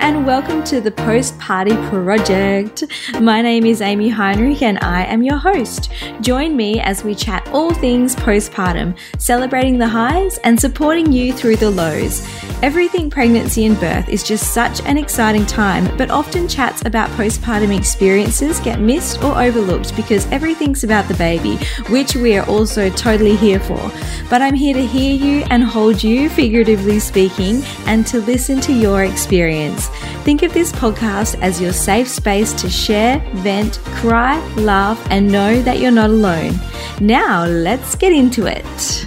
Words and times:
and 0.00 0.26
welcome 0.26 0.62
to 0.62 0.80
the 0.80 0.90
Post 0.90 1.38
Party 1.38 1.74
Project. 1.88 2.84
My 3.20 3.40
name 3.40 3.64
is 3.64 3.80
Amy 3.80 4.08
Heinrich, 4.08 4.62
and 4.62 4.78
I 4.82 5.04
am 5.04 5.22
your 5.22 5.36
host. 5.36 5.90
Join 6.20 6.56
me 6.56 6.80
as 6.80 7.02
we 7.02 7.14
chat 7.14 7.48
all 7.48 7.72
things 7.72 8.14
postpartum, 8.16 8.96
celebrating 9.18 9.78
the 9.78 9.88
highs 9.88 10.38
and 10.38 10.60
supporting 10.60 11.12
you 11.12 11.32
through 11.32 11.56
the 11.56 11.70
lows. 11.70 12.26
Everything 12.62 13.10
pregnancy 13.10 13.66
and 13.66 13.78
birth 13.78 14.08
is 14.08 14.22
just 14.22 14.52
such 14.52 14.80
an 14.82 14.98
exciting 14.98 15.46
time, 15.46 15.96
but 15.96 16.10
often 16.10 16.48
chats 16.48 16.84
about 16.84 17.10
postpartum 17.10 17.76
experiences 17.76 18.60
get 18.60 18.80
missed 18.80 19.22
or 19.22 19.40
overlooked 19.40 19.96
because 19.96 20.26
everything's 20.30 20.84
about 20.84 21.08
the 21.08 21.14
baby, 21.14 21.56
which 21.88 22.14
we 22.14 22.36
are 22.36 22.46
also 22.46 22.90
totally 22.90 23.36
here 23.36 23.60
for. 23.60 23.90
But 24.28 24.42
I'm 24.42 24.54
here 24.54 24.74
to 24.74 24.86
hear 24.86 25.14
you 25.14 25.44
and 25.50 25.64
hold 25.64 26.02
you, 26.02 26.28
figuratively 26.28 26.98
speaking, 26.98 27.62
and 27.86 28.06
to 28.08 28.20
listen 28.20 28.60
to 28.62 28.72
your 28.72 29.04
experience. 29.04 29.85
Think 30.24 30.42
of 30.42 30.52
this 30.52 30.72
podcast 30.72 31.40
as 31.40 31.60
your 31.60 31.72
safe 31.72 32.08
space 32.08 32.52
to 32.54 32.68
share, 32.68 33.20
vent, 33.36 33.78
cry, 33.96 34.38
laugh, 34.56 35.04
and 35.10 35.30
know 35.30 35.62
that 35.62 35.78
you're 35.78 35.90
not 35.90 36.10
alone. 36.10 36.54
Now, 37.00 37.44
let's 37.44 37.94
get 37.94 38.12
into 38.12 38.46
it. 38.46 39.06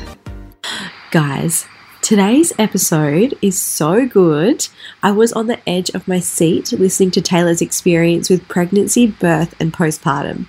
Guys, 1.11 1.65
today's 2.01 2.53
episode 2.59 3.37
is 3.41 3.59
so 3.59 4.07
good. 4.07 4.67
I 5.01 5.11
was 5.11 5.33
on 5.33 5.47
the 5.47 5.59
edge 5.67 5.89
of 5.91 6.07
my 6.07 6.19
seat 6.19 6.71
listening 6.71 7.11
to 7.11 7.21
Tayla's 7.21 7.61
experience 7.61 8.29
with 8.29 8.47
pregnancy, 8.47 9.07
birth, 9.07 9.55
and 9.59 9.73
postpartum. 9.73 10.45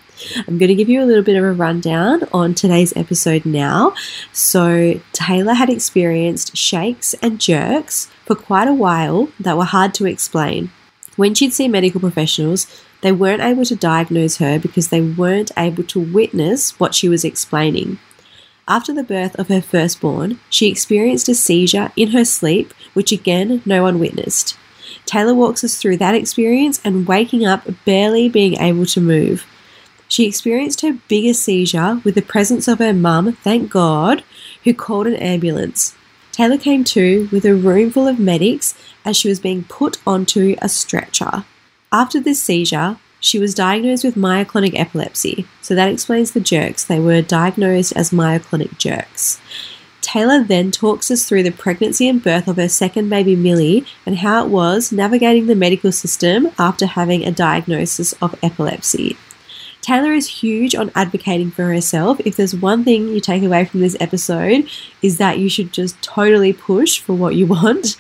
I'm 0.47 0.59
going 0.59 0.69
to 0.69 0.75
give 0.75 0.89
you 0.89 1.03
a 1.03 1.06
little 1.06 1.25
bit 1.25 1.37
of 1.37 1.45
a 1.45 1.53
rundown 1.53 2.25
on 2.33 2.55
today's 2.55 2.95
episode 2.97 3.47
now. 3.47 3.95
So, 4.33 5.01
Tayla 5.12 5.56
had 5.56 5.70
experienced 5.70 6.56
shakes 6.56 7.15
and 7.23 7.41
jerks 7.41 8.11
for 8.30 8.37
quite 8.37 8.69
a 8.69 8.73
while 8.73 9.29
that 9.41 9.57
were 9.57 9.65
hard 9.65 9.93
to 9.93 10.07
explain. 10.07 10.70
When 11.17 11.34
she'd 11.34 11.53
see 11.53 11.67
medical 11.67 11.98
professionals, 11.98 12.69
they 13.00 13.11
weren't 13.11 13.42
able 13.42 13.64
to 13.64 13.75
diagnose 13.75 14.37
her 14.37 14.56
because 14.56 14.87
they 14.87 15.00
weren't 15.00 15.50
able 15.56 15.83
to 15.83 15.98
witness 15.98 16.78
what 16.78 16.95
she 16.95 17.09
was 17.09 17.25
explaining. 17.25 17.98
After 18.69 18.95
the 18.95 19.03
birth 19.03 19.34
of 19.34 19.48
her 19.48 19.61
firstborn, 19.61 20.39
she 20.48 20.69
experienced 20.69 21.28
a 21.28 21.34
seizure 21.34 21.91
in 21.97 22.12
her 22.12 22.25
sleep, 22.25 22.72
which 22.95 23.11
again 23.11 23.62
no 23.67 23.83
one 23.83 23.98
witnessed. 23.98 24.56
Tayla 25.06 25.34
walks 25.34 25.65
us 25.65 25.77
through 25.77 25.97
that 25.97 26.15
experience 26.15 26.81
and 26.84 27.09
waking 27.09 27.44
up 27.44 27.67
barely 27.84 28.28
being 28.28 28.56
able 28.61 28.87
to 28.87 29.00
move. 29.00 29.44
She 30.06 30.25
experienced 30.25 30.83
her 30.83 30.98
biggest 31.09 31.42
seizure 31.42 32.00
with 32.05 32.15
the 32.15 32.22
presence 32.22 32.69
of 32.69 32.78
her 32.78 32.92
mum, 32.92 33.37
thank 33.42 33.72
God, 33.72 34.22
who 34.62 34.72
called 34.72 35.09
an 35.09 35.17
ambulance. 35.17 35.97
Tayla 36.33 36.61
came 36.61 36.84
to 36.84 37.28
with 37.33 37.45
a 37.45 37.55
room 37.55 37.91
full 37.91 38.06
of 38.06 38.19
medics 38.19 38.75
as 39.05 39.17
she 39.17 39.28
was 39.28 39.41
being 39.41 39.64
put 39.64 39.98
onto 40.06 40.56
a 40.62 40.69
stretcher. 40.69 41.45
After 41.92 42.20
this 42.20 42.42
seizure, 42.42 42.98
she 43.19 43.39
was 43.39 43.55
diagnosed 43.55 44.05
with 44.05 44.14
myoclonic 44.14 44.78
epilepsy, 44.78 45.47
so 45.61 45.75
that 45.75 45.91
explains 45.91 46.31
the 46.31 46.41
jerks. 46.41 46.84
They 46.84 46.98
were 47.00 47.20
diagnosed 47.20 47.92
as 47.95 48.11
myoclonic 48.11 48.78
jerks. 48.78 49.41
Tayla 50.00 50.47
then 50.47 50.70
talks 50.70 51.11
us 51.11 51.28
through 51.28 51.42
the 51.42 51.50
pregnancy 51.50 52.09
and 52.09 52.22
birth 52.22 52.48
of 52.48 52.56
her 52.56 52.69
second 52.69 53.11
baby 53.11 53.37
Millie 53.37 53.84
and 54.06 54.19
how 54.19 54.44
it 54.44 54.50
was 54.50 54.91
navigating 54.91 55.47
the 55.47 55.55
medical 55.55 55.92
system 55.92 56.50
after 56.59 56.87
having 56.87 57.25
a 57.25 57.31
diagnosis 57.31 58.12
of 58.15 58.34
epilepsy. 58.42 59.17
Tayla 59.83 60.14
is 60.14 60.28
huge 60.28 60.75
on 60.75 60.92
advocating 60.95 61.50
for 61.50 61.64
herself. 61.64 62.20
If 62.25 62.36
there's 62.36 62.55
one 62.55 62.84
thing 62.84 63.09
you 63.09 63.20
take 63.20 63.42
away 63.42 63.64
from 63.64 63.81
this 63.81 63.97
episode, 63.98 64.69
is 65.00 65.17
that 65.17 65.39
you 65.39 65.48
should 65.48 65.72
just 65.72 66.00
totally 66.03 66.53
push 66.53 67.00
for 67.00 67.14
what 67.14 67.34
you 67.34 67.47
want. 67.56 67.97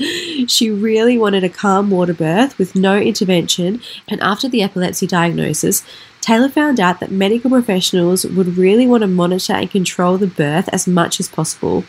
She 0.46 0.70
really 0.70 1.16
wanted 1.16 1.42
a 1.42 1.48
calm 1.48 1.90
water 1.90 2.12
birth 2.12 2.58
with 2.58 2.76
no 2.76 2.98
intervention, 2.98 3.80
and 4.08 4.20
after 4.20 4.48
the 4.48 4.62
epilepsy 4.62 5.06
diagnosis, 5.06 5.82
Tayla 6.20 6.52
found 6.52 6.78
out 6.78 7.00
that 7.00 7.10
medical 7.10 7.50
professionals 7.50 8.26
would 8.26 8.58
really 8.58 8.86
want 8.86 9.00
to 9.00 9.06
monitor 9.06 9.54
and 9.54 9.70
control 9.70 10.18
the 10.18 10.26
birth 10.26 10.68
as 10.68 10.86
much 10.86 11.18
as 11.18 11.28
possible. 11.28 11.84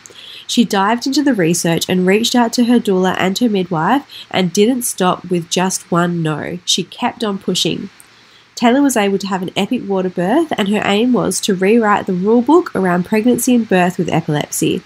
She 0.46 0.64
dived 0.64 1.06
into 1.06 1.22
the 1.22 1.34
research 1.34 1.84
and 1.88 2.06
reached 2.06 2.34
out 2.34 2.52
to 2.54 2.64
her 2.64 2.80
doula 2.80 3.14
and 3.18 3.38
her 3.38 3.48
midwife 3.48 4.06
and 4.30 4.52
didn't 4.52 4.82
stop 4.82 5.26
with 5.26 5.50
just 5.50 5.90
one 5.90 6.22
no. 6.22 6.58
She 6.64 6.82
kept 6.82 7.22
on 7.22 7.38
pushing. 7.38 7.90
Tayla 8.62 8.80
was 8.80 8.96
able 8.96 9.18
to 9.18 9.26
have 9.26 9.42
an 9.42 9.50
epic 9.56 9.82
water 9.88 10.08
birth, 10.08 10.52
and 10.56 10.68
her 10.68 10.82
aim 10.84 11.12
was 11.12 11.40
to 11.40 11.52
rewrite 11.52 12.06
the 12.06 12.12
rulebook 12.12 12.72
around 12.76 13.04
pregnancy 13.04 13.56
and 13.56 13.68
birth 13.68 13.98
with 13.98 14.08
epilepsy. 14.08 14.84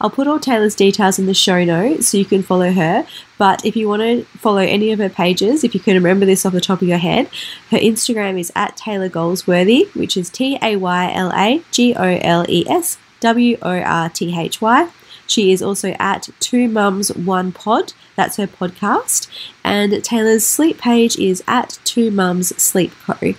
I'll 0.00 0.10
put 0.10 0.26
all 0.26 0.40
Tayla's 0.40 0.74
details 0.74 1.20
in 1.20 1.26
the 1.26 1.32
show 1.32 1.62
notes 1.62 2.08
so 2.08 2.18
you 2.18 2.24
can 2.24 2.42
follow 2.42 2.72
her. 2.72 3.06
But 3.38 3.64
if 3.64 3.76
you 3.76 3.86
want 3.86 4.02
to 4.02 4.24
follow 4.38 4.58
any 4.58 4.90
of 4.90 4.98
her 4.98 5.08
pages, 5.08 5.62
if 5.62 5.72
you 5.72 5.78
can 5.78 5.94
remember 5.94 6.26
this 6.26 6.44
off 6.44 6.52
the 6.52 6.60
top 6.60 6.82
of 6.82 6.88
your 6.88 6.98
head, 6.98 7.28
her 7.70 7.78
Instagram 7.78 8.40
is 8.40 8.50
at 8.56 8.76
Tayla 8.76 9.08
Golesworthy, 9.08 9.94
which 9.94 10.16
is 10.16 10.28
T 10.28 10.58
A 10.60 10.74
Y 10.74 11.12
L 11.14 11.30
A 11.32 11.62
G 11.70 11.94
O 11.94 12.02
L 12.02 12.44
E 12.48 12.68
S 12.68 12.98
W 13.20 13.56
O 13.62 13.70
R 13.70 14.08
T 14.08 14.36
H 14.36 14.60
Y. 14.60 14.88
She 15.26 15.52
is 15.52 15.62
also 15.62 15.90
at 15.98 16.28
Two 16.40 16.68
Mums 16.68 17.10
One 17.12 17.52
Pod. 17.52 17.92
That's 18.16 18.36
her 18.36 18.46
podcast. 18.46 19.28
And 19.64 19.92
Tayla's 20.04 20.46
sleep 20.46 20.78
page 20.78 21.18
is 21.18 21.42
at 21.46 21.78
Two 21.84 22.10
Mums 22.10 22.56
Sleep 22.62 22.92
Co. 23.04 23.34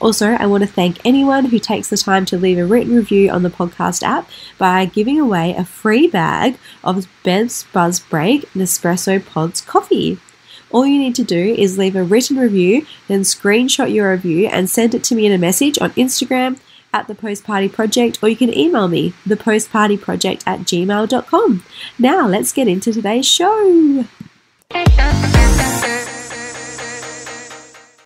Also, 0.00 0.32
I 0.32 0.46
want 0.46 0.62
to 0.62 0.68
thank 0.68 1.04
anyone 1.04 1.46
who 1.46 1.58
takes 1.58 1.88
the 1.88 1.96
time 1.96 2.24
to 2.26 2.36
leave 2.36 2.58
a 2.58 2.66
written 2.66 2.94
review 2.94 3.30
on 3.30 3.42
the 3.42 3.50
podcast 3.50 4.02
app 4.02 4.28
by 4.58 4.84
giving 4.84 5.18
away 5.18 5.54
a 5.54 5.64
free 5.64 6.06
bag 6.06 6.58
of 6.82 7.08
Bev's 7.22 7.64
Buzz 7.72 8.00
Break 8.00 8.42
Nespresso 8.52 9.24
Pods 9.24 9.60
coffee. 9.60 10.18
All 10.70 10.84
you 10.84 10.98
need 10.98 11.14
to 11.14 11.24
do 11.24 11.54
is 11.56 11.78
leave 11.78 11.94
a 11.94 12.02
written 12.02 12.36
review, 12.36 12.84
then 13.06 13.20
screenshot 13.20 13.94
your 13.94 14.10
review 14.10 14.48
and 14.48 14.68
send 14.68 14.94
it 14.94 15.04
to 15.04 15.14
me 15.14 15.24
in 15.24 15.32
a 15.32 15.38
message 15.38 15.78
on 15.80 15.92
Instagram 15.92 16.58
at 16.94 17.08
the 17.08 17.14
Post 17.14 17.44
Party 17.44 17.68
Project, 17.68 18.20
or 18.22 18.28
you 18.28 18.36
can 18.36 18.56
email 18.56 18.88
me, 18.88 19.12
thepostpartyproject 19.26 20.42
at 20.46 20.60
gmail.com. 20.60 21.64
Now, 21.98 22.26
let's 22.28 22.52
get 22.52 22.68
into 22.68 22.92
today's 22.92 23.26
show. 23.26 24.06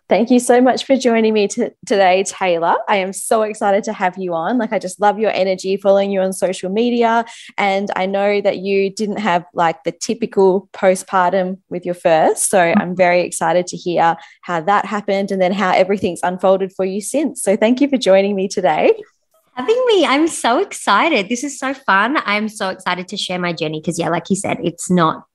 Thank 0.08 0.30
you 0.30 0.40
so 0.40 0.62
much 0.62 0.86
for 0.86 0.96
joining 0.96 1.34
me 1.34 1.48
t- 1.48 1.68
today, 1.84 2.24
Tayla. 2.26 2.78
I 2.88 2.96
am 2.96 3.12
so 3.12 3.42
excited 3.42 3.84
to 3.84 3.92
have 3.92 4.16
you 4.16 4.32
on. 4.32 4.56
Like, 4.56 4.72
I 4.72 4.78
just 4.78 4.98
love 5.00 5.18
your 5.18 5.30
energy, 5.30 5.76
following 5.76 6.10
you 6.10 6.20
on 6.20 6.32
social 6.32 6.70
media. 6.70 7.26
And 7.58 7.90
I 7.94 8.06
know 8.06 8.40
that 8.40 8.58
you 8.58 8.88
didn't 8.88 9.18
have 9.18 9.44
like 9.52 9.84
the 9.84 9.92
typical 9.92 10.70
postpartum 10.72 11.58
with 11.68 11.84
your 11.84 11.94
first. 11.94 12.48
So 12.48 12.58
mm-hmm. 12.58 12.80
I'm 12.80 12.96
very 12.96 13.20
excited 13.20 13.66
to 13.66 13.76
hear 13.76 14.16
how 14.40 14.62
that 14.62 14.86
happened 14.86 15.30
and 15.30 15.42
then 15.42 15.52
how 15.52 15.72
everything's 15.72 16.20
unfolded 16.22 16.72
for 16.72 16.86
you 16.86 17.02
since. 17.02 17.42
So 17.42 17.54
thank 17.54 17.82
you 17.82 17.88
for 17.88 17.98
joining 17.98 18.34
me 18.34 18.48
today. 18.48 18.98
Having 19.56 19.84
me, 19.88 20.06
I'm 20.06 20.26
so 20.28 20.58
excited. 20.60 21.28
This 21.28 21.44
is 21.44 21.58
so 21.58 21.74
fun. 21.74 22.16
I'm 22.24 22.48
so 22.48 22.70
excited 22.70 23.08
to 23.08 23.18
share 23.18 23.38
my 23.38 23.52
journey 23.52 23.80
because, 23.80 23.98
yeah, 23.98 24.08
like 24.08 24.30
you 24.30 24.36
said, 24.36 24.56
it's 24.62 24.88
not 24.88 25.26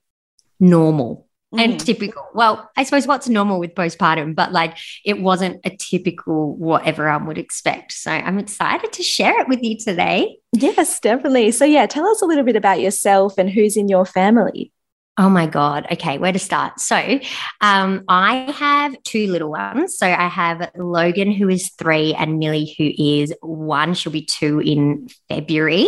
normal 0.59 1.27
and 1.57 1.73
mm. 1.73 1.85
typical. 1.85 2.23
Well, 2.33 2.69
I 2.75 2.83
suppose 2.83 3.07
what's 3.07 3.29
normal 3.29 3.59
with 3.59 3.75
postpartum, 3.75 4.35
but 4.35 4.51
like 4.51 4.77
it 5.05 5.21
wasn't 5.21 5.61
a 5.63 5.69
typical 5.69 6.55
what 6.55 6.85
everyone 6.85 7.25
would 7.27 7.37
expect. 7.37 7.93
So 7.93 8.11
I'm 8.11 8.39
excited 8.39 8.91
to 8.91 9.03
share 9.03 9.39
it 9.39 9.47
with 9.47 9.63
you 9.63 9.77
today. 9.77 10.37
Yes, 10.51 10.99
definitely. 10.99 11.51
So, 11.51 11.65
yeah, 11.65 11.85
tell 11.85 12.07
us 12.07 12.21
a 12.21 12.25
little 12.25 12.43
bit 12.43 12.55
about 12.55 12.81
yourself 12.81 13.37
and 13.37 13.49
who's 13.49 13.77
in 13.77 13.87
your 13.87 14.05
family. 14.05 14.71
Oh 15.15 15.29
my 15.29 15.45
God. 15.45 15.85
Okay, 15.91 16.17
where 16.17 16.31
to 16.31 16.39
start? 16.39 16.79
So, 16.79 17.19
um, 17.61 18.03
I 18.07 18.51
have 18.57 18.95
two 19.03 19.27
little 19.27 19.51
ones. 19.51 19.95
So, 19.95 20.07
I 20.07 20.27
have 20.27 20.71
Logan, 20.75 21.31
who 21.31 21.49
is 21.49 21.69
three, 21.77 22.15
and 22.15 22.39
Millie, 22.39 22.73
who 22.79 22.91
is 22.97 23.31
one. 23.41 23.93
She'll 23.93 24.11
be 24.11 24.25
two 24.25 24.59
in 24.59 25.07
February. 25.29 25.87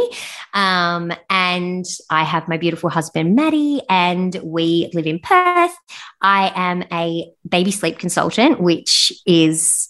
Um, 0.53 1.11
and 1.27 1.85
I 2.11 2.23
have 2.23 2.47
my 2.47 2.57
beautiful 2.57 2.91
husband, 2.91 3.35
Maddie, 3.35 3.81
and 3.89 4.35
we 4.43 4.91
live 4.93 5.07
in 5.07 5.17
Perth. 5.17 5.75
I 6.21 6.51
am 6.55 6.83
a 6.93 7.31
baby 7.49 7.71
sleep 7.71 7.97
consultant, 7.97 8.61
which 8.61 9.11
is 9.25 9.89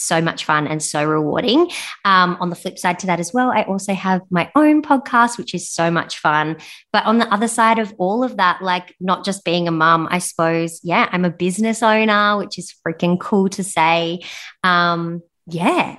so 0.00 0.20
much 0.20 0.44
fun 0.44 0.66
and 0.66 0.82
so 0.82 1.04
rewarding. 1.04 1.70
Um, 2.04 2.36
on 2.40 2.50
the 2.50 2.56
flip 2.56 2.78
side 2.78 2.98
to 3.00 3.06
that 3.08 3.20
as 3.20 3.32
well, 3.32 3.50
I 3.50 3.62
also 3.62 3.94
have 3.94 4.22
my 4.30 4.50
own 4.54 4.82
podcast, 4.82 5.38
which 5.38 5.54
is 5.54 5.68
so 5.70 5.90
much 5.90 6.18
fun. 6.18 6.56
But 6.92 7.04
on 7.04 7.18
the 7.18 7.32
other 7.32 7.48
side 7.48 7.78
of 7.78 7.94
all 7.98 8.24
of 8.24 8.36
that, 8.36 8.62
like 8.62 8.94
not 9.00 9.24
just 9.24 9.44
being 9.44 9.68
a 9.68 9.72
mum, 9.72 10.08
I 10.10 10.18
suppose, 10.18 10.80
yeah, 10.82 11.08
I'm 11.12 11.24
a 11.24 11.30
business 11.30 11.82
owner, 11.82 12.38
which 12.38 12.58
is 12.58 12.74
freaking 12.86 13.18
cool 13.18 13.48
to 13.50 13.64
say. 13.64 14.20
Um, 14.64 15.22
yeah, 15.46 15.98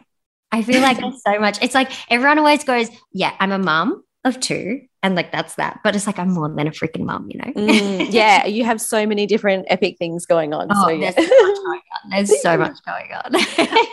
I 0.52 0.62
feel 0.62 0.82
like 0.82 0.98
there's 1.02 1.22
so 1.24 1.40
much. 1.40 1.62
It's 1.62 1.76
like 1.76 1.92
everyone 2.12 2.40
always 2.40 2.64
goes, 2.64 2.90
yeah, 3.12 3.34
I'm 3.40 3.52
a 3.52 3.60
mum 3.60 4.04
of 4.26 4.40
two 4.40 4.82
and 5.02 5.16
like 5.16 5.32
that's 5.32 5.56
that 5.56 5.80
but 5.84 5.96
it's 5.96 6.08
like 6.08 6.18
i'm 6.18 6.32
more 6.32 6.48
than 6.48 6.68
a 6.68 6.72
freaking 6.72 7.04
mom, 7.06 7.30
you 7.30 7.38
know 7.38 7.52
mm, 7.54 8.08
yeah 8.10 8.46
you 8.46 8.64
have 8.64 8.80
so 8.80 9.06
many 9.06 9.26
different 9.26 9.66
epic 9.70 9.98
things 9.98 10.26
going 10.26 10.54
on 10.54 10.68
oh, 10.72 10.84
so 10.84 10.90
yeah 10.90 11.12
there's 11.12 11.28
so 11.28 11.38
much 11.46 11.58
going 11.64 11.82
on, 11.94 12.10
there's 12.12 12.42
so 12.42 12.58
much 12.58 12.78
going 12.86 13.12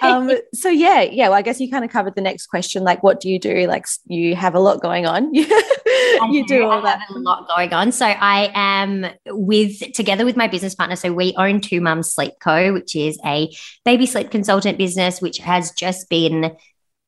on. 0.02 0.30
um, 0.30 0.38
so 0.54 0.68
yeah 0.68 1.02
yeah 1.02 1.28
well 1.28 1.38
i 1.38 1.42
guess 1.42 1.60
you 1.60 1.70
kind 1.70 1.84
of 1.84 1.90
covered 1.90 2.14
the 2.14 2.20
next 2.20 2.46
question 2.46 2.84
like 2.84 3.02
what 3.02 3.20
do 3.20 3.28
you 3.28 3.38
do 3.38 3.66
like 3.66 3.86
you 4.06 4.36
have 4.36 4.54
a 4.54 4.60
lot 4.60 4.80
going 4.80 5.06
on 5.06 5.32
you 6.28 6.46
do 6.46 6.64
all 6.64 6.82
that. 6.82 7.00
a 7.10 7.18
lot 7.18 7.48
going 7.48 7.72
on. 7.72 7.92
So 7.92 8.06
I 8.06 8.50
am 8.54 9.06
with 9.26 9.92
together 9.92 10.24
with 10.24 10.36
my 10.36 10.48
business 10.48 10.74
partner. 10.74 10.96
So 10.96 11.12
we 11.12 11.34
own 11.36 11.60
Two 11.60 11.80
Mums 11.80 12.12
Sleep 12.12 12.34
Co, 12.40 12.72
which 12.72 12.96
is 12.96 13.18
a 13.24 13.50
baby 13.84 14.06
sleep 14.06 14.30
consultant 14.30 14.78
business, 14.78 15.20
which 15.20 15.38
has 15.38 15.72
just 15.72 16.08
been 16.08 16.56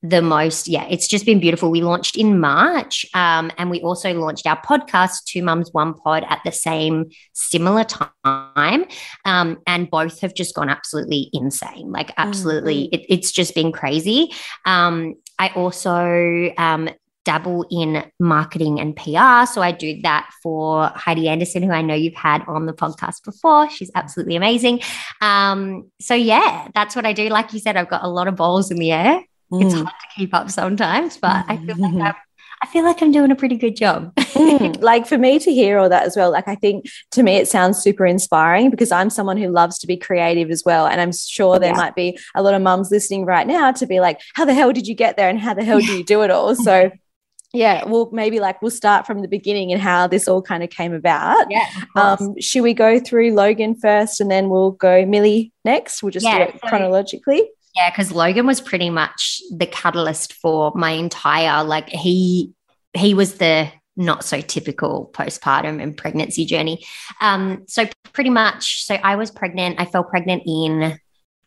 the 0.02 0.20
most 0.20 0.66
yeah 0.66 0.87
it's 0.90 1.06
just 1.06 1.25
been 1.25 1.38
beautiful 1.38 1.70
we 1.70 1.81
launched 1.81 2.16
in 2.16 2.40
march 2.40 3.06
um, 3.14 3.50
and 3.56 3.70
we 3.70 3.81
also 3.82 4.12
launched 4.12 4.46
our 4.46 4.60
podcast 4.62 5.25
two 5.25 5.43
mums 5.43 5.72
one 5.72 5.94
pod 5.94 6.25
at 6.28 6.40
the 6.44 6.52
same 6.52 7.08
similar 7.32 7.84
time 7.84 8.84
um, 9.25 9.58
and 9.66 9.90
both 9.90 10.20
have 10.20 10.34
just 10.34 10.54
gone 10.54 10.69
absolutely 10.69 11.31
insane 11.32 11.90
like 11.93 12.12
absolutely 12.16 12.84
mm-hmm. 12.84 12.94
it, 12.94 13.06
it's 13.08 13.31
just 13.31 13.54
been 13.54 13.70
crazy 13.70 14.32
um, 14.66 15.14
i 15.38 15.49
also 15.50 16.52
um, 16.58 16.88
dabble 17.25 17.64
in 17.70 18.05
marketing 18.19 18.81
and 18.81 18.96
PR. 18.96 19.46
So 19.46 19.62
I 19.62 19.72
do 19.72 20.00
that 20.02 20.31
for 20.43 20.90
Heidi 20.94 21.28
Anderson, 21.28 21.62
who 21.62 21.70
I 21.70 21.82
know 21.82 21.94
you've 21.94 22.14
had 22.14 22.43
on 22.48 22.66
the 22.66 22.72
podcast 22.72 23.25
before. 23.25 23.70
She's 23.70 23.90
absolutely 23.94 24.37
amazing. 24.37 24.81
Um, 25.20 25.90
so 26.00 26.14
yeah, 26.14 26.69
that's 26.75 26.96
what 26.96 27.06
I 27.06 27.12
do. 27.12 27.28
Like 27.28 27.52
you 27.52 27.60
said, 27.60 27.76
I've 27.76 27.88
got 27.88 28.02
a 28.02 28.08
lot 28.08 28.28
of 28.28 28.37
balls 28.37 28.70
in 28.70 28.78
the 28.78 28.93
air. 28.93 29.22
Mm. 29.52 29.64
It's 29.64 29.75
hard 29.75 29.87
to 29.87 30.06
keep 30.16 30.34
up 30.34 30.50
sometimes, 30.50 31.19
but 31.19 31.44
I 31.49 31.56
feel 31.58 31.76
like 31.76 31.94
I'm 31.94 32.14
I 32.62 32.66
feel 32.66 32.84
like 32.84 33.02
I'm 33.02 33.10
doing 33.10 33.32
a 33.32 33.37
pretty 33.37 33.56
good 33.56 33.75
job. 33.75 34.14
mm, 34.14 34.81
like 34.81 35.06
for 35.06 35.19
me 35.19 35.40
to 35.40 35.52
hear 35.52 35.78
all 35.78 35.88
that 35.88 36.04
as 36.04 36.16
well, 36.16 36.31
like 36.31 36.46
I 36.46 36.54
think 36.54 36.87
to 37.10 37.22
me 37.25 37.34
it 37.34 37.49
sounds 37.49 37.78
super 37.78 38.06
inspiring 38.06 38.70
because 38.70 38.93
I'm 38.93 39.10
someone 39.10 39.37
who 39.37 39.49
loves 39.49 39.78
to 39.81 39.87
be 39.88 39.96
creative 39.96 40.49
as 40.50 40.62
well. 40.64 40.87
And 40.87 41.00
I'm 41.00 41.12
sure 41.12 41.58
there 41.58 41.72
yeah. 41.72 41.76
might 41.76 41.96
be 41.96 42.16
a 42.37 42.43
lot 42.43 42.54
of 42.54 42.62
mums 42.62 42.90
listening 42.93 43.26
right 43.26 43.49
now 43.49 43.72
to 43.72 43.87
be 43.87 43.99
like, 43.99 44.20
how 44.34 44.44
the 44.44 44.54
hell 44.54 44.72
did 44.72 44.87
you 44.87 44.94
get 44.94 45.16
there 45.16 45.28
and 45.28 45.40
how 45.40 45.55
the 45.55 45.64
hell 45.64 45.81
do 45.81 45.93
you 45.93 46.05
do 46.05 46.22
it 46.22 46.31
all? 46.31 46.55
So 46.55 46.93
yeah, 47.52 47.84
well, 47.84 48.08
maybe 48.12 48.38
like 48.38 48.62
we'll 48.62 48.70
start 48.70 49.08
from 49.08 49.22
the 49.22 49.28
beginning 49.28 49.72
and 49.72 49.82
how 49.82 50.06
this 50.06 50.28
all 50.28 50.40
kind 50.40 50.62
of 50.62 50.70
came 50.70 50.94
about. 50.94 51.50
Yeah. 51.50 51.66
Um, 51.96 52.37
should 52.40 52.62
we 52.62 52.75
go 52.75 53.00
through 53.00 53.34
Logan 53.34 53.75
first 53.75 54.20
and 54.20 54.31
then 54.31 54.48
we'll 54.48 54.70
go 54.70 55.05
Millie 55.05 55.52
next? 55.64 56.00
We'll 56.00 56.12
just 56.12 56.25
yeah, 56.25 56.38
do 56.38 56.44
it 56.44 56.60
so- 56.62 56.69
chronologically. 56.69 57.50
Yeah, 57.74 57.90
because 57.90 58.12
Logan 58.12 58.46
was 58.46 58.60
pretty 58.60 58.90
much 58.90 59.40
the 59.50 59.66
catalyst 59.66 60.34
for 60.34 60.72
my 60.74 60.90
entire 60.90 61.64
like 61.64 61.88
he 61.88 62.52
he 62.94 63.14
was 63.14 63.34
the 63.34 63.70
not 63.96 64.24
so 64.24 64.40
typical 64.40 65.10
postpartum 65.12 65.82
and 65.82 65.96
pregnancy 65.96 66.44
journey. 66.44 66.84
Um, 67.20 67.64
so 67.69 67.86
pretty 68.12 68.30
much, 68.30 68.84
so 68.84 68.94
I 68.94 69.16
was 69.16 69.30
pregnant. 69.30 69.80
I 69.80 69.84
fell 69.84 70.04
pregnant 70.04 70.44
in 70.46 70.98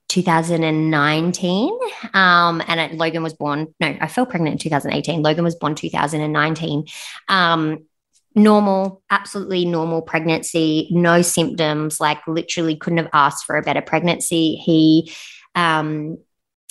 2019, 0.09 1.79
um, 2.13 2.61
and 2.67 2.79
it, 2.79 2.93
Logan 2.97 3.23
was 3.23 3.33
born. 3.33 3.73
No, 3.79 3.97
I 3.99 4.07
fell 4.07 4.25
pregnant 4.25 4.53
in 4.53 4.59
2018. 4.59 5.21
Logan 5.21 5.43
was 5.43 5.55
born 5.55 5.75
2019. 5.75 6.85
Um, 7.27 7.85
normal, 8.35 9.01
absolutely 9.09 9.65
normal 9.65 10.01
pregnancy, 10.01 10.87
no 10.91 11.21
symptoms. 11.21 11.99
Like 11.99 12.19
literally, 12.27 12.75
couldn't 12.75 12.99
have 12.99 13.09
asked 13.13 13.45
for 13.45 13.57
a 13.57 13.63
better 13.63 13.81
pregnancy. 13.81 14.55
He 14.55 15.11
um, 15.55 16.17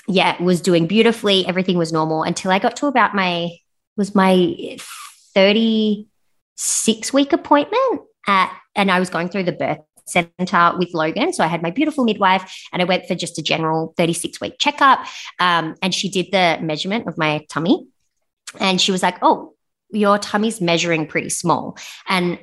yeah, 0.07 0.41
was 0.43 0.61
doing 0.61 0.87
beautifully. 0.87 1.47
Everything 1.47 1.79
was 1.79 1.93
normal 1.93 2.23
until 2.23 2.51
I 2.51 2.59
got 2.59 2.77
to 2.77 2.87
about 2.87 3.15
my 3.15 3.57
was 3.97 4.15
my 4.15 4.77
36 5.35 7.13
week 7.13 7.33
appointment 7.33 8.03
at, 8.27 8.57
and 8.75 8.91
I 8.91 8.99
was 8.99 9.11
going 9.11 9.29
through 9.29 9.45
the 9.45 9.53
birth 9.53 9.79
center 10.07 10.73
with 10.79 10.93
Logan. 10.93 11.33
So 11.33 11.45
I 11.45 11.47
had 11.47 11.63
my 11.63 11.71
beautiful 11.71 12.05
midwife 12.05 12.69
and 12.73 12.83
I 12.83 12.85
went 12.85 13.07
for 13.07 13.15
just 13.15 13.39
a 13.39 13.43
general 13.43 13.95
36 13.97 14.41
week 14.41 14.57
checkup. 14.59 15.07
Um, 15.41 15.77
and 15.81 15.95
she 15.95 16.11
did 16.11 16.27
the 16.31 16.59
measurement 16.63 17.09
of 17.09 17.17
my 17.17 17.47
tummy. 17.49 17.87
And 18.61 18.81
she 18.81 18.93
was 18.93 19.03
like, 19.03 19.17
Oh, 19.23 19.55
your 19.91 20.19
tummy's 20.19 20.61
measuring 20.61 21.07
pretty 21.07 21.31
small. 21.31 21.79
And 22.09 22.39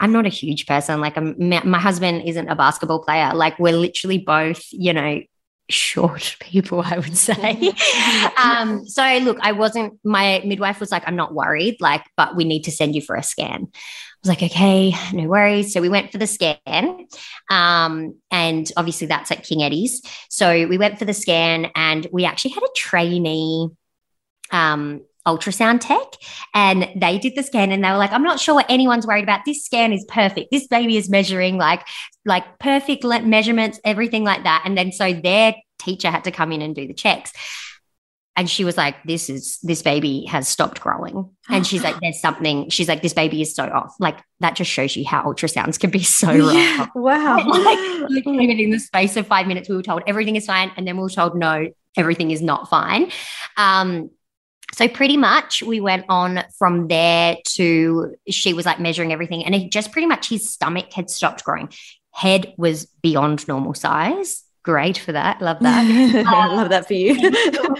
I'm 0.00 0.12
not 0.12 0.26
a 0.26 0.30
huge 0.30 0.66
person. 0.66 1.00
Like, 1.00 1.16
I'm, 1.16 1.36
my 1.38 1.78
husband 1.78 2.24
isn't 2.26 2.48
a 2.48 2.56
basketball 2.56 3.02
player. 3.02 3.32
Like, 3.32 3.58
we're 3.58 3.76
literally 3.76 4.18
both, 4.18 4.64
you 4.72 4.92
know, 4.92 5.20
short 5.70 6.36
people, 6.40 6.82
I 6.84 6.98
would 6.98 7.16
say. 7.16 7.72
um, 8.42 8.86
so 8.86 9.18
look, 9.18 9.38
I 9.40 9.52
wasn't, 9.52 9.98
my 10.04 10.42
midwife 10.44 10.80
was 10.80 10.90
like, 10.92 11.04
I'm 11.06 11.16
not 11.16 11.34
worried, 11.34 11.76
like, 11.80 12.04
but 12.16 12.36
we 12.36 12.44
need 12.44 12.64
to 12.64 12.70
send 12.70 12.94
you 12.94 13.00
for 13.00 13.16
a 13.16 13.22
scan. 13.22 13.68
I 13.72 14.28
was 14.28 14.28
like, 14.28 14.42
okay, 14.42 14.94
no 15.12 15.28
worries. 15.28 15.72
So 15.72 15.80
we 15.80 15.88
went 15.88 16.10
for 16.10 16.18
the 16.18 16.26
scan. 16.26 17.06
Um, 17.50 18.18
and 18.30 18.70
obviously 18.76 19.06
that's 19.06 19.30
at 19.30 19.42
King 19.42 19.62
Eddie's. 19.62 20.00
So 20.30 20.66
we 20.66 20.78
went 20.78 20.98
for 20.98 21.04
the 21.04 21.12
scan 21.12 21.70
and 21.74 22.06
we 22.10 22.24
actually 22.24 22.52
had 22.52 22.62
a 22.62 22.68
trainee 22.74 23.68
um, 24.50 25.02
ultrasound 25.26 25.80
tech 25.80 26.20
and 26.52 26.88
they 26.96 27.18
did 27.18 27.34
the 27.34 27.42
scan 27.42 27.72
and 27.72 27.82
they 27.82 27.90
were 27.90 27.96
like 27.96 28.12
i'm 28.12 28.22
not 28.22 28.38
sure 28.38 28.54
what 28.54 28.66
anyone's 28.68 29.06
worried 29.06 29.24
about. 29.24 29.40
This 29.44 29.64
scan 29.64 29.92
is 29.92 30.04
perfect. 30.08 30.50
This 30.50 30.66
baby 30.66 30.96
is 30.96 31.08
measuring 31.08 31.56
like 31.56 31.86
like 32.24 32.58
perfect 32.58 33.04
measurements 33.04 33.80
everything 33.84 34.24
like 34.24 34.44
that. 34.44 34.62
And 34.64 34.76
then 34.76 34.92
so 34.92 35.12
their 35.12 35.54
teacher 35.78 36.10
had 36.10 36.24
to 36.24 36.30
come 36.30 36.52
in 36.52 36.62
and 36.62 36.74
do 36.74 36.86
the 36.86 36.94
checks. 36.94 37.32
And 38.36 38.50
she 38.50 38.64
was 38.64 38.76
like 38.76 38.96
this 39.04 39.30
is 39.30 39.58
this 39.62 39.82
baby 39.82 40.24
has 40.26 40.48
stopped 40.48 40.80
growing. 40.80 41.30
And 41.48 41.66
she's 41.66 41.84
like 41.84 41.96
there's 42.02 42.20
something 42.20 42.68
she's 42.70 42.88
like 42.88 43.02
this 43.02 43.14
baby 43.14 43.42
is 43.42 43.54
so 43.54 43.64
off. 43.64 43.94
Like 44.00 44.18
that 44.40 44.56
just 44.56 44.70
shows 44.70 44.96
you 44.96 45.06
how 45.06 45.22
ultrasounds 45.24 45.78
can 45.78 45.90
be 45.90 46.02
so 46.02 46.32
yeah, 46.32 46.86
wow. 46.94 47.36
Like 47.46 47.78
literally 48.10 48.62
in 48.62 48.70
the 48.70 48.80
space 48.80 49.16
of 49.16 49.26
five 49.26 49.46
minutes 49.46 49.68
we 49.68 49.76
were 49.76 49.82
told 49.82 50.02
everything 50.06 50.36
is 50.36 50.46
fine 50.46 50.72
and 50.76 50.86
then 50.86 50.96
we 50.96 51.02
were 51.02 51.10
told 51.10 51.36
no 51.36 51.68
everything 51.96 52.30
is 52.30 52.42
not 52.42 52.68
fine. 52.68 53.10
Um 53.56 54.10
so 54.74 54.88
pretty 54.88 55.16
much 55.16 55.62
we 55.62 55.80
went 55.80 56.04
on 56.08 56.42
from 56.58 56.88
there 56.88 57.36
to 57.50 58.14
she 58.28 58.52
was 58.52 58.66
like 58.66 58.80
measuring 58.80 59.12
everything 59.12 59.44
and 59.44 59.54
it 59.54 59.70
just 59.70 59.92
pretty 59.92 60.06
much 60.06 60.28
his 60.28 60.50
stomach 60.52 60.92
had 60.92 61.08
stopped 61.10 61.44
growing. 61.44 61.68
Head 62.12 62.54
was 62.56 62.86
beyond 63.02 63.46
normal 63.46 63.74
size. 63.74 64.42
Great 64.64 64.98
for 64.98 65.12
that. 65.12 65.40
Love 65.40 65.58
that. 65.60 66.26
um, 66.26 66.56
Love 66.56 66.70
that 66.70 66.86
for 66.86 66.94
you. 66.94 67.14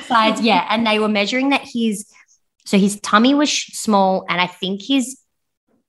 size, 0.03 0.41
yeah. 0.41 0.67
And 0.71 0.87
they 0.87 0.99
were 0.99 1.09
measuring 1.09 1.51
that 1.51 1.63
his 1.65 2.07
so 2.65 2.79
his 2.79 3.01
tummy 3.01 3.35
was 3.35 3.51
small 3.53 4.25
and 4.29 4.41
I 4.41 4.47
think 4.47 4.81
his 4.83 5.21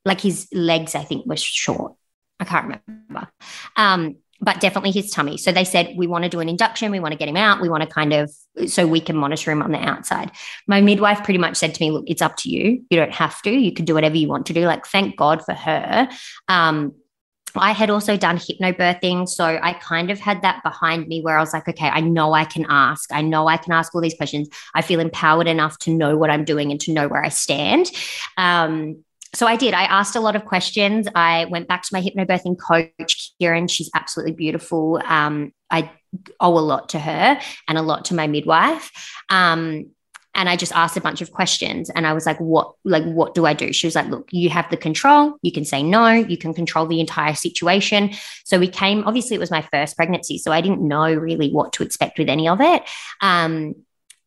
like 0.06 0.22
his 0.22 0.48
legs 0.52 0.96
I 0.96 1.04
think 1.04 1.26
were 1.26 1.38
short. 1.38 1.94
I 2.40 2.46
can't 2.46 2.82
remember. 2.88 3.30
Um, 3.78 4.18
but 4.42 4.60
definitely 4.60 4.92
his 4.92 5.12
tummy. 5.12 5.38
So 5.38 5.52
they 5.52 5.64
said, 5.64 5.94
we 5.96 6.08
want 6.08 6.24
to 6.24 6.30
do 6.30 6.40
an 6.40 6.50
induction. 6.50 6.92
We 6.92 7.00
want 7.00 7.14
to 7.14 7.18
get 7.18 7.30
him 7.30 7.38
out. 7.38 7.62
We 7.62 7.70
want 7.70 7.84
to 7.84 7.90
kind 7.90 8.14
of, 8.14 8.32
so 8.68 8.86
we 8.86 9.00
can 9.00 9.16
monitor 9.16 9.52
him 9.52 9.62
on 9.62 9.72
the 9.72 9.80
outside. 9.80 10.32
My 10.68 10.82
midwife 10.82 11.24
pretty 11.24 11.38
much 11.38 11.56
said 11.56 11.74
to 11.74 11.84
me, 11.84 11.92
look, 11.92 12.06
it's 12.08 12.22
up 12.22 12.36
to 12.38 12.50
you. 12.50 12.84
You 12.90 12.98
don't 12.98 13.14
have 13.14 13.42
to. 13.44 13.50
You 13.50 13.72
can 13.72 13.86
do 13.86 13.94
whatever 13.94 14.18
you 14.18 14.28
want 14.28 14.46
to 14.48 14.54
do. 14.54 14.66
Like, 14.66 14.86
thank 14.86 15.16
God 15.16 15.44
for 15.46 15.54
her. 15.54 16.10
Um, 16.48 16.94
I 17.58 17.72
had 17.72 17.90
also 17.90 18.18
done 18.18 18.38
hypnobirthing. 18.38 19.30
So 19.30 19.46
I 19.46 19.74
kind 19.74 20.12
of 20.12 20.20
had 20.20 20.42
that 20.42 20.62
behind 20.64 21.08
me 21.08 21.22
where 21.22 21.38
I 21.38 21.40
was 21.40 21.54
like, 21.54 21.68
okay, 21.70 21.88
I 21.88 22.02
know 22.02 22.34
I 22.34 22.44
can 22.44 22.66
ask. 22.68 23.12
I 23.14 23.22
know 23.22 23.48
I 23.48 23.56
can 23.56 23.72
ask 23.72 23.96
all 23.96 24.02
these 24.02 24.16
questions. 24.16 24.50
I 24.74 24.82
feel 24.82 25.00
empowered 25.00 25.48
enough 25.48 25.80
to 25.80 25.94
know 25.94 26.18
what 26.18 26.30
I'm 26.30 26.44
doing 26.44 26.72
and 26.72 26.82
to 26.82 26.94
know 26.94 27.08
where 27.08 27.24
I 27.24 27.30
stand. 27.30 27.90
Um, 28.36 29.04
so 29.36 29.48
I 29.48 29.56
did. 29.56 29.74
I 29.74 29.84
asked 29.84 30.16
a 30.16 30.20
lot 30.20 30.36
of 30.36 30.46
questions. 30.46 31.08
I 31.14 31.46
went 31.46 31.68
back 31.68 31.84
to 31.84 31.90
my 31.92 32.02
hypnobirthing 32.02 32.58
coach, 32.58 33.34
Kieran. 33.40 33.68
She's 33.68 33.90
absolutely 33.94 34.34
beautiful. 34.34 35.02
Um, 35.06 35.54
I 35.70 35.92
owe 36.40 36.58
a 36.58 36.60
lot 36.60 36.90
to 36.90 37.00
her 37.00 37.40
and 37.68 37.78
a 37.78 37.82
lot 37.82 38.06
to 38.06 38.16
my 38.16 38.28
midwife. 38.28 38.92
Um, 39.30 39.92
and 40.36 40.50
I 40.50 40.58
just 40.58 40.74
asked 40.74 40.98
a 40.98 41.02
bunch 41.02 41.22
of 41.22 41.32
questions 41.32 41.90
and 41.90 42.06
I 42.06 42.14
was 42.14 42.26
like, 42.26 42.40
what, 42.40 42.74
like, 42.84 43.06
what 43.06 43.34
do 43.34 43.46
I 43.46 43.54
do? 43.54 43.72
She 43.72 43.88
was 43.88 43.96
like, 43.96 44.08
look, 44.08 44.28
you 44.32 44.50
have 44.50 44.70
the 44.70 44.78
control. 44.78 45.38
You 45.42 45.52
can 45.52 45.64
say 45.64 45.82
no. 45.82 46.10
You 46.10 46.38
can 46.38 46.54
control 46.54 46.86
the 46.86 47.00
entire 47.00 47.36
situation. 47.36 48.12
So 48.44 48.60
we 48.60 48.68
came, 48.68 49.06
obviously 49.06 49.36
it 49.36 49.40
was 49.40 49.50
my 49.50 49.62
first 49.62 49.96
pregnancy. 49.96 50.38
So 50.38 50.52
I 50.52 50.60
didn't 50.60 50.86
know 50.86 51.14
really 51.14 51.52
what 51.52 51.72
to 51.74 51.84
expect 51.84 52.20
with 52.20 52.28
any 52.28 52.50
of 52.50 52.60
it. 52.60 52.84
Um, 53.22 53.76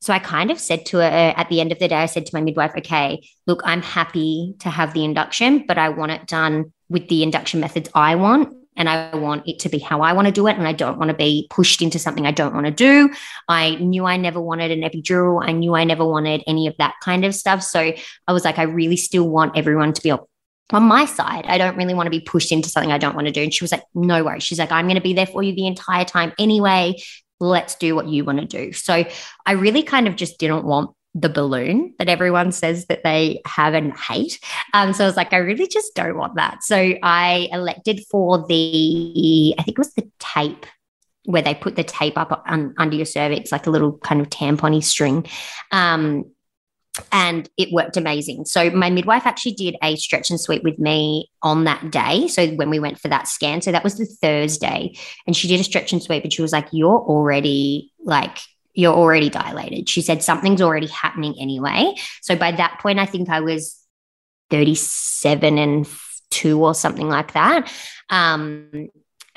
so 0.00 0.12
I 0.12 0.18
kind 0.18 0.50
of 0.50 0.58
said 0.58 0.86
to 0.86 0.98
her 0.98 1.04
uh, 1.04 1.34
at 1.36 1.48
the 1.48 1.60
end 1.60 1.72
of 1.72 1.78
the 1.78 1.88
day, 1.88 1.96
I 1.96 2.06
said 2.06 2.26
to 2.26 2.34
my 2.34 2.40
midwife, 2.40 2.72
okay, 2.78 3.20
look, 3.46 3.62
I'm 3.64 3.82
happy 3.82 4.54
to 4.60 4.70
have 4.70 4.94
the 4.94 5.04
induction, 5.04 5.64
but 5.66 5.78
I 5.78 5.88
want 5.88 6.12
it 6.12 6.26
done 6.26 6.72
with 6.88 7.08
the 7.08 7.22
induction 7.22 7.60
methods 7.60 7.90
I 7.94 8.14
want. 8.14 8.54
And 8.76 8.88
I 8.88 9.16
want 9.16 9.48
it 9.48 9.58
to 9.60 9.68
be 9.68 9.80
how 9.80 10.02
I 10.02 10.12
want 10.12 10.26
to 10.26 10.32
do 10.32 10.46
it. 10.46 10.56
And 10.56 10.68
I 10.68 10.72
don't 10.72 10.98
want 10.98 11.08
to 11.08 11.16
be 11.16 11.48
pushed 11.50 11.82
into 11.82 11.98
something 11.98 12.26
I 12.26 12.30
don't 12.30 12.54
want 12.54 12.66
to 12.66 12.70
do. 12.70 13.12
I 13.48 13.74
knew 13.74 14.04
I 14.04 14.16
never 14.16 14.40
wanted 14.40 14.70
an 14.70 14.88
epidural. 14.88 15.42
I 15.44 15.50
knew 15.50 15.74
I 15.74 15.82
never 15.82 16.06
wanted 16.06 16.44
any 16.46 16.68
of 16.68 16.76
that 16.78 16.94
kind 17.02 17.24
of 17.24 17.34
stuff. 17.34 17.64
So 17.64 17.92
I 18.28 18.32
was 18.32 18.44
like, 18.44 18.56
I 18.56 18.62
really 18.62 18.96
still 18.96 19.28
want 19.28 19.58
everyone 19.58 19.94
to 19.94 20.00
be 20.00 20.12
on 20.12 20.82
my 20.84 21.06
side. 21.06 21.44
I 21.46 21.58
don't 21.58 21.76
really 21.76 21.94
want 21.94 22.06
to 22.06 22.10
be 22.10 22.20
pushed 22.20 22.52
into 22.52 22.68
something 22.68 22.92
I 22.92 22.98
don't 22.98 23.16
want 23.16 23.26
to 23.26 23.32
do. 23.32 23.42
And 23.42 23.52
she 23.52 23.64
was 23.64 23.72
like, 23.72 23.82
no 23.96 24.22
worries. 24.22 24.44
She's 24.44 24.60
like, 24.60 24.70
I'm 24.70 24.86
going 24.86 24.94
to 24.94 25.02
be 25.02 25.12
there 25.12 25.26
for 25.26 25.42
you 25.42 25.56
the 25.56 25.66
entire 25.66 26.04
time 26.04 26.32
anyway 26.38 26.94
let's 27.40 27.74
do 27.76 27.94
what 27.94 28.08
you 28.08 28.24
want 28.24 28.40
to 28.40 28.46
do. 28.46 28.72
So 28.72 29.04
I 29.46 29.52
really 29.52 29.82
kind 29.82 30.08
of 30.08 30.16
just 30.16 30.38
didn't 30.38 30.64
want 30.64 30.90
the 31.14 31.28
balloon 31.28 31.94
that 31.98 32.08
everyone 32.08 32.52
says 32.52 32.86
that 32.86 33.02
they 33.02 33.40
have 33.46 33.74
and 33.74 33.96
hate. 33.96 34.38
Um, 34.74 34.92
so 34.92 35.04
I 35.04 35.06
was 35.06 35.16
like, 35.16 35.32
I 35.32 35.38
really 35.38 35.66
just 35.66 35.94
don't 35.94 36.16
want 36.16 36.36
that. 36.36 36.62
So 36.62 36.94
I 37.02 37.48
elected 37.50 38.00
for 38.10 38.46
the, 38.46 39.54
I 39.58 39.62
think 39.62 39.76
it 39.76 39.78
was 39.78 39.94
the 39.94 40.10
tape 40.18 40.66
where 41.24 41.42
they 41.42 41.54
put 41.54 41.76
the 41.76 41.84
tape 41.84 42.16
up 42.16 42.42
on, 42.46 42.74
under 42.78 42.96
your 42.96 43.06
cervix, 43.06 43.52
like 43.52 43.66
a 43.66 43.70
little 43.70 43.98
kind 43.98 44.20
of 44.20 44.30
tampony 44.30 44.80
string. 44.80 45.26
Um, 45.72 46.24
and 47.12 47.48
it 47.56 47.72
worked 47.72 47.96
amazing. 47.96 48.44
So 48.44 48.70
my 48.70 48.90
midwife 48.90 49.26
actually 49.26 49.52
did 49.52 49.76
a 49.82 49.96
stretch 49.96 50.30
and 50.30 50.40
sweep 50.40 50.62
with 50.62 50.78
me 50.78 51.30
on 51.42 51.64
that 51.64 51.90
day. 51.90 52.28
So 52.28 52.48
when 52.48 52.70
we 52.70 52.78
went 52.78 52.98
for 52.98 53.08
that 53.08 53.28
scan, 53.28 53.60
so 53.62 53.72
that 53.72 53.84
was 53.84 53.98
the 53.98 54.06
Thursday, 54.06 54.94
and 55.26 55.36
she 55.36 55.48
did 55.48 55.60
a 55.60 55.64
stretch 55.64 55.92
and 55.92 56.02
sweep, 56.02 56.24
and 56.24 56.32
she 56.32 56.42
was 56.42 56.52
like, 56.52 56.68
"You're 56.72 57.00
already 57.00 57.92
like." 58.00 58.38
You're 58.74 58.94
already 58.94 59.28
dilated. 59.28 59.88
She 59.88 60.02
said 60.02 60.22
something's 60.22 60.62
already 60.62 60.86
happening 60.86 61.34
anyway. 61.40 61.96
So 62.22 62.36
by 62.36 62.52
that 62.52 62.78
point, 62.80 63.00
I 63.00 63.06
think 63.06 63.28
I 63.28 63.40
was 63.40 63.76
37 64.50 65.58
and 65.58 65.88
two 66.30 66.64
or 66.64 66.74
something 66.74 67.08
like 67.08 67.32
that. 67.32 67.72
Um, 68.08 68.88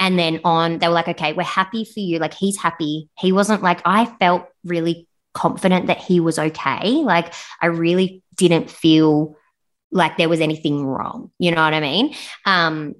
and 0.02 0.18
then 0.18 0.42
on, 0.44 0.80
they 0.80 0.88
were 0.88 0.94
like, 0.94 1.08
okay, 1.08 1.34
we're 1.34 1.44
happy 1.44 1.86
for 1.86 2.00
you. 2.00 2.20
Like, 2.20 2.34
he's 2.34 2.58
happy. 2.58 3.10
He 3.20 3.32
wasn't 3.32 3.62
like, 3.62 3.82
I 3.86 4.06
felt 4.06 4.48
really 4.64 5.08
confident 5.34 5.88
that 5.88 5.98
he 5.98 6.20
was 6.20 6.38
okay. 6.38 6.92
Like 6.92 7.34
I 7.62 7.68
really 7.68 8.24
didn't 8.36 8.70
feel 8.70 9.36
like 9.92 10.18
there 10.18 10.30
was 10.30 10.42
anything 10.42 10.86
wrong. 10.86 11.32
You 11.38 11.52
know 11.52 11.64
what 11.64 11.74
I 11.74 11.80
mean? 11.80 12.16
Um, 12.46 12.96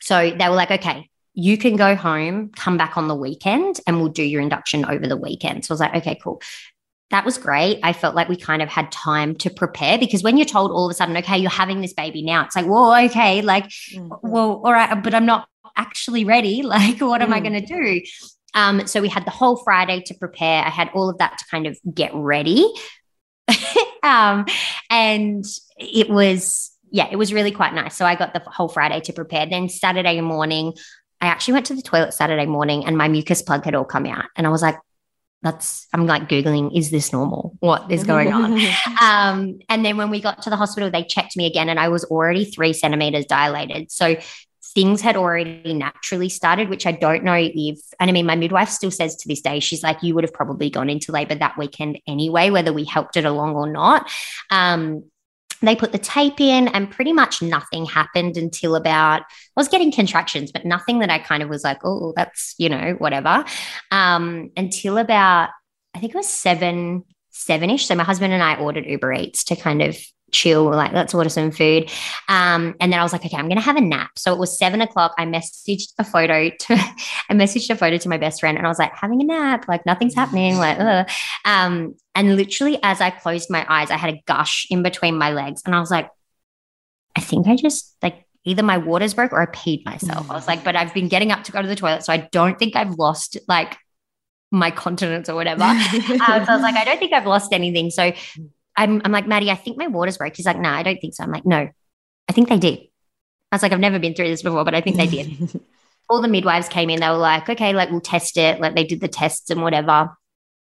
so 0.00 0.30
they 0.30 0.48
were 0.48 0.54
like, 0.54 0.70
okay, 0.70 1.08
you 1.34 1.56
can 1.56 1.76
go 1.76 1.94
home, 1.94 2.50
come 2.50 2.76
back 2.76 2.96
on 2.96 3.08
the 3.08 3.14
weekend, 3.14 3.80
and 3.86 3.98
we'll 3.98 4.08
do 4.08 4.22
your 4.22 4.40
induction 4.40 4.84
over 4.84 5.06
the 5.06 5.16
weekend. 5.16 5.64
So 5.64 5.72
I 5.72 5.74
was 5.74 5.80
like, 5.80 5.94
okay, 5.96 6.18
cool. 6.22 6.42
That 7.10 7.24
was 7.24 7.38
great. 7.38 7.80
I 7.82 7.92
felt 7.92 8.14
like 8.14 8.28
we 8.28 8.36
kind 8.36 8.60
of 8.60 8.68
had 8.68 8.92
time 8.92 9.34
to 9.36 9.50
prepare 9.50 9.98
because 9.98 10.22
when 10.22 10.36
you're 10.36 10.44
told 10.44 10.70
all 10.70 10.86
of 10.86 10.90
a 10.90 10.94
sudden, 10.94 11.16
okay, 11.18 11.38
you're 11.38 11.50
having 11.50 11.80
this 11.80 11.94
baby 11.94 12.22
now, 12.22 12.44
it's 12.44 12.56
like, 12.56 12.66
whoa, 12.66 13.04
okay, 13.04 13.40
like, 13.40 13.64
mm-hmm. 13.64 14.08
well, 14.22 14.60
all 14.64 14.72
right, 14.72 15.02
but 15.02 15.14
I'm 15.14 15.24
not 15.26 15.48
actually 15.76 16.24
ready. 16.24 16.62
Like, 16.68 17.00
what 17.00 17.22
am 17.22 17.32
I 17.32 17.40
mm. 17.40 17.44
going 17.44 17.64
to 17.64 17.66
do? 17.66 18.02
Um, 18.58 18.86
so 18.88 19.00
we 19.00 19.08
had 19.08 19.24
the 19.24 19.30
whole 19.30 19.56
Friday 19.56 20.02
to 20.06 20.14
prepare. 20.14 20.64
I 20.64 20.68
had 20.68 20.90
all 20.92 21.08
of 21.08 21.18
that 21.18 21.38
to 21.38 21.44
kind 21.48 21.66
of 21.66 21.78
get 21.94 22.10
ready. 22.12 22.68
um, 24.02 24.46
and 24.90 25.44
it 25.76 26.10
was, 26.10 26.72
yeah, 26.90 27.08
it 27.10 27.16
was 27.16 27.32
really 27.32 27.52
quite 27.52 27.72
nice. 27.72 27.96
So 27.96 28.04
I 28.04 28.16
got 28.16 28.34
the 28.34 28.40
whole 28.40 28.68
Friday 28.68 29.00
to 29.02 29.12
prepare. 29.12 29.46
Then 29.46 29.68
Saturday 29.68 30.20
morning, 30.20 30.72
I 31.20 31.26
actually 31.26 31.54
went 31.54 31.66
to 31.66 31.74
the 31.74 31.82
toilet 31.82 32.14
Saturday 32.14 32.46
morning 32.46 32.84
and 32.84 32.98
my 32.98 33.06
mucus 33.06 33.42
plug 33.42 33.64
had 33.64 33.76
all 33.76 33.84
come 33.84 34.06
out. 34.06 34.24
And 34.34 34.44
I 34.44 34.50
was 34.50 34.62
like, 34.62 34.76
that's 35.40 35.86
I'm 35.94 36.06
like 36.06 36.28
Googling, 36.28 36.76
is 36.76 36.90
this 36.90 37.12
normal? 37.12 37.56
What 37.60 37.92
is 37.92 38.02
going 38.02 38.32
on? 38.32 38.54
um, 39.00 39.60
and 39.68 39.84
then 39.84 39.96
when 39.96 40.10
we 40.10 40.20
got 40.20 40.42
to 40.42 40.50
the 40.50 40.56
hospital, 40.56 40.90
they 40.90 41.04
checked 41.04 41.36
me 41.36 41.46
again 41.46 41.68
and 41.68 41.78
I 41.78 41.90
was 41.90 42.02
already 42.06 42.44
three 42.44 42.72
centimeters 42.72 43.24
dilated. 43.26 43.92
So 43.92 44.16
things 44.78 45.00
had 45.00 45.16
already 45.16 45.74
naturally 45.74 46.28
started, 46.28 46.68
which 46.68 46.86
I 46.86 46.92
don't 46.92 47.24
know 47.24 47.34
if, 47.36 47.80
and 47.98 48.08
I 48.08 48.12
mean, 48.12 48.26
my 48.26 48.36
midwife 48.36 48.68
still 48.68 48.92
says 48.92 49.16
to 49.16 49.28
this 49.28 49.40
day, 49.40 49.58
she's 49.58 49.82
like, 49.82 50.04
you 50.04 50.14
would 50.14 50.22
have 50.22 50.32
probably 50.32 50.70
gone 50.70 50.88
into 50.88 51.10
labor 51.10 51.34
that 51.34 51.58
weekend 51.58 51.98
anyway, 52.06 52.50
whether 52.50 52.72
we 52.72 52.84
helped 52.84 53.16
it 53.16 53.24
along 53.24 53.56
or 53.56 53.68
not. 53.68 54.08
Um, 54.52 55.02
they 55.62 55.74
put 55.74 55.90
the 55.90 55.98
tape 55.98 56.40
in 56.40 56.68
and 56.68 56.92
pretty 56.92 57.12
much 57.12 57.42
nothing 57.42 57.86
happened 57.86 58.36
until 58.36 58.76
about 58.76 59.22
I 59.22 59.24
was 59.56 59.66
getting 59.66 59.90
contractions, 59.90 60.52
but 60.52 60.64
nothing 60.64 61.00
that 61.00 61.10
I 61.10 61.18
kind 61.18 61.42
of 61.42 61.48
was 61.48 61.64
like, 61.64 61.80
oh, 61.82 62.12
that's, 62.14 62.54
you 62.56 62.68
know, 62.68 62.94
whatever. 62.98 63.44
Um, 63.90 64.52
until 64.56 64.96
about 64.96 65.48
I 65.92 65.98
think 65.98 66.14
it 66.14 66.16
was 66.16 66.28
seven, 66.28 67.02
seven-ish. 67.30 67.86
So 67.86 67.96
my 67.96 68.04
husband 68.04 68.32
and 68.32 68.44
I 68.44 68.54
ordered 68.60 68.86
Uber 68.86 69.12
Eats 69.14 69.42
to 69.46 69.56
kind 69.56 69.82
of 69.82 69.98
chill. 70.30 70.64
Like, 70.64 70.92
let's 70.92 71.14
order 71.14 71.28
some 71.28 71.50
food. 71.50 71.90
Um, 72.28 72.74
and 72.80 72.92
then 72.92 73.00
I 73.00 73.02
was 73.02 73.12
like, 73.12 73.24
okay, 73.24 73.36
I'm 73.36 73.46
going 73.46 73.58
to 73.58 73.62
have 73.62 73.76
a 73.76 73.80
nap. 73.80 74.10
So 74.16 74.32
it 74.32 74.38
was 74.38 74.58
seven 74.58 74.80
o'clock. 74.80 75.14
I 75.18 75.24
messaged 75.24 75.92
a 75.98 76.04
photo 76.04 76.50
to, 76.50 76.74
I 77.30 77.32
messaged 77.34 77.70
a 77.70 77.76
photo 77.76 77.98
to 77.98 78.08
my 78.08 78.18
best 78.18 78.40
friend 78.40 78.56
and 78.56 78.66
I 78.66 78.70
was 78.70 78.78
like, 78.78 78.92
having 78.94 79.20
a 79.22 79.24
nap, 79.24 79.66
like 79.68 79.84
nothing's 79.86 80.14
happening. 80.14 80.56
Like, 80.56 80.78
ugh. 80.78 81.08
um, 81.44 81.94
and 82.14 82.36
literally 82.36 82.78
as 82.82 83.00
I 83.00 83.10
closed 83.10 83.50
my 83.50 83.64
eyes, 83.68 83.90
I 83.90 83.96
had 83.96 84.14
a 84.14 84.22
gush 84.26 84.66
in 84.70 84.82
between 84.82 85.16
my 85.16 85.32
legs. 85.32 85.62
And 85.64 85.74
I 85.74 85.80
was 85.80 85.90
like, 85.90 86.10
I 87.16 87.20
think 87.20 87.46
I 87.46 87.56
just 87.56 87.96
like 88.02 88.26
either 88.44 88.62
my 88.62 88.78
waters 88.78 89.14
broke 89.14 89.32
or 89.32 89.42
I 89.42 89.46
peed 89.46 89.84
myself. 89.84 90.30
I 90.30 90.34
was 90.34 90.46
like, 90.46 90.64
but 90.64 90.76
I've 90.76 90.94
been 90.94 91.08
getting 91.08 91.32
up 91.32 91.44
to 91.44 91.52
go 91.52 91.60
to 91.60 91.68
the 91.68 91.76
toilet. 91.76 92.04
So 92.04 92.12
I 92.12 92.28
don't 92.32 92.58
think 92.58 92.76
I've 92.76 92.94
lost 92.94 93.36
like 93.48 93.76
my 94.50 94.70
continence 94.70 95.28
or 95.28 95.34
whatever. 95.34 95.64
um, 95.64 95.80
so 95.92 96.18
I 96.24 96.46
was 96.48 96.62
like, 96.62 96.76
I 96.76 96.84
don't 96.84 96.98
think 96.98 97.12
I've 97.12 97.26
lost 97.26 97.52
anything. 97.52 97.90
So 97.90 98.12
I'm, 98.78 99.02
I'm 99.04 99.12
like, 99.12 99.26
Maddie, 99.26 99.50
I 99.50 99.56
think 99.56 99.76
my 99.76 99.88
water's 99.88 100.16
broke. 100.16 100.36
He's 100.36 100.46
like, 100.46 100.56
no, 100.56 100.62
nah, 100.62 100.76
I 100.76 100.82
don't 100.82 101.00
think 101.00 101.14
so. 101.14 101.24
I'm 101.24 101.32
like, 101.32 101.44
no, 101.44 101.68
I 102.28 102.32
think 102.32 102.48
they 102.48 102.58
did. 102.58 102.78
I 103.50 103.56
was 103.56 103.62
like, 103.62 103.72
I've 103.72 103.80
never 103.80 103.98
been 103.98 104.14
through 104.14 104.28
this 104.28 104.42
before, 104.42 104.64
but 104.64 104.74
I 104.74 104.80
think 104.80 104.96
they 104.96 105.06
did. 105.06 105.60
All 106.08 106.22
the 106.22 106.28
midwives 106.28 106.68
came 106.68 106.88
in. 106.88 107.00
They 107.00 107.08
were 107.08 107.16
like, 107.16 107.48
okay, 107.48 107.72
like 107.72 107.90
we'll 107.90 108.00
test 108.00 108.36
it. 108.36 108.60
Like 108.60 108.74
they 108.74 108.84
did 108.84 109.00
the 109.00 109.08
tests 109.08 109.50
and 109.50 109.62
whatever. 109.62 110.16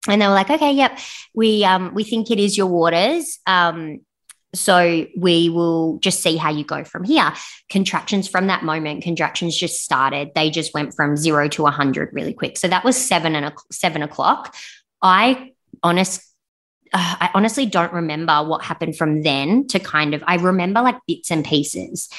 And 0.07 0.21
they 0.21 0.27
were 0.27 0.33
like, 0.33 0.49
okay, 0.49 0.71
yep, 0.73 0.99
we 1.33 1.63
um 1.63 1.93
we 1.93 2.03
think 2.03 2.31
it 2.31 2.39
is 2.39 2.57
your 2.57 2.67
waters. 2.67 3.39
Um, 3.45 4.01
so 4.53 5.05
we 5.15 5.49
will 5.49 5.99
just 5.99 6.21
see 6.21 6.37
how 6.37 6.49
you 6.49 6.63
go 6.63 6.83
from 6.83 7.03
here. 7.03 7.33
Contractions 7.69 8.27
from 8.27 8.47
that 8.47 8.63
moment, 8.63 9.03
contractions 9.03 9.55
just 9.55 9.83
started. 9.83 10.31
They 10.35 10.49
just 10.49 10.73
went 10.73 10.93
from 10.93 11.17
zero 11.17 11.47
to 11.49 11.61
a 11.63 11.63
100 11.63 12.09
really 12.13 12.33
quick. 12.33 12.57
So 12.57 12.67
that 12.67 12.83
was 12.83 12.97
seven 12.97 13.35
and 13.35 13.47
a, 13.47 13.53
seven 13.71 14.01
o'clock. 14.01 14.55
I 15.01 15.53
honest 15.83 16.26
uh, 16.93 17.15
I 17.19 17.29
honestly 17.33 17.65
don't 17.65 17.93
remember 17.93 18.43
what 18.43 18.63
happened 18.63 18.97
from 18.97 19.23
then 19.23 19.67
to 19.67 19.79
kind 19.79 20.13
of, 20.13 20.23
I 20.27 20.35
remember 20.35 20.81
like 20.81 20.97
bits 21.07 21.31
and 21.31 21.45
pieces. 21.45 22.09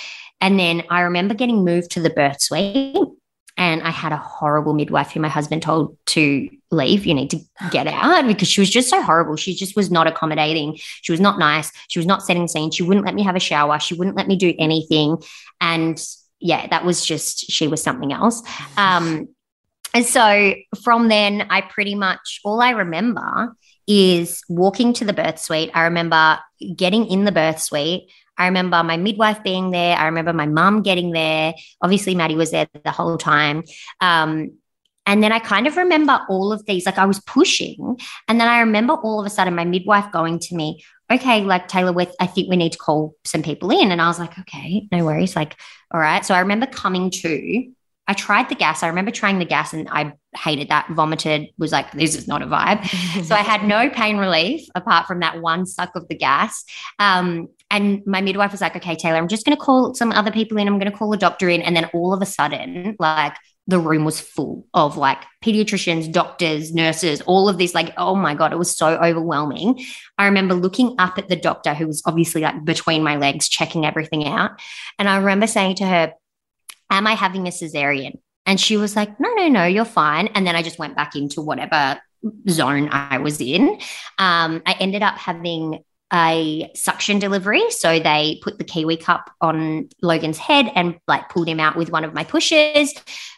And 0.40 0.58
then 0.58 0.84
I 0.90 1.02
remember 1.02 1.34
getting 1.34 1.64
moved 1.64 1.92
to 1.92 2.00
the 2.00 2.10
birth 2.10 2.40
suite. 2.40 2.96
And 3.56 3.82
I 3.82 3.90
had 3.90 4.12
a 4.12 4.16
horrible 4.16 4.72
midwife 4.72 5.10
who 5.10 5.18
my 5.18 5.28
husband 5.28 5.62
told 5.62 5.98
to 6.06 6.48
leave. 6.70 7.06
You 7.06 7.14
need 7.14 7.30
to 7.30 7.40
get 7.70 7.87
out 7.88 8.26
because 8.26 8.46
she 8.46 8.60
was 8.60 8.70
just 8.70 8.88
so 8.88 9.02
horrible. 9.02 9.34
She 9.34 9.54
just 9.54 9.75
was 9.75 9.90
not 9.90 10.06
accommodating. 10.06 10.76
She 10.76 11.10
was 11.10 11.20
not 11.20 11.40
nice. 11.40 11.72
She 11.88 11.98
was 11.98 12.06
not 12.06 12.22
setting 12.22 12.46
scenes. 12.46 12.76
She 12.76 12.84
wouldn't 12.84 13.04
let 13.04 13.16
me 13.16 13.25
have 13.25 13.34
a 13.34 13.40
shower. 13.40 13.80
She 13.80 13.94
wouldn't 13.94 14.16
let 14.16 14.28
me 14.28 14.37
do 14.37 14.54
anything. 14.58 15.20
And 15.60 16.00
yeah, 16.38 16.68
that 16.68 16.84
was 16.84 17.04
just, 17.04 17.50
she 17.50 17.66
was 17.66 17.82
something 17.82 18.12
else. 18.12 18.42
Um, 18.76 19.28
and 19.94 20.04
so 20.04 20.54
from 20.84 21.08
then, 21.08 21.46
I 21.50 21.62
pretty 21.62 21.94
much, 21.94 22.40
all 22.44 22.60
I 22.60 22.70
remember 22.70 23.56
is 23.88 24.42
walking 24.49 24.92
to 24.92 25.04
the 25.04 25.12
birth 25.12 25.38
suite. 25.38 25.71
I 25.75 25.85
remember 25.85 26.38
getting 26.76 27.07
in 27.07 27.25
the 27.25 27.33
birth 27.33 27.61
suite. 27.61 28.12
I 28.37 28.47
remember 28.47 28.85
my 28.85 28.97
midwife 28.97 29.42
being 29.42 29.71
there. 29.71 29.97
I 29.97 30.04
remember 30.04 30.33
my 30.33 30.47
mum 30.47 30.83
getting 30.83 31.11
there. 31.11 31.54
Obviously, 31.83 32.14
Maddie 32.14 32.37
was 32.37 32.52
there 32.52 32.68
the 32.85 32.92
whole 32.92 33.18
time. 33.18 33.64
Um, 34.00 34.59
and 35.07 35.23
then 35.23 35.33
I 35.33 35.38
kind 35.38 35.66
of 35.66 35.78
remember 35.78 36.21
all 36.28 36.52
of 36.52 36.64
these, 36.66 36.85
like 36.85 36.99
I 36.99 37.07
was 37.07 37.18
pushing. 37.21 37.97
And 38.28 38.38
then 38.38 38.47
I 38.47 38.61
remember 38.61 38.92
all 38.92 39.18
of 39.18 39.26
a 39.26 39.30
sudden 39.30 39.54
my 39.54 39.64
midwife 39.64 40.12
going 40.12 40.38
to 40.40 40.54
me, 40.54 40.85
okay, 41.11 41.42
like 41.42 41.66
Tayla, 41.66 41.95
with 41.95 42.14
I 42.21 42.26
think 42.26 42.50
we 42.50 42.57
need 42.57 42.73
to 42.73 42.78
call 42.78 43.14
some 43.25 43.42
people 43.42 43.71
in. 43.71 43.90
And 43.90 44.02
I 44.02 44.09
was 44.09 44.18
like, 44.18 44.38
okay, 44.38 44.87
no 44.92 45.07
worries. 45.07 45.35
Like, 45.35 45.57
all 45.90 45.99
right. 45.99 46.25
So 46.26 46.35
I 46.35 46.40
remember 46.40 46.66
coming 46.66 47.11
to 47.11 47.73
I 48.09 48.15
tried 48.15 48.49
the 48.49 48.55
gas. 48.55 48.83
I 48.83 48.88
remember 48.88 49.11
trying 49.11 49.38
the 49.38 49.45
gas 49.45 49.75
and 49.75 49.88
I 49.91 50.15
hated 50.35 50.71
that, 50.71 50.88
vomited, 50.91 51.49
was 51.59 51.73
like, 51.73 51.93
this 51.93 52.15
is 52.15 52.27
not 52.27 52.43
a 52.43 52.47
vibe. 52.47 52.85
so 53.25 53.35
I 53.35 53.43
had 53.43 53.65
no 53.65 53.91
pain 53.91 54.17
relief 54.17 54.67
apart 54.75 55.07
from 55.07 55.21
that 55.21 55.41
one 55.41 55.67
suck 55.67 55.95
of 55.95 56.09
the 56.09 56.17
gas. 56.17 56.65
Um, 56.99 57.49
and 57.71 58.03
my 58.07 58.23
midwife 58.23 58.50
was 58.50 58.62
like, 58.62 58.75
okay, 58.77 58.97
Tayla, 58.97 59.19
I'm 59.19 59.29
just 59.29 59.45
going 59.45 59.57
to 59.57 59.62
call 59.62 59.95
some 59.95 60.11
other 60.12 60.31
people 60.33 60.57
in. 60.57 60.67
I'm 60.67 60.79
going 60.79 60.91
to 60.91 60.97
call 60.97 61.12
a 61.12 61.19
doctor 61.19 61.50
in. 61.50 61.61
And 61.61 61.77
then 61.77 61.85
all 61.93 62.15
of 62.15 62.23
a 62.23 62.27
sudden, 62.27 62.97
like, 62.99 63.37
the 63.69 63.79
room 63.79 64.07
was 64.07 64.19
full 64.19 64.67
of 64.73 64.97
like 64.97 65.19
pediatricians, 65.45 66.11
doctors, 66.11 66.73
nurses, 66.73 67.21
all 67.27 67.50
of 67.50 67.59
this. 67.59 67.75
Like, 67.75 67.93
oh 67.99 68.15
my 68.15 68.35
God, 68.35 68.55
it 68.55 68.59
was 68.59 68.75
so 68.75 68.97
overwhelming. 68.97 69.85
I 70.17 70.25
remember 70.25 70.55
looking 70.55 70.95
up 70.99 71.19
at 71.19 71.29
the 71.29 71.37
doctor 71.37 71.75
who 71.75 71.87
was 71.87 72.03
obviously 72.07 72.41
like 72.41 72.65
between 72.65 73.03
my 73.03 73.17
legs, 73.17 73.47
checking 73.47 73.85
everything 73.85 74.27
out. 74.27 74.53
And 74.99 75.07
I 75.07 75.19
remember 75.19 75.47
saying 75.47 75.77
to 75.77 75.87
her, 75.87 76.15
Am 76.90 77.07
I 77.07 77.14
having 77.14 77.47
a 77.47 77.50
cesarean? 77.50 78.18
And 78.47 78.59
she 78.59 78.76
was 78.76 78.97
like, 78.97 79.21
No, 79.21 79.33
no, 79.35 79.49
no, 79.49 79.64
you're 79.64 79.85
fine. 79.85 80.28
And 80.28 80.47
then 80.47 80.57
I 80.57 80.62
just 80.62 80.78
went 80.78 80.97
back 80.97 81.14
into 81.14 81.42
whatever 81.42 82.00
zone 82.49 82.88
I 82.90 83.18
was 83.18 83.40
in. 83.40 83.78
Um, 84.18 84.62
I 84.66 84.75
ended 84.80 85.02
up 85.02 85.16
having 85.16 85.85
a 86.12 86.71
suction 86.75 87.18
delivery. 87.18 87.71
So 87.71 87.99
they 87.99 88.40
put 88.42 88.59
the 88.59 88.64
Kiwi 88.64 88.97
cup 88.97 89.30
on 89.40 89.88
Logan's 90.02 90.38
head 90.38 90.71
and 90.75 90.99
like 91.07 91.28
pulled 91.28 91.49
him 91.49 91.61
out 91.61 91.76
with 91.76 91.90
one 91.90 92.04
of 92.04 92.14
my 92.14 92.25
pushes. 92.25 92.95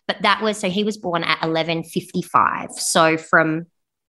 But 0.07 0.23
that 0.23 0.43
was 0.43 0.59
so 0.59 0.71
he 0.71 0.85
was 0.85 0.97
born 0.97 1.25
at 1.25 1.41
11:55. 1.41 2.73
So 2.73 3.17
from 3.17 3.67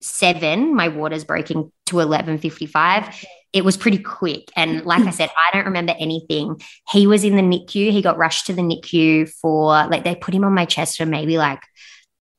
seven, 0.00 0.75
my 0.75 0.88
water's 0.88 1.25
breaking 1.25 1.73
to 1.87 1.97
11:55 1.97 3.25
it 3.55 3.65
was 3.65 3.77
pretty 3.77 3.99
quick. 3.99 4.51
And 4.57 4.85
like 4.85 5.07
I 5.07 5.11
said, 5.11 5.31
I 5.31 5.57
don't 5.57 5.67
remember 5.67 5.95
anything. 5.97 6.61
He 6.91 7.07
was 7.07 7.23
in 7.23 7.37
the 7.37 7.43
NICU. 7.43 7.93
He 7.93 8.03
got 8.03 8.19
rushed 8.19 8.47
to 8.49 8.53
the 8.53 8.63
NICU 8.63 9.31
for 9.31 9.69
like 9.87 10.03
they 10.03 10.17
put 10.17 10.35
him 10.35 10.45
on 10.45 10.53
my 10.53 10.65
chest 10.65 10.99
for 10.99 11.07
maybe 11.07 11.39
like 11.39 11.61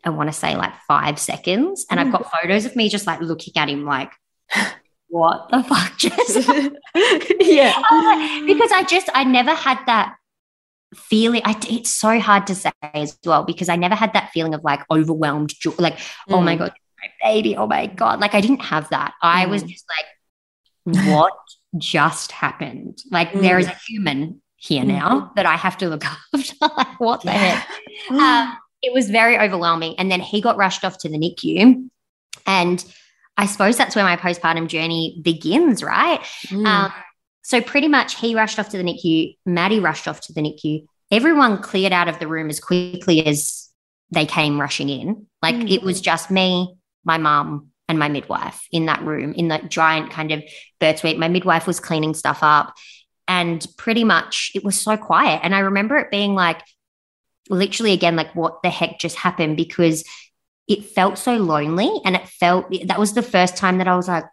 I 0.03 0.09
want 0.09 0.27
to 0.27 0.33
say 0.33 0.57
like 0.57 0.73
five 0.87 1.17
seconds. 1.17 1.85
And 1.89 1.99
I've 1.99 2.11
got 2.11 2.29
photos 2.29 2.65
of 2.65 2.75
me 2.75 2.89
just 2.89 3.07
like 3.07 3.21
looking 3.21 3.53
at 3.55 3.69
him 3.69 3.85
like, 3.85 4.11
what 5.07 5.49
the 5.49 5.63
fuck 5.63 5.97
just 5.97 6.49
yeah. 7.39 7.71
because 8.45 8.71
I 8.71 8.85
just 8.87 9.09
I 9.13 9.23
never 9.23 9.53
had 9.53 9.79
that 9.85 10.17
feeling 10.93 11.41
I, 11.45 11.57
it's 11.69 11.89
so 11.89 12.19
hard 12.19 12.47
to 12.47 12.55
say 12.55 12.71
as 12.81 13.17
well 13.25 13.43
because 13.43 13.69
I 13.69 13.77
never 13.77 13.95
had 13.95 14.13
that 14.13 14.31
feeling 14.31 14.53
of 14.53 14.63
like 14.63 14.81
overwhelmed 14.91 15.53
like 15.79 15.97
mm. 15.97 16.11
oh 16.29 16.41
my 16.41 16.55
mm. 16.55 16.59
god 16.59 16.73
my 17.01 17.31
baby 17.31 17.55
oh 17.55 17.67
my 17.67 17.87
god 17.87 18.19
like 18.19 18.33
I 18.33 18.41
didn't 18.41 18.61
have 18.61 18.89
that 18.89 19.13
I 19.21 19.45
mm. 19.45 19.49
was 19.49 19.63
just 19.63 19.85
like 19.89 20.05
what 20.85 21.33
just 21.77 22.31
happened? 22.31 22.99
Like, 23.11 23.31
mm. 23.31 23.41
there 23.41 23.59
is 23.59 23.67
a 23.67 23.77
human 23.87 24.41
here 24.55 24.83
mm. 24.83 24.87
now 24.87 25.31
that 25.35 25.45
I 25.45 25.55
have 25.55 25.77
to 25.79 25.89
look 25.89 26.05
after. 26.33 26.53
like, 26.61 26.99
what 26.99 27.21
the 27.21 27.31
yeah. 27.31 27.37
heck? 27.37 27.69
Uh, 28.11 28.53
it 28.81 28.93
was 28.93 29.09
very 29.09 29.37
overwhelming. 29.37 29.95
And 29.97 30.11
then 30.11 30.19
he 30.19 30.41
got 30.41 30.57
rushed 30.57 30.85
off 30.85 30.97
to 30.99 31.09
the 31.09 31.17
NICU. 31.17 31.89
And 32.45 32.85
I 33.37 33.47
suppose 33.47 33.77
that's 33.77 33.95
where 33.95 34.05
my 34.05 34.15
postpartum 34.15 34.67
journey 34.67 35.19
begins, 35.21 35.83
right? 35.83 36.21
Mm. 36.47 36.65
Um, 36.65 36.93
so 37.41 37.61
pretty 37.61 37.87
much 37.87 38.15
he 38.15 38.35
rushed 38.35 38.59
off 38.59 38.69
to 38.69 38.77
the 38.77 38.83
NICU, 38.83 39.37
Maddie 39.45 39.79
rushed 39.79 40.07
off 40.07 40.21
to 40.21 40.33
the 40.33 40.41
NICU. 40.41 40.85
Everyone 41.11 41.61
cleared 41.61 41.93
out 41.93 42.07
of 42.07 42.19
the 42.19 42.27
room 42.27 42.49
as 42.49 42.59
quickly 42.59 43.25
as 43.25 43.69
they 44.11 44.25
came 44.25 44.59
rushing 44.59 44.89
in. 44.89 45.27
Like 45.41 45.55
mm. 45.55 45.71
it 45.71 45.83
was 45.83 46.01
just 46.01 46.31
me, 46.31 46.75
my 47.03 47.17
mum, 47.17 47.71
and 47.87 47.99
my 47.99 48.09
midwife 48.09 48.67
in 48.71 48.87
that 48.87 49.03
room 49.03 49.33
in 49.33 49.49
that 49.49 49.69
giant 49.69 50.11
kind 50.11 50.31
of 50.31 50.43
birth 50.79 50.99
suite. 50.99 51.19
My 51.19 51.27
midwife 51.27 51.67
was 51.67 51.79
cleaning 51.79 52.13
stuff 52.13 52.39
up. 52.41 52.73
And 53.27 53.65
pretty 53.77 54.03
much 54.03 54.51
it 54.53 54.63
was 54.63 54.79
so 54.79 54.97
quiet. 54.97 55.41
And 55.43 55.55
I 55.55 55.59
remember 55.59 55.97
it 55.97 56.11
being 56.11 56.35
like, 56.35 56.61
literally, 57.49 57.91
again, 57.91 58.15
like, 58.15 58.35
what 58.35 58.61
the 58.61 58.69
heck 58.69 58.99
just 58.99 59.15
happened? 59.15 59.57
Because 59.57 60.03
it 60.67 60.85
felt 60.85 61.17
so 61.17 61.35
lonely. 61.35 61.89
And 62.05 62.15
it 62.15 62.27
felt 62.27 62.71
that 62.85 62.99
was 62.99 63.13
the 63.13 63.23
first 63.23 63.57
time 63.57 63.79
that 63.79 63.87
I 63.87 63.95
was 63.95 64.07
like, 64.07 64.25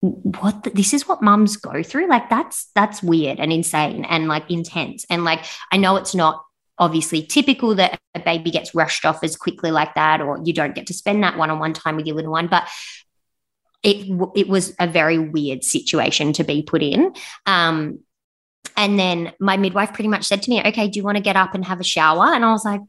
what 0.00 0.62
the, 0.62 0.70
this 0.70 0.94
is 0.94 1.08
what 1.08 1.22
mums 1.22 1.56
go 1.56 1.82
through 1.82 2.06
like 2.06 2.28
that's 2.28 2.70
that's 2.74 3.02
weird 3.02 3.40
and 3.40 3.52
insane 3.52 4.04
and 4.04 4.28
like 4.28 4.48
intense 4.50 5.06
and 5.08 5.24
like 5.24 5.44
i 5.72 5.78
know 5.78 5.96
it's 5.96 6.14
not 6.14 6.44
obviously 6.78 7.22
typical 7.22 7.74
that 7.74 7.98
a 8.14 8.20
baby 8.20 8.50
gets 8.50 8.74
rushed 8.74 9.04
off 9.04 9.24
as 9.24 9.36
quickly 9.36 9.70
like 9.70 9.94
that 9.94 10.20
or 10.20 10.38
you 10.44 10.52
don't 10.52 10.74
get 10.74 10.86
to 10.86 10.94
spend 10.94 11.22
that 11.22 11.38
one-on-one 11.38 11.72
time 11.72 11.96
with 11.96 12.06
your 12.06 12.16
little 12.16 12.32
one 12.32 12.46
but 12.46 12.68
it 13.82 14.06
it 14.34 14.48
was 14.48 14.74
a 14.78 14.86
very 14.86 15.18
weird 15.18 15.62
situation 15.62 16.32
to 16.34 16.44
be 16.44 16.62
put 16.62 16.82
in. 16.82 17.14
Um, 17.46 18.00
and 18.76 18.98
then 18.98 19.32
my 19.38 19.56
midwife 19.56 19.92
pretty 19.92 20.08
much 20.08 20.24
said 20.24 20.42
to 20.42 20.50
me 20.50 20.60
okay 20.60 20.88
do 20.88 20.98
you 20.98 21.04
want 21.04 21.16
to 21.16 21.22
get 21.22 21.36
up 21.36 21.54
and 21.54 21.64
have 21.64 21.80
a 21.80 21.84
shower? 21.84 22.26
And 22.26 22.44
i 22.44 22.50
was 22.50 22.64
like 22.64 22.80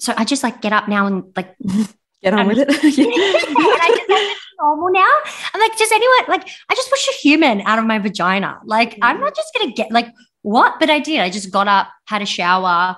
so 0.00 0.12
i 0.16 0.24
just 0.24 0.42
like 0.42 0.60
get 0.60 0.72
up 0.72 0.88
now 0.88 1.06
and 1.06 1.24
like 1.36 1.54
get 2.22 2.34
on 2.34 2.48
with 2.48 2.58
it? 2.58 2.68
I 2.70 4.04
just 4.08 4.36
normal 4.58 4.90
now. 4.90 5.14
I'm 5.52 5.60
like 5.60 5.76
does 5.76 5.92
anyone 5.92 6.24
like 6.28 6.48
i 6.70 6.74
just 6.74 6.90
push 6.90 7.08
a 7.08 7.12
human 7.12 7.60
out 7.62 7.78
of 7.78 7.84
my 7.84 7.98
vagina. 7.98 8.58
Like 8.64 8.94
mm. 8.94 8.98
i'm 9.02 9.20
not 9.20 9.36
just 9.36 9.52
gonna 9.56 9.72
get 9.72 9.92
like 9.92 10.08
what? 10.42 10.80
But 10.80 10.90
i 10.90 11.00
did. 11.00 11.20
I 11.20 11.28
just 11.28 11.50
got 11.50 11.68
up 11.68 11.88
had 12.06 12.22
a 12.22 12.26
shower 12.26 12.96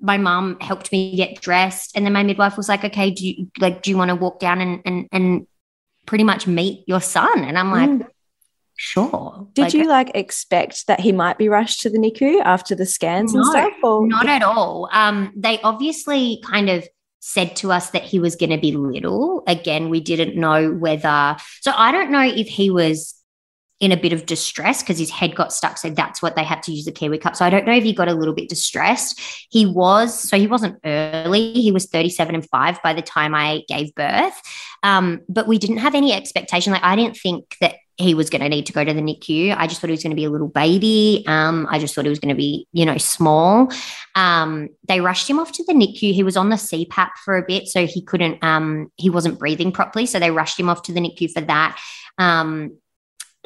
my 0.00 0.18
mom 0.18 0.58
helped 0.60 0.92
me 0.92 1.16
get 1.16 1.40
dressed 1.40 1.96
and 1.96 2.04
then 2.04 2.12
my 2.12 2.22
midwife 2.22 2.56
was 2.56 2.68
like 2.68 2.84
okay 2.84 3.10
do 3.10 3.26
you 3.26 3.50
like 3.58 3.82
do 3.82 3.90
you 3.90 3.96
want 3.96 4.08
to 4.08 4.14
walk 4.14 4.38
down 4.40 4.60
and 4.60 4.82
and 4.84 5.08
and 5.12 5.46
pretty 6.06 6.24
much 6.24 6.46
meet 6.46 6.84
your 6.86 7.00
son 7.00 7.44
and 7.44 7.58
i'm 7.58 7.70
like 7.70 7.88
mm. 7.88 8.06
sure 8.76 9.48
did 9.54 9.62
like, 9.62 9.74
you 9.74 9.88
like 9.88 10.10
expect 10.14 10.86
that 10.86 11.00
he 11.00 11.12
might 11.12 11.38
be 11.38 11.48
rushed 11.48 11.80
to 11.80 11.90
the 11.90 11.98
nicu 11.98 12.40
after 12.40 12.74
the 12.74 12.86
scans 12.86 13.32
no, 13.32 13.40
and 13.40 13.50
stuff 13.50 13.72
or? 13.82 14.06
not 14.06 14.28
at 14.28 14.42
all 14.42 14.88
um 14.92 15.32
they 15.36 15.60
obviously 15.62 16.42
kind 16.44 16.68
of 16.68 16.86
said 17.20 17.56
to 17.56 17.72
us 17.72 17.90
that 17.90 18.02
he 18.02 18.18
was 18.18 18.36
going 18.36 18.50
to 18.50 18.58
be 18.58 18.72
little 18.72 19.42
again 19.46 19.88
we 19.88 20.00
didn't 20.00 20.36
know 20.36 20.70
whether 20.72 21.36
so 21.62 21.72
i 21.74 21.90
don't 21.90 22.10
know 22.10 22.20
if 22.20 22.46
he 22.46 22.68
was 22.68 23.14
in 23.80 23.92
a 23.92 23.96
bit 23.96 24.12
of 24.12 24.26
distress 24.26 24.82
because 24.82 24.98
his 24.98 25.10
head 25.10 25.34
got 25.34 25.52
stuck. 25.52 25.78
So 25.78 25.90
that's 25.90 26.22
what 26.22 26.36
they 26.36 26.44
had 26.44 26.62
to 26.64 26.72
use 26.72 26.84
the 26.84 26.92
Kiwi 26.92 27.18
cup. 27.18 27.36
So 27.36 27.44
I 27.44 27.50
don't 27.50 27.66
know 27.66 27.74
if 27.74 27.82
he 27.82 27.92
got 27.92 28.08
a 28.08 28.14
little 28.14 28.34
bit 28.34 28.48
distressed. 28.48 29.20
He 29.50 29.66
was, 29.66 30.18
so 30.18 30.38
he 30.38 30.46
wasn't 30.46 30.78
early. 30.84 31.52
He 31.52 31.72
was 31.72 31.86
37 31.86 32.34
and 32.34 32.48
five 32.48 32.80
by 32.82 32.94
the 32.94 33.02
time 33.02 33.34
I 33.34 33.62
gave 33.68 33.94
birth. 33.94 34.40
Um, 34.82 35.22
but 35.28 35.48
we 35.48 35.58
didn't 35.58 35.78
have 35.78 35.94
any 35.94 36.12
expectation. 36.12 36.72
Like 36.72 36.84
I 36.84 36.94
didn't 36.94 37.16
think 37.16 37.56
that 37.60 37.74
he 37.96 38.14
was 38.14 38.28
going 38.28 38.42
to 38.42 38.48
need 38.48 38.66
to 38.66 38.72
go 38.72 38.84
to 38.84 38.92
the 38.92 39.00
NICU. 39.00 39.56
I 39.56 39.66
just 39.66 39.80
thought 39.80 39.86
he 39.88 39.92
was 39.92 40.02
going 40.02 40.10
to 40.10 40.16
be 40.16 40.24
a 40.24 40.30
little 40.30 40.48
baby. 40.48 41.24
Um, 41.26 41.66
I 41.70 41.78
just 41.78 41.94
thought 41.94 42.04
he 42.04 42.10
was 42.10 42.18
going 42.18 42.34
to 42.34 42.38
be, 42.38 42.66
you 42.72 42.84
know, 42.84 42.98
small. 42.98 43.70
Um, 44.16 44.68
they 44.88 45.00
rushed 45.00 45.30
him 45.30 45.38
off 45.38 45.52
to 45.52 45.64
the 45.64 45.74
NICU. 45.74 46.12
He 46.12 46.24
was 46.24 46.36
on 46.36 46.48
the 46.48 46.56
CPAP 46.56 47.10
for 47.24 47.36
a 47.36 47.44
bit, 47.46 47.68
so 47.68 47.86
he 47.86 48.02
couldn't, 48.02 48.42
um, 48.42 48.90
he 48.96 49.10
wasn't 49.10 49.38
breathing 49.38 49.70
properly. 49.70 50.06
So 50.06 50.18
they 50.18 50.32
rushed 50.32 50.58
him 50.58 50.68
off 50.68 50.82
to 50.82 50.92
the 50.92 51.00
NICU 51.00 51.32
for 51.32 51.42
that. 51.42 51.80
Um, 52.18 52.78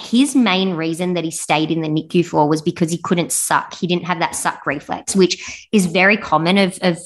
his 0.01 0.37
main 0.37 0.75
reason 0.75 1.15
that 1.15 1.25
he 1.25 1.31
stayed 1.31 1.71
in 1.71 1.81
the 1.81 1.89
NICU 1.89 2.25
for 2.25 2.49
was 2.49 2.63
because 2.63 2.91
he 2.91 2.99
couldn't 2.99 3.33
suck. 3.33 3.75
He 3.75 3.87
didn't 3.87 4.07
have 4.07 4.21
that 4.21 4.35
suck 4.35 4.65
reflex, 4.65 5.17
which 5.17 5.69
is 5.73 5.87
very 5.87 6.17
common 6.17 6.57
of, 6.57 6.79
of 6.83 6.99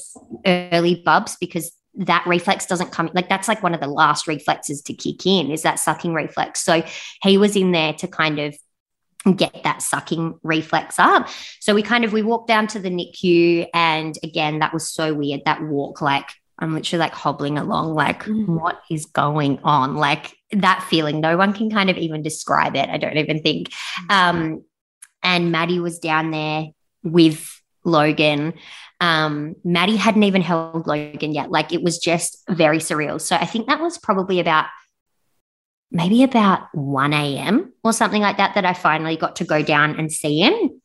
early 0.45 1.01
bubs 1.03 1.35
because 1.37 1.71
that 1.95 2.25
reflex 2.25 2.65
doesn't 2.65 2.91
come 2.91 3.11
like 3.13 3.29
that's 3.29 3.47
like 3.47 3.61
one 3.61 3.75
of 3.75 3.79
the 3.79 3.87
last 3.87 4.27
reflexes 4.27 4.81
to 4.81 4.95
kick 4.95 5.27
in 5.27 5.51
is 5.51 5.63
that 5.63 5.79
sucking 5.79 6.13
reflex. 6.13 6.61
So 6.61 6.83
he 7.21 7.37
was 7.37 7.55
in 7.55 7.71
there 7.71 7.93
to 7.93 8.07
kind 8.07 8.39
of 8.39 8.55
get 9.35 9.63
that 9.63 9.81
sucking 9.81 10.39
reflex 10.43 10.99
up. 10.99 11.29
So 11.59 11.73
we 11.73 11.81
kind 11.81 12.03
of 12.03 12.13
we 12.13 12.21
walked 12.21 12.47
down 12.47 12.67
to 12.67 12.79
the 12.79 12.89
NICU 12.89 13.67
and 13.73 14.17
again 14.23 14.59
that 14.59 14.73
was 14.73 14.89
so 14.89 15.13
weird 15.13 15.41
that 15.45 15.61
walk 15.61 16.01
like 16.01 16.29
I'm 16.59 16.73
literally 16.73 16.99
like 16.99 17.13
hobbling 17.13 17.57
along, 17.57 17.95
like, 17.95 18.23
mm. 18.23 18.47
what 18.47 18.81
is 18.89 19.07
going 19.07 19.59
on? 19.63 19.95
Like 19.95 20.35
that 20.61 20.83
feeling, 20.89 21.19
no 21.19 21.37
one 21.37 21.53
can 21.53 21.69
kind 21.69 21.89
of 21.89 21.97
even 21.97 22.21
describe 22.21 22.75
it. 22.75 22.89
I 22.89 22.97
don't 22.97 23.17
even 23.17 23.41
think. 23.41 23.71
Um, 24.09 24.63
and 25.21 25.51
Maddie 25.51 25.79
was 25.79 25.99
down 25.99 26.31
there 26.31 26.67
with 27.03 27.61
Logan. 27.83 28.53
Um, 28.99 29.55
Maddie 29.63 29.95
hadn't 29.95 30.23
even 30.23 30.41
held 30.41 30.87
Logan 30.87 31.33
yet. 31.33 31.51
Like 31.51 31.73
it 31.73 31.83
was 31.83 31.97
just 31.97 32.43
very 32.49 32.77
surreal. 32.77 33.19
So 33.19 33.35
I 33.35 33.45
think 33.45 33.67
that 33.67 33.81
was 33.81 33.97
probably 33.97 34.39
about 34.39 34.65
maybe 35.91 36.23
about 36.23 36.67
1 36.73 37.13
a.m. 37.13 37.73
or 37.83 37.93
something 37.93 38.21
like 38.21 38.37
that 38.37 38.55
that 38.55 38.65
I 38.65 38.73
finally 38.73 39.15
got 39.15 39.37
to 39.37 39.45
go 39.45 39.61
down 39.61 39.99
and 39.99 40.11
see 40.11 40.39
him. 40.39 40.81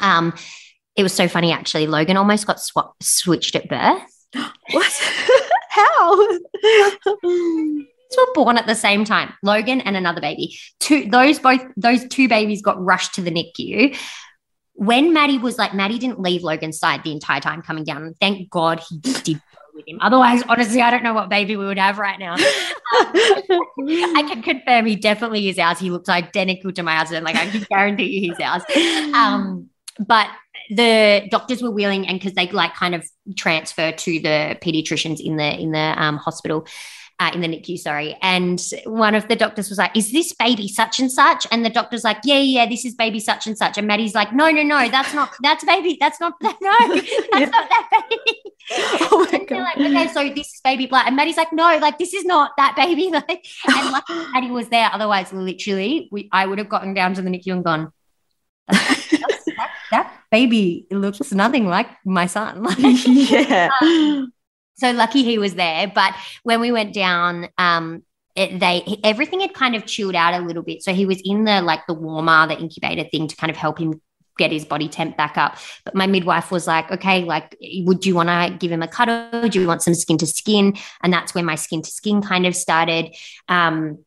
Um, 0.00 0.34
it 0.96 1.02
was 1.02 1.12
so 1.12 1.28
funny 1.28 1.52
actually. 1.52 1.86
Logan 1.86 2.16
almost 2.16 2.46
got 2.46 2.60
sw- 2.60 2.94
switched 3.00 3.56
at 3.56 3.68
birth. 3.68 4.02
what? 4.70 5.12
How? 5.70 6.28
were 8.16 8.32
born 8.34 8.58
at 8.58 8.66
the 8.66 8.74
same 8.74 9.04
time, 9.04 9.32
Logan 9.42 9.80
and 9.80 9.96
another 9.96 10.20
baby. 10.20 10.58
Two 10.80 11.08
those 11.08 11.38
both 11.38 11.62
those 11.76 12.06
two 12.06 12.28
babies 12.28 12.62
got 12.62 12.82
rushed 12.82 13.14
to 13.14 13.22
the 13.22 13.30
NICU. 13.30 13.96
When 14.74 15.12
Maddie 15.12 15.38
was 15.38 15.58
like, 15.58 15.74
Maddie 15.74 15.98
didn't 15.98 16.20
leave 16.20 16.42
Logan's 16.42 16.78
side 16.78 17.04
the 17.04 17.12
entire 17.12 17.40
time 17.40 17.62
coming 17.62 17.84
down. 17.84 18.14
Thank 18.20 18.50
God 18.50 18.80
he 18.88 18.98
did 18.98 19.40
with 19.74 19.86
him. 19.86 19.98
Otherwise, 20.00 20.42
honestly, 20.48 20.80
I 20.80 20.90
don't 20.90 21.02
know 21.02 21.14
what 21.14 21.28
baby 21.28 21.56
we 21.56 21.64
would 21.64 21.78
have 21.78 21.98
right 21.98 22.18
now. 22.18 22.34
Um, 22.34 22.40
I 22.92 24.24
can 24.26 24.42
confirm 24.42 24.86
he 24.86 24.96
definitely 24.96 25.48
is 25.48 25.58
ours. 25.58 25.78
He 25.78 25.90
looks 25.90 26.08
identical 26.08 26.72
to 26.72 26.82
my 26.82 26.96
husband. 26.96 27.24
Like 27.24 27.36
I 27.36 27.48
can 27.48 27.64
guarantee 27.68 28.04
you 28.04 28.20
he's 28.20 28.40
ours. 28.40 28.62
Um, 29.14 29.68
but 29.98 30.28
the 30.70 31.28
doctors 31.30 31.62
were 31.62 31.70
willing 31.70 32.06
and 32.06 32.18
because 32.18 32.34
they 32.34 32.48
like 32.50 32.74
kind 32.74 32.94
of 32.94 33.04
transfer 33.36 33.92
to 33.92 34.20
the 34.20 34.56
pediatricians 34.62 35.20
in 35.20 35.36
the 35.36 35.60
in 35.60 35.72
the 35.72 36.02
um, 36.02 36.16
hospital 36.16 36.66
uh, 37.20 37.30
in 37.34 37.40
the 37.40 37.48
NICU, 37.48 37.78
sorry. 37.78 38.16
And 38.22 38.60
one 38.84 39.14
of 39.14 39.28
the 39.28 39.36
doctors 39.36 39.68
was 39.68 39.78
like, 39.78 39.96
Is 39.96 40.12
this 40.12 40.32
baby 40.32 40.68
such 40.68 40.98
and 40.98 41.10
such? 41.10 41.46
And 41.50 41.64
the 41.64 41.70
doctor's 41.70 42.04
like, 42.04 42.18
Yeah, 42.24 42.38
yeah, 42.38 42.66
this 42.68 42.84
is 42.84 42.94
baby 42.94 43.20
such 43.20 43.46
and 43.46 43.56
such. 43.56 43.78
And 43.78 43.86
Maddie's 43.86 44.14
like, 44.14 44.32
No, 44.32 44.50
no, 44.50 44.62
no, 44.62 44.88
that's 44.88 45.14
not, 45.14 45.32
that's 45.42 45.64
baby, 45.64 45.96
that's 46.00 46.20
not, 46.20 46.34
no, 46.42 46.50
that's 46.60 47.50
not 47.50 47.68
that 47.68 47.88
baby. 48.10 48.38
Oh 49.10 49.28
my 49.30 49.44
God. 49.44 49.58
like, 49.58 49.76
Okay, 49.76 50.08
so 50.08 50.28
this 50.28 50.54
is 50.54 50.60
baby 50.62 50.86
black. 50.86 51.06
And 51.06 51.16
Maddie's 51.16 51.36
like, 51.36 51.52
No, 51.52 51.78
like, 51.78 51.98
this 51.98 52.14
is 52.14 52.24
not 52.24 52.52
that 52.56 52.74
baby. 52.76 53.10
Like, 53.12 53.44
and 53.68 53.90
like 53.92 54.04
Maddie 54.32 54.50
was 54.50 54.68
there. 54.68 54.88
Otherwise, 54.92 55.32
literally, 55.32 56.08
we, 56.10 56.28
I 56.32 56.46
would 56.46 56.58
have 56.58 56.68
gotten 56.68 56.94
down 56.94 57.14
to 57.14 57.22
the 57.22 57.30
NICU 57.30 57.52
and 57.52 57.64
gone, 57.64 57.92
that, 58.68 59.70
that 59.90 60.12
baby 60.30 60.86
looks 60.90 61.32
nothing 61.32 61.66
like 61.66 61.88
my 62.04 62.26
son. 62.26 62.66
yeah. 62.78 63.68
Um, 63.82 64.32
so 64.82 64.92
lucky 64.92 65.22
he 65.22 65.38
was 65.38 65.54
there. 65.54 65.90
But 65.94 66.14
when 66.42 66.60
we 66.60 66.72
went 66.72 66.92
down, 66.92 67.48
um, 67.56 68.02
it, 68.34 68.60
they 68.60 68.98
everything 69.04 69.40
had 69.40 69.54
kind 69.54 69.74
of 69.74 69.86
chilled 69.86 70.14
out 70.14 70.34
a 70.34 70.44
little 70.44 70.62
bit. 70.62 70.82
So 70.82 70.92
he 70.92 71.06
was 71.06 71.20
in 71.24 71.44
the 71.44 71.62
like 71.62 71.86
the 71.86 71.94
warmer, 71.94 72.46
the 72.46 72.58
incubator 72.58 73.04
thing 73.08 73.28
to 73.28 73.36
kind 73.36 73.50
of 73.50 73.56
help 73.56 73.78
him 73.78 74.00
get 74.38 74.50
his 74.50 74.64
body 74.64 74.88
temp 74.88 75.16
back 75.16 75.36
up. 75.36 75.58
But 75.84 75.94
my 75.94 76.06
midwife 76.06 76.50
was 76.50 76.66
like, 76.66 76.90
okay, 76.90 77.24
like, 77.24 77.56
would 77.60 78.06
you 78.06 78.14
want 78.14 78.28
to 78.30 78.56
give 78.58 78.72
him 78.72 78.82
a 78.82 78.88
cuddle? 78.88 79.48
Do 79.48 79.60
you 79.60 79.66
want 79.66 79.82
some 79.82 79.94
skin 79.94 80.18
to 80.18 80.26
skin? 80.26 80.74
And 81.02 81.12
that's 81.12 81.34
when 81.34 81.44
my 81.44 81.54
skin 81.54 81.82
to 81.82 81.90
skin 81.90 82.22
kind 82.22 82.46
of 82.46 82.56
started. 82.56 83.14
Um, 83.48 84.04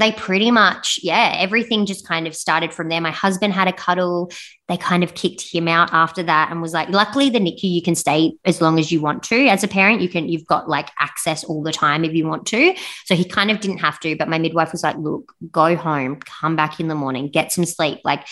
they 0.00 0.12
pretty 0.12 0.50
much, 0.50 0.98
yeah, 1.02 1.34
everything 1.38 1.86
just 1.86 2.06
kind 2.06 2.26
of 2.26 2.34
started 2.34 2.72
from 2.72 2.88
there. 2.88 3.00
My 3.00 3.10
husband 3.10 3.52
had 3.52 3.68
a 3.68 3.72
cuddle. 3.72 4.30
They 4.68 4.76
kind 4.76 5.04
of 5.04 5.14
kicked 5.14 5.42
him 5.42 5.68
out 5.68 5.92
after 5.92 6.22
that 6.24 6.50
and 6.50 6.60
was 6.60 6.72
like, 6.72 6.88
luckily 6.88 7.30
the 7.30 7.38
NICU, 7.38 7.70
you 7.70 7.82
can 7.82 7.94
stay 7.94 8.34
as 8.44 8.60
long 8.60 8.78
as 8.78 8.90
you 8.90 9.00
want 9.00 9.22
to. 9.24 9.46
As 9.46 9.62
a 9.62 9.68
parent, 9.68 10.00
you 10.00 10.08
can, 10.08 10.28
you've 10.28 10.46
got 10.46 10.68
like 10.68 10.90
access 10.98 11.44
all 11.44 11.62
the 11.62 11.72
time 11.72 12.04
if 12.04 12.12
you 12.12 12.26
want 12.26 12.46
to. 12.46 12.74
So 13.04 13.14
he 13.14 13.24
kind 13.24 13.50
of 13.50 13.60
didn't 13.60 13.78
have 13.78 14.00
to. 14.00 14.16
But 14.16 14.28
my 14.28 14.38
midwife 14.38 14.72
was 14.72 14.82
like, 14.82 14.96
look, 14.96 15.32
go 15.50 15.76
home, 15.76 16.16
come 16.16 16.56
back 16.56 16.80
in 16.80 16.88
the 16.88 16.94
morning, 16.94 17.28
get 17.28 17.52
some 17.52 17.64
sleep, 17.64 18.00
like 18.04 18.26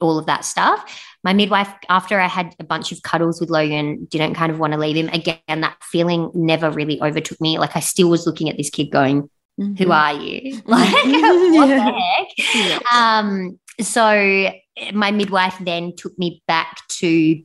all 0.00 0.18
of 0.18 0.26
that 0.26 0.44
stuff. 0.44 1.04
My 1.24 1.32
midwife, 1.32 1.70
after 1.88 2.18
I 2.18 2.26
had 2.26 2.54
a 2.58 2.64
bunch 2.64 2.92
of 2.92 3.02
cuddles 3.02 3.40
with 3.40 3.50
Logan, 3.50 4.06
didn't 4.08 4.34
kind 4.34 4.50
of 4.50 4.58
want 4.58 4.72
to 4.72 4.78
leave 4.78 4.96
him. 4.96 5.08
Again, 5.08 5.38
that 5.46 5.76
feeling 5.82 6.30
never 6.34 6.70
really 6.70 7.00
overtook 7.02 7.40
me. 7.40 7.58
Like 7.58 7.76
I 7.76 7.80
still 7.80 8.08
was 8.08 8.26
looking 8.26 8.48
at 8.48 8.56
this 8.56 8.70
kid 8.70 8.90
going, 8.90 9.28
mm-hmm. 9.58 9.74
who 9.74 9.90
are 9.90 10.12
you? 10.14 10.60
Like, 10.66 10.92
what 11.04 11.68
yeah. 11.68 11.84
the 11.84 11.92
heck? 11.92 12.28
Yeah. 12.54 12.78
Um, 12.94 13.58
so 13.80 14.50
my 14.92 15.10
midwife 15.10 15.56
then 15.60 15.94
took 15.96 16.18
me 16.18 16.42
back 16.46 16.86
to 16.88 17.42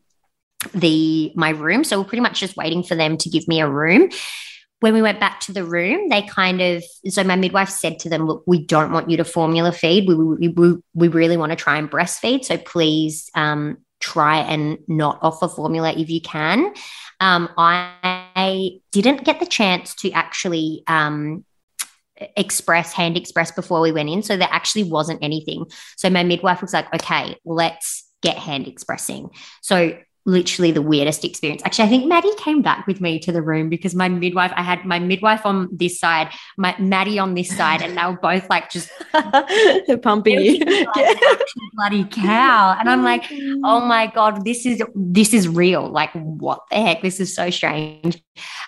the 0.74 1.32
my 1.36 1.50
room. 1.50 1.84
So 1.84 2.00
we're 2.00 2.08
pretty 2.08 2.22
much 2.22 2.40
just 2.40 2.58
waiting 2.58 2.84
for 2.84 2.96
them 2.96 3.18
to 3.18 3.30
give 3.30 3.48
me 3.48 3.62
a 3.62 3.68
room. 3.68 4.10
When 4.80 4.94
we 4.94 5.02
went 5.02 5.20
back 5.20 5.40
to 5.42 5.54
the 5.54 5.64
room, 5.64 6.10
they 6.10 6.24
kind 6.24 6.62
of 6.62 6.84
so 7.08 7.24
my 7.24 7.36
midwife 7.36 7.70
said 7.70 8.00
to 8.00 8.10
them, 8.10 8.26
"Look, 8.26 8.44
we 8.46 8.66
don't 8.66 8.92
want 8.92 9.10
you 9.10 9.18
to 9.18 9.24
formula 9.24 9.72
feed. 9.72 10.08
We 10.08 10.16
we, 10.16 10.48
we, 10.50 10.74
we 10.94 11.08
really 11.08 11.38
want 11.38 11.52
to 11.52 11.56
try 11.56 11.78
and 11.78 11.90
breastfeed. 11.90 12.44
So 12.44 12.58
please 12.58 13.30
um, 13.36 13.78
try 14.00 14.40
and 14.40 14.78
not 14.88 15.20
offer 15.22 15.48
formula 15.48 15.94
if 15.94 16.10
you 16.10 16.22
can." 16.22 16.74
Um, 17.20 17.50
I 17.58 18.82
didn't 18.92 19.24
get 19.24 19.40
the 19.40 19.46
chance 19.46 19.96
to 19.96 20.12
actually 20.12 20.84
um, 20.88 21.46
express 22.38 22.94
hand 22.94 23.18
express 23.18 23.52
before 23.52 23.82
we 23.82 23.92
went 23.92 24.10
in. 24.10 24.24
So 24.24 24.38
there 24.38 24.50
actually 24.52 24.84
wasn't 24.84 25.24
anything. 25.24 25.66
So 25.98 26.10
my 26.10 26.24
midwife 26.24 26.62
was 26.62 26.74
like 26.74 26.94
okay 26.94 27.38
let's 27.46 28.10
get 28.22 28.38
hand 28.38 28.68
expressing. 28.68 29.30
So 29.62 29.98
literally 30.26 30.72
the 30.72 30.82
weirdest 30.82 31.26
experience. 31.26 31.62
Actually, 31.66 31.86
I 31.86 31.90
think 31.90 32.06
Maddie 32.06 32.36
came 32.38 32.62
back 32.62 32.88
with 32.88 33.02
me 33.02 33.20
to 33.20 33.32
the 33.32 33.42
room 33.42 33.70
because 33.70 33.94
my 33.94 34.08
midwife, 34.08 34.52
I 34.56 34.62
had 34.62 34.86
my 34.86 35.00
midwife 35.00 35.46
on 35.46 35.68
this 35.72 36.00
side, 36.00 36.30
my 36.58 36.76
Maddie 36.80 37.20
on 37.20 37.34
this 37.34 37.56
side, 37.56 37.82
and 37.82 37.98
they 37.98 38.06
were 38.06 38.18
both 38.18 38.50
like 38.50 38.70
just 38.70 38.90
pumping 40.02 40.40
you. 40.40 40.60
Like 40.60 41.20
bloody 41.74 42.06
cow. 42.06 42.78
And 42.80 42.90
I'm 42.90 43.04
like, 43.04 43.26
oh 43.64 43.82
my 43.82 44.08
God, 44.08 44.46
this 44.46 44.66
is 44.66 44.82
this 44.96 45.34
is 45.34 45.48
real. 45.48 45.90
Like, 45.90 46.12
what 46.14 46.62
the 46.70 46.78
heck? 46.78 47.02
This 47.02 47.20
is 47.20 47.36
so 47.36 47.50
strange. 47.50 48.22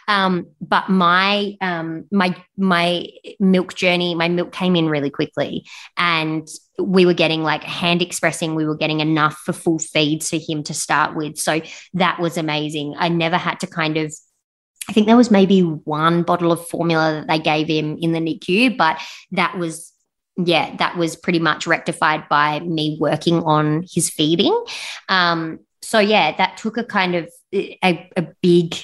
Um, 0.08 0.48
but 0.62 0.90
my 0.90 1.56
um 1.62 2.06
my 2.12 2.36
my 2.58 3.08
milk 3.40 3.76
journey, 3.76 4.16
my 4.16 4.30
milk 4.30 4.52
came 4.52 4.76
in 4.76 4.90
really 4.90 5.10
quickly. 5.10 5.66
And 5.98 6.48
we 6.80 7.06
were 7.06 7.14
getting 7.14 7.44
like 7.44 7.64
hand 7.64 8.02
expressing, 8.02 8.56
we 8.56 8.66
were 8.66 8.76
getting 8.76 9.00
enough 9.00 9.38
for 9.46 9.54
full 9.54 9.80
feeds 9.80 10.30
for 10.30 10.38
him 10.38 10.64
to 10.64 10.74
start 10.74 11.16
with. 11.16 11.38
So 11.38 11.62
that 11.94 12.20
was 12.20 12.38
amazing. 12.38 12.96
I 12.98 13.10
never 13.10 13.38
had 13.38 13.60
to 13.62 13.68
kind 13.68 13.98
of 13.98 14.14
I 14.88 14.94
think 14.94 15.08
there 15.08 15.18
was 15.18 15.32
maybe 15.32 15.62
one 15.62 16.24
bottle 16.24 16.52
of 16.52 16.68
formula 16.68 17.14
that 17.14 17.28
they 17.28 17.40
gave 17.40 17.68
him 17.68 17.98
in 18.00 18.12
the 18.12 18.20
NICU, 18.20 18.78
but 18.78 19.02
that 19.32 19.58
was, 19.58 19.92
yeah, 20.38 20.76
that 20.78 20.96
was 20.96 21.16
pretty 21.16 21.40
much 21.40 21.66
rectified 21.66 22.30
by 22.30 22.60
me 22.60 22.98
working 23.00 23.42
on 23.44 23.84
his 23.92 24.10
feeding. 24.10 24.56
Um, 25.10 25.60
so, 25.82 26.00
yeah, 26.00 26.36
that 26.38 26.58
took 26.58 26.78
a 26.78 26.84
kind 26.84 27.16
of 27.16 27.32
a, 27.54 28.10
a 28.16 28.28
big 28.42 28.76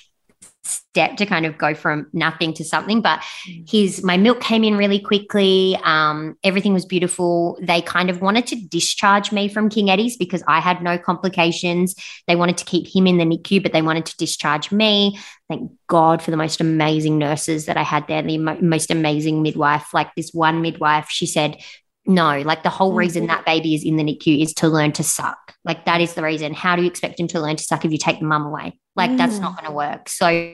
step 0.64 1.18
to 1.18 1.26
kind 1.26 1.46
of 1.46 1.58
go 1.58 1.74
from 1.74 2.08
nothing 2.14 2.54
to 2.54 2.64
something. 2.64 3.02
But 3.02 3.20
mm. 3.48 3.70
his 3.70 4.04
my 4.04 4.18
milk 4.18 4.42
came 4.42 4.64
in 4.64 4.78
really 4.78 5.00
quickly. 5.00 5.78
Um, 5.84 6.38
everything 6.44 6.74
was 6.74 6.86
beautiful. 6.86 7.58
They 7.62 7.82
kind 7.82 8.10
of 8.10 8.22
wanted 8.22 8.48
to 8.48 8.56
discharge 8.56 9.32
me 9.32 9.48
from 9.48 9.70
King 9.70 9.90
Eddie's 9.90 10.18
because 10.18 10.44
I 10.48 10.60
had 10.60 10.82
no 10.82 10.98
complications. 10.98 11.96
They 12.28 12.36
wanted 12.36 12.58
to 12.58 12.66
keep 12.66 12.88
him 12.94 13.08
in 13.08 13.18
the 13.18 13.26
NICU, 13.26 13.64
but 13.64 13.74
they 13.74 13.82
wanted 13.82 14.06
to 14.08 14.18
discharge 14.18 14.72
me. 14.72 15.20
Thank 15.50 15.72
God 15.88 16.22
for 16.22 16.32
the 16.32 16.38
most 16.38 16.62
amazing 16.62 17.18
nurses 17.18 17.66
that 17.66 17.78
I 17.78 17.84
had 17.84 18.08
there, 18.08 18.22
the 18.22 18.38
mo- 18.38 18.58
most 18.62 18.92
amazing 18.92 19.42
midwife. 19.42 19.94
Like 19.94 20.14
this 20.16 20.32
one 20.32 20.62
midwife, 20.62 21.08
she 21.10 21.26
said, 21.26 21.58
no, 22.06 22.42
like 22.42 22.64
the 22.64 22.70
whole 22.70 22.94
reason 22.94 23.24
mm-hmm. 23.24 23.36
that 23.36 23.46
baby 23.46 23.76
is 23.76 23.84
in 23.84 23.96
the 23.96 24.04
NICU 24.04 24.42
is 24.42 24.54
to 24.56 24.68
learn 24.68 24.92
to 24.94 25.04
suck. 25.04 25.56
Like 25.64 25.86
that 25.86 26.02
is 26.02 26.14
the 26.16 26.24
reason. 26.24 26.54
How 26.54 26.76
do 26.76 26.82
you 26.82 26.88
expect 26.88 27.20
him 27.20 27.28
to 27.30 27.40
learn 27.40 27.56
to 27.58 27.64
suck 27.64 27.86
if 27.86 27.92
you 27.92 27.98
take 27.98 28.20
the 28.20 28.26
mum 28.26 28.46
away? 28.46 28.80
Like 28.96 29.12
mm. 29.12 29.18
that's 29.18 29.38
not 29.38 29.54
mm. 29.54 29.56
going 29.58 29.68
to 29.68 29.76
work. 29.76 30.10
So 30.10 30.54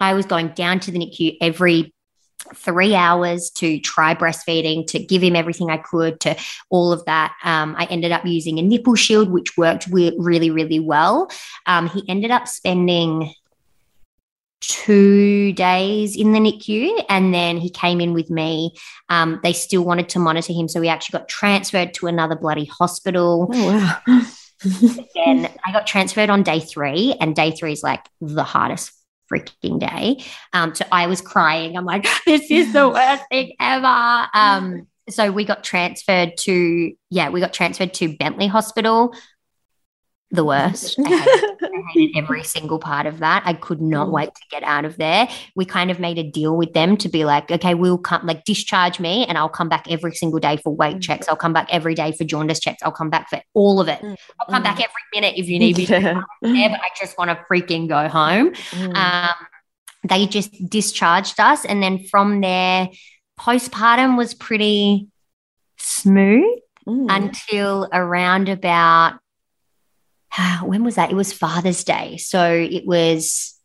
I 0.00 0.14
was 0.14 0.26
going 0.26 0.48
down 0.48 0.80
to 0.80 0.90
the 0.90 0.98
NICU 0.98 1.36
every 1.40 1.92
three 2.54 2.94
hours 2.94 3.50
to 3.50 3.78
try 3.80 4.14
breastfeeding, 4.14 4.86
to 4.86 4.98
give 4.98 5.22
him 5.22 5.36
everything 5.36 5.70
I 5.70 5.76
could, 5.76 6.20
to 6.20 6.36
all 6.70 6.92
of 6.92 7.04
that. 7.04 7.34
Um, 7.44 7.76
I 7.76 7.84
ended 7.84 8.12
up 8.12 8.24
using 8.24 8.58
a 8.58 8.62
nipple 8.62 8.94
shield, 8.94 9.30
which 9.30 9.56
worked 9.58 9.86
really, 9.86 10.50
really 10.50 10.80
well. 10.80 11.30
Um, 11.66 11.88
he 11.88 12.02
ended 12.08 12.30
up 12.30 12.48
spending 12.48 13.34
two 14.60 15.52
days 15.52 16.16
in 16.16 16.32
the 16.32 16.38
NICU 16.38 17.04
and 17.08 17.32
then 17.32 17.56
he 17.56 17.70
came 17.70 18.00
in 18.00 18.12
with 18.12 18.30
me. 18.30 18.74
Um, 19.08 19.40
they 19.42 19.52
still 19.52 19.84
wanted 19.84 20.08
to 20.10 20.18
monitor 20.18 20.52
him. 20.52 20.68
So 20.68 20.80
we 20.80 20.88
actually 20.88 21.18
got 21.18 21.28
transferred 21.28 21.94
to 21.94 22.06
another 22.06 22.36
bloody 22.36 22.66
hospital. 22.66 23.50
Oh, 23.52 23.66
wow. 24.06 24.22
I 24.64 25.72
got 25.72 25.86
transferred 25.86 26.28
on 26.28 26.42
day 26.42 26.60
three, 26.60 27.14
and 27.18 27.34
day 27.34 27.50
three 27.52 27.72
is 27.72 27.82
like 27.82 28.06
the 28.20 28.42
hardest 28.42 28.92
freaking 29.32 29.78
day. 29.78 30.22
Um, 30.52 30.74
so 30.74 30.84
I 30.92 31.06
was 31.06 31.20
crying. 31.20 31.76
I'm 31.76 31.84
like, 31.84 32.06
this 32.26 32.50
is 32.50 32.72
the 32.72 32.88
worst 32.88 33.24
thing 33.30 33.54
ever. 33.58 34.28
Um, 34.34 34.86
so 35.08 35.32
we 35.32 35.44
got 35.44 35.64
transferred 35.64 36.36
to, 36.40 36.92
yeah, 37.10 37.30
we 37.30 37.40
got 37.40 37.52
transferred 37.52 37.94
to 37.94 38.16
Bentley 38.16 38.46
Hospital 38.46 39.14
the 40.30 40.44
worst. 40.44 40.98
I 41.04 41.08
hated, 41.08 41.58
I 41.62 41.82
hated, 41.92 42.16
every 42.16 42.42
single 42.44 42.78
part 42.78 43.06
of 43.06 43.18
that. 43.18 43.42
I 43.44 43.54
could 43.54 43.80
not 43.80 44.08
mm. 44.08 44.12
wait 44.12 44.34
to 44.34 44.42
get 44.50 44.62
out 44.62 44.84
of 44.84 44.96
there. 44.96 45.28
We 45.56 45.64
kind 45.64 45.90
of 45.90 45.98
made 45.98 46.18
a 46.18 46.22
deal 46.22 46.56
with 46.56 46.72
them 46.72 46.96
to 46.98 47.08
be 47.08 47.24
like, 47.24 47.50
okay, 47.50 47.74
we'll 47.74 47.98
come, 47.98 48.26
like, 48.26 48.44
discharge 48.44 49.00
me 49.00 49.26
and 49.26 49.36
I'll 49.36 49.48
come 49.48 49.68
back 49.68 49.86
every 49.90 50.14
single 50.14 50.38
day 50.38 50.56
for 50.56 50.74
weight 50.74 50.96
mm. 50.96 51.02
checks. 51.02 51.28
I'll 51.28 51.36
come 51.36 51.52
back 51.52 51.68
every 51.70 51.94
day 51.94 52.12
for 52.12 52.24
jaundice 52.24 52.60
checks. 52.60 52.82
I'll 52.82 52.92
come 52.92 53.10
back 53.10 53.28
for 53.28 53.40
all 53.54 53.80
of 53.80 53.88
it. 53.88 54.00
Mm. 54.00 54.16
I'll 54.38 54.46
come 54.46 54.62
back 54.62 54.76
mm. 54.76 54.84
every 54.84 55.02
minute 55.20 55.34
if 55.36 55.48
you 55.48 55.58
need 55.58 55.76
me 55.76 55.84
yeah. 55.84 56.22
there, 56.42 56.68
but 56.68 56.80
I 56.80 56.90
just 56.98 57.18
want 57.18 57.30
to 57.30 57.44
freaking 57.50 57.88
go 57.88 58.08
home. 58.08 58.52
Mm. 58.70 58.96
Um, 58.96 59.34
they 60.08 60.26
just 60.26 60.52
discharged 60.68 61.40
us. 61.40 61.64
And 61.64 61.82
then 61.82 62.04
from 62.06 62.40
there, 62.40 62.88
postpartum 63.38 64.16
was 64.16 64.34
pretty 64.34 65.08
smooth 65.76 66.58
mm. 66.86 67.06
until 67.08 67.88
around 67.92 68.48
about 68.48 69.18
when 70.62 70.84
was 70.84 70.96
that? 70.96 71.10
It 71.10 71.16
was 71.16 71.32
Father's 71.32 71.84
Day. 71.84 72.16
So 72.16 72.52
it 72.52 72.86
was 72.86 73.58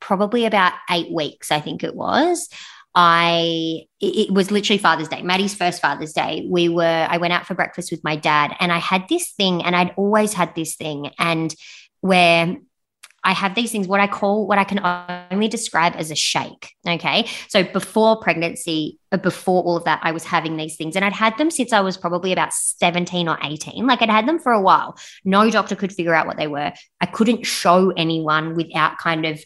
probably 0.00 0.44
about 0.46 0.72
eight 0.90 1.12
weeks, 1.12 1.50
I 1.50 1.60
think 1.60 1.82
it 1.82 1.94
was. 1.94 2.48
I 2.98 3.82
it 4.00 4.32
was 4.32 4.50
literally 4.50 4.78
Father's 4.78 5.08
Day, 5.08 5.20
Maddie's 5.20 5.54
first 5.54 5.82
Father's 5.82 6.14
Day. 6.14 6.46
We 6.48 6.70
were 6.70 7.06
I 7.10 7.18
went 7.18 7.34
out 7.34 7.46
for 7.46 7.54
breakfast 7.54 7.90
with 7.90 8.02
my 8.02 8.16
dad 8.16 8.56
and 8.58 8.72
I 8.72 8.78
had 8.78 9.06
this 9.08 9.32
thing 9.32 9.62
and 9.62 9.76
I'd 9.76 9.92
always 9.96 10.32
had 10.32 10.54
this 10.54 10.76
thing 10.76 11.10
and 11.18 11.54
where 12.00 12.56
I 13.26 13.32
have 13.32 13.56
these 13.56 13.72
things, 13.72 13.88
what 13.88 13.98
I 13.98 14.06
call, 14.06 14.46
what 14.46 14.56
I 14.56 14.64
can 14.64 14.80
only 15.32 15.48
describe 15.48 15.94
as 15.96 16.12
a 16.12 16.14
shake. 16.14 16.70
Okay. 16.88 17.28
So 17.48 17.64
before 17.64 18.20
pregnancy, 18.20 19.00
uh, 19.10 19.16
before 19.16 19.64
all 19.64 19.76
of 19.76 19.84
that, 19.84 19.98
I 20.02 20.12
was 20.12 20.24
having 20.24 20.56
these 20.56 20.76
things 20.76 20.94
and 20.94 21.04
I'd 21.04 21.12
had 21.12 21.36
them 21.36 21.50
since 21.50 21.72
I 21.72 21.80
was 21.80 21.96
probably 21.96 22.32
about 22.32 22.54
17 22.54 23.28
or 23.28 23.36
18. 23.42 23.84
Like 23.84 24.00
I'd 24.00 24.10
had 24.10 24.28
them 24.28 24.38
for 24.38 24.52
a 24.52 24.60
while. 24.60 24.96
No 25.24 25.50
doctor 25.50 25.74
could 25.74 25.92
figure 25.92 26.14
out 26.14 26.28
what 26.28 26.36
they 26.36 26.46
were. 26.46 26.72
I 27.00 27.06
couldn't 27.06 27.44
show 27.44 27.90
anyone 27.90 28.54
without 28.54 28.98
kind 28.98 29.26
of 29.26 29.44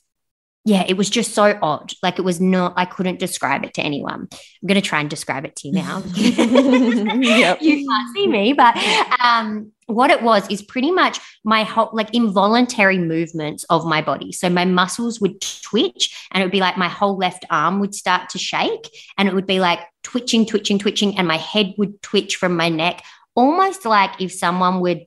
yeah, 0.66 0.84
it 0.86 0.98
was 0.98 1.08
just 1.08 1.32
so 1.32 1.58
odd. 1.62 1.92
Like 2.02 2.18
it 2.18 2.22
was 2.22 2.38
not, 2.38 2.74
I 2.76 2.84
couldn't 2.84 3.18
describe 3.18 3.64
it 3.64 3.72
to 3.74 3.82
anyone. 3.82 4.28
I'm 4.30 4.66
going 4.66 4.80
to 4.80 4.86
try 4.86 5.00
and 5.00 5.08
describe 5.08 5.46
it 5.46 5.56
to 5.56 5.68
you 5.68 5.74
now. 5.74 6.02
yep. 6.14 7.58
You 7.62 7.88
can't 7.88 8.14
see 8.14 8.26
me, 8.26 8.52
but 8.52 8.76
um, 9.20 9.72
what 9.90 10.10
it 10.10 10.22
was 10.22 10.48
is 10.50 10.62
pretty 10.62 10.90
much 10.90 11.18
my 11.44 11.64
whole, 11.64 11.90
like 11.92 12.14
involuntary 12.14 12.98
movements 12.98 13.64
of 13.64 13.84
my 13.84 14.02
body. 14.02 14.32
So 14.32 14.48
my 14.48 14.64
muscles 14.64 15.20
would 15.20 15.40
twitch 15.40 16.28
and 16.30 16.42
it 16.42 16.46
would 16.46 16.52
be 16.52 16.60
like 16.60 16.76
my 16.76 16.88
whole 16.88 17.16
left 17.16 17.44
arm 17.50 17.80
would 17.80 17.94
start 17.94 18.28
to 18.30 18.38
shake 18.38 18.90
and 19.18 19.28
it 19.28 19.34
would 19.34 19.46
be 19.46 19.60
like 19.60 19.80
twitching, 20.02 20.46
twitching, 20.46 20.78
twitching, 20.78 21.18
and 21.18 21.26
my 21.28 21.36
head 21.36 21.74
would 21.78 22.00
twitch 22.02 22.36
from 22.36 22.56
my 22.56 22.68
neck, 22.68 23.02
almost 23.34 23.84
like 23.84 24.20
if 24.20 24.32
someone 24.32 24.80
would 24.80 25.06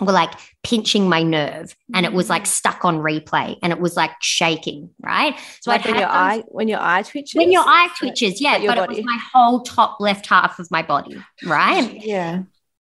were 0.00 0.12
like 0.12 0.32
pinching 0.62 1.08
my 1.08 1.22
nerve 1.22 1.74
and 1.94 2.06
it 2.06 2.12
was 2.12 2.30
like 2.30 2.44
mm. 2.44 2.48
stuck 2.48 2.84
on 2.84 2.98
replay 2.98 3.56
and 3.62 3.72
it 3.72 3.80
was 3.80 3.96
like 3.96 4.10
shaking 4.20 4.90
right 5.00 5.38
so 5.60 5.70
like 5.70 5.84
when 5.84 5.96
your 5.96 6.08
eye 6.08 6.42
when 6.48 6.68
your 6.68 6.80
eye 6.80 7.02
twitches 7.02 7.34
when 7.34 7.52
your 7.52 7.64
eye 7.66 7.88
twitches 7.98 8.40
yeah 8.40 8.58
but 8.66 8.76
body. 8.76 8.94
it 8.94 8.96
was 8.98 9.04
my 9.04 9.18
whole 9.32 9.60
top 9.60 9.98
left 10.00 10.26
half 10.26 10.58
of 10.58 10.70
my 10.70 10.82
body 10.82 11.22
right 11.44 12.04
yeah 12.04 12.42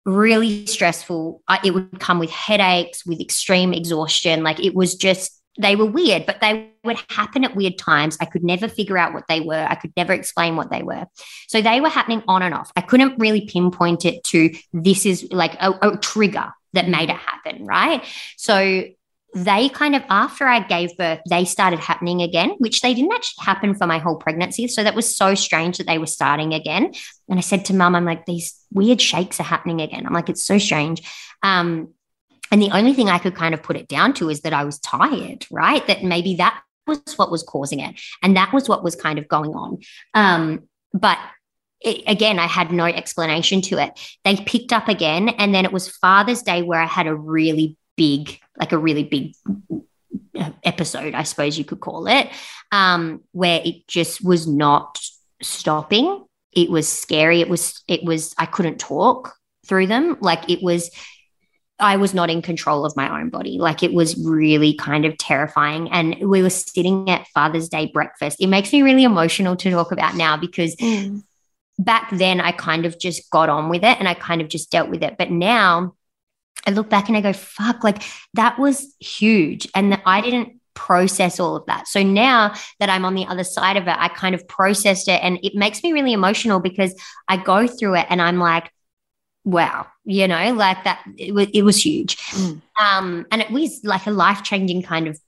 really 0.05 0.67
stressful. 0.67 1.43
It 1.65 1.73
would 1.73 2.01
come 2.01 2.19
with 2.19 2.31
headaches 2.31 3.07
with 3.07 3.21
extreme 3.21 3.73
exhaustion. 3.73 4.43
Like 4.43 4.61
it 4.61 4.75
was 4.75 4.95
just 4.95 5.39
they 5.59 5.77
were 5.77 5.85
weird 5.85 6.25
but 6.25 6.41
they 6.41 6.71
would 6.83 6.99
happen 7.11 7.45
at 7.45 7.55
weird 7.55 7.79
times. 7.79 8.17
I 8.21 8.25
could 8.25 8.43
never 8.43 8.69
figure 8.69 8.97
out 8.97 9.13
what 9.13 9.25
they 9.29 9.41
were. 9.41 9.67
I 9.69 9.75
could 9.75 9.93
never 9.97 10.13
explain 10.13 10.57
what 10.57 10.71
they 10.71 10.83
were. 10.83 11.07
So 11.49 11.61
they 11.61 11.81
were 11.81 11.91
happening 11.91 12.23
on 12.27 12.43
and 12.43 12.55
off. 12.55 12.73
I 12.75 12.81
couldn't 12.81 13.19
really 13.19 13.47
pinpoint 13.47 14.05
it 14.05 14.25
to 14.25 14.51
this 14.73 15.05
is 15.07 15.29
like 15.31 15.55
a, 15.61 15.73
a 15.83 15.99
trigger 15.99 16.53
that 16.73 16.89
made 16.89 17.11
it 17.11 17.17
happen, 17.17 17.67
right? 17.67 18.03
So 18.37 18.85
they 19.35 19.69
kind 19.71 19.97
of 19.97 20.03
after 20.11 20.47
I 20.47 20.61
gave 20.61 20.97
birth, 20.97 21.21
they 21.29 21.45
started 21.45 21.79
happening 21.79 22.21
again, 22.21 22.51
which 22.59 22.83
they 22.83 22.93
didn't 22.93 23.13
actually 23.13 23.45
happen 23.45 23.75
for 23.75 23.87
my 23.87 23.99
whole 23.99 24.17
pregnancy. 24.17 24.69
So 24.69 24.85
that 24.85 24.95
was 24.95 25.17
so 25.17 25.35
strange 25.35 25.79
that 25.79 25.87
they 25.87 25.99
were 25.99 26.07
starting 26.07 26.53
again. 26.53 26.93
And 27.29 27.39
I 27.39 27.43
said 27.43 27.65
to 27.67 27.75
mum, 27.75 27.95
I'm 27.95 28.05
like, 28.05 28.27
these 28.27 28.55
weird 28.71 29.01
shakes 29.01 29.41
are 29.41 29.45
happening 29.45 29.81
again. 29.81 30.07
I'm 30.07 30.13
like, 30.13 30.29
it's 30.29 30.45
so 30.45 30.59
strange. 30.59 31.03
Um, 31.43 31.95
and 32.51 32.61
the 32.61 32.71
only 32.77 32.93
thing 32.93 33.09
I 33.09 33.19
could 33.19 33.35
kind 33.35 33.55
of 33.55 33.63
put 33.63 33.77
it 33.77 33.89
down 33.89 34.13
to 34.15 34.29
is 34.29 34.43
that 34.43 34.53
I 34.53 34.65
was 34.65 34.79
tired, 34.81 35.47
right? 35.51 35.87
That 35.87 36.05
maybe 36.05 36.37
that 36.37 36.63
was 36.87 37.01
what 37.17 37.31
was 37.31 37.43
causing 37.43 37.81
it. 37.81 37.99
And 38.23 38.37
that 38.37 38.53
was 38.53 38.69
what 38.69 38.85
was 38.85 38.95
kind 38.95 39.19
of 39.19 39.29
going 39.29 39.55
on. 39.55 39.79
Um, 40.13 40.69
but 40.93 41.19
it, 41.81 42.03
again, 42.07 42.39
I 42.39 42.47
had 42.47 42.71
no 42.71 42.85
explanation 42.85 43.63
to 43.63 43.79
it. 43.79 43.99
They 44.25 44.37
picked 44.37 44.73
up 44.73 44.89
again, 44.89 45.31
and 45.31 45.55
then 45.55 45.65
it 45.65 45.73
was 45.73 45.89
Father's 45.89 46.43
Day 46.43 46.63
where 46.63 46.81
I 46.81 46.87
had 46.87 47.07
a 47.07 47.15
really 47.15 47.79
big, 47.97 48.39
like 48.59 48.73
a 48.73 48.79
really 48.79 49.05
big 49.05 49.35
episode, 50.65 51.15
I 51.15 51.23
suppose 51.23 51.59
you 51.59 51.65
could 51.65 51.81
call 51.81 52.07
it, 52.07 52.29
um, 52.71 53.23
where 53.33 53.61
it 53.65 53.87
just 53.87 54.25
was 54.25 54.47
not 54.47 54.99
stopping. 55.43 56.25
It 56.53 56.71
was 56.71 56.89
scary. 56.89 57.41
It 57.41 57.49
was, 57.49 57.83
it 57.89 58.05
was, 58.05 58.35
I 58.39 58.47
couldn't 58.47 58.79
talk 58.79 59.35
through 59.67 59.87
them. 59.87 60.17
Like 60.21 60.51
it 60.51 60.63
was, 60.63 60.91
I 61.79 61.97
was 61.97 62.15
not 62.15 62.31
in 62.31 62.43
control 62.43 62.85
of 62.85 62.97
my 62.97 63.21
own 63.21 63.31
body. 63.31 63.59
Like 63.59 63.83
it 63.83 63.93
was 63.93 64.17
really 64.25 64.75
kind 64.75 65.05
of 65.05 65.19
terrifying. 65.19 65.91
And 65.91 66.17
we 66.21 66.43
were 66.43 66.51
sitting 66.51 67.11
at 67.11 67.27
Father's 67.29 67.69
Day 67.69 67.91
breakfast. 67.93 68.41
It 68.41 68.47
makes 68.47 68.73
me 68.73 68.83
really 68.83 69.05
emotional 69.05 69.57
to 69.57 69.71
talk 69.71 69.91
about 69.91 70.15
now 70.15 70.37
because 70.37 70.77
mm. 70.77 71.23
back 71.79 72.11
then 72.13 72.41
I 72.41 72.53
kind 72.53 72.87
of 72.87 72.99
just 72.99 73.31
got 73.31 73.49
on 73.49 73.69
with 73.69 73.83
it 73.83 73.99
and 73.99 74.09
I 74.09 74.15
kind 74.15 74.41
of 74.41 74.49
just 74.49 74.71
dealt 74.71 74.91
with 74.91 75.03
it. 75.03 75.17
But 75.19 75.31
now 75.31 75.95
I 76.67 76.71
look 76.71 76.89
back 76.89 77.09
and 77.09 77.17
I 77.17 77.21
go, 77.21 77.33
fuck, 77.33 77.83
like 77.85 78.03
that 78.35 78.59
was 78.59 78.95
huge. 79.01 79.69
And 79.75 79.93
that 79.93 80.03
I 80.07 80.21
didn't 80.21 80.61
process 80.75 81.39
all 81.39 81.57
of 81.57 81.67
that. 81.67 81.87
So 81.87 82.03
now 82.03 82.55
that 82.81 82.89
I'm 82.89 83.05
on 83.05 83.15
the 83.15 83.27
other 83.27 83.45
side 83.45 83.77
of 83.77 83.87
it, 83.89 83.97
I 83.99 84.09
kind 84.09 84.35
of 84.35 84.47
processed 84.49 85.09
it 85.09 85.21
and 85.23 85.39
it 85.43 85.55
makes 85.55 85.83
me 85.83 85.93
really 85.93 86.13
emotional 86.13 86.61
because 86.61 86.95
I 87.29 87.37
go 87.37 87.67
through 87.67 87.97
it 87.97 88.07
and 88.09 88.23
I'm 88.23 88.39
like, 88.39 88.71
wow, 89.45 89.87
you 90.05 90.29
know, 90.29 90.55
like 90.55 90.85
that 90.85 91.05
it 91.19 91.35
was 91.35 91.49
it 91.53 91.63
was 91.63 91.85
huge. 91.85 92.17
Mm. 92.17 92.63
Um, 92.81 93.27
and 93.31 93.43
it 93.43 93.51
was 93.51 93.81
like 93.83 94.07
a 94.07 94.11
life-changing 94.11 94.83
kind 94.83 95.09
of 95.09 95.21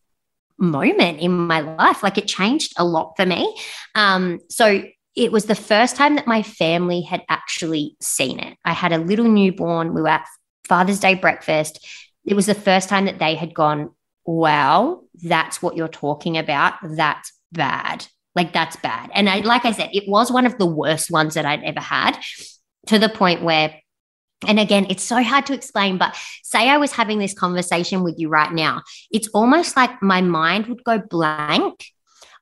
moment 0.56 1.20
in 1.20 1.32
my 1.32 1.60
life. 1.60 2.02
Like 2.02 2.16
it 2.16 2.28
changed 2.28 2.72
a 2.76 2.84
lot 2.84 3.14
for 3.16 3.26
me. 3.26 3.54
Um, 3.94 4.40
so 4.48 4.84
it 5.16 5.30
was 5.30 5.46
the 5.46 5.54
first 5.54 5.96
time 5.96 6.16
that 6.16 6.26
my 6.26 6.42
family 6.42 7.00
had 7.02 7.22
actually 7.28 7.96
seen 8.00 8.38
it. 8.40 8.56
I 8.64 8.72
had 8.72 8.92
a 8.92 8.98
little 8.98 9.28
newborn. 9.28 9.94
We 9.94 10.02
were 10.02 10.08
at 10.08 10.26
Father's 10.68 11.00
Day 11.00 11.14
breakfast. 11.14 11.86
It 12.24 12.34
was 12.34 12.46
the 12.46 12.54
first 12.54 12.88
time 12.88 13.04
that 13.04 13.18
they 13.18 13.34
had 13.34 13.54
gone, 13.54 13.90
wow, 14.24 15.02
that's 15.22 15.62
what 15.62 15.76
you're 15.76 15.88
talking 15.88 16.38
about. 16.38 16.74
That's 16.82 17.32
bad. 17.52 18.06
Like, 18.34 18.52
that's 18.52 18.76
bad. 18.76 19.10
And 19.14 19.28
I, 19.28 19.40
like 19.40 19.64
I 19.64 19.72
said, 19.72 19.90
it 19.92 20.08
was 20.08 20.32
one 20.32 20.46
of 20.46 20.58
the 20.58 20.66
worst 20.66 21.10
ones 21.10 21.34
that 21.34 21.46
I'd 21.46 21.62
ever 21.62 21.80
had 21.80 22.18
to 22.86 22.98
the 22.98 23.08
point 23.08 23.42
where, 23.42 23.74
and 24.46 24.58
again, 24.58 24.86
it's 24.90 25.02
so 25.02 25.22
hard 25.22 25.46
to 25.46 25.54
explain, 25.54 25.98
but 25.98 26.16
say 26.42 26.68
I 26.68 26.78
was 26.78 26.92
having 26.92 27.18
this 27.18 27.34
conversation 27.34 28.02
with 28.02 28.16
you 28.18 28.28
right 28.28 28.52
now, 28.52 28.82
it's 29.10 29.28
almost 29.28 29.76
like 29.76 30.02
my 30.02 30.20
mind 30.20 30.66
would 30.66 30.82
go 30.84 30.98
blank. 30.98 31.86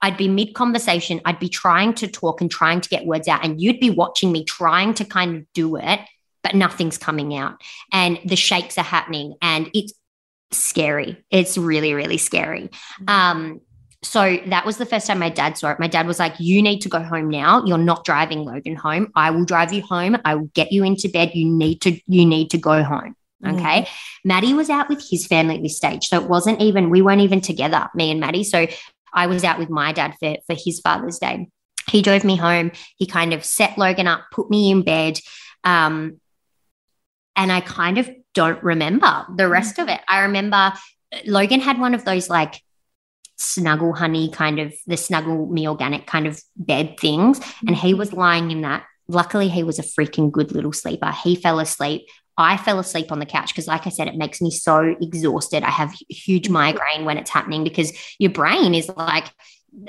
I'd 0.01 0.17
be 0.17 0.29
mid 0.29 0.55
conversation. 0.55 1.21
I'd 1.25 1.39
be 1.39 1.49
trying 1.49 1.95
to 1.95 2.09
talk 2.09 2.41
and 2.41 2.51
trying 2.51 2.81
to 2.81 2.89
get 2.89 3.07
words 3.07 3.29
out, 3.29 3.45
and 3.45 3.61
you'd 3.61 3.79
be 3.79 3.91
watching 3.91 4.33
me 4.33 4.45
trying 4.45 4.95
to 4.95 5.05
kind 5.05 5.37
of 5.37 5.53
do 5.53 5.77
it 5.77 6.01
but 6.43 6.55
nothing's 6.55 6.99
coming 6.99 7.37
out 7.37 7.61
and 7.93 8.19
the 8.25 8.37
shakes 8.37 8.79
are 8.79 8.85
happening 8.85 9.35
and 9.41 9.71
it's 9.75 9.93
scary. 10.51 11.25
It's 11.31 11.57
really, 11.57 11.95
really 11.95 12.19
scary. 12.19 12.69
Mm-hmm. 13.01 13.09
Um, 13.09 13.61
so 14.05 14.39
that 14.47 14.67
was 14.67 14.79
the 14.79 14.87
first 14.87 15.07
time 15.07 15.21
my 15.21 15.29
dad 15.29 15.57
saw 15.57 15.71
it. 15.71 15.79
My 15.79 15.87
dad 15.87 16.07
was 16.09 16.19
like, 16.19 16.35
You 16.41 16.61
need 16.61 16.81
to 16.81 16.89
go 16.89 17.01
home 17.01 17.31
now. 17.31 17.65
You're 17.65 17.79
not 17.79 18.05
driving 18.05 18.45
Logan 18.45 18.75
home. 18.75 19.13
I 19.15 19.31
will 19.31 19.45
drive 19.45 19.73
you 19.73 19.83
home. 19.83 20.17
I 20.25 20.35
will 20.35 20.51
get 20.55 20.73
you 20.73 20.83
into 20.83 21.09
bed. 21.09 21.31
You 21.35 21.49
need 21.49 21.81
to, 21.83 21.99
you 22.07 22.27
need 22.27 22.51
to 22.51 22.59
go 22.59 22.83
home. 22.83 23.15
Mm. 23.45 23.55
Okay. 23.55 23.83
Mm. 23.83 23.89
Maddie 24.25 24.55
was 24.55 24.71
out 24.71 24.89
with 24.89 25.07
his 25.09 25.27
family 25.27 25.57
at 25.57 25.63
this 25.63 25.77
stage. 25.77 26.09
So 26.09 26.21
it 26.21 26.29
wasn't 26.29 26.61
even, 26.61 26.91
we 26.91 27.01
weren't 27.01 27.21
even 27.21 27.41
together, 27.41 27.89
me 27.95 28.11
and 28.11 28.19
Maddie. 28.19 28.45
So 28.45 28.67
I 29.13 29.29
was 29.29 29.45
out 29.45 29.59
with 29.59 29.71
my 29.71 29.93
dad 29.93 30.15
for, 30.19 30.37
for 30.47 30.57
his 30.59 30.81
Father's 30.81 31.19
Day. 31.19 31.49
He 31.89 32.03
drove 32.03 32.25
me 32.25 32.37
home. 32.37 32.73
He 32.97 33.07
kind 33.07 33.33
of 33.33 33.45
set 33.45 33.79
Logan 33.79 34.07
up, 34.07 34.25
put 34.33 34.51
me 34.51 34.71
in 34.71 34.83
bed. 34.83 35.19
Um, 35.65 36.21
and 37.37 37.53
I 37.53 37.61
kind 37.61 37.99
of 37.99 38.11
don't 38.35 38.63
remember 38.63 39.27
the 39.37 39.49
rest 39.49 39.79
of 39.79 39.89
it. 39.89 40.01
I 40.09 40.23
remember 40.23 40.57
uh, 40.57 41.19
Logan 41.27 41.61
had 41.61 41.79
one 41.79 41.95
of 41.95 42.05
those 42.05 42.29
like 42.29 42.63
snuggle 43.37 43.93
honey 43.93 44.31
kind 44.31 44.59
of 44.59 44.73
the 44.87 44.97
snuggle 44.97 45.47
me 45.47 45.69
organic 45.69 46.07
kind 46.07 46.27
of 46.27 46.41
bed 46.57 46.99
things. 46.99 47.41
And 47.67 47.77
he 47.77 47.95
was 47.95 48.13
lying 48.13 48.51
in 48.51 48.63
that. 48.63 48.85
Luckily, 49.09 49.49
he 49.49 49.65
was 49.65 49.79
a 49.79 49.83
freaking 49.83 50.31
good 50.31 50.53
little 50.53 50.73
sleeper. 50.73 51.11
He 51.11 51.35
fell 51.37 51.59
asleep. 51.59 52.07
I 52.39 52.57
fell 52.57 52.79
asleep 52.79 53.13
on 53.13 53.19
the 53.19 53.27
couch 53.27 53.49
because, 53.49 53.67
like 53.67 53.87
I 53.87 53.91
said, 53.91 54.09
it 54.09 54.17
makes 54.17 54.41
me 54.41 54.51
so 54.51 54.95
exhausted. 55.01 55.65
I 55.65 55.71
have 55.71 55.93
huge 56.09 56.49
migraine 56.49 57.05
when 57.05 57.19
it's 57.19 57.31
happening 57.31 57.63
because 57.63 57.93
your 58.19 58.31
brain 58.31 58.75
is 58.75 58.89
like, 58.97 59.27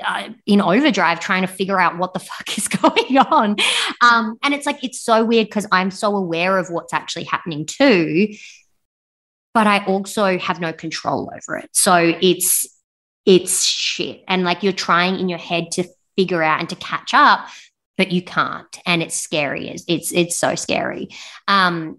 uh, 0.04 0.30
in 0.46 0.60
overdrive 0.60 1.20
trying 1.20 1.42
to 1.42 1.48
figure 1.48 1.78
out 1.78 1.98
what 1.98 2.14
the 2.14 2.18
fuck 2.20 2.56
is 2.56 2.68
going 2.82 3.18
on. 3.18 3.56
Um, 4.00 4.38
and 4.42 4.54
it's 4.54 4.66
like, 4.66 4.82
it's 4.82 5.00
so 5.00 5.24
weird 5.24 5.46
because 5.48 5.66
I'm 5.70 5.90
so 5.90 6.16
aware 6.16 6.58
of 6.58 6.70
what's 6.70 6.92
actually 6.92 7.24
happening 7.24 7.66
too, 7.66 8.34
but 9.52 9.66
I 9.66 9.84
also 9.84 10.38
have 10.38 10.60
no 10.60 10.72
control 10.72 11.30
over 11.34 11.58
it. 11.58 11.68
So 11.72 12.16
it's, 12.20 12.66
it's 13.26 13.64
shit. 13.64 14.22
And 14.28 14.44
like 14.44 14.62
you're 14.62 14.72
trying 14.72 15.18
in 15.18 15.28
your 15.28 15.38
head 15.38 15.70
to 15.72 15.84
figure 16.16 16.42
out 16.42 16.60
and 16.60 16.68
to 16.70 16.76
catch 16.76 17.14
up, 17.14 17.48
but 17.96 18.10
you 18.10 18.22
can't. 18.22 18.78
And 18.86 19.02
it's 19.02 19.14
scary. 19.14 19.68
It's, 19.68 19.84
it's, 19.86 20.12
it's 20.12 20.36
so 20.36 20.54
scary. 20.54 21.08
Um, 21.48 21.98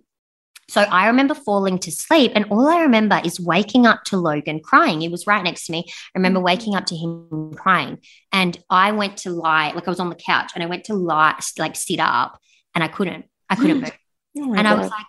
so 0.68 0.82
I 0.82 1.08
remember 1.08 1.36
falling 1.36 1.78
to 1.80 1.92
sleep, 1.92 2.32
and 2.36 2.46
all 2.46 2.68
I 2.68 2.82
remember 2.82 3.22
is 3.24 3.40
waking 3.40 3.86
up 3.86 4.04
to 4.06 4.18
Logan 4.18 4.60
crying. 4.60 5.02
He 5.02 5.10
was 5.10 5.28
right 5.28 5.44
next 5.44 5.68
to 5.68 5.72
me. 5.72 5.86
I 5.88 5.92
remember 6.18 6.40
mm-hmm. 6.40 6.46
waking 6.46 6.76
up 6.76 6.86
to 6.88 6.96
him 6.96 7.54
crying, 7.56 8.00
and 8.32 8.58
I 8.70 8.92
went 8.92 9.18
to 9.18 9.30
lie, 9.30 9.72
like 9.72 9.88
I 9.88 9.92
was 9.92 10.00
on 10.00 10.10
the 10.10 10.16
couch, 10.16 10.52
and 10.56 10.64
I 10.64 10.68
went 10.68 10.86
to 10.86 10.96
lie, 10.96 11.40
like 11.60 11.76
sit 11.76 12.00
up, 12.00 12.40
and 12.74 12.84
I 12.84 12.88
couldn't. 12.88 13.26
I 13.50 13.56
couldn't 13.56 13.82
move. 13.82 13.92
Oh 14.38 14.54
and 14.54 14.56
God. 14.56 14.66
I 14.66 14.74
was 14.74 14.90
like, 14.90 15.06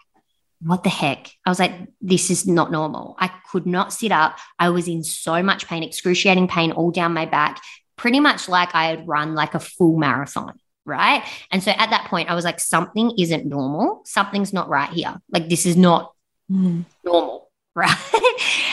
what 0.61 0.85
the 0.85 0.91
heck? 0.91 1.31
I 1.45 1.51
was 1.51 1.59
like, 1.59 1.73
this 2.01 2.31
is 2.31 2.47
not 2.47 2.71
normal. 2.71 3.17
I 3.19 3.29
could 3.51 3.67
not 3.67 3.93
sit 3.93 4.13
up. 4.13 4.39
I 4.59 4.69
was 4.71 4.89
in 4.89 5.05
so 5.05 5.43
much 5.43 5.67
pain, 5.67 5.83
excruciating 5.83 6.49
pain 6.49 6.73
all 6.73 6.91
down 6.91 7.15
my 7.15 7.27
back, 7.27 7.63
pretty 7.97 8.21
much 8.21 8.49
like 8.49 8.75
I 8.75 8.87
had 8.87 9.09
run 9.09 9.35
like 9.35 9.55
a 9.55 9.61
full 9.61 9.97
marathon 9.97 10.59
right? 10.87 11.25
And 11.51 11.63
so 11.63 11.73
at 11.73 11.91
that 11.91 12.07
point, 12.07 12.31
I 12.31 12.35
was 12.35 12.45
like, 12.45 12.61
something 12.61 13.13
isn't 13.19 13.45
normal. 13.45 14.03
Something's 14.05 14.53
not 14.53 14.69
right 14.69 14.89
here. 14.89 15.21
Like, 15.31 15.49
this 15.49 15.67
is 15.67 15.77
not 15.77 16.15
mm. 16.51 16.85
normal, 17.05 17.51
right? 17.75 17.95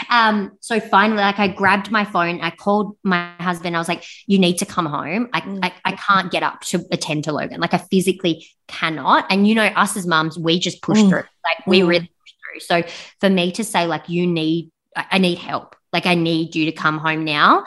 um, 0.09 0.51
so 0.61 0.79
finally, 0.79 1.21
like, 1.21 1.39
I 1.39 1.47
grabbed 1.47 1.91
my 1.91 2.05
phone, 2.05 2.39
I 2.39 2.51
called 2.51 2.95
my 3.03 3.31
husband. 3.39 3.75
I 3.75 3.79
was 3.79 3.89
like, 3.89 4.05
you 4.27 4.37
need 4.37 4.59
to 4.59 4.65
come 4.65 4.85
home. 4.85 5.29
I, 5.33 5.41
mm. 5.41 5.59
I, 5.61 5.73
I 5.83 5.91
can't 5.93 6.31
get 6.31 6.43
up 6.43 6.61
to 6.61 6.85
attend 6.91 7.25
to 7.25 7.33
Logan. 7.33 7.59
Like, 7.59 7.73
I 7.73 7.79
physically 7.79 8.47
cannot. 8.67 9.25
And 9.29 9.47
you 9.47 9.55
know, 9.55 9.65
us 9.65 9.97
as 9.97 10.05
moms, 10.05 10.37
we 10.37 10.59
just 10.59 10.81
push 10.81 10.99
mm. 10.99 11.09
through. 11.09 11.23
Like, 11.43 11.67
we 11.67 11.81
mm. 11.81 11.87
really 11.87 12.11
push 12.21 12.33
through. 12.69 12.85
So 12.85 12.93
for 13.19 13.29
me 13.29 13.51
to 13.53 13.63
say, 13.63 13.87
like, 13.87 14.07
you 14.07 14.27
need, 14.27 14.71
I, 14.95 15.05
I 15.13 15.17
need 15.17 15.39
help. 15.39 15.75
Like, 15.91 16.05
I 16.05 16.15
need 16.15 16.55
you 16.55 16.65
to 16.65 16.71
come 16.71 16.99
home 16.99 17.25
now 17.25 17.65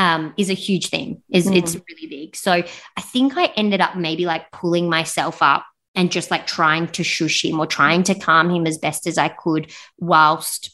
um, 0.00 0.32
is 0.38 0.48
a 0.48 0.54
huge 0.54 0.88
thing. 0.88 1.22
Is 1.28 1.46
mm. 1.46 1.56
it's 1.56 1.74
really 1.74 2.08
big. 2.08 2.34
So 2.34 2.52
I 2.52 3.00
think 3.02 3.34
I 3.36 3.52
ended 3.54 3.82
up 3.82 3.96
maybe 3.96 4.24
like 4.24 4.50
pulling 4.50 4.88
myself 4.88 5.42
up 5.42 5.66
and 5.94 6.10
just 6.10 6.30
like 6.30 6.46
trying 6.46 6.86
to 6.88 7.04
shush 7.04 7.44
him 7.44 7.60
or 7.60 7.66
trying 7.66 8.02
to 8.04 8.14
calm 8.14 8.48
him 8.48 8.66
as 8.66 8.78
best 8.78 9.06
as 9.06 9.18
I 9.18 9.28
could 9.28 9.70
whilst 9.98 10.70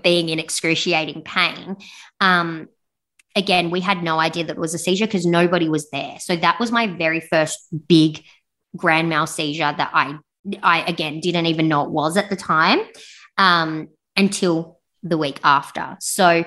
being 0.00 0.28
in 0.28 0.38
excruciating 0.38 1.22
pain. 1.22 1.76
Um, 2.20 2.68
again, 3.34 3.70
we 3.70 3.80
had 3.80 4.04
no 4.04 4.20
idea 4.20 4.44
that 4.44 4.56
it 4.56 4.60
was 4.60 4.74
a 4.74 4.78
seizure 4.78 5.06
because 5.06 5.26
nobody 5.26 5.68
was 5.68 5.90
there. 5.90 6.18
So 6.20 6.36
that 6.36 6.60
was 6.60 6.70
my 6.70 6.86
very 6.86 7.20
first 7.20 7.58
big 7.88 8.22
grand 8.76 9.08
mal 9.08 9.26
seizure 9.26 9.74
that 9.76 9.90
I 9.92 10.18
I 10.62 10.82
again 10.82 11.18
didn't 11.18 11.46
even 11.46 11.66
know 11.66 11.82
it 11.82 11.90
was 11.90 12.16
at 12.16 12.30
the 12.30 12.36
time 12.36 12.78
um, 13.36 13.88
until 14.16 14.78
the 15.02 15.18
week 15.18 15.40
after. 15.42 15.96
So 15.98 16.44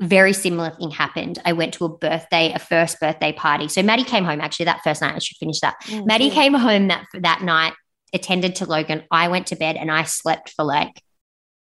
very 0.00 0.32
similar 0.32 0.70
thing 0.70 0.90
happened. 0.90 1.38
I 1.44 1.52
went 1.52 1.74
to 1.74 1.84
a 1.84 1.88
birthday, 1.88 2.52
a 2.52 2.58
first 2.58 3.00
birthday 3.00 3.32
party. 3.32 3.68
So 3.68 3.82
Maddie 3.82 4.04
came 4.04 4.24
home 4.24 4.40
actually 4.40 4.66
that 4.66 4.82
first 4.84 5.02
night. 5.02 5.14
I 5.14 5.18
should 5.18 5.36
finish 5.38 5.60
that. 5.60 5.76
Mm-hmm. 5.84 6.06
Maddie 6.06 6.30
came 6.30 6.54
home 6.54 6.88
that 6.88 7.04
that 7.14 7.42
night, 7.42 7.74
attended 8.12 8.56
to 8.56 8.66
Logan. 8.66 9.04
I 9.10 9.28
went 9.28 9.48
to 9.48 9.56
bed 9.56 9.76
and 9.76 9.90
I 9.90 10.04
slept 10.04 10.50
for 10.50 10.64
like, 10.64 11.02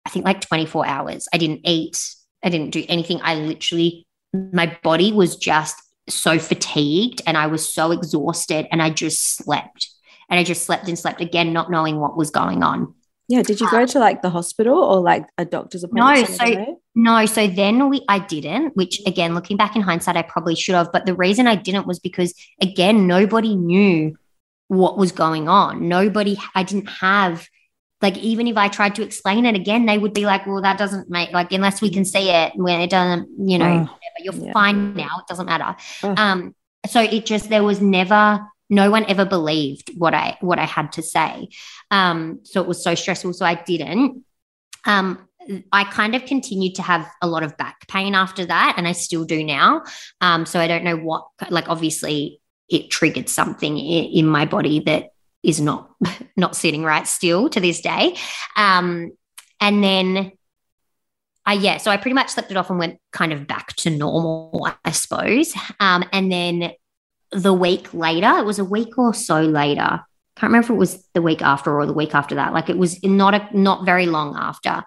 I 0.05 0.11
think 0.11 0.25
like 0.25 0.41
24 0.41 0.87
hours. 0.87 1.29
I 1.33 1.39
didn't 1.39 1.61
eat. 1.65 1.99
I 2.43 2.49
didn't 2.49 2.71
do 2.71 2.85
anything. 2.89 3.21
I 3.23 3.35
literally, 3.37 4.07
my 4.33 4.77
body 4.83 5.12
was 5.12 5.37
just 5.37 5.77
so 6.09 6.39
fatigued 6.39 7.23
and 7.27 7.37
I 7.37 7.47
was 7.47 7.73
so 7.73 7.91
exhausted 7.91 8.67
and 8.71 8.83
I 8.83 8.91
just 8.91 9.37
slept. 9.37 9.91
And 10.29 10.39
I 10.41 10.45
just 10.45 10.65
slept 10.65 10.89
and 10.89 10.99
slept 10.99 11.21
again, 11.21 11.53
not 11.53 11.71
knowing 11.71 12.01
what 12.01 12.17
was 12.17 12.31
going 12.31 12.62
on. 12.62 12.95
Yeah. 13.29 13.43
Did 13.43 13.61
you 13.61 13.71
go 13.71 13.87
to 13.87 13.99
like 13.99 14.23
the 14.23 14.31
hospital 14.31 14.79
or 14.79 15.01
like 15.01 15.27
a 15.37 15.45
doctor's 15.45 15.83
appointment? 15.83 16.29
No. 16.29 16.35
So 16.37 16.81
no. 16.95 17.27
So 17.27 17.47
then 17.47 17.89
we 17.89 18.05
I 18.09 18.21
didn't, 18.21 18.77
which 18.77 19.01
again, 19.07 19.35
looking 19.35 19.57
back 19.57 19.75
in 19.75 19.83
hindsight, 19.83 20.17
I 20.17 20.23
probably 20.23 20.55
should 20.55 20.75
have. 20.75 20.93
But 20.93 21.07
the 21.07 21.15
reason 21.15 21.47
I 21.47 21.57
didn't 21.57 21.87
was 21.87 21.99
because 21.99 22.35
again, 22.61 23.07
nobody 23.07 23.57
knew 23.57 24.17
what 24.69 24.97
was 24.97 25.12
going 25.12 25.49
on. 25.49 25.89
Nobody, 25.89 26.37
I 26.55 26.62
didn't 26.62 26.89
have 26.89 27.49
like 28.03 28.17
even 28.19 28.47
if 28.47 28.57
I 28.57 28.69
tried 28.69 28.95
to 28.97 29.03
explain 29.03 29.47
it 29.47 29.55
again, 29.55 29.87
they 29.87 29.99
would 29.99 30.12
be 30.12 30.27
like, 30.27 30.47
well, 30.47 30.61
that 30.62 30.79
doesn't 30.79 31.09
make 31.09 31.33
like 31.33 31.53
unless 31.53 31.81
we 31.81 31.91
can 31.91 32.05
see 32.05 32.31
it 32.31 32.53
when 32.55 32.81
it 32.81 32.91
doesn't, 32.91 33.29
you 33.39 33.59
know, 33.59 33.89
you're 34.19 34.35
yeah. 34.35 34.53
fine 34.53 34.95
now. 34.95 35.19
It 35.19 35.27
doesn't 35.29 35.47
matter. 35.47 35.77
Um, 36.03 36.55
so 36.87 37.01
it 37.01 37.27
just 37.27 37.49
there 37.49 37.65
was 37.65 37.81
never 37.81 38.47
no 38.68 38.90
one 38.90 39.05
ever 39.09 39.24
believed 39.24 39.90
what 39.96 40.14
I 40.14 40.37
what 40.40 40.59
I 40.59 40.64
had 40.64 40.92
to 40.92 41.02
say. 41.02 41.48
Um, 41.90 42.40
so 42.44 42.61
it 42.61 42.68
was 42.68 42.83
so 42.83 42.94
stressful. 42.94 43.33
So 43.33 43.44
I 43.44 43.55
didn't. 43.55 44.24
Um, 44.85 45.29
I 45.72 45.85
kind 45.85 46.14
of 46.14 46.24
continued 46.24 46.74
to 46.76 46.83
have 46.83 47.09
a 47.22 47.29
lot 47.29 47.42
of 47.42 47.57
back 47.57 47.87
pain 47.88 48.14
after 48.14 48.44
that, 48.46 48.74
and 48.76 48.88
I 48.88 48.92
still 48.92 49.24
do 49.24 49.44
now. 49.44 49.83
Um, 50.20 50.44
so 50.46 50.59
I 50.59 50.66
don't 50.66 50.85
know 50.85 50.96
what, 50.96 51.26
like, 51.50 51.68
obviously, 51.68 52.40
it 52.68 52.90
triggered 52.90 53.29
something 53.29 53.79
in, 53.79 54.05
in 54.07 54.26
my 54.26 54.44
body 54.44 54.81
that 54.81 55.11
is 55.42 55.61
not 55.61 55.90
not 56.37 56.57
sitting 56.57 56.83
right 56.83 57.07
still 57.07 57.48
to 57.50 57.61
this 57.61 57.81
day. 57.81 58.16
Um, 58.57 59.12
and 59.61 59.83
then 59.83 60.33
I 61.44 61.55
yeah, 61.55 61.76
so 61.76 61.90
I 61.92 61.96
pretty 61.96 62.14
much 62.14 62.31
slept 62.31 62.50
it 62.50 62.57
off 62.57 62.70
and 62.70 62.79
went 62.79 62.98
kind 63.12 63.33
of 63.33 63.46
back 63.46 63.74
to 63.76 63.90
normal, 63.90 64.68
I 64.85 64.90
suppose. 64.90 65.55
Um, 65.79 66.05
and 66.12 66.31
then 66.31 66.72
the 67.33 67.53
week 67.53 67.93
later, 67.93 68.39
it 68.39 68.45
was 68.45 68.59
a 68.59 68.65
week 68.65 68.97
or 68.99 69.15
so 69.15 69.41
later. 69.43 70.05
Can't 70.37 70.51
remember 70.51 70.67
if 70.67 70.71
it 70.71 70.75
was 70.75 71.07
the 71.15 71.23
week 71.23 71.43
after 71.43 71.75
or 71.75 71.87
the 71.87 71.93
week 71.93 72.15
after 72.15 72.35
that. 72.35 72.53
Like 72.53 72.69
it 72.69 72.77
was 72.77 73.03
not 73.03 73.35
a 73.35 73.49
not 73.59 73.87
very 73.87 74.07
long 74.07 74.37
after. 74.37 74.85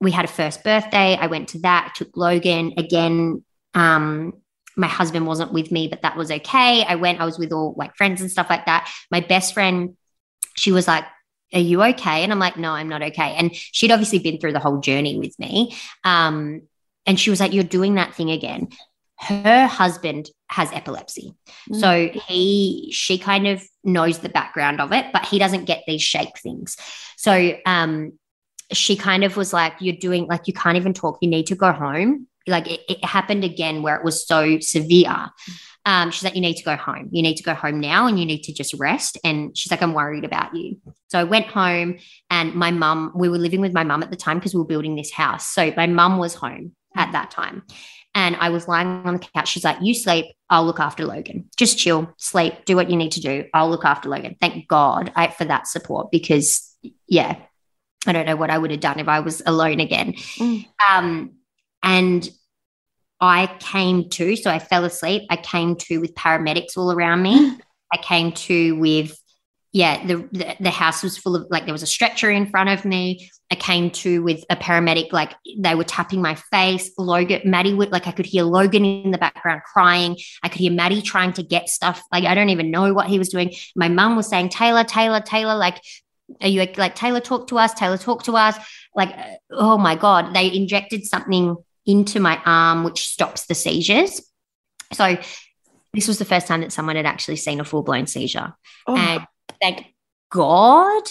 We 0.00 0.10
had 0.10 0.24
a 0.24 0.28
first 0.28 0.62
birthday. 0.62 1.16
I 1.16 1.26
went 1.26 1.48
to 1.50 1.60
that, 1.60 1.94
took 1.96 2.16
Logan 2.16 2.74
again. 2.76 3.44
Um, 3.74 4.34
my 4.76 4.86
husband 4.86 5.26
wasn't 5.26 5.52
with 5.52 5.72
me, 5.72 5.88
but 5.88 6.02
that 6.02 6.16
was 6.16 6.30
okay. 6.30 6.84
I 6.84 6.96
went, 6.96 7.20
I 7.20 7.24
was 7.24 7.38
with 7.38 7.52
all 7.52 7.74
like 7.76 7.96
friends 7.96 8.20
and 8.20 8.30
stuff 8.30 8.50
like 8.50 8.66
that. 8.66 8.90
My 9.10 9.20
best 9.20 9.54
friend, 9.54 9.96
she 10.54 10.70
was 10.70 10.86
like, 10.86 11.04
Are 11.52 11.60
you 11.60 11.82
okay? 11.82 12.22
And 12.22 12.30
I'm 12.30 12.38
like, 12.38 12.56
No, 12.56 12.72
I'm 12.72 12.88
not 12.88 13.02
okay. 13.02 13.34
And 13.36 13.54
she'd 13.54 13.90
obviously 13.90 14.18
been 14.18 14.38
through 14.38 14.52
the 14.52 14.60
whole 14.60 14.80
journey 14.80 15.18
with 15.18 15.36
me. 15.38 15.74
Um, 16.04 16.62
and 17.06 17.18
she 17.18 17.30
was 17.30 17.40
like, 17.40 17.52
You're 17.52 17.64
doing 17.64 17.94
that 17.94 18.14
thing 18.14 18.30
again 18.30 18.68
her 19.18 19.66
husband 19.66 20.30
has 20.48 20.70
epilepsy. 20.72 21.34
Mm. 21.70 21.80
So 21.80 22.20
he 22.26 22.90
she 22.92 23.18
kind 23.18 23.46
of 23.46 23.62
knows 23.82 24.18
the 24.18 24.28
background 24.28 24.80
of 24.80 24.92
it, 24.92 25.06
but 25.12 25.24
he 25.24 25.38
doesn't 25.38 25.64
get 25.64 25.84
these 25.86 26.02
shake 26.02 26.38
things. 26.38 26.76
So 27.16 27.54
um 27.64 28.12
she 28.72 28.96
kind 28.96 29.24
of 29.24 29.36
was 29.36 29.52
like, 29.52 29.74
You're 29.80 29.96
doing 29.96 30.26
like 30.26 30.46
you 30.46 30.52
can't 30.52 30.76
even 30.76 30.94
talk, 30.94 31.18
you 31.20 31.28
need 31.28 31.46
to 31.46 31.54
go 31.54 31.72
home. 31.72 32.26
Like 32.46 32.70
it, 32.70 32.80
it 32.88 33.04
happened 33.04 33.44
again 33.44 33.82
where 33.82 33.96
it 33.96 34.04
was 34.04 34.26
so 34.26 34.60
severe. 34.60 35.30
Um, 35.84 36.10
she's 36.10 36.24
like, 36.24 36.34
You 36.34 36.40
need 36.40 36.56
to 36.56 36.64
go 36.64 36.76
home. 36.76 37.08
You 37.12 37.22
need 37.22 37.36
to 37.36 37.42
go 37.42 37.54
home 37.54 37.80
now 37.80 38.06
and 38.06 38.18
you 38.18 38.26
need 38.26 38.42
to 38.44 38.52
just 38.52 38.74
rest. 38.74 39.18
And 39.24 39.56
she's 39.56 39.70
like, 39.70 39.82
I'm 39.82 39.94
worried 39.94 40.24
about 40.24 40.54
you. 40.54 40.80
So 41.08 41.18
I 41.18 41.24
went 41.24 41.46
home 41.46 41.98
and 42.30 42.54
my 42.54 42.70
mum, 42.70 43.12
we 43.14 43.28
were 43.28 43.38
living 43.38 43.60
with 43.60 43.72
my 43.72 43.84
mum 43.84 44.02
at 44.02 44.10
the 44.10 44.16
time 44.16 44.38
because 44.38 44.54
we 44.54 44.58
were 44.58 44.66
building 44.66 44.96
this 44.96 45.12
house. 45.12 45.46
So 45.46 45.72
my 45.76 45.86
mum 45.86 46.18
was 46.18 46.34
home 46.34 46.72
at 46.96 47.12
that 47.12 47.30
time. 47.30 47.62
And 48.16 48.34
I 48.36 48.48
was 48.48 48.66
lying 48.66 48.88
on 49.04 49.18
the 49.18 49.26
couch. 49.34 49.48
She's 49.48 49.62
like, 49.62 49.76
You 49.82 49.94
sleep. 49.94 50.34
I'll 50.48 50.64
look 50.64 50.80
after 50.80 51.04
Logan. 51.04 51.50
Just 51.56 51.78
chill, 51.78 52.12
sleep, 52.16 52.64
do 52.64 52.74
what 52.74 52.88
you 52.88 52.96
need 52.96 53.12
to 53.12 53.20
do. 53.20 53.44
I'll 53.52 53.68
look 53.68 53.84
after 53.84 54.08
Logan. 54.08 54.36
Thank 54.40 54.66
God 54.68 55.12
I, 55.14 55.28
for 55.28 55.44
that 55.44 55.66
support 55.68 56.10
because, 56.10 56.74
yeah, 57.06 57.36
I 58.06 58.12
don't 58.12 58.26
know 58.26 58.36
what 58.36 58.50
I 58.50 58.56
would 58.56 58.70
have 58.70 58.80
done 58.80 59.00
if 59.00 59.08
I 59.08 59.20
was 59.20 59.42
alone 59.44 59.80
again. 59.80 60.14
Mm. 60.38 60.66
Um, 60.88 61.32
and 61.82 62.28
I 63.20 63.54
came 63.58 64.08
to, 64.10 64.34
so 64.36 64.50
I 64.50 64.60
fell 64.60 64.84
asleep. 64.84 65.24
I 65.28 65.36
came 65.36 65.76
to 65.76 65.98
with 65.98 66.14
paramedics 66.14 66.76
all 66.76 66.92
around 66.92 67.22
me. 67.22 67.58
I 67.92 67.98
came 67.98 68.32
to 68.32 68.76
with 68.76 69.20
yeah, 69.76 70.06
the, 70.06 70.16
the, 70.32 70.56
the 70.58 70.70
house 70.70 71.02
was 71.02 71.18
full 71.18 71.36
of 71.36 71.48
like 71.50 71.66
there 71.66 71.74
was 71.74 71.82
a 71.82 71.86
stretcher 71.86 72.30
in 72.30 72.46
front 72.46 72.70
of 72.70 72.86
me. 72.86 73.30
I 73.50 73.56
came 73.56 73.90
to 73.90 74.22
with 74.22 74.42
a 74.48 74.56
paramedic, 74.56 75.12
like 75.12 75.34
they 75.58 75.74
were 75.74 75.84
tapping 75.84 76.22
my 76.22 76.34
face. 76.34 76.92
Logan, 76.96 77.42
Maddie 77.44 77.74
would 77.74 77.92
like 77.92 78.06
I 78.06 78.12
could 78.12 78.24
hear 78.24 78.44
Logan 78.44 78.86
in 78.86 79.10
the 79.10 79.18
background 79.18 79.60
crying. 79.70 80.16
I 80.42 80.48
could 80.48 80.60
hear 80.60 80.72
Maddie 80.72 81.02
trying 81.02 81.34
to 81.34 81.42
get 81.42 81.68
stuff. 81.68 82.02
Like 82.10 82.24
I 82.24 82.34
don't 82.34 82.48
even 82.48 82.70
know 82.70 82.94
what 82.94 83.08
he 83.08 83.18
was 83.18 83.28
doing. 83.28 83.54
My 83.74 83.90
mum 83.90 84.16
was 84.16 84.28
saying, 84.28 84.48
Tayla, 84.48 84.88
Tayla, 84.88 85.22
Tayla, 85.26 85.58
like, 85.58 85.78
are 86.40 86.48
you 86.48 86.60
like 86.78 86.96
Tayla 86.96 87.22
talk 87.22 87.48
to 87.48 87.58
us? 87.58 87.74
Tayla 87.74 88.00
talk 88.00 88.22
to 88.22 88.32
us. 88.32 88.56
Like, 88.94 89.14
oh 89.50 89.76
my 89.76 89.94
God, 89.94 90.34
they 90.34 90.50
injected 90.50 91.04
something 91.04 91.54
into 91.84 92.18
my 92.18 92.40
arm 92.46 92.82
which 92.82 93.08
stops 93.08 93.44
the 93.44 93.54
seizures. 93.54 94.22
So 94.94 95.18
this 95.92 96.08
was 96.08 96.18
the 96.18 96.24
first 96.24 96.46
time 96.46 96.62
that 96.62 96.72
someone 96.72 96.96
had 96.96 97.04
actually 97.04 97.36
seen 97.36 97.60
a 97.60 97.64
full-blown 97.64 98.06
seizure. 98.06 98.54
Oh. 98.86 98.96
And 98.96 99.26
thank 99.60 99.86
God 100.30 101.02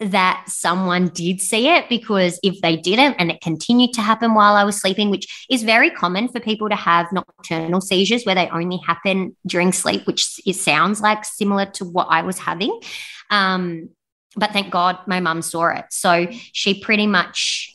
that 0.00 0.44
someone 0.48 1.08
did 1.08 1.42
see 1.42 1.68
it 1.68 1.86
because 1.90 2.40
if 2.42 2.60
they 2.62 2.74
didn't 2.74 3.14
and 3.18 3.30
it 3.30 3.42
continued 3.42 3.92
to 3.92 4.00
happen 4.00 4.32
while 4.32 4.54
I 4.54 4.64
was 4.64 4.80
sleeping, 4.80 5.10
which 5.10 5.46
is 5.50 5.62
very 5.62 5.90
common 5.90 6.28
for 6.28 6.40
people 6.40 6.70
to 6.70 6.74
have 6.74 7.12
nocturnal 7.12 7.82
seizures 7.82 8.24
where 8.24 8.34
they 8.34 8.48
only 8.48 8.78
happen 8.78 9.36
during 9.46 9.72
sleep, 9.72 10.06
which 10.06 10.24
sounds 10.52 11.02
like 11.02 11.26
similar 11.26 11.66
to 11.66 11.84
what 11.84 12.06
I 12.10 12.22
was 12.22 12.38
having. 12.38 12.80
Um, 13.30 13.90
but 14.36 14.52
thank 14.52 14.70
God 14.70 14.98
my 15.06 15.20
mum 15.20 15.42
saw 15.42 15.68
it. 15.68 15.86
So 15.90 16.28
she 16.30 16.80
pretty 16.80 17.06
much, 17.06 17.70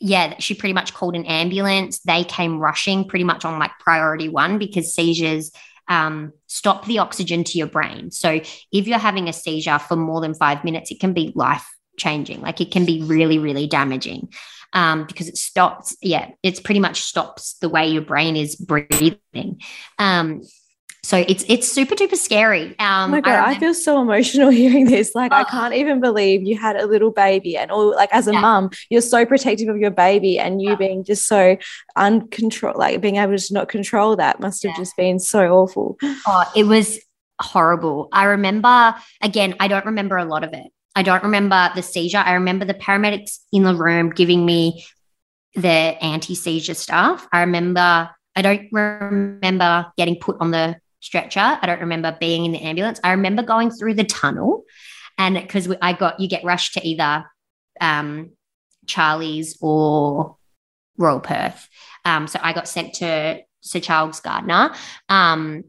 yeah, 0.00 0.38
she 0.38 0.54
pretty 0.54 0.72
much 0.72 0.94
called 0.94 1.16
an 1.16 1.26
ambulance. 1.26 2.00
They 2.00 2.24
came 2.24 2.60
rushing 2.60 3.06
pretty 3.06 3.24
much 3.24 3.44
on 3.44 3.58
like 3.58 3.72
priority 3.78 4.30
one 4.30 4.58
because 4.58 4.94
seizures 4.94 5.52
um, 5.88 6.32
stop 6.46 6.86
the 6.86 6.98
oxygen 6.98 7.44
to 7.44 7.58
your 7.58 7.66
brain. 7.66 8.10
So 8.10 8.40
if 8.72 8.86
you're 8.86 8.98
having 8.98 9.28
a 9.28 9.32
seizure 9.32 9.78
for 9.78 9.96
more 9.96 10.20
than 10.20 10.34
five 10.34 10.64
minutes, 10.64 10.90
it 10.90 11.00
can 11.00 11.12
be 11.12 11.32
life 11.34 11.66
changing. 11.96 12.40
Like 12.40 12.60
it 12.60 12.70
can 12.70 12.84
be 12.84 13.02
really, 13.02 13.38
really 13.38 13.66
damaging 13.66 14.32
um, 14.72 15.06
because 15.06 15.28
it 15.28 15.36
stops. 15.36 15.96
Yeah, 16.00 16.30
it's 16.42 16.60
pretty 16.60 16.80
much 16.80 17.02
stops 17.02 17.54
the 17.60 17.68
way 17.68 17.88
your 17.88 18.02
brain 18.02 18.36
is 18.36 18.56
breathing. 18.56 19.60
Um, 19.98 20.42
so 21.04 21.16
it's 21.16 21.44
it's 21.48 21.70
super 21.70 21.96
duper 21.96 22.16
scary. 22.16 22.78
Um, 22.78 22.86
oh 22.88 23.08
my 23.08 23.20
god, 23.20 23.34
I, 23.34 23.50
I, 23.50 23.58
feel 23.58 23.74
so 23.74 24.00
emotional 24.00 24.50
hearing 24.60 24.84
this. 24.84 25.16
Like 25.16 25.32
oh. 25.32 25.36
I 25.36 25.44
can't 25.44 25.74
even 25.74 26.00
believe 26.00 26.42
you 26.44 26.56
had 26.56 26.76
a 26.76 26.86
little 26.86 27.10
baby, 27.10 27.56
and 27.56 27.72
all 27.72 27.90
like 27.94 28.10
as 28.12 28.28
a 28.28 28.32
yeah. 28.32 28.40
mum, 28.40 28.70
you're 28.88 29.00
so 29.00 29.26
protective 29.26 29.68
of 29.68 29.78
your 29.78 29.90
baby, 29.90 30.38
and 30.38 30.62
you 30.62 30.70
yeah. 30.70 30.76
being 30.76 31.02
just 31.02 31.26
so 31.26 31.56
uncontrolled, 31.96 32.76
like 32.76 33.00
being 33.00 33.16
able 33.16 33.36
to 33.36 33.54
not 33.54 33.68
control 33.68 34.14
that 34.16 34.38
must 34.38 34.62
have 34.62 34.70
yeah. 34.70 34.76
just 34.76 34.96
been 34.96 35.18
so 35.18 35.48
awful. 35.48 35.98
Oh, 36.24 36.44
it 36.54 36.64
was 36.64 37.00
horrible. 37.40 38.08
I 38.12 38.24
remember 38.24 38.94
again. 39.20 39.56
I 39.58 39.66
don't 39.66 39.86
remember 39.86 40.16
a 40.16 40.24
lot 40.24 40.44
of 40.44 40.52
it. 40.52 40.66
I 40.94 41.02
don't 41.02 41.24
remember 41.24 41.70
the 41.74 41.82
seizure. 41.82 42.18
I 42.18 42.34
remember 42.34 42.64
the 42.64 42.74
paramedics 42.74 43.38
in 43.50 43.64
the 43.64 43.74
room 43.74 44.10
giving 44.10 44.46
me 44.46 44.84
the 45.56 45.68
anti 45.68 46.36
seizure 46.36 46.74
stuff. 46.74 47.26
I 47.32 47.40
remember. 47.40 48.10
I 48.34 48.40
don't 48.40 48.68
remember 48.72 49.92
getting 49.98 50.16
put 50.16 50.38
on 50.40 50.52
the 50.52 50.76
stretcher. 51.02 51.58
I 51.60 51.66
don't 51.66 51.80
remember 51.80 52.16
being 52.18 52.46
in 52.46 52.52
the 52.52 52.62
ambulance. 52.62 53.00
I 53.04 53.10
remember 53.10 53.42
going 53.42 53.70
through 53.70 53.94
the 53.94 54.04
tunnel, 54.04 54.64
and 55.18 55.34
because 55.34 55.68
I 55.82 55.92
got 55.92 56.18
you 56.20 56.28
get 56.28 56.44
rushed 56.44 56.74
to 56.74 56.86
either 56.86 57.26
um, 57.80 58.30
Charlie's 58.86 59.58
or 59.60 60.36
Royal 60.96 61.20
Perth. 61.20 61.68
Um, 62.04 62.26
so 62.26 62.38
I 62.42 62.52
got 62.52 62.68
sent 62.68 62.94
to 62.94 63.40
Sir 63.60 63.80
Charles 63.80 64.20
Gairdner. 64.20 64.76
Um, 65.08 65.64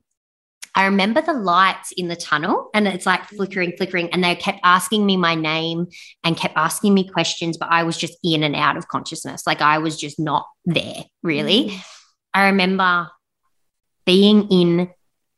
I 0.75 0.85
remember 0.85 1.21
the 1.21 1.33
lights 1.33 1.91
in 1.91 2.07
the 2.07 2.15
tunnel 2.15 2.69
and 2.73 2.87
it's 2.87 3.05
like 3.05 3.25
flickering, 3.25 3.73
flickering. 3.77 4.09
And 4.09 4.23
they 4.23 4.35
kept 4.35 4.59
asking 4.63 5.05
me 5.05 5.17
my 5.17 5.35
name 5.35 5.87
and 6.23 6.35
kept 6.35 6.57
asking 6.57 6.95
me 6.95 7.07
questions, 7.07 7.57
but 7.57 7.69
I 7.69 7.83
was 7.83 7.95
just 7.95 8.17
in 8.23 8.41
and 8.41 8.55
out 8.55 8.75
of 8.75 8.87
consciousness. 8.87 9.45
Like 9.45 9.61
I 9.61 9.77
was 9.77 9.97
just 9.97 10.19
not 10.19 10.47
there, 10.65 11.03
really. 11.21 11.69
Mm. 11.69 11.85
I 12.33 12.45
remember 12.47 13.07
being 14.05 14.47
in 14.49 14.89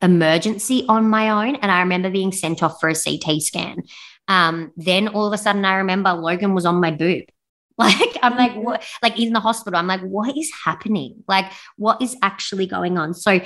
emergency 0.01 0.85
on 0.87 1.09
my 1.09 1.29
own. 1.29 1.55
And 1.55 1.71
I 1.71 1.81
remember 1.81 2.09
being 2.09 2.31
sent 2.31 2.63
off 2.63 2.79
for 2.79 2.89
a 2.89 2.95
CT 2.95 3.41
scan. 3.41 3.83
Um, 4.27 4.71
then 4.75 5.07
all 5.09 5.27
of 5.27 5.33
a 5.33 5.37
sudden, 5.37 5.65
I 5.65 5.75
remember 5.75 6.13
Logan 6.13 6.53
was 6.53 6.65
on 6.65 6.79
my 6.81 6.91
boob. 6.91 7.25
Like, 7.77 8.17
I'm 8.21 8.37
like, 8.37 8.55
what? 8.55 8.85
Like, 9.03 9.19
in 9.19 9.33
the 9.33 9.41
hospital, 9.41 9.77
I'm 9.77 9.85
like, 9.85 9.99
what 9.99 10.37
is 10.37 10.49
happening? 10.63 11.25
Like, 11.27 11.51
what 11.75 12.01
is 12.01 12.15
actually 12.21 12.67
going 12.67 12.97
on? 12.97 13.13
So, 13.13 13.41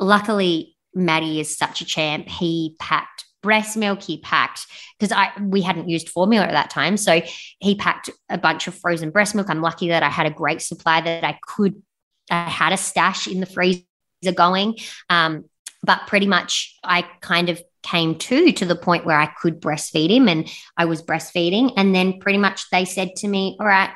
luckily, 0.00 0.74
Maddie 0.94 1.38
is 1.38 1.54
such 1.54 1.82
a 1.82 1.84
champ. 1.84 2.30
He 2.30 2.76
packed 2.80 3.26
breast 3.42 3.76
milk 3.76 4.00
he 4.00 4.18
packed 4.18 4.66
because 4.98 5.12
i 5.12 5.30
we 5.40 5.60
hadn't 5.60 5.88
used 5.88 6.08
formula 6.08 6.46
at 6.46 6.52
that 6.52 6.70
time 6.70 6.96
so 6.96 7.20
he 7.58 7.74
packed 7.74 8.08
a 8.30 8.38
bunch 8.38 8.68
of 8.68 8.74
frozen 8.74 9.10
breast 9.10 9.34
milk 9.34 9.50
i'm 9.50 9.60
lucky 9.60 9.88
that 9.88 10.02
i 10.02 10.08
had 10.08 10.26
a 10.26 10.30
great 10.30 10.62
supply 10.62 11.00
that 11.00 11.24
i 11.24 11.36
could 11.46 11.82
i 12.30 12.48
had 12.48 12.72
a 12.72 12.76
stash 12.76 13.26
in 13.26 13.40
the 13.40 13.46
freezer 13.46 13.82
going 14.34 14.76
um, 15.10 15.44
but 15.82 16.06
pretty 16.06 16.26
much 16.26 16.78
I 16.84 17.02
kind 17.20 17.48
of 17.48 17.62
came 17.82 18.16
to 18.16 18.52
to 18.52 18.64
the 18.64 18.76
point 18.76 19.04
where 19.04 19.18
I 19.18 19.26
could 19.26 19.60
breastfeed 19.60 20.10
him 20.10 20.28
and 20.28 20.48
I 20.76 20.84
was 20.84 21.02
breastfeeding. 21.02 21.72
And 21.76 21.94
then 21.94 22.20
pretty 22.20 22.38
much 22.38 22.70
they 22.70 22.84
said 22.84 23.16
to 23.16 23.28
me, 23.28 23.56
All 23.58 23.66
right, 23.66 23.90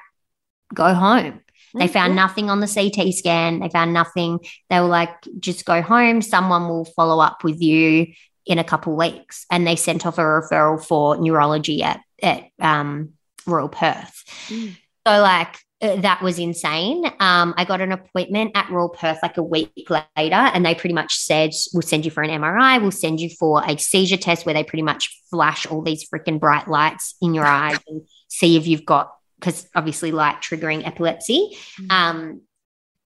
go 0.75 0.93
home. 0.95 1.43
They 1.79 1.89
found 1.89 2.17
nothing 2.17 2.49
on 2.49 2.61
the 2.61 2.69
CT 2.69 3.13
scan. 3.15 3.61
They 3.61 3.69
found 3.69 3.93
nothing. 3.93 4.41
They 4.71 4.81
were 4.81 4.87
like, 4.87 5.15
just 5.39 5.67
go 5.67 5.83
home. 5.83 6.23
Someone 6.23 6.69
will 6.69 6.87
follow 6.87 7.23
up 7.23 7.45
with 7.45 7.61
you 7.61 8.07
in 8.47 8.59
a 8.59 8.65
couple 8.65 8.97
weeks. 8.97 9.45
And 9.51 9.67
they 9.67 9.77
sent 9.77 10.07
off 10.07 10.19
a 10.19 10.23
referral 10.23 10.83
for 10.83 11.19
neurology 11.19 11.83
at, 11.83 12.01
at 12.23 12.45
um, 12.61 13.13
Royal 13.47 13.69
Perth. 13.69 14.25
Mm. 14.49 14.77
So, 15.07 15.21
like, 15.21 15.59
that 15.81 16.23
was 16.23 16.39
insane. 16.39 17.05
Um, 17.21 17.55
I 17.57 17.65
got 17.65 17.81
an 17.81 17.93
appointment 17.93 18.53
at 18.55 18.71
Royal 18.71 18.89
Perth 18.89 19.19
like 19.23 19.37
a 19.37 19.43
week 19.43 19.89
later, 19.91 20.07
and 20.17 20.65
they 20.65 20.75
pretty 20.75 20.95
much 20.95 21.17
said, 21.19 21.51
We'll 21.75 21.83
send 21.83 22.05
you 22.05 22.11
for 22.11 22.23
an 22.23 22.31
MRI, 22.31 22.81
we'll 22.81 22.91
send 22.91 23.21
you 23.21 23.29
for 23.31 23.63
a 23.67 23.77
seizure 23.77 24.17
test 24.17 24.47
where 24.47 24.55
they 24.55 24.65
pretty 24.65 24.83
much 24.83 25.23
flash 25.31 25.67
all 25.67 25.83
these 25.83 26.09
freaking 26.09 26.41
bright 26.41 26.69
lights 26.69 27.15
in 27.21 27.35
your 27.35 27.45
eyes 27.45 27.79
and 27.89 28.03
see 28.29 28.57
if 28.57 28.67
you've 28.67 28.87
got, 28.87 29.13
because 29.39 29.69
obviously 29.75 30.13
light 30.13 30.37
triggering 30.41 30.87
epilepsy. 30.87 31.57
Mm-hmm. 31.79 31.91
Um, 31.91 32.41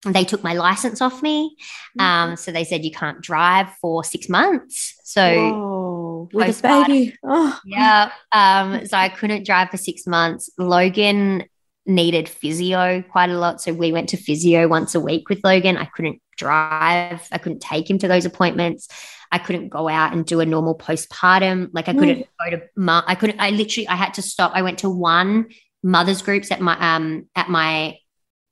they 0.04 0.24
took 0.24 0.42
my 0.42 0.54
license 0.54 1.00
off 1.00 1.22
me. 1.22 1.56
Mm-hmm. 1.98 2.00
Um, 2.00 2.36
so 2.36 2.52
they 2.52 2.64
said 2.64 2.84
you 2.84 2.92
can't 2.92 3.20
drive 3.20 3.68
for 3.80 4.04
six 4.04 4.28
months. 4.28 4.98
So 5.04 5.34
Whoa, 5.34 6.28
with 6.32 6.60
a 6.60 6.62
baby. 6.62 7.16
Oh. 7.24 7.58
Yeah. 7.66 8.12
Um, 8.32 8.86
so 8.86 8.96
I 8.96 9.08
couldn't 9.08 9.44
drive 9.44 9.70
for 9.70 9.76
six 9.76 10.06
months. 10.06 10.50
Logan 10.56 11.44
needed 11.90 12.28
physio 12.28 13.02
quite 13.02 13.30
a 13.30 13.38
lot. 13.38 13.60
So 13.60 13.72
we 13.72 13.92
went 13.92 14.08
to 14.10 14.16
physio 14.16 14.68
once 14.68 14.94
a 14.94 15.00
week 15.00 15.28
with 15.28 15.40
Logan. 15.44 15.76
I 15.76 15.84
couldn't 15.84 16.20
drive. 16.36 17.28
I 17.30 17.38
couldn't 17.38 17.60
take 17.60 17.90
him 17.90 17.98
to 17.98 18.08
those 18.08 18.24
appointments. 18.24 18.88
I 19.32 19.38
couldn't 19.38 19.68
go 19.68 19.88
out 19.88 20.12
and 20.12 20.24
do 20.24 20.40
a 20.40 20.46
normal 20.46 20.76
postpartum. 20.76 21.68
Like 21.72 21.88
I 21.88 21.92
couldn't 21.92 22.20
mm. 22.20 22.50
go 22.50 22.56
to 22.56 22.62
ma- 22.76 23.04
I 23.06 23.14
couldn't 23.14 23.40
I 23.40 23.50
literally 23.50 23.88
I 23.88 23.96
had 23.96 24.14
to 24.14 24.22
stop. 24.22 24.52
I 24.54 24.62
went 24.62 24.78
to 24.78 24.90
one 24.90 25.48
mother's 25.82 26.22
groups 26.22 26.50
at 26.50 26.60
my 26.60 26.94
um 26.94 27.28
at 27.36 27.48
my 27.48 27.98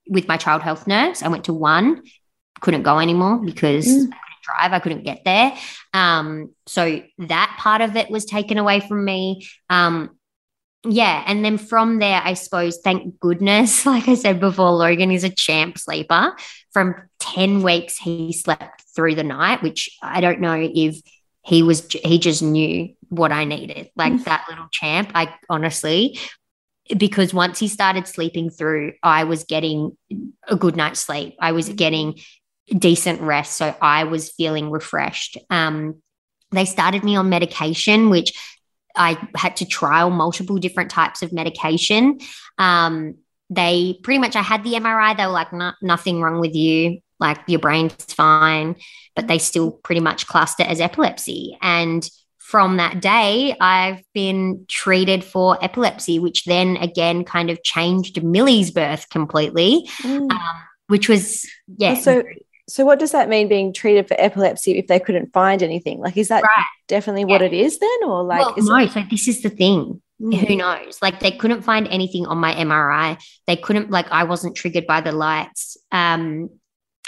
with 0.09 0.28
my 0.28 0.36
child 0.36 0.62
health 0.62 0.86
nurse. 0.86 1.22
I 1.22 1.28
went 1.28 1.45
to 1.45 1.53
one, 1.53 2.03
couldn't 2.61 2.82
go 2.82 2.99
anymore 2.99 3.39
because 3.39 3.86
mm. 3.86 4.12
I 4.12 4.18
couldn't 4.18 4.43
drive. 4.43 4.72
I 4.72 4.78
couldn't 4.78 5.05
get 5.05 5.24
there. 5.24 5.57
Um, 5.93 6.55
so 6.66 7.03
that 7.18 7.57
part 7.59 7.80
of 7.80 7.97
it 7.97 8.11
was 8.11 8.24
taken 8.24 8.59
away 8.59 8.80
from 8.80 9.05
me. 9.05 9.47
Um, 9.68 10.18
yeah. 10.85 11.24
And 11.26 11.45
then 11.45 11.59
from 11.59 11.99
there, 11.99 12.20
I 12.22 12.35
suppose, 12.35 12.79
thank 12.79 13.18
goodness, 13.20 13.85
like 13.87 14.09
I 14.09 14.14
said 14.14 14.41
before, 14.41 14.72
Logan 14.72 15.11
is 15.11 15.24
a 15.24 15.31
champ 15.31 15.79
sleeper. 15.79 16.37
From 16.72 16.95
10 17.20 17.62
weeks, 17.62 17.97
he 17.97 18.33
slept 18.33 18.85
through 18.95 19.14
the 19.14 19.24
night, 19.24 19.62
which 19.62 19.91
I 20.03 20.20
don't 20.20 20.41
know 20.41 20.55
if 20.55 21.01
he 21.43 21.62
was, 21.62 21.87
he 21.91 22.18
just 22.18 22.43
knew 22.43 22.95
what 23.09 23.33
I 23.33 23.45
needed. 23.45 23.91
Like 23.97 24.12
mm. 24.12 24.24
that 24.24 24.45
little 24.49 24.68
champ, 24.70 25.12
I 25.14 25.35
honestly 25.49 26.18
because 26.97 27.35
once 27.35 27.59
he 27.59 27.68
started 27.68 28.07
sleeping 28.07 28.51
through, 28.51 28.95
I 29.03 29.24
was 29.24 29.45
getting 29.45 29.97
a 30.47 30.57
good 30.57 30.76
night's 30.76 31.01
sleep. 31.01 31.37
I 31.41 31.53
was 31.53 31.66
mm-hmm. 31.66 31.76
getting 31.76 32.20
decent 32.68 33.20
rest. 33.20 33.57
So 33.57 33.74
I 33.81 34.05
was 34.05 34.31
feeling 34.31 34.70
refreshed. 34.70 35.39
Um, 35.51 36.03
they 36.51 36.64
started 36.64 37.05
me 37.05 37.16
on 37.16 37.29
medication, 37.29 38.11
which 38.11 38.33
I 38.99 39.17
had 39.37 39.57
to 39.57 39.67
trial 39.67 40.11
multiple 40.11 40.57
different 40.59 40.91
types 40.91 41.23
of 41.23 41.33
medication. 41.33 42.19
Um, 42.59 43.17
they 43.51 43.99
pretty 44.03 44.19
much, 44.19 44.37
I 44.37 44.43
had 44.43 44.65
the 44.65 44.75
MRI. 44.75 45.17
They 45.17 45.25
were 45.25 45.33
like, 45.33 45.53
nothing 45.81 46.21
wrong 46.21 46.41
with 46.41 46.55
you. 46.55 47.01
Like 47.21 47.39
your 47.49 47.59
brain's 47.59 47.95
fine, 47.95 48.77
but 49.17 49.27
they 49.27 49.39
still 49.39 49.73
pretty 49.73 50.01
much 50.01 50.27
classed 50.27 50.61
it 50.61 50.69
as 50.69 50.81
epilepsy. 50.81 51.59
And 51.61 52.09
from 52.39 52.77
that 52.77 53.01
day, 53.01 53.57
I've 53.61 54.03
been 54.15 54.65
treated 54.69 55.25
for 55.25 55.63
epilepsy, 55.63 56.19
which 56.19 56.45
then 56.45 56.77
again 56.77 57.25
kind 57.25 57.51
of 57.51 57.63
changed 57.63 58.23
Millie's 58.23 58.71
birth 58.71 59.09
completely, 59.11 59.89
mm. 60.03 60.31
um, 60.31 60.57
which 60.87 61.09
was, 61.09 61.45
yeah. 61.77 61.95
So, 61.95 62.23
so 62.69 62.85
what 62.85 62.99
does 62.99 63.12
that 63.12 63.29
mean 63.29 63.49
being 63.49 63.73
treated 63.73 64.07
for 64.07 64.16
epilepsy 64.19 64.79
if 64.79 64.87
they 64.87 65.01
couldn't 65.01 65.33
find 65.33 65.62
anything? 65.62 66.01
Like, 66.01 66.16
is 66.16 66.29
that 66.29 66.43
right. 66.43 66.66
definitely 66.87 67.23
yeah. 67.23 67.35
what 67.35 67.43
it 67.43 67.53
is 67.53 67.79
then? 67.79 67.99
Or 68.05 68.23
like, 68.23 68.41
well, 68.41 68.55
no, 68.59 68.77
it- 68.85 68.93
so 68.93 69.03
this 69.11 69.27
is 69.27 69.43
the 69.43 69.51
thing. 69.51 70.03
Mm. 70.21 70.49
Who 70.49 70.57
knows? 70.57 71.01
Like, 71.01 71.21
they 71.21 71.31
couldn't 71.31 71.62
find 71.62 71.87
anything 71.89 72.27
on 72.27 72.39
my 72.39 72.53
MRI. 72.53 73.23
They 73.47 73.55
couldn't, 73.55 73.91
like, 73.91 74.11
I 74.11 74.25
wasn't 74.25 74.57
triggered 74.57 74.87
by 74.87 75.01
the 75.01 75.12
lights. 75.12 75.77
Um, 75.93 76.51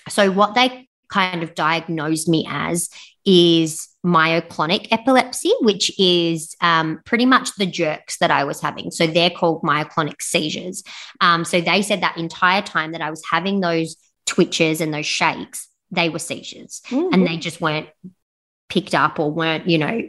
so, 0.08 0.30
what 0.30 0.54
they 0.54 0.88
kind 1.08 1.42
of 1.42 1.56
diagnosed 1.56 2.28
me 2.28 2.46
as 2.48 2.88
is 3.24 3.88
myoclonic 4.06 4.88
epilepsy, 4.90 5.52
which 5.60 5.92
is 5.98 6.54
um, 6.60 7.00
pretty 7.04 7.26
much 7.26 7.54
the 7.56 7.66
jerks 7.66 8.18
that 8.18 8.30
I 8.30 8.44
was 8.44 8.60
having. 8.60 8.90
So 8.90 9.06
they're 9.06 9.30
called 9.30 9.62
myoclonic 9.62 10.22
seizures. 10.22 10.82
Um, 11.20 11.44
so 11.44 11.60
they 11.60 11.82
said 11.82 12.00
that 12.00 12.16
entire 12.16 12.62
time 12.62 12.92
that 12.92 13.02
I 13.02 13.10
was 13.10 13.22
having 13.30 13.60
those 13.60 13.96
twitches 14.30 14.80
and 14.80 14.94
those 14.94 15.06
shakes, 15.06 15.68
they 15.90 16.08
were 16.08 16.20
seizures 16.20 16.80
mm-hmm. 16.86 17.12
and 17.12 17.26
they 17.26 17.36
just 17.36 17.60
weren't 17.60 17.88
picked 18.68 18.94
up 18.94 19.18
or 19.18 19.32
weren't, 19.32 19.68
you 19.68 19.76
know, 19.76 20.02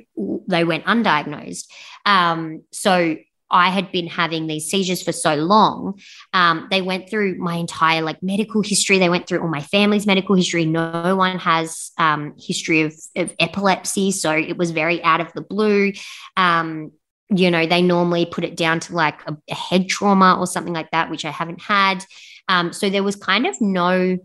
they 0.47 0.63
went 0.63 0.85
undiagnosed. 0.85 1.65
Um, 2.05 2.61
so 2.71 3.17
I 3.49 3.69
had 3.69 3.91
been 3.91 4.05
having 4.05 4.45
these 4.45 4.69
seizures 4.69 5.01
for 5.01 5.11
so 5.11 5.33
long. 5.33 5.99
Um, 6.33 6.67
they 6.69 6.83
went 6.83 7.09
through 7.09 7.39
my 7.39 7.55
entire 7.55 8.03
like 8.03 8.21
medical 8.21 8.61
history. 8.61 8.99
They 8.99 9.09
went 9.09 9.27
through 9.27 9.41
all 9.41 9.47
my 9.47 9.61
family's 9.61 10.05
medical 10.05 10.35
history. 10.35 10.65
No 10.65 11.15
one 11.15 11.39
has 11.39 11.91
um, 11.97 12.35
history 12.39 12.83
of, 12.83 12.93
of, 13.15 13.33
epilepsy, 13.39 14.11
so 14.11 14.31
it 14.31 14.55
was 14.55 14.69
very 14.69 15.03
out 15.03 15.19
of 15.19 15.33
the 15.33 15.41
blue. 15.41 15.93
Um, 16.37 16.91
you 17.33 17.49
know, 17.49 17.65
they 17.65 17.81
normally 17.81 18.25
put 18.25 18.43
it 18.43 18.55
down 18.55 18.79
to 18.81 18.93
like 18.93 19.19
a, 19.27 19.35
a 19.49 19.55
head 19.55 19.89
trauma 19.89 20.37
or 20.39 20.45
something 20.45 20.73
like 20.73 20.91
that, 20.91 21.09
which 21.09 21.25
I 21.25 21.31
haven't 21.31 21.61
had. 21.61 22.05
Um, 22.47 22.73
so 22.73 22.89
there 22.89 23.03
was 23.03 23.15
kind 23.15 23.45
of 23.45 23.59
no 23.61 24.17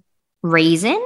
reason. 0.42 1.00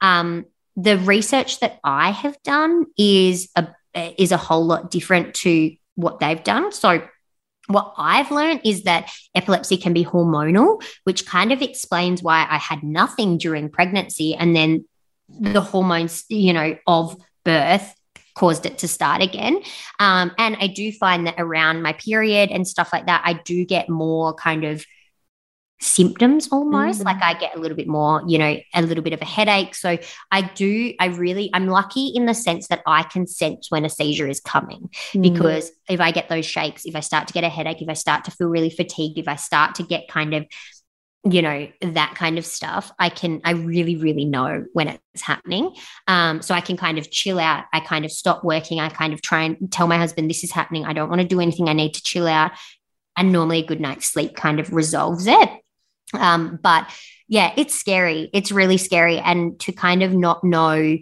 Um, 0.00 0.46
the 0.76 0.98
research 0.98 1.60
that 1.60 1.78
I 1.84 2.10
have 2.10 2.42
done 2.42 2.86
is 2.96 3.48
a 3.56 3.68
is 3.94 4.32
a 4.32 4.38
whole 4.38 4.64
lot 4.64 4.90
different 4.90 5.34
to 5.34 5.74
what 5.96 6.18
they've 6.18 6.42
done. 6.42 6.72
So 6.72 7.06
what 7.68 7.94
I've 7.96 8.30
learned 8.30 8.62
is 8.64 8.84
that 8.84 9.10
epilepsy 9.34 9.76
can 9.76 9.92
be 9.92 10.04
hormonal, 10.04 10.82
which 11.04 11.26
kind 11.26 11.52
of 11.52 11.62
explains 11.62 12.22
why 12.22 12.46
I 12.48 12.58
had 12.58 12.82
nothing 12.82 13.38
during 13.38 13.68
pregnancy. 13.68 14.34
And 14.34 14.56
then 14.56 14.86
the 15.28 15.60
hormones, 15.60 16.24
you 16.28 16.52
know, 16.52 16.76
of 16.86 17.16
birth 17.44 17.94
caused 18.34 18.66
it 18.66 18.78
to 18.78 18.88
start 18.88 19.22
again. 19.22 19.60
Um, 20.00 20.32
and 20.38 20.56
I 20.58 20.68
do 20.68 20.90
find 20.92 21.26
that 21.26 21.34
around 21.38 21.82
my 21.82 21.92
period 21.92 22.50
and 22.50 22.66
stuff 22.66 22.92
like 22.92 23.06
that, 23.06 23.22
I 23.24 23.34
do 23.34 23.64
get 23.64 23.88
more 23.88 24.34
kind 24.34 24.64
of 24.64 24.84
symptoms 25.82 26.48
almost 26.52 27.00
mm-hmm. 27.00 27.08
like 27.08 27.22
i 27.22 27.34
get 27.34 27.56
a 27.56 27.58
little 27.58 27.76
bit 27.76 27.88
more 27.88 28.22
you 28.26 28.38
know 28.38 28.56
a 28.74 28.82
little 28.82 29.02
bit 29.02 29.12
of 29.12 29.20
a 29.20 29.24
headache. 29.24 29.74
So 29.74 29.98
i 30.30 30.42
do 30.42 30.94
i 31.00 31.06
really 31.06 31.50
i'm 31.52 31.66
lucky 31.66 32.08
in 32.08 32.26
the 32.26 32.34
sense 32.34 32.68
that 32.68 32.82
i 32.86 33.02
can 33.02 33.26
sense 33.26 33.70
when 33.70 33.84
a 33.84 33.90
seizure 33.90 34.28
is 34.28 34.40
coming 34.40 34.88
mm-hmm. 34.92 35.22
because 35.22 35.70
if 35.88 36.00
i 36.00 36.12
get 36.12 36.28
those 36.28 36.46
shakes 36.46 36.84
if 36.84 36.94
i 36.94 37.00
start 37.00 37.26
to 37.28 37.34
get 37.34 37.44
a 37.44 37.48
headache 37.48 37.82
if 37.82 37.88
i 37.88 37.94
start 37.94 38.24
to 38.24 38.30
feel 38.30 38.48
really 38.48 38.70
fatigued 38.70 39.18
if 39.18 39.26
i 39.26 39.34
start 39.34 39.74
to 39.76 39.82
get 39.82 40.08
kind 40.08 40.34
of 40.34 40.46
you 41.24 41.42
know 41.42 41.68
that 41.80 42.14
kind 42.16 42.38
of 42.38 42.44
stuff 42.44 42.90
i 42.98 43.08
can 43.08 43.40
i 43.44 43.52
really 43.52 43.96
really 43.96 44.24
know 44.24 44.64
when 44.72 44.88
it's 44.88 45.22
happening. 45.22 45.74
Um, 46.06 46.42
so 46.42 46.54
i 46.54 46.60
can 46.60 46.76
kind 46.76 46.98
of 46.98 47.10
chill 47.10 47.38
out. 47.38 47.64
I 47.72 47.80
kind 47.80 48.04
of 48.04 48.12
stop 48.12 48.44
working. 48.44 48.80
I 48.80 48.88
kind 48.88 49.12
of 49.12 49.20
try 49.20 49.42
and 49.42 49.70
tell 49.70 49.86
my 49.86 49.98
husband 49.98 50.30
this 50.30 50.42
is 50.42 50.52
happening. 50.52 50.84
I 50.84 50.92
don't 50.92 51.08
want 51.08 51.20
to 51.20 51.26
do 51.26 51.40
anything. 51.40 51.68
I 51.68 51.74
need 51.74 51.94
to 51.94 52.02
chill 52.02 52.26
out. 52.26 52.52
And 53.16 53.30
normally 53.30 53.58
a 53.58 53.66
good 53.66 53.80
night's 53.80 54.06
sleep 54.06 54.34
kind 54.34 54.58
of 54.58 54.72
resolves 54.72 55.26
it 55.26 55.50
um, 56.12 56.58
but 56.62 56.88
yeah, 57.28 57.52
it's 57.56 57.74
scary. 57.74 58.30
It's 58.32 58.52
really 58.52 58.78
scary. 58.78 59.18
And 59.18 59.58
to 59.60 59.72
kind 59.72 60.02
of 60.02 60.12
not 60.12 60.44
know 60.44 60.98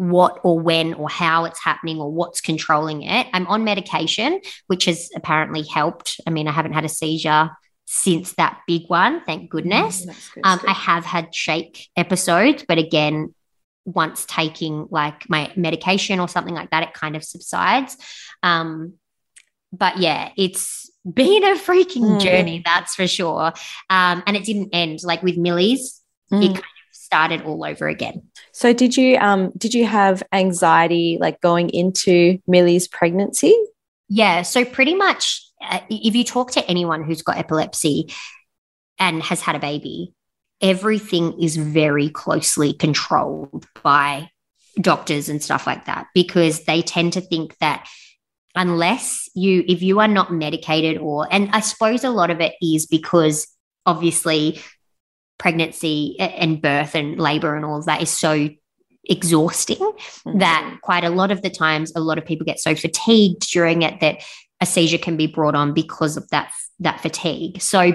what 0.00 0.40
or 0.44 0.58
when 0.58 0.94
or 0.94 1.10
how 1.10 1.44
it's 1.44 1.62
happening 1.62 1.98
or 1.98 2.10
what's 2.10 2.40
controlling 2.40 3.02
it. 3.02 3.26
I'm 3.34 3.46
on 3.48 3.64
medication, 3.64 4.40
which 4.66 4.86
has 4.86 5.10
apparently 5.14 5.62
helped. 5.62 6.18
I 6.26 6.30
mean, 6.30 6.48
I 6.48 6.52
haven't 6.52 6.72
had 6.72 6.86
a 6.86 6.88
seizure 6.88 7.50
since 7.84 8.32
that 8.34 8.60
big 8.66 8.88
one, 8.88 9.22
thank 9.24 9.50
goodness. 9.50 10.06
Mm, 10.06 10.40
um, 10.44 10.60
I 10.66 10.72
have 10.72 11.04
had 11.04 11.34
shake 11.34 11.88
episodes, 11.96 12.64
but 12.66 12.78
again, 12.78 13.34
once 13.84 14.24
taking 14.26 14.86
like 14.90 15.28
my 15.28 15.52
medication 15.54 16.18
or 16.18 16.28
something 16.28 16.54
like 16.54 16.70
that, 16.70 16.84
it 16.84 16.94
kind 16.94 17.14
of 17.16 17.24
subsides. 17.24 17.96
Um, 18.42 18.94
but 19.72 19.98
yeah, 19.98 20.30
it's 20.36 20.90
been 21.10 21.44
a 21.44 21.56
freaking 21.56 22.02
mm. 22.02 22.20
journey, 22.20 22.62
that's 22.64 22.94
for 22.94 23.06
sure. 23.06 23.52
Um, 23.88 24.22
and 24.26 24.36
it 24.36 24.44
didn't 24.44 24.70
end 24.72 25.00
like 25.02 25.22
with 25.22 25.36
Millie's. 25.36 26.00
Mm. 26.32 26.44
It 26.44 26.48
kind 26.48 26.58
of 26.58 26.64
started 26.92 27.42
all 27.42 27.64
over 27.64 27.88
again. 27.88 28.22
So 28.52 28.72
did 28.72 28.96
you 28.96 29.16
um 29.18 29.52
did 29.56 29.74
you 29.74 29.86
have 29.86 30.22
anxiety 30.32 31.18
like 31.20 31.40
going 31.40 31.70
into 31.70 32.38
Millie's 32.46 32.88
pregnancy? 32.88 33.56
Yeah, 34.08 34.42
so 34.42 34.64
pretty 34.64 34.94
much 34.94 35.42
uh, 35.62 35.80
if 35.88 36.14
you 36.14 36.24
talk 36.24 36.52
to 36.52 36.68
anyone 36.68 37.04
who's 37.04 37.22
got 37.22 37.38
epilepsy 37.38 38.12
and 38.98 39.22
has 39.22 39.40
had 39.40 39.56
a 39.56 39.60
baby, 39.60 40.14
everything 40.60 41.40
is 41.40 41.56
very 41.56 42.08
closely 42.08 42.72
controlled 42.72 43.66
by 43.82 44.30
doctors 44.80 45.28
and 45.28 45.42
stuff 45.42 45.66
like 45.66 45.86
that 45.86 46.06
because 46.14 46.64
they 46.64 46.82
tend 46.82 47.12
to 47.14 47.20
think 47.20 47.56
that 47.58 47.86
unless 48.54 49.28
you 49.34 49.64
if 49.68 49.82
you 49.82 50.00
are 50.00 50.08
not 50.08 50.32
medicated 50.32 50.98
or 50.98 51.26
and 51.30 51.50
i 51.52 51.60
suppose 51.60 52.04
a 52.04 52.10
lot 52.10 52.30
of 52.30 52.40
it 52.40 52.54
is 52.60 52.86
because 52.86 53.46
obviously 53.86 54.60
pregnancy 55.38 56.16
and 56.18 56.60
birth 56.60 56.94
and 56.94 57.18
labor 57.18 57.54
and 57.54 57.64
all 57.64 57.78
of 57.78 57.86
that 57.86 58.02
is 58.02 58.10
so 58.10 58.48
exhausting 59.04 59.76
mm-hmm. 59.76 60.38
that 60.38 60.78
quite 60.82 61.04
a 61.04 61.10
lot 61.10 61.30
of 61.30 61.42
the 61.42 61.50
times 61.50 61.92
a 61.94 62.00
lot 62.00 62.18
of 62.18 62.24
people 62.24 62.44
get 62.44 62.58
so 62.58 62.74
fatigued 62.74 63.50
during 63.50 63.82
it 63.82 64.00
that 64.00 64.22
a 64.60 64.66
seizure 64.66 64.98
can 64.98 65.16
be 65.16 65.26
brought 65.26 65.54
on 65.54 65.72
because 65.72 66.16
of 66.16 66.28
that 66.28 66.52
that 66.80 67.00
fatigue 67.00 67.62
so 67.62 67.92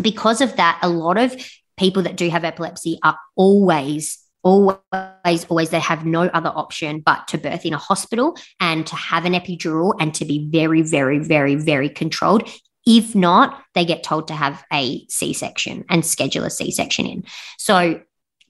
because 0.00 0.40
of 0.40 0.56
that, 0.56 0.78
a 0.82 0.88
lot 0.88 1.18
of 1.18 1.34
people 1.76 2.02
that 2.02 2.16
do 2.16 2.28
have 2.28 2.44
epilepsy 2.44 2.98
are 3.02 3.18
always 3.36 4.18
always 4.42 5.44
always 5.48 5.70
they 5.70 5.80
have 5.80 6.06
no 6.06 6.22
other 6.22 6.50
option 6.54 7.00
but 7.00 7.28
to 7.28 7.38
birth 7.38 7.66
in 7.66 7.74
a 7.74 7.78
hospital 7.78 8.36
and 8.58 8.86
to 8.86 8.96
have 8.96 9.24
an 9.24 9.34
epidural 9.34 9.94
and 10.00 10.14
to 10.14 10.24
be 10.24 10.48
very 10.50 10.82
very 10.82 11.18
very 11.18 11.56
very 11.56 11.88
controlled 11.88 12.48
if 12.86 13.14
not 13.14 13.62
they 13.74 13.84
get 13.84 14.02
told 14.02 14.28
to 14.28 14.34
have 14.34 14.64
a 14.72 15.04
c-section 15.08 15.84
and 15.90 16.06
schedule 16.06 16.44
a 16.44 16.50
c-section 16.50 17.06
in 17.06 17.24
so 17.58 18.00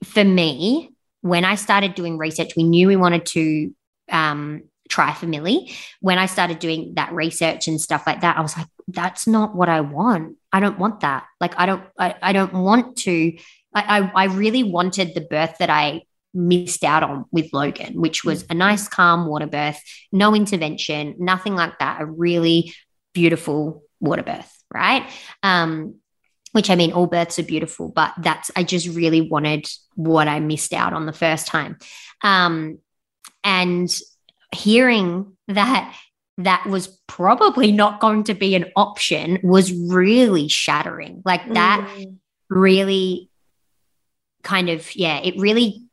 for 0.03 0.23
me 0.23 0.89
when 1.21 1.43
i 1.43 1.55
started 1.55 1.93
doing 1.93 2.17
research 2.17 2.55
we 2.55 2.63
knew 2.63 2.87
we 2.87 2.95
wanted 2.95 3.25
to 3.25 3.73
um, 4.11 4.63
try 4.91 5.13
for 5.13 5.25
Millie. 5.25 5.71
When 6.01 6.19
I 6.19 6.27
started 6.27 6.59
doing 6.59 6.93
that 6.95 7.11
research 7.13 7.67
and 7.67 7.81
stuff 7.81 8.03
like 8.05 8.21
that, 8.21 8.37
I 8.37 8.41
was 8.41 8.55
like, 8.55 8.67
that's 8.87 9.25
not 9.25 9.55
what 9.55 9.69
I 9.69 9.81
want. 9.81 10.37
I 10.51 10.59
don't 10.59 10.77
want 10.77 10.99
that. 10.99 11.25
Like, 11.39 11.57
I 11.57 11.65
don't, 11.65 11.83
I, 11.97 12.15
I 12.21 12.33
don't 12.33 12.53
want 12.53 12.97
to. 12.97 13.37
I, 13.73 13.99
I, 13.99 14.23
I 14.23 14.25
really 14.25 14.63
wanted 14.63 15.13
the 15.13 15.21
birth 15.21 15.55
that 15.59 15.69
I 15.69 16.03
missed 16.33 16.83
out 16.83 17.03
on 17.03 17.25
with 17.31 17.51
Logan, 17.53 17.99
which 17.99 18.23
was 18.23 18.45
a 18.49 18.53
nice, 18.53 18.87
calm 18.87 19.27
water 19.27 19.47
birth, 19.47 19.81
no 20.11 20.33
intervention, 20.35 21.15
nothing 21.19 21.55
like 21.55 21.79
that. 21.79 22.01
A 22.01 22.05
really 22.05 22.73
beautiful 23.13 23.83
water 23.99 24.23
birth, 24.23 24.51
right? 24.73 25.09
Um, 25.43 25.95
which 26.53 26.69
I 26.69 26.75
mean, 26.75 26.91
all 26.91 27.07
births 27.07 27.39
are 27.39 27.43
beautiful, 27.43 27.89
but 27.89 28.13
that's, 28.17 28.51
I 28.55 28.63
just 28.63 28.87
really 28.87 29.21
wanted 29.21 29.67
what 29.95 30.27
I 30.27 30.39
missed 30.39 30.73
out 30.73 30.93
on 30.93 31.05
the 31.05 31.13
first 31.13 31.47
time. 31.47 31.77
Um, 32.23 32.79
and 33.43 33.89
hearing 34.53 35.37
that 35.47 35.95
that 36.37 36.65
was 36.65 36.87
probably 37.07 37.71
not 37.71 37.99
going 37.99 38.23
to 38.25 38.33
be 38.33 38.55
an 38.55 38.65
option 38.75 39.39
was 39.43 39.71
really 39.73 40.47
shattering. 40.47 41.21
Like 41.25 41.53
that 41.53 41.87
mm. 41.87 42.17
really 42.49 43.30
kind 44.43 44.69
of, 44.69 44.95
yeah, 44.95 45.19
it 45.19 45.37
really 45.37 45.83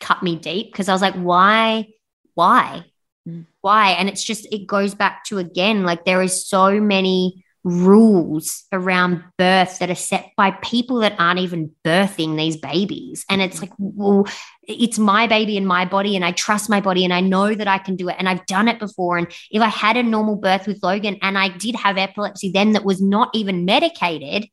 cut 0.00 0.22
me 0.22 0.36
deep 0.36 0.72
because 0.72 0.88
I 0.88 0.92
was 0.92 1.02
like, 1.02 1.14
why? 1.14 1.88
Why? 2.34 2.84
Mm. 3.28 3.46
Why? 3.60 3.90
And 3.92 4.08
it's 4.08 4.24
just, 4.24 4.46
it 4.52 4.66
goes 4.66 4.94
back 4.94 5.24
to 5.24 5.38
again, 5.38 5.84
like 5.84 6.04
there 6.04 6.22
is 6.22 6.46
so 6.46 6.80
many 6.80 7.44
rules 7.62 8.64
around 8.72 9.22
birth 9.36 9.78
that 9.78 9.90
are 9.90 9.94
set 9.94 10.30
by 10.36 10.50
people 10.50 11.00
that 11.00 11.14
aren't 11.18 11.40
even 11.40 11.70
birthing 11.84 12.36
these 12.36 12.56
babies. 12.56 13.24
And 13.28 13.42
it's 13.42 13.60
like, 13.60 13.72
well, 13.78 14.26
it's 14.62 14.98
my 14.98 15.26
baby 15.26 15.56
and 15.56 15.66
my 15.66 15.84
body, 15.84 16.16
and 16.16 16.24
I 16.24 16.32
trust 16.32 16.70
my 16.70 16.80
body, 16.80 17.04
and 17.04 17.12
I 17.12 17.20
know 17.20 17.54
that 17.54 17.68
I 17.68 17.78
can 17.78 17.96
do 17.96 18.08
it. 18.08 18.16
And 18.18 18.28
I've 18.28 18.46
done 18.46 18.68
it 18.68 18.78
before. 18.78 19.18
And 19.18 19.26
if 19.50 19.60
I 19.60 19.68
had 19.68 19.96
a 19.96 20.02
normal 20.02 20.36
birth 20.36 20.66
with 20.66 20.82
Logan 20.82 21.18
and 21.22 21.36
I 21.36 21.48
did 21.48 21.74
have 21.76 21.98
epilepsy 21.98 22.50
then 22.50 22.72
that 22.72 22.84
was 22.84 23.02
not 23.02 23.30
even 23.34 23.64
medicated, 23.64 24.48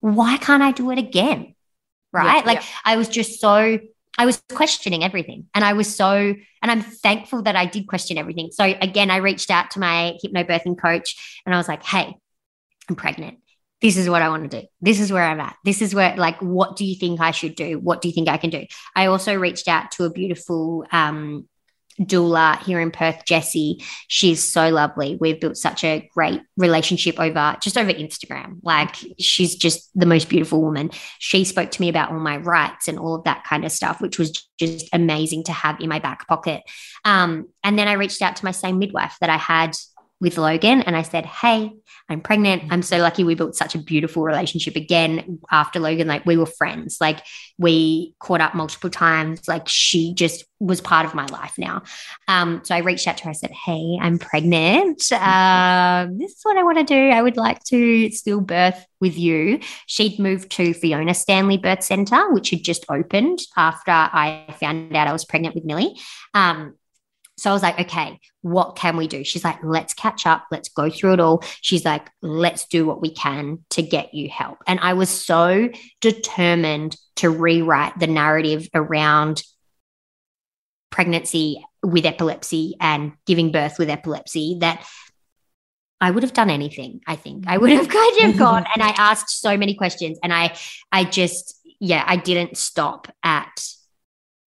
why 0.00 0.36
can't 0.36 0.62
I 0.62 0.72
do 0.72 0.90
it 0.90 0.98
again? 0.98 1.53
Right. 2.14 2.36
Yeah, 2.36 2.46
like 2.46 2.60
yeah. 2.60 2.66
I 2.84 2.96
was 2.96 3.08
just 3.08 3.40
so 3.40 3.78
I 4.16 4.26
was 4.26 4.42
questioning 4.52 5.02
everything. 5.02 5.46
And 5.54 5.64
I 5.64 5.72
was 5.72 5.94
so, 5.94 6.14
and 6.62 6.70
I'm 6.70 6.82
thankful 6.82 7.42
that 7.42 7.56
I 7.56 7.66
did 7.66 7.88
question 7.88 8.16
everything. 8.16 8.50
So 8.52 8.64
again, 8.64 9.10
I 9.10 9.16
reached 9.16 9.50
out 9.50 9.72
to 9.72 9.80
my 9.80 10.16
hypnobirthing 10.24 10.78
coach 10.78 11.42
and 11.44 11.54
I 11.54 11.58
was 11.58 11.68
like, 11.68 11.82
hey, 11.82 12.14
I'm 12.88 12.96
pregnant. 12.96 13.38
This 13.80 13.96
is 13.96 14.08
what 14.08 14.22
I 14.22 14.28
want 14.28 14.50
to 14.50 14.60
do. 14.60 14.66
This 14.80 15.00
is 15.00 15.12
where 15.12 15.24
I'm 15.24 15.40
at. 15.40 15.56
This 15.64 15.82
is 15.82 15.94
where, 15.94 16.16
like, 16.16 16.40
what 16.40 16.76
do 16.76 16.86
you 16.86 16.94
think 16.94 17.20
I 17.20 17.32
should 17.32 17.54
do? 17.54 17.78
What 17.78 18.00
do 18.00 18.08
you 18.08 18.14
think 18.14 18.28
I 18.28 18.38
can 18.38 18.50
do? 18.50 18.64
I 18.94 19.06
also 19.06 19.34
reached 19.34 19.68
out 19.68 19.90
to 19.92 20.04
a 20.04 20.10
beautiful 20.10 20.86
um, 20.90 21.48
doula 22.00 22.60
here 22.62 22.80
in 22.80 22.90
Perth, 22.90 23.24
Jessie. 23.24 23.82
She's 24.08 24.42
so 24.42 24.70
lovely. 24.70 25.16
We've 25.20 25.40
built 25.40 25.56
such 25.56 25.84
a 25.84 26.08
great 26.14 26.42
relationship 26.56 27.20
over 27.20 27.56
just 27.60 27.78
over 27.78 27.92
Instagram. 27.92 28.58
Like 28.62 28.96
she's 29.18 29.54
just 29.54 29.90
the 29.94 30.06
most 30.06 30.28
beautiful 30.28 30.62
woman. 30.62 30.90
She 31.18 31.44
spoke 31.44 31.70
to 31.70 31.80
me 31.80 31.88
about 31.88 32.10
all 32.10 32.18
my 32.18 32.36
rights 32.38 32.88
and 32.88 32.98
all 32.98 33.14
of 33.14 33.24
that 33.24 33.44
kind 33.44 33.64
of 33.64 33.72
stuff, 33.72 34.00
which 34.00 34.18
was 34.18 34.32
just 34.58 34.88
amazing 34.92 35.44
to 35.44 35.52
have 35.52 35.80
in 35.80 35.88
my 35.88 35.98
back 35.98 36.26
pocket. 36.26 36.62
Um, 37.04 37.48
and 37.62 37.78
then 37.78 37.88
I 37.88 37.92
reached 37.92 38.22
out 38.22 38.36
to 38.36 38.44
my 38.44 38.50
same 38.50 38.78
midwife 38.78 39.16
that 39.20 39.30
I 39.30 39.36
had 39.36 39.76
with 40.24 40.38
Logan 40.38 40.80
and 40.80 40.96
I 40.96 41.02
said, 41.02 41.26
Hey, 41.26 41.70
I'm 42.08 42.20
pregnant. 42.20 42.64
I'm 42.70 42.82
so 42.82 42.98
lucky 42.98 43.24
we 43.24 43.34
built 43.34 43.54
such 43.54 43.74
a 43.74 43.78
beautiful 43.78 44.24
relationship 44.24 44.74
again 44.74 45.38
after 45.50 45.78
Logan. 45.78 46.08
Like 46.08 46.24
we 46.24 46.38
were 46.38 46.46
friends. 46.46 46.96
Like 47.00 47.20
we 47.58 48.14
caught 48.18 48.40
up 48.40 48.54
multiple 48.54 48.90
times. 48.90 49.46
Like 49.46 49.68
she 49.68 50.14
just 50.14 50.44
was 50.58 50.80
part 50.80 51.04
of 51.04 51.14
my 51.14 51.26
life 51.26 51.54
now. 51.58 51.82
Um, 52.26 52.62
so 52.64 52.74
I 52.74 52.78
reached 52.78 53.06
out 53.06 53.18
to 53.18 53.24
her. 53.24 53.30
I 53.30 53.34
said, 53.34 53.52
Hey, 53.52 53.98
I'm 54.00 54.18
pregnant. 54.18 55.12
Um, 55.12 56.18
this 56.18 56.32
is 56.32 56.40
what 56.42 56.56
I 56.56 56.62
want 56.62 56.78
to 56.78 56.84
do. 56.84 57.10
I 57.10 57.20
would 57.20 57.36
like 57.36 57.62
to 57.64 58.10
still 58.10 58.40
birth 58.40 58.84
with 59.00 59.18
you. 59.18 59.60
She'd 59.86 60.18
moved 60.18 60.50
to 60.52 60.72
Fiona 60.72 61.12
Stanley 61.12 61.58
Birth 61.58 61.84
Center, 61.84 62.32
which 62.32 62.48
had 62.48 62.64
just 62.64 62.86
opened 62.88 63.40
after 63.58 63.90
I 63.92 64.54
found 64.58 64.96
out 64.96 65.06
I 65.06 65.12
was 65.12 65.26
pregnant 65.26 65.54
with 65.54 65.64
Millie. 65.64 65.94
Um, 66.32 66.76
so 67.36 67.50
I 67.50 67.52
was 67.52 67.62
like, 67.62 67.80
okay, 67.80 68.20
what 68.42 68.76
can 68.76 68.96
we 68.96 69.08
do? 69.08 69.24
She's 69.24 69.44
like, 69.44 69.58
let's 69.64 69.92
catch 69.92 70.26
up. 70.26 70.46
Let's 70.50 70.68
go 70.68 70.88
through 70.88 71.14
it 71.14 71.20
all. 71.20 71.42
She's 71.60 71.84
like, 71.84 72.08
let's 72.22 72.66
do 72.66 72.86
what 72.86 73.00
we 73.00 73.12
can 73.12 73.64
to 73.70 73.82
get 73.82 74.14
you 74.14 74.28
help. 74.28 74.58
And 74.66 74.78
I 74.80 74.92
was 74.92 75.08
so 75.08 75.68
determined 76.00 76.96
to 77.16 77.30
rewrite 77.30 77.98
the 77.98 78.06
narrative 78.06 78.68
around 78.72 79.42
pregnancy 80.90 81.64
with 81.82 82.06
epilepsy 82.06 82.76
and 82.80 83.12
giving 83.26 83.50
birth 83.50 83.78
with 83.78 83.90
epilepsy 83.90 84.58
that 84.60 84.86
I 86.00 86.12
would 86.12 86.22
have 86.22 86.32
done 86.32 86.50
anything. 86.50 87.00
I 87.06 87.16
think 87.16 87.44
I 87.48 87.58
would 87.58 87.70
have 87.70 87.88
kind 87.90 88.30
of 88.30 88.38
gone 88.38 88.64
and 88.74 88.82
I 88.82 88.90
asked 88.90 89.40
so 89.40 89.56
many 89.56 89.74
questions 89.74 90.18
and 90.22 90.32
I, 90.32 90.56
I 90.92 91.02
just, 91.02 91.58
yeah, 91.80 92.04
I 92.06 92.16
didn't 92.16 92.56
stop 92.56 93.08
at 93.24 93.60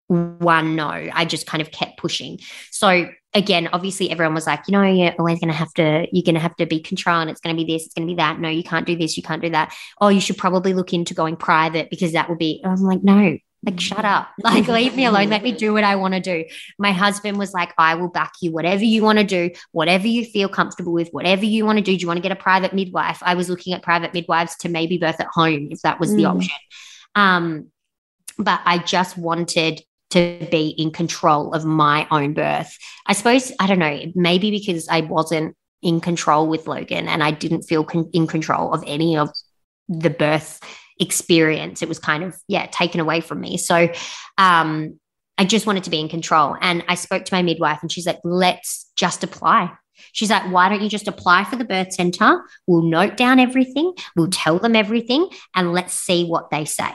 one 0.09 0.77
no. 0.77 0.89
I 0.89 1.25
just 1.25 1.47
kind 1.47 1.61
of 1.63 1.71
kept 1.71 1.99
pushing. 1.99 2.39
So 2.71 3.09
again, 3.33 3.69
obviously 3.73 4.11
everyone 4.11 4.35
was 4.35 4.47
like, 4.47 4.61
you 4.69 4.73
know, 4.73 4.83
you're 4.83 5.15
always 5.19 5.41
going 5.41 5.49
to 5.49 5.55
have 5.55 5.73
to, 5.75 6.07
you're 6.13 6.23
going 6.23 6.35
to 6.35 6.41
have 6.41 6.57
to 6.57 6.67
be 6.67 6.81
controlling. 6.81 7.29
It's 7.29 7.41
going 7.41 7.57
to 7.57 7.65
be 7.65 7.73
this, 7.73 7.87
it's 7.87 7.95
going 7.95 8.07
to 8.07 8.13
be 8.13 8.17
that. 8.17 8.39
No, 8.39 8.49
you 8.49 8.63
can't 8.63 8.87
do 8.87 8.97
this, 8.97 9.17
you 9.17 9.23
can't 9.23 9.43
do 9.43 9.51
that. 9.51 9.75
Oh, 10.01 10.09
you 10.09 10.21
should 10.21 10.39
probably 10.39 10.75
look 10.75 10.93
into 10.93 11.15
going 11.15 11.37
private 11.37 11.91
because 11.91 12.13
that 12.13 12.29
will 12.29 12.37
be, 12.37 12.63
I'm 12.65 12.77
like, 12.77 13.03
no, 13.03 13.39
like, 13.65 13.81
shut 13.81 14.05
up. 14.05 14.29
Like, 14.45 14.69
leave 14.69 14.95
me 14.95 15.07
alone. 15.07 15.31
Let 15.31 15.43
me 15.43 15.53
do 15.53 15.73
what 15.73 15.85
I 15.85 15.97
want 15.97 16.15
to 16.15 16.21
do. 16.21 16.45
My 16.79 16.93
husband 16.93 17.39
was 17.39 17.55
like, 17.55 17.73
I 17.79 17.95
will 17.95 18.09
back 18.09 18.33
you, 18.43 18.53
whatever 18.53 18.85
you 18.85 19.03
want 19.03 19.19
to 19.19 19.25
do, 19.25 19.51
whatever 19.73 20.07
you 20.07 20.25
feel 20.25 20.49
comfortable 20.49 20.93
with, 20.93 21.09
whatever 21.13 21.45
you 21.45 21.65
want 21.65 21.79
to 21.79 21.85
do. 21.85 21.97
Do 21.97 22.01
you 22.01 22.07
want 22.07 22.19
to 22.19 22.23
get 22.23 22.33
a 22.33 22.37
private 22.37 22.75
midwife? 22.75 23.19
I 23.23 23.35
was 23.35 23.49
looking 23.49 23.73
at 23.73 23.83
private 23.83 24.13
midwives 24.13 24.57
to 24.59 24.69
maybe 24.69 24.99
birth 24.99 25.19
at 25.19 25.29
home 25.33 25.69
if 25.71 25.81
that 25.81 25.99
was 25.99 26.13
mm. 26.13 26.17
the 26.17 26.25
option. 26.27 26.57
Um, 27.15 27.71
but 28.39 28.61
I 28.65 28.79
just 28.79 29.17
wanted 29.17 29.81
to 30.15 30.47
be 30.51 30.69
in 30.69 30.91
control 30.91 31.53
of 31.53 31.65
my 31.65 32.07
own 32.11 32.35
birth. 32.35 32.77
I 33.07 33.13
suppose, 33.13 33.53
I 33.59 33.67
don't 33.67 33.79
know, 33.79 34.01
maybe 34.15 34.51
because 34.51 34.89
I 34.89 35.03
wasn't 35.03 35.57
in 35.83 36.01
control 36.01 36.47
with 36.47 36.67
Logan 36.67 37.09
and 37.09 37.23
I 37.23 37.31
didn't 37.31 37.63
feel 37.63 37.85
con- 37.85 38.11
in 38.13 38.27
control 38.27 38.73
of 38.73 38.83
any 38.87 39.17
of 39.17 39.29
the 39.89 40.11
birth 40.11 40.61
experience. 40.99 41.83
It 41.83 41.89
was 41.89 41.99
kind 41.99 42.23
of, 42.23 42.37
yeah, 42.49 42.67
taken 42.67 43.01
away 43.01 43.21
from 43.21 43.41
me. 43.41 43.59
So, 43.59 43.89
um, 44.39 44.99
I 45.37 45.45
just 45.45 45.67
wanted 45.67 45.83
to 45.85 45.91
be 45.91 45.99
in 45.99 46.09
control. 46.09 46.57
And 46.61 46.85
I 46.87 46.95
spoke 46.95 47.25
to 47.25 47.35
my 47.35 47.43
midwife 47.43 47.81
and 47.83 47.91
she's 47.91 48.07
like, 48.07 48.21
let's 48.23 48.93
just 48.95 49.25
apply. 49.25 49.73
She's 50.13 50.31
like, 50.31 50.51
why 50.53 50.69
don't 50.69 50.81
you 50.81 50.89
just 50.89 51.09
apply 51.09 51.43
for 51.43 51.57
the 51.57 51.65
birth 51.65 51.93
center? 51.93 52.45
We'll 52.69 52.83
note 52.83 53.17
down 53.17 53.41
everything, 53.41 53.95
we'll 54.15 54.31
tell 54.31 54.61
them 54.61 54.77
everything, 54.77 55.29
and 55.57 55.73
let's 55.73 55.93
see 55.93 56.25
what 56.25 56.51
they 56.51 56.65
say 56.65 56.93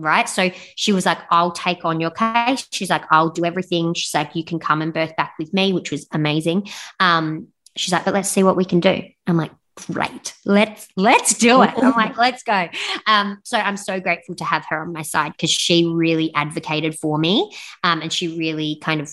right? 0.00 0.28
So 0.28 0.50
she 0.76 0.92
was 0.92 1.06
like, 1.06 1.18
I'll 1.30 1.52
take 1.52 1.84
on 1.84 2.00
your 2.00 2.10
case. 2.10 2.66
She's 2.70 2.90
like, 2.90 3.04
I'll 3.10 3.30
do 3.30 3.44
everything. 3.44 3.94
She's 3.94 4.14
like, 4.14 4.34
you 4.34 4.44
can 4.44 4.58
come 4.58 4.82
and 4.82 4.92
birth 4.92 5.14
back 5.16 5.34
with 5.38 5.52
me, 5.52 5.72
which 5.72 5.90
was 5.90 6.06
amazing. 6.12 6.68
Um, 6.98 7.48
she's 7.76 7.92
like, 7.92 8.04
but 8.04 8.14
let's 8.14 8.28
see 8.28 8.42
what 8.42 8.56
we 8.56 8.64
can 8.64 8.80
do. 8.80 9.02
I'm 9.26 9.36
like, 9.36 9.52
great, 9.92 10.34
let's 10.44 10.88
let's 10.96 11.34
do 11.34 11.62
it. 11.62 11.72
I'm 11.76 11.92
like, 11.92 12.16
let's 12.18 12.42
go. 12.42 12.68
Um, 13.06 13.38
so 13.44 13.58
I'm 13.58 13.76
so 13.76 14.00
grateful 14.00 14.34
to 14.36 14.44
have 14.44 14.64
her 14.68 14.80
on 14.82 14.92
my 14.92 15.02
side 15.02 15.32
because 15.32 15.50
she 15.50 15.86
really 15.86 16.32
advocated 16.34 16.98
for 16.98 17.18
me, 17.18 17.52
um, 17.84 18.02
and 18.02 18.12
she 18.12 18.36
really 18.36 18.78
kind 18.82 19.00
of 19.00 19.12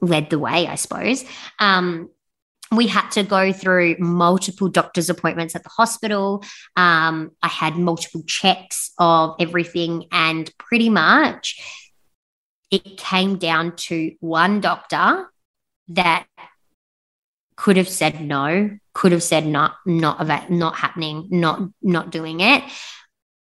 led 0.00 0.30
the 0.30 0.38
way, 0.38 0.66
I 0.66 0.76
suppose. 0.76 1.24
Um, 1.58 2.10
we 2.70 2.86
had 2.86 3.08
to 3.10 3.22
go 3.22 3.52
through 3.52 3.96
multiple 3.98 4.68
doctor's 4.68 5.08
appointments 5.08 5.54
at 5.54 5.62
the 5.62 5.70
hospital. 5.70 6.44
Um, 6.76 7.30
I 7.42 7.48
had 7.48 7.76
multiple 7.76 8.22
checks 8.26 8.92
of 8.98 9.36
everything, 9.40 10.06
and 10.12 10.50
pretty 10.58 10.88
much 10.88 11.60
it 12.70 12.98
came 12.98 13.38
down 13.38 13.76
to 13.76 14.14
one 14.20 14.60
doctor 14.60 15.30
that 15.88 16.26
could 17.56 17.76
have 17.76 17.88
said 17.88 18.20
no, 18.20 18.70
could 18.92 19.12
have 19.12 19.22
said 19.22 19.46
not, 19.46 19.76
not, 19.86 20.50
not 20.50 20.76
happening, 20.76 21.28
not, 21.30 21.60
not 21.82 22.10
doing 22.10 22.40
it. 22.40 22.62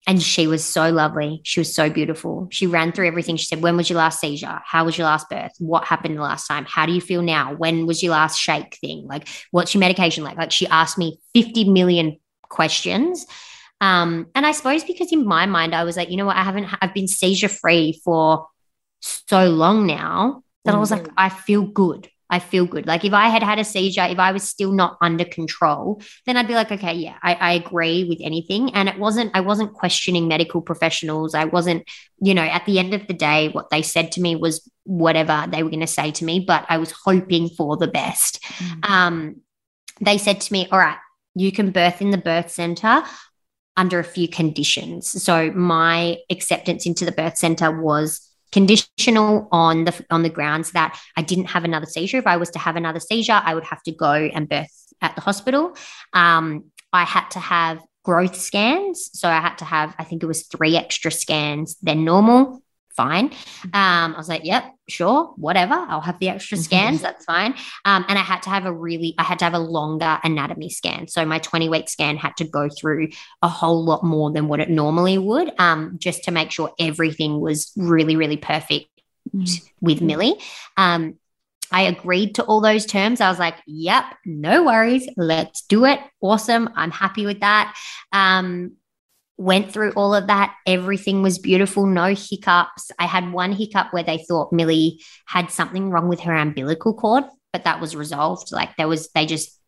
And 0.07 0.21
she 0.21 0.47
was 0.47 0.65
so 0.65 0.89
lovely. 0.89 1.41
She 1.43 1.59
was 1.59 1.73
so 1.73 1.89
beautiful. 1.89 2.47
She 2.51 2.65
ran 2.65 2.91
through 2.91 3.07
everything. 3.07 3.37
She 3.37 3.45
said, 3.45 3.61
When 3.61 3.77
was 3.77 3.89
your 3.89 3.97
last 3.97 4.19
seizure? 4.19 4.59
How 4.65 4.83
was 4.83 4.97
your 4.97 5.05
last 5.05 5.29
birth? 5.29 5.51
What 5.59 5.85
happened 5.85 6.17
the 6.17 6.23
last 6.23 6.47
time? 6.47 6.65
How 6.65 6.85
do 6.85 6.91
you 6.91 7.01
feel 7.01 7.21
now? 7.21 7.53
When 7.53 7.85
was 7.85 8.01
your 8.01 8.11
last 8.11 8.39
shake 8.39 8.77
thing? 8.81 9.05
Like, 9.07 9.27
what's 9.51 9.73
your 9.75 9.79
medication 9.79 10.23
like? 10.23 10.37
Like, 10.37 10.51
she 10.51 10.65
asked 10.67 10.97
me 10.97 11.19
50 11.35 11.69
million 11.69 12.17
questions. 12.49 13.27
Um, 13.79 14.27
and 14.35 14.45
I 14.45 14.51
suppose 14.51 14.83
because 14.83 15.11
in 15.11 15.25
my 15.25 15.45
mind, 15.45 15.73
I 15.75 15.83
was 15.83 15.97
like, 15.97 16.09
you 16.09 16.17
know 16.17 16.25
what, 16.27 16.37
I 16.37 16.43
haven't, 16.43 16.67
I've 16.81 16.93
been 16.93 17.07
seizure 17.07 17.49
free 17.49 17.99
for 18.03 18.47
so 19.01 19.49
long 19.49 19.87
now 19.87 20.43
that 20.65 20.71
mm-hmm. 20.71 20.77
I 20.77 20.79
was 20.79 20.91
like, 20.91 21.03
mm-hmm. 21.03 21.13
I 21.17 21.29
feel 21.29 21.63
good. 21.63 22.09
I 22.31 22.39
feel 22.39 22.65
good. 22.65 22.87
Like 22.87 23.03
if 23.03 23.13
I 23.13 23.27
had 23.27 23.43
had 23.43 23.59
a 23.59 23.63
seizure, 23.65 24.05
if 24.05 24.17
I 24.17 24.31
was 24.31 24.43
still 24.43 24.71
not 24.71 24.97
under 25.01 25.25
control, 25.25 26.01
then 26.25 26.37
I'd 26.37 26.47
be 26.47 26.55
like, 26.55 26.71
okay, 26.71 26.93
yeah, 26.93 27.17
I, 27.21 27.33
I, 27.35 27.51
agree 27.53 28.05
with 28.05 28.19
anything. 28.21 28.73
And 28.73 28.87
it 28.87 28.97
wasn't, 28.97 29.31
I 29.35 29.41
wasn't 29.41 29.73
questioning 29.73 30.29
medical 30.29 30.61
professionals. 30.61 31.35
I 31.35 31.43
wasn't, 31.43 31.83
you 32.21 32.33
know, 32.33 32.43
at 32.43 32.65
the 32.65 32.79
end 32.79 32.93
of 32.93 33.05
the 33.05 33.13
day, 33.13 33.49
what 33.49 33.69
they 33.69 33.81
said 33.81 34.13
to 34.13 34.21
me 34.21 34.37
was 34.37 34.67
whatever 34.83 35.45
they 35.51 35.61
were 35.61 35.69
going 35.69 35.81
to 35.81 35.87
say 35.87 36.11
to 36.11 36.25
me, 36.25 36.39
but 36.39 36.65
I 36.69 36.77
was 36.77 36.93
hoping 37.03 37.49
for 37.49 37.75
the 37.75 37.87
best. 37.87 38.41
Mm-hmm. 38.43 38.91
Um, 38.91 39.35
they 39.99 40.17
said 40.17 40.39
to 40.41 40.53
me, 40.53 40.67
all 40.71 40.79
right, 40.79 40.97
you 41.35 41.51
can 41.51 41.71
birth 41.71 42.01
in 42.01 42.11
the 42.11 42.17
birth 42.17 42.49
center 42.49 43.03
under 43.75 43.99
a 43.99 44.05
few 44.05 44.27
conditions. 44.27 45.09
So 45.21 45.51
my 45.51 46.17
acceptance 46.29 46.85
into 46.85 47.03
the 47.03 47.11
birth 47.11 47.37
center 47.37 47.81
was 47.81 48.25
conditional 48.51 49.47
on 49.51 49.85
the 49.85 50.05
on 50.09 50.23
the 50.23 50.29
grounds 50.29 50.71
that 50.71 50.99
I 51.15 51.21
didn't 51.21 51.45
have 51.45 51.63
another 51.63 51.85
seizure. 51.85 52.17
If 52.17 52.27
I 52.27 52.37
was 52.37 52.49
to 52.51 52.59
have 52.59 52.75
another 52.75 52.99
seizure, 52.99 53.39
I 53.43 53.53
would 53.55 53.63
have 53.65 53.81
to 53.83 53.91
go 53.91 54.11
and 54.11 54.47
birth 54.47 54.93
at 55.01 55.15
the 55.15 55.21
hospital. 55.21 55.75
Um, 56.13 56.65
I 56.93 57.05
had 57.05 57.29
to 57.29 57.39
have 57.39 57.81
growth 58.03 58.35
scans, 58.35 59.09
so 59.13 59.29
I 59.29 59.39
had 59.39 59.55
to 59.59 59.65
have 59.65 59.95
I 59.97 60.03
think 60.03 60.23
it 60.23 60.27
was 60.27 60.43
three 60.43 60.75
extra 60.75 61.11
scans 61.11 61.77
than 61.81 62.05
normal 62.05 62.60
fine. 62.95 63.29
Mm-hmm. 63.29 63.75
Um, 63.75 64.13
I 64.13 64.17
was 64.17 64.29
like, 64.29 64.45
yep, 64.45 64.65
sure, 64.87 65.33
whatever. 65.37 65.73
I'll 65.73 66.01
have 66.01 66.19
the 66.19 66.29
extra 66.29 66.57
mm-hmm. 66.57 66.63
scans. 66.63 67.01
That's 67.01 67.25
fine. 67.25 67.55
Um, 67.85 68.05
and 68.07 68.17
I 68.17 68.21
had 68.21 68.43
to 68.43 68.49
have 68.49 68.65
a 68.65 68.73
really, 68.73 69.15
I 69.17 69.23
had 69.23 69.39
to 69.39 69.45
have 69.45 69.53
a 69.53 69.59
longer 69.59 70.19
anatomy 70.23 70.69
scan. 70.69 71.07
So 71.07 71.25
my 71.25 71.39
20 71.39 71.69
week 71.69 71.89
scan 71.89 72.17
had 72.17 72.35
to 72.37 72.43
go 72.45 72.69
through 72.69 73.09
a 73.41 73.49
whole 73.49 73.83
lot 73.83 74.03
more 74.03 74.31
than 74.31 74.47
what 74.47 74.59
it 74.59 74.69
normally 74.69 75.17
would, 75.17 75.51
um, 75.59 75.95
just 75.97 76.25
to 76.25 76.31
make 76.31 76.51
sure 76.51 76.71
everything 76.79 77.39
was 77.39 77.71
really, 77.75 78.15
really 78.15 78.37
perfect 78.37 78.89
mm-hmm. 79.35 79.67
with 79.81 80.01
Millie. 80.01 80.35
Um, 80.77 81.15
I 81.71 81.83
agreed 81.83 82.35
to 82.35 82.43
all 82.43 82.59
those 82.59 82.85
terms. 82.85 83.21
I 83.21 83.29
was 83.29 83.39
like, 83.39 83.55
yep, 83.65 84.03
no 84.25 84.65
worries. 84.65 85.07
Let's 85.15 85.61
do 85.61 85.85
it. 85.85 85.99
Awesome. 86.19 86.69
I'm 86.75 86.91
happy 86.91 87.25
with 87.25 87.39
that. 87.39 87.77
Um, 88.11 88.73
went 89.41 89.73
through 89.73 89.91
all 89.93 90.13
of 90.13 90.27
that. 90.27 90.55
Everything 90.67 91.23
was 91.23 91.39
beautiful, 91.39 91.87
no 91.87 92.13
hiccups. 92.13 92.91
I 92.99 93.07
had 93.07 93.33
one 93.33 93.51
hiccup 93.51 93.91
where 93.91 94.03
they 94.03 94.19
thought 94.19 94.53
Millie 94.53 95.01
had 95.25 95.49
something 95.49 95.89
wrong 95.89 96.07
with 96.07 96.19
her 96.21 96.35
umbilical 96.35 96.93
cord, 96.93 97.23
but 97.51 97.63
that 97.63 97.81
was 97.81 97.95
resolved. 97.95 98.51
Like 98.51 98.77
there 98.77 98.87
was, 98.87 99.09
they 99.15 99.25
just 99.25 99.59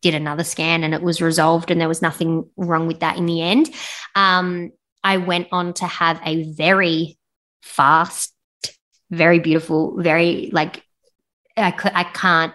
did 0.00 0.14
another 0.14 0.44
scan 0.44 0.84
and 0.84 0.94
it 0.94 1.02
was 1.02 1.20
resolved, 1.20 1.70
and 1.70 1.80
there 1.80 1.88
was 1.88 2.02
nothing 2.02 2.48
wrong 2.56 2.86
with 2.86 3.00
that 3.00 3.18
in 3.18 3.26
the 3.26 3.42
end. 3.42 3.68
Um, 4.14 4.70
I 5.02 5.16
went 5.16 5.48
on 5.50 5.74
to 5.74 5.86
have 5.86 6.20
a 6.24 6.52
very 6.52 7.18
fast, 7.62 8.32
very 9.10 9.40
beautiful, 9.40 10.00
very 10.00 10.50
like 10.52 10.84
I, 11.56 11.72
could, 11.72 11.92
I 11.94 12.04
can't 12.04 12.54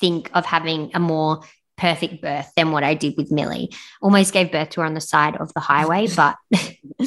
think 0.00 0.30
of 0.34 0.46
having 0.46 0.90
a 0.94 1.00
more 1.00 1.42
perfect 1.80 2.20
birth 2.20 2.52
than 2.56 2.72
what 2.72 2.84
I 2.84 2.94
did 2.94 3.16
with 3.16 3.32
Millie. 3.32 3.70
Almost 4.02 4.34
gave 4.34 4.52
birth 4.52 4.68
to 4.70 4.82
her 4.82 4.86
on 4.86 4.92
the 4.92 5.00
side 5.00 5.36
of 5.36 5.52
the 5.54 5.60
highway, 5.60 6.06
but 6.14 6.36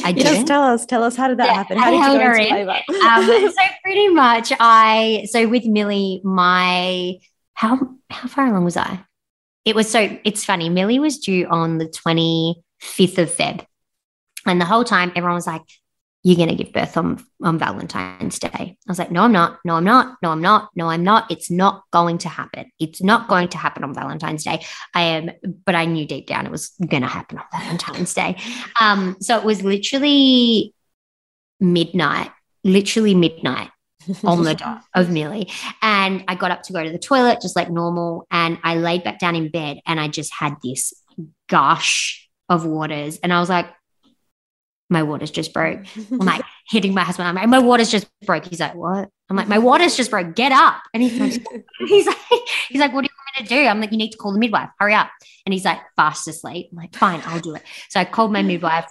I 0.03 0.11
didn't. 0.11 0.17
Yes, 0.17 0.47
tell 0.47 0.63
us, 0.63 0.85
tell 0.85 1.03
us 1.03 1.15
how 1.15 1.27
did 1.27 1.37
that 1.37 1.45
yeah, 1.47 1.53
happen? 1.53 1.77
How 1.77 1.91
did 1.91 1.97
you 1.97 2.19
go 2.19 2.41
into 2.41 2.55
labor? 2.55 2.79
um, 3.05 3.51
so 3.51 3.63
pretty 3.83 4.09
much, 4.09 4.51
I 4.59 5.27
so 5.29 5.47
with 5.47 5.65
Millie, 5.65 6.21
my 6.23 7.17
how 7.53 7.79
how 8.09 8.27
far 8.27 8.47
along 8.47 8.65
was 8.65 8.75
I? 8.75 9.05
It 9.63 9.75
was 9.75 9.89
so 9.89 10.17
it's 10.23 10.43
funny. 10.43 10.69
Millie 10.69 10.99
was 10.99 11.19
due 11.19 11.45
on 11.45 11.77
the 11.77 11.87
twenty 11.87 12.63
fifth 12.79 13.19
of 13.19 13.29
Feb, 13.29 13.65
and 14.47 14.59
the 14.59 14.65
whole 14.65 14.83
time 14.83 15.11
everyone 15.15 15.35
was 15.35 15.47
like, 15.47 15.61
you're 16.23 16.37
going 16.37 16.49
to 16.49 16.55
give 16.55 16.71
birth 16.71 16.95
on, 16.95 17.23
on 17.41 17.59
Valentine's 17.59 18.39
Day. 18.39 18.49
I 18.53 18.77
was 18.87 18.97
like, 18.97 19.11
no, 19.11 19.23
I'm 19.23 19.33
not. 19.33 19.59
No, 19.65 19.75
I'm 19.75 19.83
not. 19.83 20.17
No, 20.21 20.31
I'm 20.31 20.41
not. 20.41 20.69
No, 20.73 20.89
I'm 20.89 21.03
not. 21.03 21.29
It's 21.29 21.51
not 21.51 21.83
going 21.91 22.17
to 22.19 22.29
happen. 22.29 22.71
It's 22.79 23.03
not 23.03 23.27
going 23.27 23.49
to 23.49 23.57
happen 23.57 23.83
on 23.83 23.93
Valentine's 23.93 24.45
Day. 24.45 24.65
I 24.95 25.01
am, 25.01 25.31
but 25.65 25.75
I 25.75 25.83
knew 25.83 26.07
deep 26.07 26.27
down 26.27 26.45
it 26.45 26.51
was 26.51 26.71
going 26.87 27.03
to 27.03 27.09
happen 27.09 27.39
on 27.39 27.45
Valentine's 27.51 28.13
Day. 28.13 28.37
Um, 28.79 29.17
so 29.19 29.37
it 29.37 29.43
was 29.43 29.63
literally 29.63 30.73
midnight, 31.59 32.31
literally 32.63 33.15
midnight 33.15 33.71
on 34.23 34.43
the 34.43 34.55
dot 34.55 34.81
of 34.95 35.09
Millie. 35.09 35.49
And 35.81 36.23
I 36.29 36.35
got 36.35 36.51
up 36.51 36.63
to 36.63 36.73
go 36.73 36.81
to 36.81 36.91
the 36.91 36.99
toilet 36.99 37.41
just 37.41 37.57
like 37.57 37.69
normal. 37.69 38.27
And 38.31 38.59
I 38.63 38.75
laid 38.75 39.03
back 39.03 39.19
down 39.19 39.35
in 39.35 39.49
bed 39.49 39.81
and 39.85 39.99
I 39.99 40.07
just 40.07 40.33
had 40.33 40.55
this 40.63 40.93
gush 41.49 42.29
of 42.47 42.65
waters. 42.65 43.19
And 43.21 43.33
I 43.33 43.41
was 43.41 43.49
like, 43.49 43.67
my 44.93 45.03
water's 45.03 45.31
just 45.31 45.53
broke. 45.53 45.81
I'm 46.11 46.17
like 46.19 46.43
hitting 46.69 46.93
my 46.93 47.03
husband. 47.03 47.27
I'm 47.27 47.35
like, 47.35 47.47
my 47.47 47.59
water's 47.59 47.91
just 47.91 48.07
broke. 48.25 48.45
He's 48.45 48.61
like, 48.61 48.75
what? 48.75 49.09
I'm 49.29 49.35
like, 49.35 49.47
my 49.47 49.59
water's 49.59 49.97
just 49.97 50.11
broke. 50.11 50.35
Get 50.35 50.51
up. 50.51 50.81
And 50.93 51.03
he's 51.03 51.19
like, 51.19 51.45
he's 51.87 52.07
like, 52.07 52.17
he's 52.69 52.79
like, 52.79 52.93
what 52.93 53.01
do 53.01 53.09
you 53.09 53.17
want 53.17 53.39
me 53.39 53.43
to 53.45 53.49
do? 53.49 53.67
I'm 53.67 53.81
like, 53.81 53.91
you 53.91 53.97
need 53.97 54.11
to 54.11 54.17
call 54.17 54.31
the 54.31 54.39
midwife. 54.39 54.69
Hurry 54.79 54.93
up. 54.93 55.09
And 55.45 55.53
he's 55.53 55.65
like, 55.65 55.79
fast 55.97 56.27
asleep. 56.27 56.69
I'm 56.71 56.77
like, 56.77 56.95
fine, 56.95 57.21
I'll 57.25 57.41
do 57.41 57.55
it. 57.55 57.63
So 57.89 57.99
I 57.99 58.05
called 58.05 58.31
my 58.31 58.41
midwife. 58.43 58.85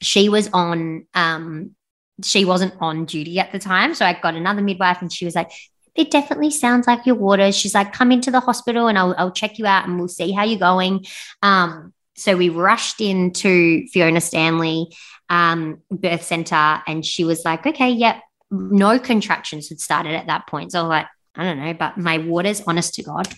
She 0.00 0.28
was 0.28 0.48
on, 0.52 1.06
um, 1.14 1.76
she 2.24 2.44
wasn't 2.44 2.74
on 2.80 3.04
duty 3.04 3.38
at 3.38 3.52
the 3.52 3.58
time. 3.58 3.94
So 3.94 4.04
I 4.04 4.14
got 4.14 4.34
another 4.34 4.62
midwife 4.62 5.00
and 5.00 5.12
she 5.12 5.24
was 5.24 5.36
like, 5.36 5.52
it 5.94 6.10
definitely 6.10 6.50
sounds 6.50 6.86
like 6.86 7.04
your 7.04 7.16
water. 7.16 7.52
She's 7.52 7.74
like, 7.74 7.92
come 7.92 8.10
into 8.10 8.30
the 8.30 8.40
hospital 8.40 8.88
and 8.88 8.98
I'll, 8.98 9.14
I'll 9.18 9.30
check 9.30 9.58
you 9.58 9.66
out 9.66 9.86
and 9.86 9.98
we'll 9.98 10.08
see 10.08 10.32
how 10.32 10.44
you're 10.44 10.58
going. 10.58 11.04
Um, 11.42 11.92
so 12.14 12.36
we 12.36 12.48
rushed 12.48 13.00
into 13.00 13.86
Fiona 13.88 14.20
Stanley 14.20 14.88
um, 15.28 15.80
birth 15.90 16.22
center, 16.22 16.82
and 16.86 17.04
she 17.04 17.24
was 17.24 17.44
like, 17.44 17.66
"Okay, 17.66 17.90
yep, 17.90 18.20
no 18.50 18.98
contractions 18.98 19.68
had 19.68 19.80
started 19.80 20.14
at 20.14 20.26
that 20.26 20.46
point." 20.46 20.72
So 20.72 20.80
I 20.80 20.82
was 20.82 20.88
like, 20.88 21.06
"I 21.34 21.44
don't 21.44 21.58
know," 21.58 21.74
but 21.74 21.96
my 21.96 22.18
waters, 22.18 22.62
honest 22.66 22.94
to 22.94 23.02
God, 23.02 23.28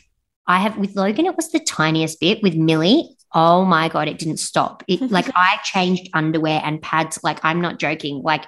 I 0.46 0.58
have 0.58 0.76
with 0.76 0.96
Logan, 0.96 1.26
it 1.26 1.36
was 1.36 1.50
the 1.50 1.60
tiniest 1.60 2.20
bit. 2.20 2.42
With 2.42 2.54
Millie, 2.54 3.16
oh 3.32 3.64
my 3.64 3.88
God, 3.88 4.08
it 4.08 4.18
didn't 4.18 4.38
stop. 4.38 4.82
It 4.88 5.00
like 5.10 5.30
I 5.34 5.58
changed 5.64 6.10
underwear 6.12 6.60
and 6.64 6.82
pads, 6.82 7.18
like 7.22 7.40
I'm 7.44 7.60
not 7.60 7.78
joking, 7.78 8.22
like 8.22 8.46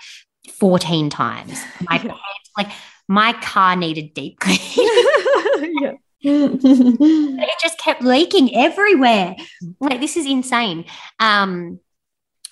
14 0.58 1.10
times. 1.10 1.60
My 1.88 1.98
pants, 1.98 2.50
like 2.56 2.68
my 3.08 3.32
car 3.34 3.76
needed 3.76 4.14
deep 4.14 4.38
cleaning. 4.40 4.60
yeah. 5.80 5.92
it 6.62 7.54
just 7.62 7.78
kept 7.78 8.02
leaking 8.02 8.56
everywhere. 8.56 9.36
Like 9.80 10.00
this 10.00 10.16
is 10.16 10.26
insane. 10.26 10.84
Um, 11.20 11.80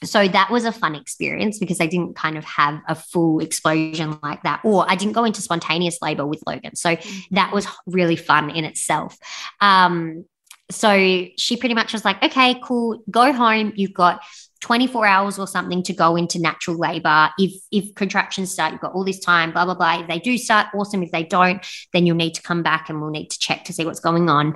so 0.02 0.28
that 0.28 0.50
was 0.50 0.64
a 0.64 0.72
fun 0.72 0.94
experience 0.94 1.58
because 1.58 1.80
I 1.80 1.86
didn't 1.86 2.14
kind 2.14 2.36
of 2.36 2.44
have 2.44 2.80
a 2.88 2.94
full 2.94 3.40
explosion 3.40 4.18
like 4.22 4.42
that, 4.42 4.60
or 4.64 4.84
I 4.88 4.96
didn't 4.96 5.14
go 5.14 5.24
into 5.24 5.40
spontaneous 5.40 5.98
labor 6.02 6.26
with 6.26 6.42
Logan. 6.46 6.76
So 6.76 6.96
mm-hmm. 6.96 7.34
that 7.34 7.52
was 7.52 7.66
really 7.86 8.16
fun 8.16 8.50
in 8.50 8.64
itself. 8.64 9.16
Um, 9.60 10.26
so 10.70 11.26
she 11.36 11.56
pretty 11.56 11.74
much 11.74 11.92
was 11.92 12.04
like, 12.04 12.22
okay, 12.22 12.60
cool, 12.62 13.02
go 13.10 13.32
home. 13.32 13.72
You've 13.76 13.94
got 13.94 14.22
24 14.64 15.06
hours 15.06 15.38
or 15.38 15.46
something 15.46 15.82
to 15.82 15.92
go 15.92 16.16
into 16.16 16.40
natural 16.40 16.78
labor. 16.78 17.28
If 17.38 17.52
if 17.70 17.94
contractions 17.94 18.50
start, 18.50 18.72
you've 18.72 18.80
got 18.80 18.94
all 18.94 19.04
this 19.04 19.20
time, 19.20 19.52
blah, 19.52 19.66
blah, 19.66 19.74
blah. 19.74 20.00
If 20.00 20.08
they 20.08 20.18
do 20.18 20.38
start, 20.38 20.68
awesome. 20.74 21.02
If 21.02 21.10
they 21.10 21.22
don't, 21.22 21.64
then 21.92 22.06
you'll 22.06 22.16
need 22.16 22.34
to 22.36 22.42
come 22.42 22.62
back 22.62 22.88
and 22.88 22.98
we'll 22.98 23.10
need 23.10 23.30
to 23.30 23.38
check 23.38 23.64
to 23.64 23.74
see 23.74 23.84
what's 23.84 24.00
going 24.00 24.30
on. 24.30 24.54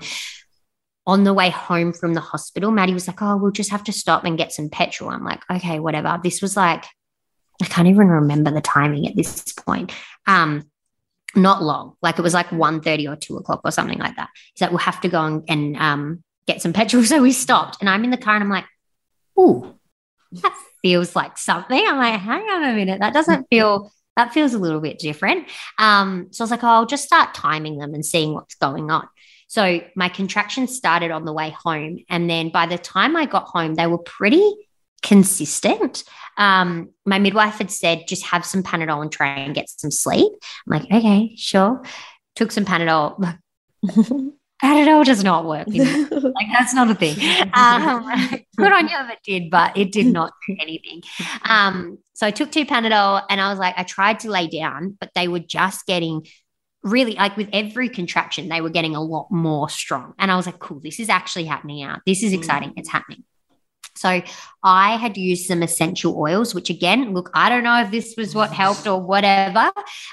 On 1.06 1.24
the 1.24 1.34
way 1.34 1.50
home 1.50 1.92
from 1.92 2.14
the 2.14 2.22
hospital, 2.22 2.70
Maddie 2.70 2.94
was 2.94 3.06
like, 3.06 3.20
Oh, 3.20 3.36
we'll 3.36 3.50
just 3.50 3.70
have 3.70 3.84
to 3.84 3.92
stop 3.92 4.24
and 4.24 4.38
get 4.38 4.50
some 4.50 4.70
petrol. 4.70 5.10
I'm 5.10 5.24
like, 5.24 5.42
okay, 5.50 5.78
whatever. 5.78 6.18
This 6.22 6.40
was 6.40 6.56
like, 6.56 6.86
I 7.60 7.66
can't 7.66 7.88
even 7.88 8.08
remember 8.08 8.50
the 8.50 8.62
timing 8.62 9.06
at 9.06 9.14
this 9.14 9.52
point. 9.52 9.92
Um, 10.26 10.70
not 11.36 11.62
long. 11.62 11.96
Like 12.00 12.18
it 12.18 12.22
was 12.22 12.32
like 12.32 12.48
1.30 12.48 13.12
or 13.12 13.16
2 13.16 13.36
o'clock 13.36 13.60
or 13.62 13.72
something 13.72 13.98
like 13.98 14.16
that. 14.16 14.30
He's 14.54 14.62
like, 14.62 14.70
we'll 14.70 14.78
have 14.78 15.02
to 15.02 15.08
go 15.08 15.22
and, 15.22 15.44
and 15.48 15.76
um, 15.76 16.24
get 16.46 16.62
some 16.62 16.72
petrol. 16.72 17.02
So 17.04 17.20
we 17.20 17.32
stopped. 17.32 17.76
And 17.80 17.90
I'm 17.90 18.04
in 18.04 18.10
the 18.10 18.16
car 18.16 18.34
and 18.34 18.42
I'm 18.42 18.50
like, 18.50 18.64
ooh, 19.38 19.77
that 20.32 20.56
feels 20.82 21.16
like 21.16 21.38
something. 21.38 21.82
I'm 21.86 21.96
like, 21.96 22.20
hang 22.20 22.42
on 22.42 22.64
a 22.64 22.74
minute, 22.74 23.00
that 23.00 23.14
doesn't 23.14 23.46
feel 23.50 23.90
that 24.16 24.32
feels 24.32 24.52
a 24.52 24.58
little 24.58 24.80
bit 24.80 24.98
different. 24.98 25.48
Um, 25.78 26.26
so 26.32 26.42
I 26.42 26.44
was 26.44 26.50
like, 26.50 26.64
oh, 26.64 26.68
I'll 26.68 26.86
just 26.86 27.04
start 27.04 27.34
timing 27.34 27.78
them 27.78 27.94
and 27.94 28.04
seeing 28.04 28.34
what's 28.34 28.56
going 28.56 28.90
on. 28.90 29.06
So 29.46 29.80
my 29.94 30.08
contractions 30.08 30.76
started 30.76 31.12
on 31.12 31.24
the 31.24 31.32
way 31.32 31.50
home. 31.50 32.00
And 32.10 32.28
then 32.28 32.50
by 32.50 32.66
the 32.66 32.78
time 32.78 33.16
I 33.16 33.26
got 33.26 33.44
home, 33.44 33.76
they 33.76 33.86
were 33.86 33.98
pretty 33.98 34.52
consistent. 35.02 36.02
Um, 36.36 36.90
my 37.06 37.20
midwife 37.20 37.58
had 37.58 37.70
said, 37.70 38.08
just 38.08 38.24
have 38.26 38.44
some 38.44 38.64
Panadol 38.64 39.02
and 39.02 39.12
try 39.12 39.38
and 39.38 39.54
get 39.54 39.70
some 39.70 39.92
sleep. 39.92 40.32
I'm 40.66 40.80
like, 40.80 40.90
okay, 40.92 41.34
sure. 41.36 41.82
Took 42.34 42.50
some 42.50 42.64
Panadol. 42.64 43.38
Panadol 44.62 45.04
does 45.04 45.22
not 45.22 45.44
work. 45.44 45.68
like 45.70 46.46
that's 46.52 46.74
not 46.74 46.90
a 46.90 46.94
thing. 46.94 47.16
Um, 47.54 48.04
good 48.56 48.72
on 48.72 48.88
you 48.88 48.96
if 48.96 49.10
it 49.10 49.18
did, 49.24 49.50
but 49.50 49.76
it 49.76 49.92
did 49.92 50.06
not 50.06 50.32
do 50.46 50.56
anything. 50.60 51.02
Um, 51.44 51.98
so 52.14 52.26
I 52.26 52.30
took 52.30 52.50
two 52.50 52.66
Panadol 52.66 53.22
and 53.30 53.40
I 53.40 53.50
was 53.50 53.58
like, 53.58 53.74
I 53.76 53.84
tried 53.84 54.20
to 54.20 54.30
lay 54.30 54.48
down, 54.48 54.96
but 55.00 55.10
they 55.14 55.28
were 55.28 55.40
just 55.40 55.86
getting 55.86 56.26
really 56.82 57.14
like 57.14 57.36
with 57.36 57.48
every 57.52 57.88
contraction, 57.88 58.48
they 58.48 58.60
were 58.60 58.70
getting 58.70 58.94
a 58.94 59.02
lot 59.02 59.28
more 59.30 59.68
strong. 59.68 60.14
And 60.18 60.30
I 60.30 60.36
was 60.36 60.46
like, 60.46 60.58
cool, 60.58 60.80
this 60.80 61.00
is 61.00 61.08
actually 61.08 61.44
happening 61.44 61.82
out. 61.82 62.00
This 62.06 62.22
is 62.22 62.32
exciting. 62.32 62.72
It's 62.76 62.90
happening. 62.90 63.24
So 63.98 64.22
I 64.62 64.96
had 64.96 65.16
used 65.16 65.46
some 65.46 65.62
essential 65.62 66.18
oils, 66.18 66.54
which 66.54 66.70
again, 66.70 67.14
look, 67.14 67.30
I 67.34 67.48
don't 67.48 67.62
know 67.62 67.80
if 67.80 67.90
this 67.90 68.16
was 68.16 68.34
what 68.34 68.52
helped 68.52 68.86
or 68.86 69.00
whatever, 69.00 69.70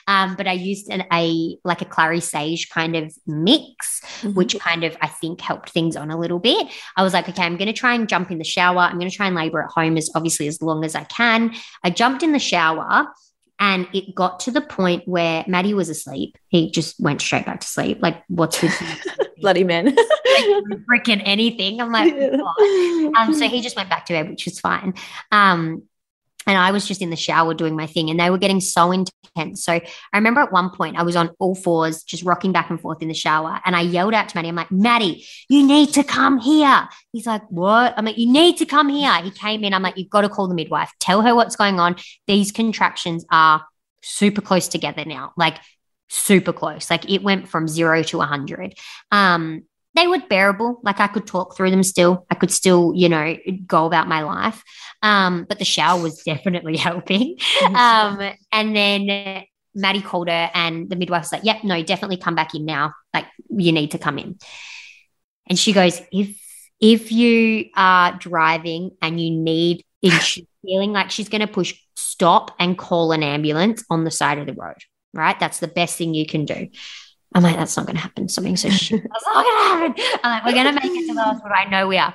um, 0.08 0.36
but 0.36 0.48
I 0.48 0.54
used 0.54 0.90
an, 0.92 1.06
a 1.12 1.58
like 1.64 1.82
a 1.82 1.86
clary 1.86 2.20
sage 2.20 2.70
kind 2.70 2.96
of 2.96 3.14
mix, 3.26 4.02
mm-hmm. 4.02 4.34
which 4.34 4.58
kind 4.60 4.84
of 4.84 4.96
I 5.02 5.08
think 5.08 5.42
helped 5.42 5.72
things 5.72 5.96
on 5.96 6.12
a 6.12 6.18
little 6.18 6.40
bit. 6.40 6.68
I 6.96 7.04
was 7.04 7.14
like, 7.14 7.28
okay, 7.30 7.44
I'm 7.44 7.58
going 7.58 7.68
to 7.68 7.74
try 7.74 7.96
and 7.96 8.08
jump 8.08 8.32
in 8.32 8.38
the 8.38 8.44
shower. 8.44 8.80
I'm 8.80 9.00
going 9.00 9.10
to 9.10 9.16
try 9.16 9.28
and 9.28 9.36
labor 9.36 9.64
at 9.64 9.72
home 9.72 9.98
as 9.98 10.10
obviously 10.16 10.48
as 10.48 10.62
long 10.62 10.86
as 10.86 10.96
I 10.96 11.04
can. 11.06 11.54
I 11.84 11.90
jumped 11.90 12.24
in 12.24 12.32
the 12.32 12.40
shower. 12.40 13.08
And 13.60 13.88
it 13.94 14.14
got 14.14 14.42
to 14.42 14.52
the 14.52 14.62
point 14.62 15.08
where 15.08 15.46
Maddie 15.48 15.74
was 15.74 15.90
asleep. 15.90 16.38
He 16.50 16.70
just 16.70 17.00
went 17.00 17.22
straight 17.22 17.46
back 17.46 17.62
to 17.62 17.68
sleep. 17.68 18.00
Like, 18.02 18.22
what's 18.28 18.62
with 18.62 18.78
bloody 19.38 19.64
men? 19.64 19.96
freaking 20.90 21.22
anything. 21.24 21.80
I'm 21.82 21.92
like, 21.92 22.14
yeah. 22.18 23.10
um, 23.18 23.34
so 23.34 23.48
he 23.48 23.62
just 23.62 23.76
went 23.76 23.90
back 23.90 24.06
to 24.08 24.14
bed, 24.14 24.30
which 24.30 24.46
was 24.46 24.60
fine. 24.60 24.94
Um, 25.32 25.84
and 26.48 26.58
I 26.58 26.72
was 26.72 26.88
just 26.88 27.02
in 27.02 27.10
the 27.10 27.16
shower 27.16 27.54
doing 27.54 27.76
my 27.76 27.88
thing, 27.88 28.10
and 28.10 28.20
they 28.20 28.30
were 28.30 28.38
getting 28.38 28.62
so 28.62 28.92
intense. 28.92 29.64
So 29.64 29.74
I 29.74 29.82
remember 30.14 30.42
at 30.42 30.52
one 30.52 30.70
point 30.70 30.98
I 30.98 31.04
was 31.04 31.16
on 31.16 31.32
all 31.40 31.56
fours, 31.56 32.04
just 32.04 32.24
rocking 32.24 32.52
back 32.52 32.70
and 32.70 32.80
forth 32.80 33.02
in 33.02 33.08
the 33.08 33.14
shower, 33.14 33.60
and 33.66 33.76
I 33.76 33.82
yelled 33.82 34.14
out 34.14 34.30
to 34.30 34.38
Maddie, 34.38 34.50
"I'm 34.50 34.56
like, 34.56 34.72
Maddie, 34.72 35.26
you 35.50 35.66
need 35.66 35.94
to 35.94 36.04
come 36.04 36.40
here." 36.40 36.88
He's 37.12 37.26
like, 37.26 37.44
"What?" 37.50 37.94
I'm 37.98 38.06
like, 38.06 38.18
"You 38.18 38.32
need 38.32 38.58
to 38.58 38.66
come 38.66 38.90
here." 38.90 39.14
He 39.22 39.32
came 39.32 39.64
in. 39.64 39.74
I'm 39.74 39.84
like, 39.84 39.98
"You've 39.98 40.10
got 40.10 40.22
to 40.22 40.30
call 40.30 40.48
the 40.48 40.56
midwife. 40.56 40.92
Tell 41.00 41.22
her 41.22 41.36
what's 41.36 41.56
going 41.56 41.80
on. 41.80 41.96
These 42.28 42.52
contractions 42.52 43.26
are 43.32 43.66
super 44.02 44.42
close 44.42 44.68
together 44.68 45.04
now, 45.06 45.34
like 45.36 45.58
super 46.10 46.54
close. 46.54 46.90
Like 46.90 47.10
it 47.10 47.24
went 47.24 47.48
from 47.48 47.68
zero 47.68 48.04
to 48.04 48.22
a 48.22 48.26
hundred." 48.26 48.76
Um, 49.12 49.64
they 49.96 50.08
were 50.08 50.20
bearable. 50.30 50.80
Like 50.84 51.00
I 51.00 51.08
could 51.08 51.26
talk 51.26 51.56
through 51.56 51.72
them 51.72 51.84
still. 51.84 52.26
I 52.30 52.36
could 52.36 52.52
still, 52.52 52.94
you 52.96 53.10
know, 53.10 53.36
go 53.66 53.86
about 53.86 54.08
my 54.08 54.22
life. 54.22 54.64
Um, 55.02 55.46
but 55.48 55.60
the 55.60 55.66
shower 55.66 56.02
was 56.02 56.22
definitely 56.24 56.78
helping. 56.90 57.38
Um, 57.64 58.20
and 58.52 58.76
then 58.76 59.46
Maddie 59.74 60.02
called 60.02 60.30
her 60.30 60.50
and 60.54 60.90
the 60.90 60.96
midwife 60.96 61.24
was 61.24 61.32
like, 61.32 61.44
yep, 61.44 61.64
no, 61.64 61.82
definitely 61.84 62.18
come 62.18 62.36
back 62.36 62.54
in 62.56 62.66
now. 62.66 62.94
Like 63.14 63.26
you 63.50 63.72
need 63.72 63.92
to 63.92 63.98
come 63.98 64.20
in. 64.20 64.38
And 65.48 65.58
she 65.58 65.74
goes, 65.74 66.02
if 66.12 66.42
if 66.82 67.12
you 67.12 67.70
are 67.76 68.18
driving 68.18 68.92
and 69.02 69.20
you 69.20 69.32
need 69.32 69.86
she's 70.22 70.46
feeling 70.62 70.92
like 70.92 71.10
she's 71.10 71.30
going 71.30 71.42
to 71.42 71.48
push 71.48 71.74
stop 71.96 72.52
and 72.60 72.78
call 72.78 73.12
an 73.12 73.24
ambulance 73.24 73.84
on 73.90 74.04
the 74.04 74.12
side 74.12 74.38
of 74.38 74.46
the 74.46 74.54
road, 74.54 74.76
right? 75.14 75.40
That's 75.40 75.60
the 75.60 75.68
best 75.68 75.98
thing 75.98 76.14
you 76.14 76.26
can 76.26 76.46
do. 76.46 76.68
I'm 77.36 77.44
like, 77.44 77.58
that's 77.58 77.76
not 77.76 77.86
going 77.86 77.98
to 77.98 78.02
happen. 78.02 78.30
Something 78.30 78.56
so 78.56 78.70
shit. 78.70 79.04
That's 79.12 79.26
not 79.26 79.44
going 79.44 79.58
to 79.58 79.64
happen. 79.64 80.20
I'm 80.24 80.32
like, 80.32 80.46
we're 80.46 80.64
going 80.64 80.74
to 80.74 80.82
make 80.82 80.98
it 80.98 81.08
to 81.10 81.14
the 81.14 81.22
hospital. 81.22 81.52
I 81.54 81.66
know 81.66 81.86
we 81.86 81.98
are. 81.98 82.14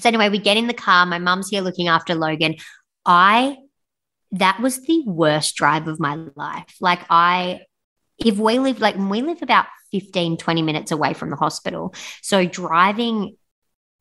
So 0.00 0.10
anyway, 0.10 0.28
we 0.28 0.38
get 0.38 0.58
in 0.58 0.66
the 0.66 0.74
car. 0.74 1.06
My 1.06 1.18
mum's 1.18 1.48
here 1.48 1.62
looking 1.62 1.88
after 1.88 2.14
Logan. 2.14 2.56
I, 3.06 3.56
that 4.32 4.60
was 4.60 4.82
the 4.82 5.04
worst 5.06 5.56
drive 5.56 5.88
of 5.88 5.98
my 5.98 6.18
life. 6.34 6.76
Like 6.82 7.00
I, 7.08 7.60
if 8.18 8.36
we 8.36 8.58
live, 8.58 8.78
like 8.78 8.96
we 8.96 9.22
live 9.22 9.40
about 9.40 9.66
15, 9.92 10.36
20 10.36 10.62
minutes 10.62 10.92
away 10.92 11.14
from 11.14 11.30
the 11.30 11.36
hospital. 11.36 11.94
So 12.20 12.44
driving 12.44 13.38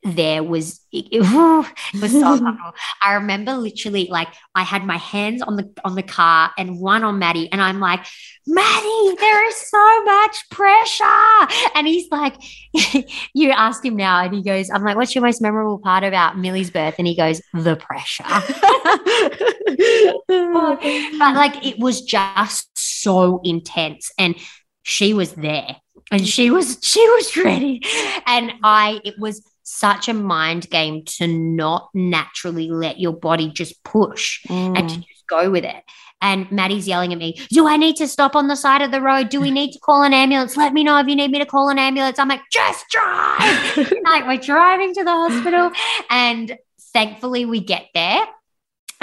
there 0.06 0.44
was 0.44 0.80
it, 0.92 1.08
it, 1.12 1.22
was 1.22 1.66
so 2.12 2.34
uncomfortable. 2.34 2.74
I 3.02 3.16
remember 3.16 3.56
literally 3.56 4.08
like 4.10 4.28
I 4.54 4.62
had 4.62 4.86
my 4.86 4.98
hands 4.98 5.42
on 5.42 5.56
the 5.56 5.70
on 5.84 5.96
the 5.96 6.04
car 6.04 6.52
and 6.58 6.80
one 6.80 7.04
on 7.04 7.18
Maddie, 7.18 7.52
and 7.52 7.60
I'm 7.60 7.80
like, 7.80 8.06
Maddie, 8.46 9.16
there 9.20 9.50
is 9.50 9.56
so 9.56 10.04
much 10.04 10.50
pressure. 10.52 11.74
And 11.74 11.88
he's 11.88 12.10
like, 12.12 12.36
you 13.34 13.50
ask 13.50 13.84
him 13.84 13.96
now, 13.96 14.24
and 14.24 14.34
he 14.34 14.44
goes, 14.44 14.70
I'm 14.70 14.84
like, 14.84 14.96
what's 14.96 15.16
your 15.16 15.24
most 15.24 15.42
memorable 15.42 15.80
part 15.80 16.04
about 16.04 16.38
Millie's 16.38 16.70
birth? 16.70 16.96
And 17.00 17.08
he 17.08 17.16
goes, 17.16 17.42
the 17.54 17.76
pressure. 17.76 18.24
but 21.18 21.36
like 21.36 21.66
it 21.66 21.80
was 21.80 22.02
just 22.02 22.70
so 22.78 23.42
intense. 23.44 24.12
And 24.20 24.36
she 24.84 25.16
was 25.16 25.34
there 25.34 25.78
and 26.12 26.28
she 26.28 26.52
was 26.52 26.78
she 26.82 27.02
was 27.10 27.36
ready. 27.38 27.82
And 28.28 28.54
I 28.64 29.02
it 29.04 29.16
was 29.18 29.44
such 29.66 30.08
a 30.08 30.14
mind 30.14 30.70
game 30.70 31.04
to 31.04 31.28
not 31.28 31.90
naturally 31.94 32.70
let 32.70 33.00
your 33.00 33.14
body 33.14 33.50
just 33.50 33.84
push 33.84 34.46
mm. 34.46 34.78
and 34.78 34.90
to 34.90 34.98
just 34.98 35.28
go 35.28 35.50
with 35.50 35.66
it. 35.66 35.84
And 36.22 36.50
Maddie's 36.52 36.88
yelling 36.88 37.12
at 37.12 37.20
me, 37.20 37.40
Do 37.50 37.68
I 37.68 37.76
need 37.76 37.98
to 37.98 38.08
stop 38.08 38.36
on 38.36 38.48
the 38.48 38.56
side 38.56 38.82
of 38.82 38.92
the 38.92 39.02
road? 39.02 39.30
Do 39.30 39.42
we 39.42 39.52
need 39.52 39.74
to 39.74 39.80
call 39.80 40.04
an 40.04 40.14
ambulance? 40.14 40.56
Let 40.56 40.74
me 40.74 40.84
know 40.84 40.98
if 40.98 41.08
you 41.08 41.16
need 41.16 41.32
me 41.32 41.40
to 41.40 41.46
call 41.46 41.70
an 41.70 41.78
ambulance. 41.78 42.18
I'm 42.20 42.30
like, 42.30 42.42
Just 42.52 42.86
drive. 42.90 43.78
like, 44.06 44.26
we're 44.26 44.38
driving 44.38 44.94
to 44.94 45.04
the 45.04 45.12
hospital. 45.12 45.72
And 46.10 46.58
thankfully, 46.94 47.46
we 47.46 47.60
get 47.60 47.88
there. 47.94 48.26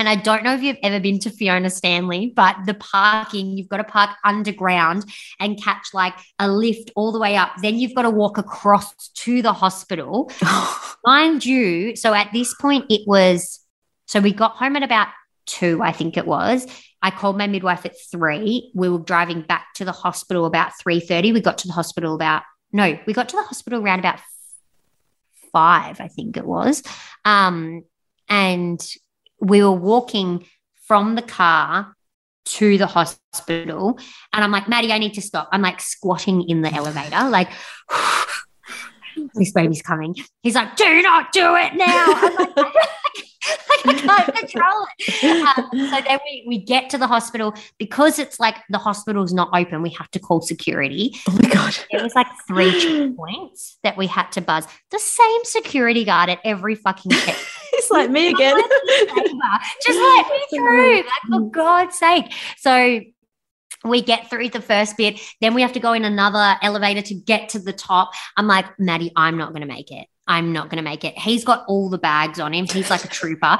And 0.03 0.09
I 0.09 0.16
don't 0.16 0.42
know 0.42 0.53
if 0.53 0.64
you've 0.64 0.78
ever 0.82 0.98
been 0.98 1.20
to 1.20 1.30
Fiona 1.30 1.70
Stanley, 1.70 2.32
but 2.34 2.57
the 2.66 2.74
parking, 2.74 3.57
you've 3.57 3.68
got 3.68 3.76
to 3.76 3.84
park 3.84 4.11
underground 4.24 5.05
and 5.38 5.62
catch 5.62 5.94
like 5.94 6.14
a 6.40 6.50
lift 6.50 6.90
all 6.96 7.12
the 7.12 7.20
way 7.20 7.36
up. 7.36 7.53
Then 7.62 7.78
you've 7.78 7.94
got 7.94 8.03
to 8.03 8.11
walk 8.11 8.36
across 8.36 9.11
to 9.11 9.42
the 9.42 9.53
hospital. 9.53 10.28
Mind 11.05 11.46
you, 11.46 11.94
so 11.94 12.12
at 12.14 12.32
this 12.32 12.53
point, 12.55 12.86
it 12.90 13.03
was 13.07 13.61
so 14.07 14.18
we 14.18 14.32
got 14.32 14.57
home 14.57 14.74
at 14.74 14.82
about 14.82 15.07
two, 15.46 15.80
I 15.80 15.92
think 15.92 16.16
it 16.16 16.26
was. 16.26 16.66
I 17.00 17.12
called 17.12 17.38
my 17.38 17.46
midwife 17.46 17.86
at 17.86 17.94
three. 18.11 18.72
We 18.74 18.88
were 18.88 18.98
driving 18.98 19.42
back 19.42 19.72
to 19.74 19.84
the 19.84 19.92
hospital 19.92 20.46
about 20.46 20.72
3:30. 20.84 21.32
We 21.32 21.40
got 21.40 21.59
to 21.59 21.68
the 21.68 21.74
hospital 21.74 22.16
about 22.16 22.42
no, 22.72 22.98
we 23.07 23.12
got 23.12 23.28
to 23.28 23.36
the 23.36 23.44
hospital 23.44 23.80
around 23.80 24.00
about 24.00 24.18
five, 25.53 26.00
I 26.00 26.09
think 26.09 26.36
it 26.36 26.44
was. 26.44 26.82
Um, 27.24 27.84
and 28.28 28.84
we 29.43 29.62
were 29.62 29.72
walking 29.72 30.47
from 30.86 31.16
the 31.16 31.22
car 31.22 31.95
to 32.45 32.78
the 32.78 32.86
hospital. 32.86 33.99
And 34.32 34.45
I'm 34.45 34.51
like, 34.51 34.68
Maddie, 34.68 34.93
I 34.93 34.99
need 34.99 35.14
to 35.14 35.22
stop. 35.22 35.49
I'm 35.53 35.62
like 35.62 35.80
squatting 35.80 36.49
in 36.49 36.62
the 36.62 36.72
elevator, 36.72 37.28
like, 37.28 37.51
this 39.34 39.53
baby's 39.53 39.82
coming. 39.82 40.14
He's 40.43 40.55
like, 40.55 40.76
do 40.76 41.03
not 41.03 41.32
do 41.32 41.57
it 41.57 41.74
now. 41.74 42.05
I'm 42.57 42.72
like, 43.84 44.05
I 44.05 44.22
can't 44.24 44.36
control 44.36 44.86
it. 44.99 45.59
Um, 45.59 45.68
so 45.72 46.01
then 46.07 46.18
we, 46.24 46.45
we 46.47 46.59
get 46.59 46.90
to 46.90 46.99
the 46.99 47.07
hospital 47.07 47.55
because 47.78 48.18
it's 48.18 48.38
like 48.38 48.57
the 48.70 48.78
hospital's 48.78 49.32
not 49.32 49.51
open. 49.55 49.82
We 49.82 49.90
have 49.90 50.11
to 50.12 50.18
call 50.18 50.40
security. 50.40 51.14
Oh 51.28 51.38
my 51.43 51.49
God. 51.49 51.76
It 51.90 52.03
was 52.03 52.14
like 52.14 52.28
three 52.47 52.70
checkpoints 53.16 53.76
that 53.82 53.97
we 53.97 54.07
had 54.07 54.30
to 54.32 54.40
buzz. 54.40 54.66
The 54.90 54.99
same 54.99 55.40
security 55.45 56.05
guard 56.05 56.30
at 56.30 56.38
every 56.45 56.74
fucking 56.74 57.12
check. 57.12 57.36
It's 57.74 57.90
like 57.90 58.11
me 58.11 58.28
again. 58.28 58.55
Just 59.82 59.99
let 59.99 60.26
me 60.28 60.47
through. 60.51 60.97
Like, 60.97 61.07
for 61.26 61.51
God's 61.51 61.99
sake. 61.99 62.30
So 62.59 63.01
we 63.84 64.03
get 64.03 64.30
through 64.30 64.51
the 64.51 64.61
first 64.61 64.97
bit, 64.97 65.20
then 65.40 65.55
we 65.55 65.62
have 65.62 65.72
to 65.72 65.80
go 65.80 65.93
in 65.93 66.05
another 66.05 66.57
elevator 66.62 67.03
to 67.03 67.14
get 67.14 67.51
to 67.51 67.59
the 67.59 67.72
top. 67.72 68.12
I'm 68.36 68.47
like, 68.47 68.66
Maddie, 68.78 69.12
I'm 69.16 69.38
not 69.38 69.53
going 69.53 69.62
to 69.62 69.66
make 69.66 69.90
it. 69.90 70.07
I'm 70.27 70.53
not 70.53 70.68
going 70.68 70.83
to 70.83 70.89
make 70.89 71.05
it. 71.05 71.18
He's 71.18 71.45
got 71.45 71.64
all 71.66 71.89
the 71.89 71.99
bags 71.99 72.39
on 72.39 72.53
him. 72.53 72.66
He's 72.66 72.91
like 72.91 73.05
a 73.05 73.09
trooper. 73.09 73.59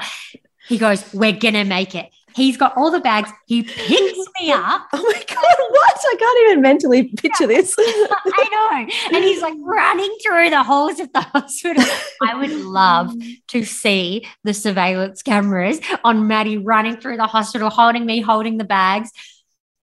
He 0.67 0.77
goes, 0.77 1.03
We're 1.13 1.33
going 1.33 1.55
to 1.55 1.65
make 1.65 1.95
it. 1.95 2.09
He's 2.35 2.57
got 2.57 2.75
all 2.75 2.89
the 2.89 2.99
bags. 2.99 3.29
He 3.45 3.63
picks 3.63 4.17
me 4.41 4.51
up. 4.51 4.87
Oh 4.93 5.03
my 5.03 5.23
God, 5.27 5.55
what? 5.69 5.97
I 6.05 6.15
can't 6.17 6.49
even 6.49 6.61
mentally 6.61 7.03
picture 7.09 7.47
this. 7.47 7.75
I 7.79 8.49
know. 8.51 9.15
And 9.15 9.23
he's 9.23 9.41
like 9.41 9.53
running 9.59 10.15
through 10.23 10.49
the 10.49 10.63
halls 10.63 10.99
of 10.99 11.11
the 11.13 11.21
hospital. 11.21 11.83
I 12.21 12.35
would 12.35 12.51
love 12.51 13.13
to 13.49 13.63
see 13.63 14.27
the 14.43 14.53
surveillance 14.53 15.21
cameras 15.21 15.79
on 16.03 16.27
Maddie 16.27 16.57
running 16.57 16.97
through 16.97 17.17
the 17.17 17.27
hospital, 17.27 17.69
holding 17.69 18.05
me, 18.05 18.21
holding 18.21 18.57
the 18.57 18.63
bags 18.63 19.11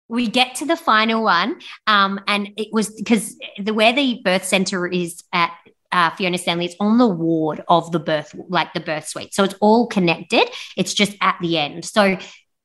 we 0.09 0.27
get 0.27 0.57
to 0.57 0.67
the 0.67 0.77
final 0.77 1.23
one 1.23 1.61
um, 1.87 2.19
and 2.27 2.49
it 2.57 2.67
was 2.73 2.91
because 2.91 3.37
the 3.61 3.73
where 3.73 3.93
the 3.93 4.21
birth 4.25 4.45
center 4.45 4.89
is 4.89 5.23
at 5.33 5.53
uh, 5.93 6.11
Fiona 6.11 6.39
Stanley, 6.39 6.67
it's 6.67 6.77
on 6.81 6.99
the 6.99 7.07
ward 7.07 7.63
of 7.69 7.91
the 7.93 7.99
birth, 7.99 8.35
like 8.49 8.73
the 8.75 8.81
birth 8.81 9.09
suite. 9.09 9.35
So 9.35 9.45
it's 9.45 9.55
all 9.61 9.87
connected. 9.87 10.49
It's 10.77 10.95
just 10.95 11.17
at 11.21 11.37
the 11.41 11.59
end. 11.59 11.85
So 11.85 12.17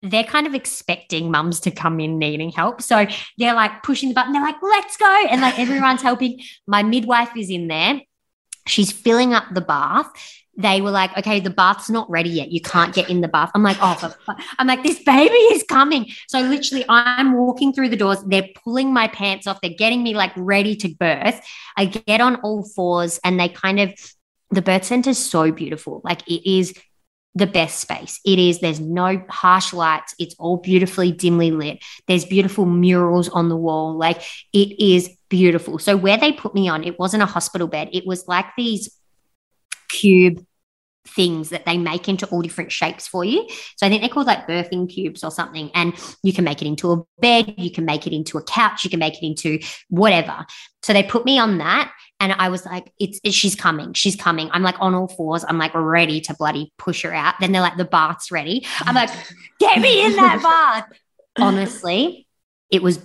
they're 0.01 0.23
kind 0.23 0.45
of 0.45 0.53
expecting 0.53 1.32
mums 1.32 1.59
to 1.61 1.71
come 1.71 1.99
in 1.99 2.19
needing 2.19 2.51
help. 2.51 2.82
So 2.82 3.07
they're 3.38 3.55
like 3.55 3.84
pushing 3.84 4.09
the 4.09 4.15
button. 4.15 4.34
They're 4.34 4.41
like, 4.41 4.61
let's 4.61 4.97
go. 4.97 5.26
And 5.30 5.41
like 5.41 5.57
everyone's 5.57 6.01
helping. 6.01 6.41
My 6.67 6.84
midwife 6.84 7.36
is 7.36 7.49
in 7.49 7.67
there. 7.67 8.01
She's 8.67 8.91
filling 8.91 9.34
up 9.34 9.45
the 9.53 9.61
bath 9.61 10.11
they 10.58 10.82
were 10.82 10.91
like, 10.91 11.18
okay, 11.18 11.39
the 11.39 11.49
bath's 11.49 11.89
not 11.89 12.10
ready 12.10 12.30
yet. 12.30 12.51
You 12.51 12.62
can't 12.62 12.93
get 12.93 13.10
in 13.10 13.22
the 13.22 13.28
bath. 13.28 13.51
I'm 13.53 13.64
like, 13.64 13.78
oh, 13.82 14.16
I'm 14.58 14.68
like, 14.68 14.84
this 14.84 15.03
baby 15.03 15.34
is 15.34 15.64
coming. 15.64 16.08
So 16.28 16.39
literally, 16.39 16.86
I'm 16.88 17.34
walking 17.34 17.74
through 17.74 17.89
the 17.89 17.97
doors. 17.97 18.24
They're 18.26 18.47
pulling 18.64 18.93
my 18.93 19.08
pants 19.08 19.47
off. 19.47 19.60
They're 19.62 19.72
getting 19.72 20.01
me 20.01 20.14
like 20.16 20.32
ready 20.38 20.76
to 20.78 20.89
birth. 20.95 21.41
I 21.76 21.86
get 21.86 22.22
on 22.22 22.38
all 22.38 22.64
fours 22.64 23.20
and 23.24 23.39
they 23.39 23.49
kind 23.49 23.80
of, 23.80 23.93
the 24.51 24.62
birth 24.62 24.86
center 24.86 25.10
is 25.10 25.18
so 25.18 25.51
beautiful. 25.51 26.01
Like 26.03 26.26
it 26.28 26.49
is 26.49 26.74
the 27.34 27.47
best 27.47 27.80
space. 27.80 28.22
It 28.24 28.39
is, 28.39 28.60
there's 28.62 28.80
no 28.80 29.22
harsh 29.28 29.74
lights. 29.74 30.16
It's 30.20 30.36
all 30.39 30.56
beautifully 30.56 31.12
dimly 31.12 31.51
lit. 31.51 31.84
There's 32.08 32.24
beautiful 32.24 32.66
murals 32.66 33.28
on 33.28 33.49
the 33.49 33.58
wall. 33.58 33.97
Like 33.97 34.22
it 34.53 34.82
is 34.82 35.10
beautiful. 35.28 35.80
So 35.80 35.97
where 35.97 36.18
they 36.18 36.32
put 36.32 36.56
me 36.56 36.70
on, 36.70 36.86
it 36.86 36.97
wasn't 36.97 37.24
a 37.24 37.26
hospital 37.26 37.68
bed. 37.68 37.89
It 37.91 38.08
was 38.08 38.26
like 38.30 38.45
these 38.56 38.89
cube 39.89 40.45
things 41.07 41.49
that 41.49 41.65
they 41.65 41.77
make 41.77 42.09
into 42.09 42.25
all 42.27 42.41
different 42.41 42.71
shapes 42.71 43.07
for 43.07 43.23
you. 43.23 43.47
So 43.77 43.86
I 43.86 43.89
think 43.89 44.01
they're 44.01 44.09
called 44.09 44.27
like 44.27 44.47
birthing 44.47 44.89
cubes 44.89 45.23
or 45.23 45.31
something. 45.31 45.69
And 45.73 45.93
you 46.23 46.33
can 46.33 46.43
make 46.43 46.61
it 46.61 46.67
into 46.67 46.91
a 46.91 47.03
bed, 47.19 47.53
you 47.57 47.71
can 47.71 47.86
make 47.86 48.07
it 48.07 48.13
into 48.13 48.38
a 48.38 48.43
couch, 48.43 48.83
you 48.83 48.89
can 48.89 48.99
make 48.99 49.21
it 49.21 49.25
into 49.25 49.59
whatever. 49.89 50.45
So 50.83 50.93
they 50.93 51.03
put 51.03 51.25
me 51.25 51.39
on 51.39 51.59
that. 51.59 51.93
And 52.19 52.33
I 52.33 52.49
was 52.49 52.65
like, 52.65 52.91
it's, 52.99 53.19
it's, 53.23 53.36
she's 53.36 53.55
coming. 53.55 53.93
She's 53.93 54.15
coming. 54.15 54.49
I'm 54.51 54.63
like 54.63 54.75
on 54.79 54.95
all 54.95 55.07
fours. 55.07 55.43
I'm 55.47 55.57
like 55.57 55.73
ready 55.75 56.21
to 56.21 56.33
bloody 56.33 56.71
push 56.77 57.03
her 57.03 57.13
out. 57.13 57.36
Then 57.39 57.51
they're 57.51 57.61
like, 57.61 57.77
the 57.77 57.86
bath's 57.86 58.31
ready. 58.31 58.65
I'm 58.81 58.95
like, 58.95 59.09
get 59.59 59.79
me 59.79 60.05
in 60.05 60.15
that 60.15 60.41
bath. 60.88 60.97
Honestly, 61.38 62.25
it 62.71 62.81
was 62.81 62.99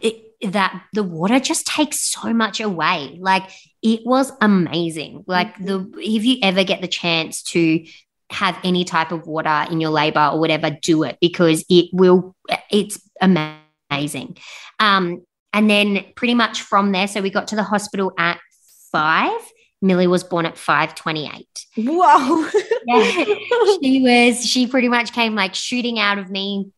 it, 0.00 0.27
that 0.42 0.84
the 0.92 1.02
water 1.02 1.40
just 1.40 1.66
takes 1.66 2.00
so 2.00 2.32
much 2.32 2.60
away. 2.60 3.18
Like 3.20 3.50
it 3.82 4.00
was 4.04 4.32
amazing. 4.40 5.24
Like 5.26 5.56
the 5.58 5.90
if 5.96 6.24
you 6.24 6.38
ever 6.42 6.64
get 6.64 6.80
the 6.80 6.88
chance 6.88 7.42
to 7.44 7.84
have 8.30 8.58
any 8.62 8.84
type 8.84 9.10
of 9.10 9.26
water 9.26 9.66
in 9.70 9.80
your 9.80 9.90
labor 9.90 10.30
or 10.32 10.38
whatever, 10.38 10.70
do 10.70 11.02
it 11.02 11.18
because 11.20 11.64
it 11.68 11.86
will. 11.92 12.36
It's 12.70 13.00
amazing. 13.20 14.38
Um, 14.78 15.24
and 15.52 15.68
then 15.68 16.04
pretty 16.14 16.34
much 16.34 16.62
from 16.62 16.92
there, 16.92 17.08
so 17.08 17.20
we 17.20 17.30
got 17.30 17.48
to 17.48 17.56
the 17.56 17.62
hospital 17.62 18.12
at 18.18 18.38
five. 18.92 19.40
Millie 19.80 20.08
was 20.08 20.24
born 20.24 20.44
at 20.44 20.58
528. 20.58 21.66
Whoa! 21.76 22.48
yeah. 22.86 23.34
She 23.80 24.00
was, 24.02 24.44
she 24.44 24.66
pretty 24.66 24.88
much 24.88 25.12
came 25.12 25.36
like 25.36 25.54
shooting 25.54 26.00
out 26.00 26.18
of 26.18 26.30
me 26.30 26.72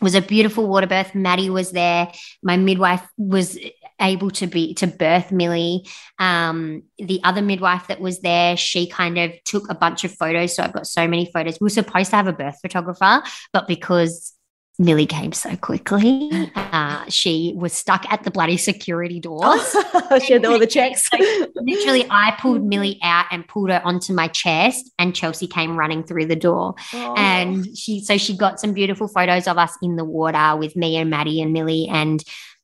was 0.00 0.14
a 0.14 0.22
beautiful 0.22 0.66
water 0.66 0.86
birth. 0.86 1.14
Maddie 1.14 1.50
was 1.50 1.72
there. 1.72 2.10
My 2.42 2.56
midwife 2.56 3.06
was 3.16 3.58
able 4.00 4.30
to 4.30 4.46
be 4.46 4.74
to 4.74 4.86
birth 4.86 5.32
Millie. 5.32 5.86
Um, 6.18 6.84
the 6.98 7.20
other 7.24 7.42
midwife 7.42 7.88
that 7.88 8.00
was 8.00 8.20
there, 8.20 8.56
she 8.56 8.86
kind 8.86 9.18
of 9.18 9.32
took 9.44 9.68
a 9.70 9.74
bunch 9.74 10.04
of 10.04 10.14
photos. 10.14 10.54
So 10.54 10.62
I've 10.62 10.72
got 10.72 10.86
so 10.86 11.08
many 11.08 11.30
photos. 11.32 11.58
We 11.60 11.66
were 11.66 11.70
supposed 11.70 12.10
to 12.10 12.16
have 12.16 12.28
a 12.28 12.32
birth 12.32 12.58
photographer, 12.62 13.22
but 13.52 13.66
because 13.66 14.34
Millie 14.80 15.06
came 15.06 15.32
so 15.32 15.56
quickly. 15.56 16.30
Uh, 16.54 17.04
she 17.08 17.52
was 17.56 17.72
stuck 17.72 18.06
at 18.12 18.22
the 18.22 18.30
bloody 18.30 18.56
security 18.56 19.18
doors. 19.18 19.74
she 20.24 20.34
had 20.34 20.44
all 20.44 20.58
the 20.58 20.68
checks. 20.68 21.08
so 21.08 21.18
literally, 21.56 22.06
I 22.08 22.36
pulled 22.40 22.62
Millie 22.62 23.00
out 23.02 23.26
and 23.32 23.46
pulled 23.46 23.70
her 23.70 23.82
onto 23.84 24.12
my 24.12 24.28
chest, 24.28 24.88
and 24.96 25.16
Chelsea 25.16 25.48
came 25.48 25.76
running 25.76 26.04
through 26.04 26.26
the 26.26 26.36
door. 26.36 26.76
Oh. 26.94 27.14
And 27.16 27.76
she, 27.76 28.00
so 28.00 28.16
she 28.18 28.36
got 28.36 28.60
some 28.60 28.72
beautiful 28.72 29.08
photos 29.08 29.48
of 29.48 29.58
us 29.58 29.76
in 29.82 29.96
the 29.96 30.04
water 30.04 30.56
with 30.56 30.76
me 30.76 30.96
and 30.96 31.10
Maddie 31.10 31.42
and 31.42 31.52
Millie. 31.52 31.88
And 31.90 32.22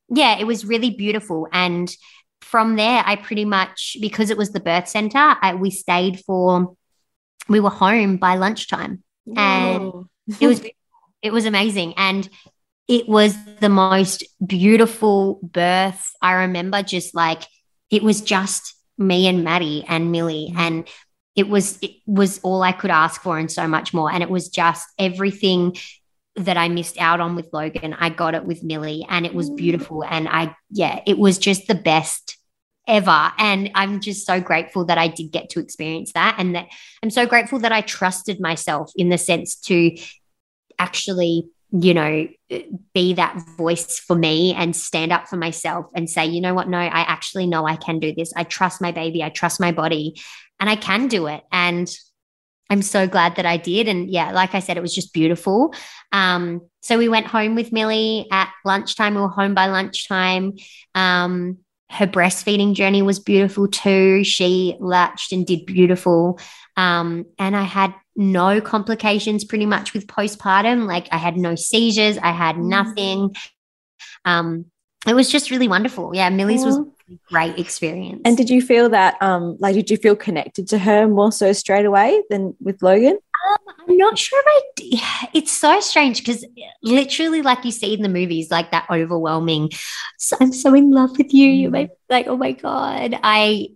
yeah, 0.09 0.39
it 0.39 0.47
was 0.47 0.65
really 0.65 0.91
beautiful. 0.91 1.49
And 1.53 1.93
from 2.43 2.77
there, 2.77 3.03
I 3.05 3.17
pretty 3.17 3.45
much, 3.45 3.97
because 4.01 4.31
it 4.31 4.39
was 4.39 4.53
the 4.53 4.61
birth 4.61 4.87
center, 4.87 5.19
I, 5.19 5.55
we 5.55 5.71
stayed 5.71 6.21
for, 6.21 6.77
we 7.49 7.59
were 7.59 7.71
home 7.71 8.19
by 8.19 8.37
lunchtime. 8.37 9.03
And 9.37 10.05
it 10.41 10.47
was 10.47 10.61
it 11.25 11.33
was 11.33 11.47
amazing. 11.47 11.95
And 11.97 12.29
it 12.87 13.09
was 13.09 13.35
the 13.61 13.71
most 13.71 14.23
beautiful 14.47 15.41
birth. 15.43 16.13
I 16.21 16.35
remember 16.35 16.83
just 16.83 17.15
like 17.15 17.43
it 17.91 18.03
was 18.03 18.21
just 18.21 18.75
me 18.99 19.27
and 19.27 19.43
Maddie 19.43 19.85
and 19.89 20.13
Millie. 20.13 20.51
Mm-hmm. 20.51 20.61
And 20.61 20.89
it 21.35 21.49
was 21.49 21.79
it 21.81 21.93
was 22.07 22.41
all 22.43 22.63
I 22.63 22.73
could 22.73 22.91
ask 22.91 23.23
for 23.23 23.39
and 23.39 23.51
so 23.51 23.67
much 23.67 23.95
more. 23.95 24.13
And 24.13 24.23
it 24.23 24.29
was 24.29 24.51
just 24.51 24.87
everything 24.99 25.77
that 26.37 26.57
I 26.57 26.69
missed 26.69 27.01
out 27.01 27.21
on 27.21 27.37
with 27.37 27.49
Logan. 27.53 27.95
I 27.95 28.11
got 28.11 28.35
it 28.35 28.45
with 28.45 28.63
Millie 28.63 29.07
and 29.09 29.25
it 29.25 29.35
was 29.35 29.51
mm. 29.51 29.57
beautiful. 29.57 30.05
And 30.05 30.29
I, 30.29 30.55
yeah, 30.71 31.01
it 31.07 31.17
was 31.17 31.39
just 31.39 31.69
the 31.69 31.75
best 31.75 32.37
ever. 32.87 33.33
And 33.39 33.71
I'm 33.75 34.01
just 34.01 34.27
so 34.27 34.41
grateful 34.41 34.85
that 34.87 34.99
I 34.99 35.09
did 35.09 35.31
get 35.31 35.49
to 35.51 35.61
experience 35.61 36.13
that. 36.13 36.37
And 36.39 36.55
that 36.55 36.67
I'm 37.03 37.11
so 37.11 37.25
grateful 37.25 37.61
that 37.61 37.73
I 37.73 37.81
trusted 37.81 38.41
myself 38.41 38.93
in 38.97 39.09
the 39.09 39.19
sense 39.19 39.55
to 39.63 39.97
actually 40.85 41.49
you 41.77 41.93
know, 41.93 42.29
be 42.95 43.15
that 43.15 43.37
voice 43.57 43.99
for 43.99 44.15
me 44.15 44.55
and 44.55 44.77
stand 44.77 45.11
up 45.11 45.27
for 45.27 45.37
myself 45.37 45.87
and 45.97 46.09
say, 46.09 46.25
you 46.25 46.41
know 46.41 46.55
what? 46.55 46.69
No, 46.69 46.79
I 46.79 47.01
actually 47.01 47.49
know 47.49 47.67
I 47.67 47.75
can 47.75 47.99
do 47.99 48.15
this. 48.15 48.33
I 48.37 48.45
trust 48.45 48.81
my 48.81 48.93
baby. 48.93 49.25
I 49.25 49.29
trust 49.29 49.61
my 49.61 49.73
body 49.73 50.15
and 50.61 50.71
I 50.71 50.77
can 50.77 51.09
do 51.09 51.27
it. 51.27 51.43
And 51.51 51.93
I'm 52.71 52.81
so 52.81 53.09
glad 53.09 53.37
that 53.37 53.47
I 53.47 53.57
did. 53.57 53.89
And 53.89 54.09
yeah, 54.09 54.31
like 54.31 54.55
I 54.55 54.61
said, 54.61 54.77
it 54.77 54.83
was 54.83 54.95
just 54.95 55.13
beautiful. 55.13 55.75
Um, 56.13 56.61
so 56.81 56.97
we 56.97 57.09
went 57.09 57.27
home 57.27 57.57
with 57.57 57.73
Millie 57.73 58.29
at 58.31 58.53
lunchtime. 58.65 59.17
We 59.17 59.23
were 59.23 59.29
home 59.29 59.55
by 59.55 59.67
lunchtime. 59.67 60.53
Um, 60.95 61.59
her 61.91 62.07
breastfeeding 62.07 62.75
journey 62.75 63.03
was 63.03 63.19
beautiful 63.19 63.67
too. 63.67 64.23
She 64.23 64.77
latched 64.79 65.33
and 65.33 65.45
did 65.45 65.67
beautiful. 65.67 66.39
Um, 66.77 67.27
and 67.39 67.57
I 67.57 67.63
had 67.63 67.95
no 68.17 68.61
complications 68.61 69.45
pretty 69.45 69.67
much 69.67 69.95
with 69.95 70.07
postpartum. 70.07 70.87
Like 70.87 71.09
I 71.13 71.19
had 71.19 71.37
no 71.37 71.55
seizures, 71.55 72.19
I 72.19 72.33
had 72.33 72.57
mm. 72.57 72.65
nothing. 72.65 73.35
Um, 74.25 74.67
it 75.07 75.15
was 75.15 75.31
just 75.31 75.51
really 75.51 75.69
wonderful. 75.69 76.15
Yeah, 76.15 76.31
Millie's 76.31 76.65
was 76.65 76.79
a 76.79 76.87
great 77.29 77.59
experience. 77.59 78.23
And 78.25 78.37
did 78.37 78.49
you 78.49 78.63
feel 78.63 78.89
that 78.91 79.21
um 79.21 79.57
like 79.61 79.75
did 79.75 79.91
you 79.91 79.97
feel 79.97 80.17
connected 80.17 80.69
to 80.69 80.79
her 80.79 81.07
more 81.07 81.33
so 81.33 81.53
straight 81.53 81.85
away 81.85 82.23
than 82.31 82.55
with 82.61 82.83
Logan? 82.83 83.19
Um, 83.47 83.75
I'm 83.89 83.97
not 83.97 84.19
sure 84.19 84.41
if 84.41 84.47
I. 84.47 85.31
It's 85.35 85.53
so 85.53 85.81
strange 85.81 86.19
because 86.19 86.47
literally, 86.83 87.43
like 87.43 87.65
you 87.65 87.71
see 87.71 87.95
in 87.95 88.03
the 88.03 88.09
movies, 88.09 88.51
like 88.51 88.71
that 88.71 88.87
overwhelming. 88.91 89.71
So 90.19 90.37
I'm 90.41 90.53
so 90.53 90.75
in 90.75 90.91
love 90.91 91.19
with 91.19 91.35
you. 91.35 91.49
You're 91.49 91.71
my 91.71 91.89
like, 92.09 92.27
oh 92.27 92.37
my 92.37 92.53
god. 92.53 93.19
I 93.23 93.69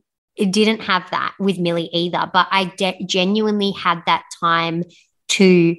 didn't 0.46 0.80
have 0.80 1.10
that 1.10 1.34
with 1.38 1.58
Millie 1.58 1.90
either, 1.92 2.30
but 2.32 2.48
I 2.50 2.66
de- 2.76 3.04
genuinely 3.06 3.72
had 3.72 4.02
that 4.06 4.24
time 4.40 4.84
to 5.28 5.76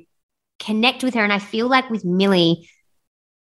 connect 0.59 1.03
with 1.03 1.13
her. 1.13 1.23
And 1.23 1.33
I 1.33 1.39
feel 1.39 1.67
like 1.67 1.89
with 1.89 2.05
Millie, 2.05 2.69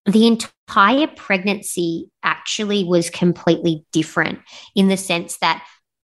the 0.05 0.27
entire 0.27 1.07
pregnancy 1.07 2.09
actually 2.23 2.83
was 2.83 3.09
completely 3.09 3.85
different 3.91 4.39
in 4.75 4.87
the 4.87 4.97
sense 4.97 5.37
that 5.37 5.65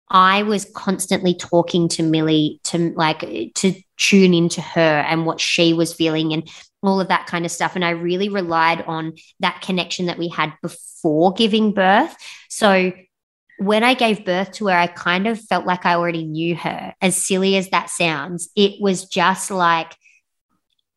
I 0.09 0.43
was 0.43 0.69
constantly 0.75 1.33
talking 1.33 1.89
to 1.89 2.03
Millie 2.03 2.61
to 2.65 2.93
like 2.95 3.19
to 3.55 3.73
tune 3.97 4.33
into 4.33 4.61
her 4.61 4.99
and 4.99 5.25
what 5.25 5.41
she 5.41 5.73
was 5.73 5.93
feeling 5.93 6.33
and 6.33 6.49
all 6.83 7.01
of 7.01 7.09
that 7.09 7.27
kind 7.27 7.45
of 7.45 7.51
stuff. 7.51 7.75
And 7.75 7.83
I 7.83 7.89
really 7.89 8.29
relied 8.29 8.83
on 8.83 9.13
that 9.39 9.61
connection 9.61 10.05
that 10.05 10.17
we 10.17 10.29
had 10.29 10.53
before 10.61 11.33
giving 11.33 11.73
birth. 11.73 12.15
So 12.49 12.93
when 13.59 13.83
I 13.83 13.93
gave 13.93 14.25
birth 14.25 14.51
to 14.53 14.67
her, 14.67 14.77
I 14.77 14.87
kind 14.87 15.27
of 15.27 15.39
felt 15.39 15.65
like 15.65 15.85
I 15.85 15.95
already 15.95 16.25
knew 16.25 16.55
her. 16.55 16.93
As 17.01 17.17
silly 17.17 17.57
as 17.57 17.69
that 17.69 17.89
sounds, 17.89 18.49
it 18.55 18.79
was 18.79 19.05
just 19.05 19.51
like 19.51 19.95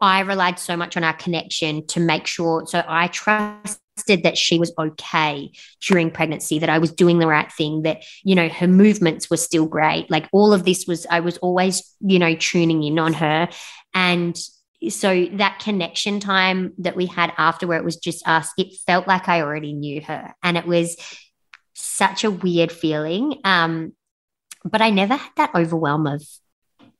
I 0.00 0.20
relied 0.20 0.58
so 0.58 0.76
much 0.76 0.96
on 0.96 1.04
our 1.04 1.12
connection 1.14 1.86
to 1.88 2.00
make 2.00 2.26
sure. 2.26 2.66
So 2.66 2.82
I 2.86 3.08
trusted 3.08 3.78
that 4.06 4.38
she 4.38 4.58
was 4.58 4.72
okay 4.78 5.52
during 5.86 6.10
pregnancy, 6.10 6.58
that 6.58 6.70
I 6.70 6.78
was 6.78 6.92
doing 6.92 7.18
the 7.18 7.26
right 7.26 7.50
thing, 7.52 7.82
that, 7.82 8.02
you 8.22 8.34
know, 8.34 8.48
her 8.48 8.66
movements 8.66 9.28
were 9.28 9.36
still 9.36 9.66
great. 9.66 10.10
Like 10.10 10.28
all 10.32 10.54
of 10.54 10.64
this 10.64 10.86
was, 10.86 11.06
I 11.10 11.20
was 11.20 11.36
always, 11.38 11.82
you 12.00 12.18
know, 12.18 12.34
tuning 12.34 12.82
in 12.82 12.98
on 12.98 13.12
her. 13.14 13.48
And 13.92 14.38
so 14.88 15.26
that 15.32 15.58
connection 15.58 16.20
time 16.20 16.72
that 16.78 16.96
we 16.96 17.04
had 17.04 17.32
after 17.36 17.66
where 17.66 17.78
it 17.78 17.84
was 17.84 17.96
just 17.96 18.26
us, 18.26 18.48
it 18.56 18.74
felt 18.86 19.06
like 19.06 19.28
I 19.28 19.42
already 19.42 19.74
knew 19.74 20.00
her. 20.02 20.34
And 20.42 20.56
it 20.56 20.66
was, 20.66 20.96
such 21.80 22.24
a 22.24 22.30
weird 22.30 22.72
feeling. 22.72 23.40
Um, 23.44 23.92
but 24.64 24.82
I 24.82 24.90
never 24.90 25.16
had 25.16 25.32
that 25.36 25.54
overwhelm 25.54 26.06
of 26.06 26.22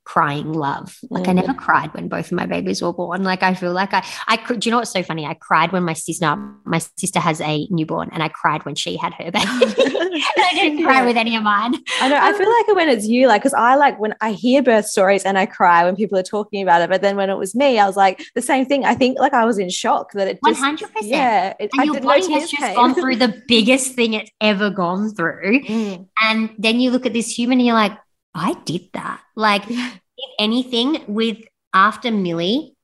crying 0.03 0.53
love. 0.53 0.97
Like 1.09 1.25
mm. 1.25 1.29
I 1.29 1.33
never 1.33 1.53
cried 1.53 1.93
when 1.93 2.07
both 2.07 2.27
of 2.27 2.31
my 2.33 2.45
babies 2.45 2.81
were 2.81 2.93
born. 2.93 3.23
Like 3.23 3.43
I 3.43 3.53
feel 3.53 3.71
like 3.71 3.93
I, 3.93 4.05
I, 4.27 4.37
do 4.37 4.57
you 4.63 4.71
know 4.71 4.79
what's 4.79 4.91
so 4.91 5.03
funny? 5.03 5.25
I 5.25 5.35
cried 5.35 5.71
when 5.71 5.83
my 5.83 5.93
sister, 5.93 6.35
my 6.65 6.79
sister 6.79 7.19
has 7.19 7.39
a 7.41 7.67
newborn, 7.69 8.09
and 8.11 8.23
I 8.23 8.29
cried 8.29 8.65
when 8.65 8.75
she 8.75 8.97
had 8.97 9.13
her 9.13 9.31
baby. 9.31 9.45
I 9.45 10.49
didn't 10.53 10.83
cry 10.83 10.99
yeah. 10.99 11.05
with 11.05 11.17
any 11.17 11.35
of 11.35 11.43
mine. 11.43 11.75
I 12.01 12.09
know. 12.09 12.19
I 12.19 12.33
feel 12.33 12.49
like 12.49 12.75
when 12.75 12.89
it's 12.89 13.07
you, 13.07 13.27
like, 13.27 13.41
because 13.41 13.53
I 13.53 13.75
like 13.75 13.99
when 13.99 14.13
I 14.21 14.31
hear 14.31 14.61
birth 14.61 14.85
stories 14.85 15.23
and 15.23 15.37
I 15.37 15.45
cry 15.45 15.85
when 15.85 15.95
people 15.95 16.17
are 16.17 16.23
talking 16.23 16.61
about 16.61 16.81
it. 16.81 16.89
But 16.89 17.01
then 17.01 17.15
when 17.15 17.29
it 17.29 17.37
was 17.37 17.55
me, 17.55 17.79
I 17.79 17.87
was 17.87 17.95
like 17.95 18.23
the 18.35 18.41
same 18.41 18.65
thing. 18.65 18.85
I 18.85 18.95
think 18.95 19.19
like 19.19 19.33
I 19.33 19.45
was 19.45 19.57
in 19.57 19.69
shock 19.69 20.11
that 20.13 20.27
it 20.27 20.39
just, 20.45 20.61
100%. 20.61 20.89
Yeah. 21.01 21.53
It, 21.59 21.69
and 21.73 21.85
your 21.85 22.01
body 22.01 22.31
has 22.33 22.49
just 22.49 22.75
gone 22.75 22.93
through 22.93 23.17
the 23.17 23.41
biggest 23.47 23.93
thing 23.93 24.13
it's 24.13 24.31
ever 24.41 24.69
gone 24.69 25.13
through. 25.13 25.61
Mm. 25.71 26.07
And 26.21 26.49
then 26.57 26.79
you 26.79 26.91
look 26.91 27.05
at 27.05 27.13
this 27.13 27.31
human 27.31 27.59
and 27.59 27.65
you're 27.65 27.75
like, 27.75 27.97
I 28.33 28.53
did 28.65 28.89
that. 28.93 29.21
Like, 29.35 29.63
if 29.69 29.99
anything, 30.39 31.03
with 31.07 31.37
after 31.73 32.11
Millie, 32.11 32.75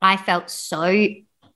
I 0.00 0.16
felt 0.16 0.50
so 0.50 1.08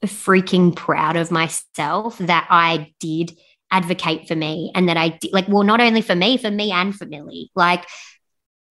freaking 0.04 0.74
proud 0.76 1.16
of 1.16 1.30
myself 1.30 2.18
that 2.18 2.46
I 2.50 2.94
did 3.00 3.36
advocate 3.70 4.28
for 4.28 4.34
me 4.34 4.72
and 4.74 4.88
that 4.88 4.96
I 4.96 5.10
did, 5.10 5.32
like, 5.32 5.48
well, 5.48 5.64
not 5.64 5.80
only 5.80 6.02
for 6.02 6.14
me, 6.14 6.36
for 6.36 6.50
me 6.50 6.72
and 6.72 6.94
for 6.94 7.06
Millie. 7.06 7.50
Like, 7.54 7.86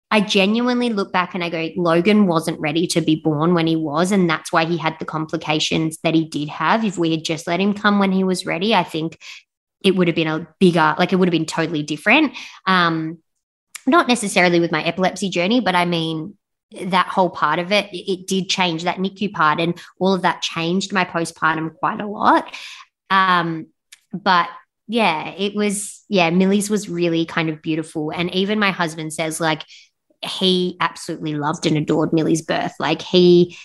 I 0.09 0.19
genuinely 0.19 0.89
look 0.89 1.13
back 1.13 1.33
and 1.33 1.43
I 1.43 1.49
go, 1.49 1.69
Logan 1.77 2.27
wasn't 2.27 2.59
ready 2.59 2.85
to 2.87 3.01
be 3.01 3.15
born 3.15 3.53
when 3.53 3.67
he 3.67 3.77
was. 3.77 4.11
And 4.11 4.29
that's 4.29 4.51
why 4.51 4.65
he 4.65 4.77
had 4.77 4.99
the 4.99 5.05
complications 5.05 5.99
that 6.03 6.13
he 6.13 6.25
did 6.25 6.49
have. 6.49 6.83
If 6.83 6.97
we 6.97 7.11
had 7.11 7.23
just 7.23 7.47
let 7.47 7.61
him 7.61 7.73
come 7.73 7.97
when 7.97 8.11
he 8.11 8.25
was 8.25 8.45
ready, 8.45 8.75
I 8.75 8.83
think 8.83 9.17
it 9.81 9.95
would 9.95 10.07
have 10.07 10.15
been 10.15 10.27
a 10.27 10.47
bigger, 10.59 10.95
like, 10.99 11.13
it 11.13 11.15
would 11.15 11.29
have 11.29 11.31
been 11.31 11.45
totally 11.45 11.83
different. 11.83 12.33
Um, 12.67 13.19
not 13.87 14.07
necessarily 14.07 14.59
with 14.59 14.71
my 14.71 14.83
epilepsy 14.83 15.29
journey, 15.29 15.59
but 15.59 15.75
I 15.75 15.85
mean, 15.85 16.37
that 16.83 17.07
whole 17.07 17.29
part 17.29 17.59
of 17.59 17.71
it, 17.71 17.89
it, 17.91 18.27
did 18.27 18.49
change 18.49 18.83
that 18.83 18.97
NICU 18.97 19.33
part, 19.33 19.59
and 19.59 19.79
all 19.99 20.13
of 20.13 20.21
that 20.21 20.41
changed 20.41 20.93
my 20.93 21.03
postpartum 21.03 21.75
quite 21.75 21.99
a 21.99 22.07
lot. 22.07 22.55
Um, 23.09 23.67
but 24.13 24.49
yeah, 24.87 25.29
it 25.29 25.55
was, 25.55 26.03
yeah, 26.09 26.29
Millie's 26.29 26.69
was 26.69 26.89
really 26.89 27.25
kind 27.25 27.49
of 27.49 27.61
beautiful. 27.61 28.11
And 28.11 28.33
even 28.33 28.59
my 28.59 28.71
husband 28.71 29.13
says, 29.13 29.39
like, 29.39 29.63
he 30.21 30.77
absolutely 30.79 31.35
loved 31.35 31.65
and 31.65 31.77
adored 31.77 32.13
Millie's 32.13 32.41
birth. 32.41 32.73
Like, 32.79 33.01
he, 33.01 33.57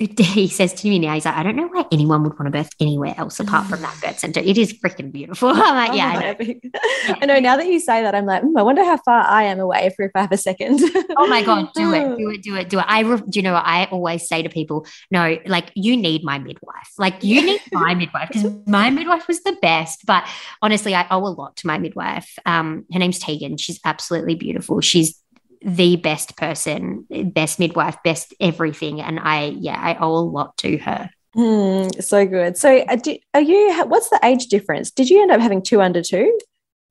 he 0.18 0.48
says 0.48 0.72
to 0.72 0.88
me 0.88 0.98
now, 0.98 1.12
he's 1.12 1.26
like, 1.26 1.36
I 1.36 1.42
don't 1.42 1.56
know 1.56 1.66
why 1.66 1.84
anyone 1.92 2.22
would 2.22 2.38
want 2.38 2.46
to 2.46 2.50
birth 2.50 2.70
anywhere 2.80 3.14
else 3.18 3.38
apart 3.38 3.66
from 3.66 3.82
that 3.82 3.94
birth 4.02 4.18
center. 4.18 4.40
It 4.40 4.56
is 4.56 4.72
freaking 4.72 5.12
beautiful. 5.12 5.48
I'm 5.54 5.74
like, 5.74 5.94
yeah, 5.94 6.12
oh, 6.14 6.18
I 6.18 6.44
know. 6.44 6.54
yeah. 6.62 7.14
I 7.20 7.26
know. 7.26 7.38
Now 7.38 7.56
that 7.58 7.66
you 7.66 7.78
say 7.78 8.02
that, 8.02 8.14
I'm 8.14 8.24
like, 8.24 8.42
mm, 8.42 8.58
I 8.58 8.62
wonder 8.62 8.82
how 8.82 8.96
far 8.96 9.20
I 9.20 9.42
am 9.42 9.60
away 9.60 9.92
for 9.94 10.06
if 10.06 10.12
I 10.14 10.22
have 10.22 10.32
a 10.32 10.38
second. 10.38 10.80
oh 11.18 11.26
my 11.26 11.42
God, 11.42 11.68
do 11.74 11.92
it, 11.92 12.16
do 12.16 12.30
it, 12.34 12.42
do 12.42 12.56
it, 12.56 12.70
do 12.70 12.78
it. 12.78 12.84
I, 12.88 13.02
do 13.02 13.22
you 13.34 13.42
know 13.42 13.52
what 13.52 13.66
I 13.66 13.84
always 13.86 14.26
say 14.26 14.42
to 14.42 14.48
people? 14.48 14.86
No, 15.10 15.36
like, 15.44 15.70
you 15.74 15.98
need 15.98 16.24
my 16.24 16.38
midwife. 16.38 16.92
Like, 16.96 17.22
you 17.22 17.42
need 17.44 17.60
my 17.70 17.94
midwife 17.94 18.28
because 18.28 18.50
my 18.66 18.88
midwife 18.88 19.28
was 19.28 19.42
the 19.42 19.56
best. 19.60 20.06
But 20.06 20.26
honestly, 20.62 20.94
I 20.94 21.06
owe 21.10 21.26
a 21.26 21.28
lot 21.28 21.56
to 21.58 21.66
my 21.66 21.76
midwife. 21.76 22.38
Um, 22.46 22.86
her 22.90 22.98
name's 22.98 23.18
Tegan. 23.18 23.58
She's 23.58 23.78
absolutely 23.84 24.34
beautiful. 24.34 24.80
She's 24.80 25.19
the 25.62 25.96
best 25.96 26.36
person, 26.36 27.06
best 27.34 27.58
midwife, 27.58 27.96
best 28.02 28.34
everything. 28.40 29.00
And 29.00 29.18
I, 29.20 29.56
yeah, 29.58 29.78
I 29.78 29.96
owe 29.98 30.14
a 30.14 30.20
lot 30.20 30.56
to 30.58 30.78
her. 30.78 31.10
Mm, 31.36 32.02
so 32.02 32.26
good. 32.26 32.56
So, 32.56 32.78
uh, 32.78 32.98
are 33.34 33.40
you? 33.40 33.84
What's 33.86 34.08
the 34.10 34.18
age 34.22 34.46
difference? 34.46 34.90
Did 34.90 35.10
you 35.10 35.22
end 35.22 35.30
up 35.30 35.40
having 35.40 35.62
two 35.62 35.80
under 35.80 36.02
two? 36.02 36.36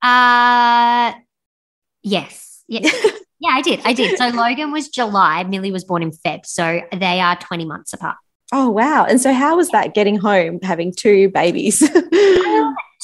Uh 0.02 1.12
yes, 2.02 2.64
yes, 2.66 2.90
yeah, 3.38 3.50
I 3.50 3.60
did. 3.60 3.80
I 3.84 3.92
did. 3.92 4.16
So 4.16 4.28
Logan 4.28 4.72
was 4.72 4.88
July. 4.88 5.44
Millie 5.44 5.72
was 5.72 5.84
born 5.84 6.02
in 6.02 6.10
Feb. 6.10 6.46
So 6.46 6.80
they 6.90 7.20
are 7.20 7.36
twenty 7.36 7.66
months 7.66 7.92
apart. 7.92 8.16
Oh 8.52 8.70
wow! 8.70 9.04
And 9.04 9.20
so, 9.20 9.32
how 9.32 9.56
was 9.56 9.68
that 9.70 9.94
getting 9.94 10.16
home 10.16 10.58
having 10.62 10.92
two 10.92 11.30
babies? 11.30 11.78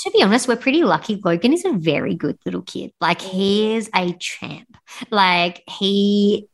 to 0.06 0.10
be 0.12 0.22
honest, 0.22 0.48
we're 0.48 0.56
pretty 0.56 0.82
lucky. 0.82 1.20
Logan 1.24 1.52
is 1.52 1.64
a 1.64 1.72
very 1.72 2.14
good 2.14 2.38
little 2.44 2.62
kid. 2.62 2.92
Like 3.00 3.20
he 3.20 3.74
is 3.74 3.88
a 3.94 4.12
champ. 4.14 4.76
Like 5.10 5.62
he 5.68 6.48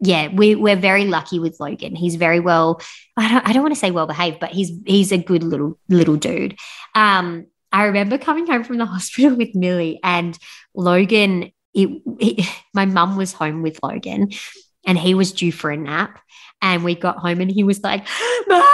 yeah, 0.00 0.28
we 0.28 0.54
we're 0.54 0.76
very 0.76 1.04
lucky 1.06 1.38
with 1.38 1.58
Logan. 1.58 1.96
He's 1.96 2.14
very 2.16 2.40
well. 2.40 2.80
I 3.16 3.28
don't 3.28 3.48
I 3.48 3.52
don't 3.52 3.62
want 3.62 3.74
to 3.74 3.80
say 3.80 3.90
well 3.90 4.06
behaved, 4.06 4.38
but 4.40 4.50
he's 4.50 4.72
he's 4.86 5.12
a 5.12 5.18
good 5.18 5.42
little 5.42 5.78
little 5.88 6.16
dude. 6.16 6.56
Um, 6.94 7.46
I 7.72 7.84
remember 7.84 8.18
coming 8.18 8.46
home 8.46 8.64
from 8.64 8.78
the 8.78 8.86
hospital 8.94 9.36
with 9.36 9.54
Millie 9.54 10.00
and 10.02 10.38
Logan. 10.74 11.52
It, 11.74 12.02
it 12.20 12.46
my 12.74 12.86
mum 12.86 13.16
was 13.16 13.32
home 13.32 13.62
with 13.62 13.80
Logan, 13.82 14.30
and 14.88 14.98
he 14.98 15.14
was 15.14 15.30
due 15.30 15.52
for 15.52 15.70
a 15.70 15.76
nap. 15.76 16.18
And 16.60 16.82
we 16.82 16.96
got 16.96 17.18
home, 17.18 17.40
and 17.40 17.48
he 17.48 17.62
was 17.62 17.80
like, 17.84 18.04
"Mom." 18.48 18.64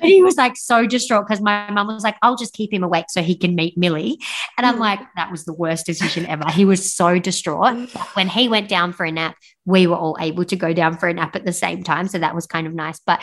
he 0.00 0.22
was 0.22 0.36
like 0.36 0.56
so 0.56 0.86
distraught 0.86 1.26
because 1.26 1.40
my 1.40 1.70
mum 1.70 1.86
was 1.86 2.04
like, 2.04 2.16
I'll 2.22 2.36
just 2.36 2.54
keep 2.54 2.72
him 2.72 2.82
awake 2.82 3.06
so 3.08 3.22
he 3.22 3.36
can 3.36 3.54
meet 3.54 3.76
Millie. 3.76 4.18
And 4.56 4.66
I'm 4.66 4.76
mm. 4.76 4.80
like, 4.80 5.00
that 5.16 5.30
was 5.30 5.44
the 5.44 5.52
worst 5.52 5.86
decision 5.86 6.26
ever. 6.26 6.50
He 6.50 6.64
was 6.64 6.92
so 6.92 7.18
distraught. 7.18 7.90
When 8.14 8.28
he 8.28 8.48
went 8.48 8.68
down 8.68 8.92
for 8.92 9.04
a 9.04 9.12
nap, 9.12 9.36
we 9.64 9.86
were 9.86 9.96
all 9.96 10.16
able 10.20 10.44
to 10.46 10.56
go 10.56 10.72
down 10.72 10.96
for 10.96 11.08
a 11.08 11.14
nap 11.14 11.36
at 11.36 11.44
the 11.44 11.52
same 11.52 11.82
time. 11.82 12.08
So 12.08 12.18
that 12.18 12.34
was 12.34 12.46
kind 12.46 12.66
of 12.66 12.74
nice. 12.74 13.00
But 13.00 13.22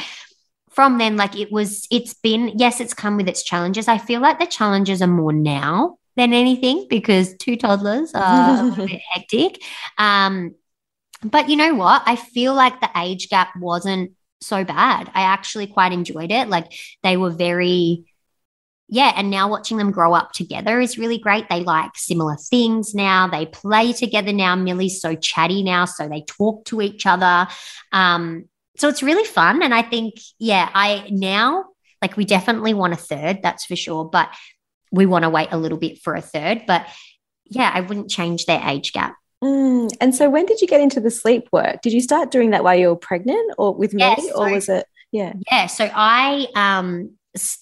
from 0.70 0.98
then, 0.98 1.18
like 1.18 1.38
it 1.38 1.52
was, 1.52 1.88
it's 1.92 2.14
been, 2.14 2.54
yes, 2.56 2.80
it's 2.80 2.94
come 2.94 3.18
with 3.18 3.28
its 3.28 3.44
challenges. 3.44 3.88
I 3.88 3.98
feel 3.98 4.22
like 4.22 4.40
the 4.40 4.46
challenges 4.46 5.02
are 5.02 5.08
more 5.08 5.34
now 5.34 5.98
than 6.16 6.34
anything 6.34 6.88
because 6.90 7.36
two 7.38 7.56
toddlers 7.56 8.14
are 8.14 8.72
a 8.72 8.76
bit 8.76 9.02
hectic. 9.12 9.62
Um, 9.98 10.56
but 11.24 11.50
you 11.50 11.56
know 11.56 11.76
what? 11.76 12.04
I 12.06 12.16
feel 12.16 12.54
like 12.54 12.80
the 12.80 12.90
age 12.96 13.30
gap 13.30 13.50
wasn't 13.58 14.14
so 14.42 14.64
bad. 14.64 15.12
I 15.14 15.22
actually 15.22 15.68
quite 15.68 15.92
enjoyed 15.92 16.32
it. 16.32 16.48
Like 16.48 16.72
they 17.04 17.18
were 17.18 17.30
very, 17.30 18.06
yeah. 18.88 19.14
And 19.16 19.30
now 19.30 19.50
watching 19.50 19.78
them 19.78 19.92
grow 19.92 20.14
up 20.14 20.32
together 20.32 20.80
is 20.80 20.98
really 20.98 21.18
great. 21.18 21.48
They 21.50 21.62
like 21.62 21.92
similar 21.96 22.38
things 22.38 22.96
now. 22.96 23.28
They 23.28 23.46
play 23.46 23.94
together 23.94 24.32
now. 24.32 24.56
Millie's 24.56 25.02
so 25.02 25.16
chatty 25.16 25.62
now. 25.62 25.86
So 25.86 26.08
they 26.08 26.22
talk 26.22 26.66
to 26.66 26.82
each 26.82 27.06
other. 27.06 27.48
Um, 27.92 28.46
so 28.78 28.88
it's 28.88 29.04
really 29.04 29.26
fun. 29.26 29.62
And 29.62 29.74
I 29.74 29.82
think, 29.82 30.16
yeah, 30.40 30.70
I 30.74 31.10
now, 31.12 31.66
like, 32.02 32.16
we 32.16 32.24
definitely 32.24 32.74
want 32.74 32.94
a 32.94 32.96
third, 32.96 33.40
that's 33.44 33.66
for 33.66 33.76
sure. 33.76 34.06
But 34.06 34.34
we 34.92 35.06
want 35.06 35.24
to 35.24 35.30
wait 35.30 35.50
a 35.52 35.58
little 35.58 35.78
bit 35.78 36.02
for 36.02 36.16
a 36.16 36.22
third. 36.22 36.64
But 36.66 36.88
yeah, 37.46 37.70
I 37.74 37.82
wouldn't 37.82 38.10
change 38.10 38.46
their 38.46 38.62
age 38.66 38.94
gap. 38.94 39.16
Mm. 39.44 39.90
And 40.02 40.14
so, 40.14 40.30
when 40.30 40.46
did 40.46 40.62
you 40.62 40.68
get 40.68 40.82
into 40.82 41.00
the 41.00 41.12
sleep 41.12 41.48
work? 41.52 41.82
Did 41.82 41.94
you 41.94 42.02
start 42.02 42.32
doing 42.32 42.50
that 42.50 42.64
while 42.64 42.76
you 42.76 42.90
were 42.90 42.96
pregnant, 42.96 43.54
or 43.58 43.74
with 43.74 43.94
me, 43.94 44.02
yes, 44.02 44.26
or 44.36 44.50
so, 44.50 44.54
was 44.54 44.70
it? 44.70 44.86
Yeah, 45.12 45.34
yeah. 45.50 45.68
So 45.68 45.90
I 45.94 46.48
um 46.56 47.12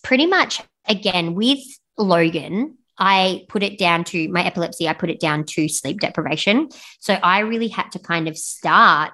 pretty 0.03 0.25
much 0.25 0.61
again 0.87 1.35
with 1.35 1.59
Logan, 1.97 2.77
I 2.97 3.45
put 3.47 3.63
it 3.63 3.77
down 3.77 4.03
to 4.05 4.27
my 4.29 4.43
epilepsy. 4.43 4.87
I 4.87 4.93
put 4.93 5.09
it 5.09 5.19
down 5.19 5.43
to 5.45 5.69
sleep 5.69 5.99
deprivation. 5.99 6.69
So 6.99 7.13
I 7.13 7.39
really 7.39 7.67
had 7.67 7.91
to 7.91 7.99
kind 7.99 8.27
of 8.27 8.37
start 8.37 9.11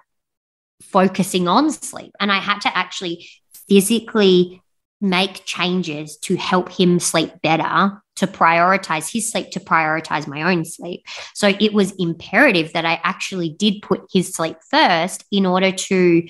focusing 0.81 1.47
on 1.47 1.69
sleep, 1.71 2.11
and 2.19 2.31
I 2.31 2.37
had 2.37 2.59
to 2.61 2.77
actually 2.77 3.27
physically 3.67 4.61
make 5.01 5.43
changes 5.43 6.17
to 6.17 6.35
help 6.37 6.71
him 6.71 6.99
sleep 6.99 7.33
better 7.41 8.01
to 8.15 8.27
prioritize 8.27 9.11
his 9.11 9.31
sleep 9.31 9.49
to 9.51 9.59
prioritize 9.59 10.27
my 10.27 10.43
own 10.43 10.65
sleep. 10.65 11.05
So 11.33 11.47
it 11.59 11.73
was 11.73 11.93
imperative 11.97 12.73
that 12.73 12.85
I 12.85 12.99
actually 13.03 13.49
did 13.49 13.81
put 13.81 14.01
his 14.11 14.33
sleep 14.33 14.57
first 14.69 15.25
in 15.31 15.45
order 15.45 15.71
to 15.71 16.27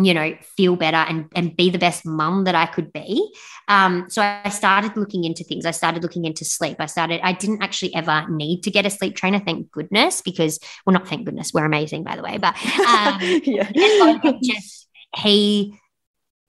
you 0.00 0.14
know 0.14 0.36
feel 0.56 0.76
better 0.76 0.96
and 0.96 1.26
and 1.34 1.56
be 1.56 1.70
the 1.70 1.78
best 1.78 2.06
mum 2.06 2.44
that 2.44 2.54
i 2.54 2.66
could 2.66 2.92
be 2.92 3.28
um 3.68 4.04
so 4.08 4.22
i 4.22 4.48
started 4.48 4.96
looking 4.96 5.24
into 5.24 5.42
things 5.42 5.66
i 5.66 5.70
started 5.70 6.02
looking 6.02 6.24
into 6.24 6.44
sleep 6.44 6.76
i 6.78 6.86
started 6.86 7.20
i 7.24 7.32
didn't 7.32 7.62
actually 7.62 7.92
ever 7.94 8.24
need 8.28 8.62
to 8.62 8.70
get 8.70 8.86
a 8.86 8.90
sleep 8.90 9.16
trainer 9.16 9.40
thank 9.40 9.70
goodness 9.72 10.22
because 10.22 10.60
well 10.86 10.94
not 10.94 11.08
thank 11.08 11.24
goodness 11.24 11.52
we're 11.52 11.64
amazing 11.64 12.04
by 12.04 12.14
the 12.14 12.22
way 12.22 12.38
but 12.38 12.54
um 12.86 13.18
yeah. 13.44 13.68
just 14.42 14.88
he 15.16 15.76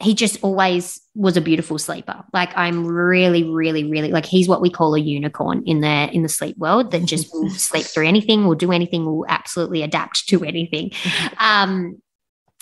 he 0.01 0.15
just 0.15 0.41
always 0.43 1.01
was 1.13 1.35
a 1.35 1.41
beautiful 1.41 1.77
sleeper. 1.77 2.23
Like 2.31 2.51
I'm 2.55 2.85
really, 2.85 3.43
really, 3.43 3.83
really 3.83 4.11
like 4.11 4.25
he's 4.25 4.47
what 4.47 4.61
we 4.61 4.69
call 4.69 4.95
a 4.95 4.99
unicorn 4.99 5.63
in 5.65 5.81
the 5.81 6.09
in 6.13 6.23
the 6.23 6.29
sleep 6.29 6.57
world 6.57 6.91
that 6.91 7.03
just 7.05 7.27
will 7.33 7.49
sleep 7.49 7.85
through 7.85 8.07
anything, 8.07 8.47
will 8.47 8.55
do 8.55 8.71
anything, 8.71 9.05
will 9.05 9.25
absolutely 9.27 9.81
adapt 9.83 10.27
to 10.29 10.43
anything. 10.43 10.91
Um, 11.37 12.01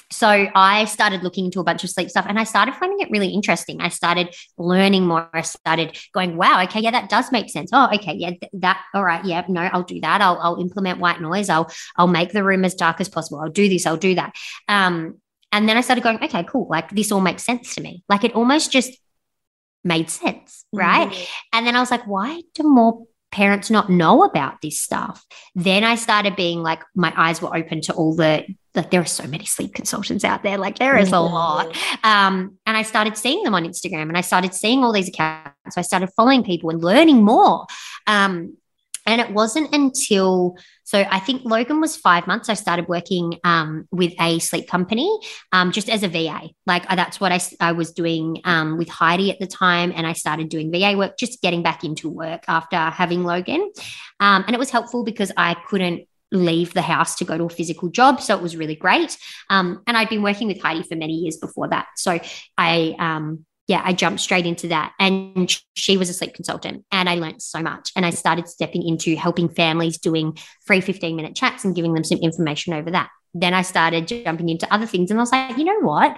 so 0.09 0.27
I 0.55 0.85
started 0.85 1.21
looking 1.21 1.45
into 1.45 1.59
a 1.59 1.63
bunch 1.63 1.83
of 1.83 1.89
sleep 1.89 2.09
stuff 2.09 2.25
and 2.27 2.39
I 2.39 2.45
started 2.45 2.75
finding 2.75 3.01
it 3.01 3.11
really 3.11 3.27
interesting. 3.27 3.81
I 3.81 3.89
started 3.89 4.33
learning 4.57 5.05
more. 5.05 5.29
I 5.33 5.41
started 5.41 5.97
going, 6.13 6.37
wow, 6.37 6.63
okay, 6.63 6.79
yeah, 6.79 6.91
that 6.91 7.09
does 7.09 7.31
make 7.31 7.49
sense. 7.49 7.71
Oh, 7.73 7.89
okay, 7.93 8.13
yeah, 8.13 8.29
th- 8.29 8.51
that, 8.53 8.81
all 8.93 9.03
right, 9.03 9.23
yeah, 9.25 9.43
no, 9.49 9.61
I'll 9.61 9.83
do 9.83 9.99
that. 9.99 10.21
I'll, 10.21 10.39
I'll 10.41 10.61
implement 10.61 10.99
white 10.99 11.19
noise. 11.19 11.49
I'll, 11.49 11.69
I'll 11.97 12.07
make 12.07 12.31
the 12.31 12.43
room 12.43 12.63
as 12.63 12.73
dark 12.73 13.01
as 13.01 13.09
possible. 13.09 13.41
I'll 13.41 13.49
do 13.49 13.67
this. 13.67 13.85
I'll 13.85 13.97
do 13.97 14.15
that. 14.15 14.33
Um, 14.69 15.19
and 15.51 15.67
then 15.67 15.77
I 15.77 15.81
started 15.81 16.03
going, 16.03 16.23
okay, 16.23 16.43
cool. 16.43 16.67
Like 16.69 16.89
this 16.91 17.11
all 17.11 17.21
makes 17.21 17.43
sense 17.43 17.75
to 17.75 17.81
me. 17.81 18.03
Like 18.09 18.23
it 18.23 18.33
almost 18.33 18.71
just 18.71 18.91
made 19.83 20.09
sense. 20.09 20.65
Right. 20.73 21.09
Mm-hmm. 21.09 21.23
And 21.53 21.67
then 21.67 21.75
I 21.75 21.79
was 21.79 21.91
like, 21.91 22.05
why 22.05 22.41
do 22.53 22.63
more 22.63 23.05
parents 23.31 23.69
not 23.69 23.89
know 23.89 24.23
about 24.23 24.61
this 24.61 24.79
stuff? 24.79 25.25
Then 25.55 25.83
I 25.83 25.95
started 25.95 26.35
being 26.35 26.61
like, 26.61 26.81
my 26.95 27.13
eyes 27.15 27.41
were 27.41 27.55
open 27.55 27.81
to 27.81 27.93
all 27.93 28.15
the, 28.15 28.45
like, 28.75 28.91
there 28.91 29.01
are 29.01 29.05
so 29.05 29.25
many 29.25 29.45
sleep 29.45 29.73
consultants 29.73 30.23
out 30.23 30.43
there. 30.43 30.57
Like 30.57 30.79
there 30.79 30.97
is 30.97 31.09
a 31.09 31.13
mm-hmm. 31.13 31.33
lot. 31.33 31.77
Um, 32.03 32.57
and 32.65 32.75
I 32.75 32.83
started 32.83 33.17
seeing 33.17 33.43
them 33.43 33.55
on 33.55 33.63
Instagram 33.63 34.03
and 34.03 34.17
I 34.17 34.21
started 34.21 34.53
seeing 34.53 34.83
all 34.83 34.91
these 34.91 35.09
accounts. 35.09 35.51
So 35.71 35.79
I 35.79 35.81
started 35.81 36.09
following 36.15 36.43
people 36.43 36.69
and 36.69 36.83
learning 36.83 37.23
more. 37.23 37.65
Um, 38.05 38.57
and 39.07 39.21
it 39.21 39.31
wasn't 39.31 39.73
until, 39.73 40.57
so 40.83 41.05
I 41.09 41.19
think 41.19 41.43
Logan 41.45 41.79
was 41.79 41.95
five 41.95 42.27
months. 42.27 42.49
I 42.49 42.55
started 42.55 42.89
working 42.89 43.39
um, 43.45 43.87
with 43.89 44.13
a 44.19 44.39
sleep 44.39 44.67
company 44.67 45.09
um, 45.53 45.71
just 45.71 45.89
as 45.89 46.03
a 46.03 46.09
VA. 46.09 46.49
Like 46.65 46.85
uh, 46.91 46.95
that's 46.95 47.19
what 47.19 47.31
I, 47.31 47.39
I 47.61 47.71
was 47.71 47.93
doing 47.93 48.41
um, 48.43 48.77
with 48.77 48.89
Heidi 48.89 49.31
at 49.31 49.39
the 49.39 49.47
time. 49.47 49.93
And 49.95 50.05
I 50.05 50.11
started 50.11 50.49
doing 50.49 50.71
VA 50.71 50.95
work, 50.97 51.17
just 51.17 51.41
getting 51.41 51.63
back 51.63 51.85
into 51.85 52.09
work 52.09 52.43
after 52.49 52.75
having 52.75 53.23
Logan. 53.23 53.71
Um, 54.19 54.43
and 54.45 54.53
it 54.53 54.59
was 54.59 54.69
helpful 54.69 55.05
because 55.05 55.31
I 55.37 55.55
couldn't 55.67 56.05
leave 56.33 56.73
the 56.73 56.81
house 56.81 57.15
to 57.15 57.25
go 57.25 57.37
to 57.37 57.45
a 57.45 57.49
physical 57.49 57.87
job. 57.87 58.19
So 58.19 58.35
it 58.35 58.41
was 58.41 58.57
really 58.57 58.75
great. 58.75 59.17
Um, 59.49 59.83
and 59.87 59.95
I'd 59.95 60.09
been 60.09 60.21
working 60.21 60.49
with 60.49 60.61
Heidi 60.61 60.83
for 60.83 60.97
many 60.97 61.13
years 61.13 61.37
before 61.37 61.69
that. 61.69 61.87
So 61.95 62.19
I, 62.57 62.95
um, 62.99 63.45
yeah, 63.67 63.81
I 63.83 63.91
jumped 63.93 64.21
straight 64.21 64.45
into 64.45 64.69
that. 64.69 64.93
And 64.97 65.53
she 65.75 65.97
was 65.97 66.09
a 66.09 66.13
sleep 66.13 66.33
consultant, 66.33 66.85
and 66.91 67.09
I 67.09 67.15
learned 67.15 67.41
so 67.41 67.61
much. 67.61 67.91
And 67.95 68.05
I 68.05 68.11
started 68.11 68.47
stepping 68.47 68.87
into 68.87 69.15
helping 69.15 69.49
families 69.49 69.97
doing 69.97 70.37
free 70.65 70.81
15 70.81 71.15
minute 71.15 71.35
chats 71.35 71.65
and 71.65 71.75
giving 71.75 71.93
them 71.93 72.03
some 72.03 72.19
information 72.19 72.73
over 72.73 72.91
that. 72.91 73.09
Then 73.33 73.53
I 73.53 73.61
started 73.61 74.07
jumping 74.07 74.49
into 74.49 74.73
other 74.73 74.85
things, 74.85 75.11
and 75.11 75.19
I 75.19 75.23
was 75.23 75.31
like, 75.31 75.57
you 75.57 75.65
know 75.65 75.81
what? 75.81 76.17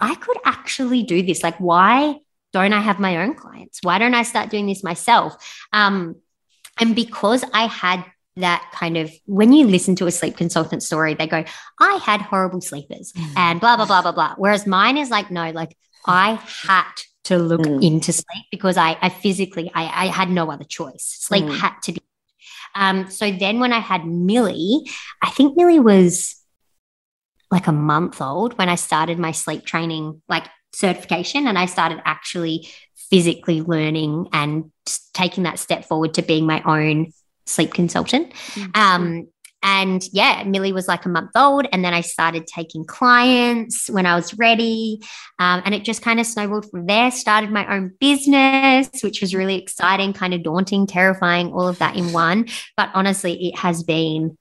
I 0.00 0.14
could 0.14 0.38
actually 0.44 1.02
do 1.02 1.22
this. 1.22 1.42
Like, 1.42 1.58
why 1.58 2.16
don't 2.52 2.72
I 2.72 2.80
have 2.80 3.00
my 3.00 3.22
own 3.22 3.34
clients? 3.34 3.80
Why 3.82 3.98
don't 3.98 4.14
I 4.14 4.22
start 4.22 4.50
doing 4.50 4.66
this 4.66 4.84
myself? 4.84 5.34
Um, 5.72 6.16
and 6.78 6.94
because 6.94 7.44
I 7.52 7.66
had 7.66 8.04
that 8.36 8.68
kind 8.72 8.96
of 8.96 9.12
when 9.26 9.52
you 9.52 9.66
listen 9.66 9.94
to 9.96 10.06
a 10.06 10.10
sleep 10.10 10.36
consultant 10.36 10.82
story, 10.82 11.14
they 11.14 11.26
go, 11.26 11.44
I 11.80 11.94
had 12.02 12.20
horrible 12.20 12.60
sleepers 12.60 13.12
mm. 13.12 13.32
and 13.36 13.60
blah, 13.60 13.76
blah, 13.76 13.86
blah, 13.86 14.02
blah, 14.02 14.12
blah. 14.12 14.34
Whereas 14.36 14.66
mine 14.66 14.96
is 14.96 15.10
like, 15.10 15.30
no, 15.30 15.50
like 15.50 15.76
I 16.06 16.38
had 16.66 16.92
to 17.24 17.38
look 17.38 17.62
mm. 17.62 17.82
into 17.82 18.12
sleep 18.12 18.44
because 18.50 18.76
I, 18.76 18.96
I 19.00 19.08
physically, 19.08 19.70
I, 19.74 20.04
I 20.04 20.06
had 20.06 20.30
no 20.30 20.50
other 20.50 20.64
choice. 20.64 21.16
Sleep 21.20 21.44
mm. 21.44 21.56
had 21.56 21.74
to 21.84 21.92
be. 21.92 22.00
Um, 22.74 23.10
so 23.10 23.30
then 23.30 23.60
when 23.60 23.72
I 23.72 23.78
had 23.78 24.06
Millie, 24.06 24.90
I 25.22 25.30
think 25.30 25.56
Millie 25.56 25.80
was 25.80 26.36
like 27.50 27.66
a 27.66 27.72
month 27.72 28.20
old 28.20 28.58
when 28.58 28.68
I 28.68 28.74
started 28.74 29.18
my 29.18 29.32
sleep 29.32 29.64
training, 29.64 30.20
like 30.28 30.46
certification, 30.72 31.46
and 31.46 31.58
I 31.58 31.66
started 31.66 32.02
actually 32.04 32.68
physically 33.10 33.62
learning 33.62 34.28
and 34.32 34.72
taking 35.12 35.44
that 35.44 35.58
step 35.58 35.84
forward 35.84 36.14
to 36.14 36.22
being 36.22 36.46
my 36.46 36.62
own 36.64 37.12
sleep 37.46 37.72
consultant. 37.72 38.32
Mm-hmm. 38.54 38.80
Um, 38.80 39.28
and 39.64 40.06
yeah, 40.12 40.44
Millie 40.44 40.72
was 40.72 40.86
like 40.86 41.06
a 41.06 41.08
month 41.08 41.30
old. 41.34 41.66
And 41.72 41.82
then 41.82 41.94
I 41.94 42.02
started 42.02 42.46
taking 42.46 42.84
clients 42.84 43.88
when 43.88 44.04
I 44.04 44.14
was 44.14 44.34
ready. 44.34 45.00
Um, 45.38 45.62
and 45.64 45.74
it 45.74 45.84
just 45.84 46.02
kind 46.02 46.20
of 46.20 46.26
snowballed 46.26 46.70
from 46.70 46.86
there. 46.86 47.10
Started 47.10 47.50
my 47.50 47.66
own 47.74 47.94
business, 47.98 48.90
which 49.02 49.22
was 49.22 49.34
really 49.34 49.56
exciting, 49.56 50.12
kind 50.12 50.34
of 50.34 50.42
daunting, 50.42 50.86
terrifying, 50.86 51.50
all 51.52 51.66
of 51.66 51.78
that 51.78 51.96
in 51.96 52.12
one. 52.12 52.46
But 52.76 52.90
honestly, 52.92 53.48
it 53.48 53.58
has 53.58 53.82
been 53.82 54.36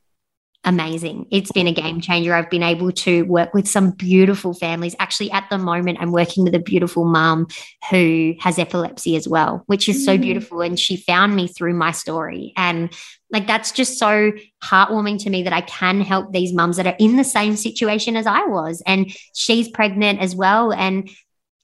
amazing. 0.65 1.27
It's 1.31 1.51
been 1.51 1.67
a 1.67 1.73
game 1.73 1.99
changer. 1.99 2.33
I've 2.33 2.49
been 2.49 2.63
able 2.63 2.91
to 2.91 3.23
work 3.23 3.53
with 3.53 3.67
some 3.67 3.91
beautiful 3.91 4.53
families. 4.53 4.95
Actually, 4.99 5.31
at 5.31 5.49
the 5.49 5.57
moment, 5.57 5.97
I'm 6.01 6.11
working 6.11 6.43
with 6.43 6.55
a 6.55 6.59
beautiful 6.59 7.05
mum 7.05 7.47
who 7.89 8.35
has 8.39 8.57
epilepsy 8.57 9.15
as 9.15 9.27
well, 9.27 9.63
which 9.65 9.89
is 9.89 10.05
so 10.05 10.17
mm. 10.17 10.21
beautiful. 10.21 10.61
And 10.61 10.79
she 10.79 10.97
found 10.97 11.35
me 11.35 11.47
through 11.47 11.73
my 11.73 11.91
story. 11.91 12.53
And 12.55 12.93
like 13.29 13.47
that's 13.47 13.71
just 13.71 13.97
so 13.97 14.31
heartwarming 14.63 15.21
to 15.23 15.29
me 15.29 15.43
that 15.43 15.53
I 15.53 15.61
can 15.61 16.01
help 16.01 16.31
these 16.31 16.53
mums 16.53 16.77
that 16.77 16.87
are 16.87 16.95
in 16.99 17.17
the 17.17 17.23
same 17.23 17.55
situation 17.55 18.15
as 18.15 18.27
I 18.27 18.45
was. 18.45 18.81
And 18.85 19.11
she's 19.33 19.69
pregnant 19.69 20.19
as 20.19 20.35
well. 20.35 20.71
And 20.71 21.09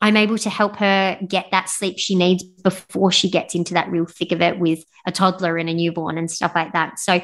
I'm 0.01 0.17
able 0.17 0.37
to 0.39 0.49
help 0.49 0.77
her 0.77 1.19
get 1.27 1.47
that 1.51 1.69
sleep 1.69 1.99
she 1.99 2.15
needs 2.15 2.43
before 2.43 3.11
she 3.11 3.29
gets 3.29 3.53
into 3.53 3.73
that 3.73 3.89
real 3.89 4.05
thick 4.05 4.31
of 4.31 4.41
it 4.41 4.57
with 4.57 4.83
a 5.05 5.11
toddler 5.11 5.57
and 5.57 5.69
a 5.69 5.73
newborn 5.73 6.17
and 6.17 6.31
stuff 6.31 6.53
like 6.55 6.73
that. 6.73 6.99
So 6.99 7.21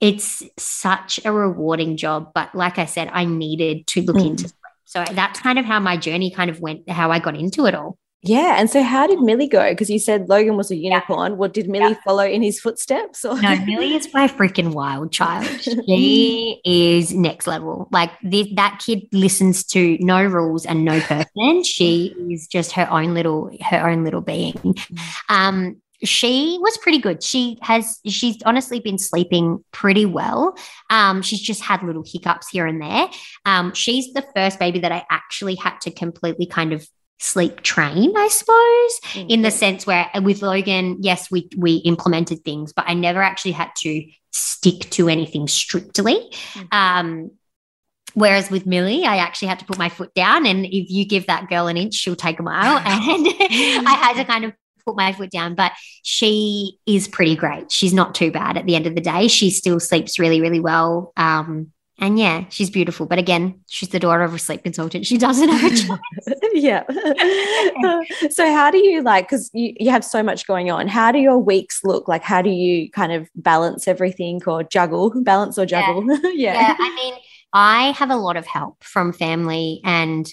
it's 0.00 0.42
such 0.58 1.20
a 1.24 1.32
rewarding 1.32 1.96
job. 1.96 2.32
But 2.34 2.54
like 2.54 2.78
I 2.78 2.84
said, 2.84 3.10
I 3.12 3.24
needed 3.24 3.86
to 3.88 4.02
look 4.02 4.16
mm. 4.16 4.26
into 4.26 4.48
sleep. 4.48 4.54
So 4.84 5.04
that's 5.12 5.40
kind 5.40 5.58
of 5.58 5.64
how 5.64 5.80
my 5.80 5.96
journey 5.96 6.30
kind 6.30 6.48
of 6.48 6.60
went, 6.60 6.88
how 6.88 7.10
I 7.10 7.18
got 7.18 7.36
into 7.36 7.66
it 7.66 7.74
all. 7.74 7.98
Yeah. 8.22 8.56
And 8.58 8.68
so 8.68 8.82
how 8.82 9.06
did 9.06 9.20
Millie 9.20 9.48
go? 9.48 9.70
Because 9.70 9.88
you 9.88 9.98
said 9.98 10.28
Logan 10.28 10.56
was 10.56 10.70
a 10.70 10.76
unicorn. 10.76 11.32
Yeah. 11.32 11.38
What 11.38 11.52
did 11.52 11.68
Millie 11.68 11.92
yeah. 11.92 12.00
follow 12.04 12.24
in 12.24 12.42
his 12.42 12.58
footsteps? 12.58 13.24
Or? 13.24 13.40
No, 13.40 13.56
Millie 13.66 13.94
is 13.94 14.12
my 14.12 14.26
freaking 14.26 14.72
wild 14.72 15.12
child. 15.12 15.46
She 15.86 16.60
is 16.64 17.14
next 17.14 17.46
level. 17.46 17.88
Like 17.92 18.10
this, 18.22 18.48
that 18.54 18.82
kid 18.84 19.02
listens 19.12 19.64
to 19.64 19.96
no 20.00 20.24
rules 20.24 20.66
and 20.66 20.84
no 20.84 21.00
person. 21.00 21.62
She 21.62 22.14
is 22.30 22.46
just 22.48 22.72
her 22.72 22.90
own 22.90 23.14
little, 23.14 23.50
her 23.62 23.88
own 23.88 24.04
little 24.04 24.20
being. 24.20 24.54
Mm. 24.54 25.08
Um, 25.28 25.82
she 26.04 26.58
was 26.60 26.76
pretty 26.78 26.98
good. 26.98 27.22
She 27.22 27.58
has 27.62 28.00
she's 28.06 28.36
honestly 28.44 28.80
been 28.80 28.98
sleeping 28.98 29.64
pretty 29.72 30.06
well. 30.06 30.56
Um, 30.90 31.22
she's 31.22 31.40
just 31.40 31.62
had 31.62 31.82
little 31.82 32.04
hiccups 32.06 32.48
here 32.48 32.66
and 32.66 32.80
there. 32.80 33.08
Um, 33.44 33.72
she's 33.74 34.12
the 34.12 34.24
first 34.34 34.58
baby 34.58 34.80
that 34.80 34.92
I 34.92 35.04
actually 35.10 35.54
had 35.54 35.80
to 35.82 35.90
completely 35.90 36.46
kind 36.46 36.72
of 36.72 36.86
sleep 37.18 37.62
train, 37.62 38.14
I 38.16 38.28
suppose, 38.28 39.14
mm-hmm. 39.14 39.30
in 39.30 39.42
the 39.42 39.50
sense 39.50 39.86
where 39.86 40.08
with 40.22 40.42
Logan, 40.42 40.98
yes, 41.00 41.30
we 41.30 41.48
we 41.56 41.76
implemented 41.76 42.44
things, 42.44 42.72
but 42.72 42.84
I 42.88 42.94
never 42.94 43.22
actually 43.22 43.52
had 43.52 43.70
to 43.78 44.04
stick 44.32 44.90
to 44.90 45.08
anything 45.08 45.48
strictly. 45.48 46.30
Mm-hmm. 46.54 46.66
Um, 46.72 47.30
Whereas 48.14 48.50
with 48.50 48.64
Millie, 48.64 49.04
I 49.04 49.18
actually 49.18 49.48
had 49.48 49.58
to 49.58 49.66
put 49.66 49.76
my 49.76 49.90
foot 49.90 50.14
down, 50.14 50.46
and 50.46 50.64
if 50.64 50.88
you 50.88 51.04
give 51.04 51.26
that 51.26 51.50
girl 51.50 51.66
an 51.66 51.76
inch, 51.76 51.92
she'll 51.92 52.16
take 52.16 52.38
a 52.40 52.42
mile. 52.42 52.78
And 52.86 53.26
I 53.86 53.94
had 53.94 54.14
to 54.14 54.24
kind 54.24 54.46
of 54.46 54.54
put 54.86 54.96
my 54.96 55.12
foot 55.12 55.30
down, 55.30 55.54
but 55.54 55.72
she 56.02 56.78
is 56.86 57.08
pretty 57.08 57.36
great. 57.36 57.70
She's 57.70 57.92
not 57.92 58.14
too 58.14 58.30
bad 58.30 58.56
at 58.56 58.66
the 58.66 58.76
end 58.76 58.86
of 58.86 58.94
the 58.94 59.00
day. 59.00 59.28
She 59.28 59.50
still 59.50 59.80
sleeps 59.80 60.18
really, 60.18 60.40
really 60.40 60.60
well. 60.60 61.12
Um, 61.16 61.72
and 61.98 62.18
yeah, 62.18 62.44
she's 62.50 62.68
beautiful. 62.68 63.06
But 63.06 63.18
again, 63.18 63.60
she's 63.68 63.88
the 63.88 63.98
daughter 63.98 64.22
of 64.22 64.34
a 64.34 64.38
sleep 64.38 64.62
consultant. 64.62 65.06
She 65.06 65.16
doesn't 65.16 65.48
have 65.48 65.72
a 65.72 65.76
choice. 65.76 66.50
yeah. 66.52 66.82
so, 68.30 68.52
how 68.52 68.70
do 68.70 68.78
you 68.78 69.02
like, 69.02 69.26
because 69.26 69.50
you, 69.54 69.74
you 69.80 69.90
have 69.90 70.04
so 70.04 70.22
much 70.22 70.46
going 70.46 70.70
on, 70.70 70.88
how 70.88 71.10
do 71.10 71.18
your 71.18 71.38
weeks 71.38 71.80
look? 71.84 72.06
Like, 72.06 72.22
how 72.22 72.42
do 72.42 72.50
you 72.50 72.90
kind 72.90 73.12
of 73.12 73.28
balance 73.34 73.88
everything 73.88 74.42
or 74.46 74.62
juggle, 74.62 75.10
balance 75.22 75.58
or 75.58 75.64
juggle? 75.64 76.04
Yeah. 76.06 76.30
yeah. 76.34 76.52
yeah. 76.54 76.76
I 76.78 76.94
mean, 76.96 77.14
I 77.54 77.92
have 77.92 78.10
a 78.10 78.16
lot 78.16 78.36
of 78.36 78.46
help 78.46 78.84
from 78.84 79.14
family 79.14 79.80
and 79.82 80.30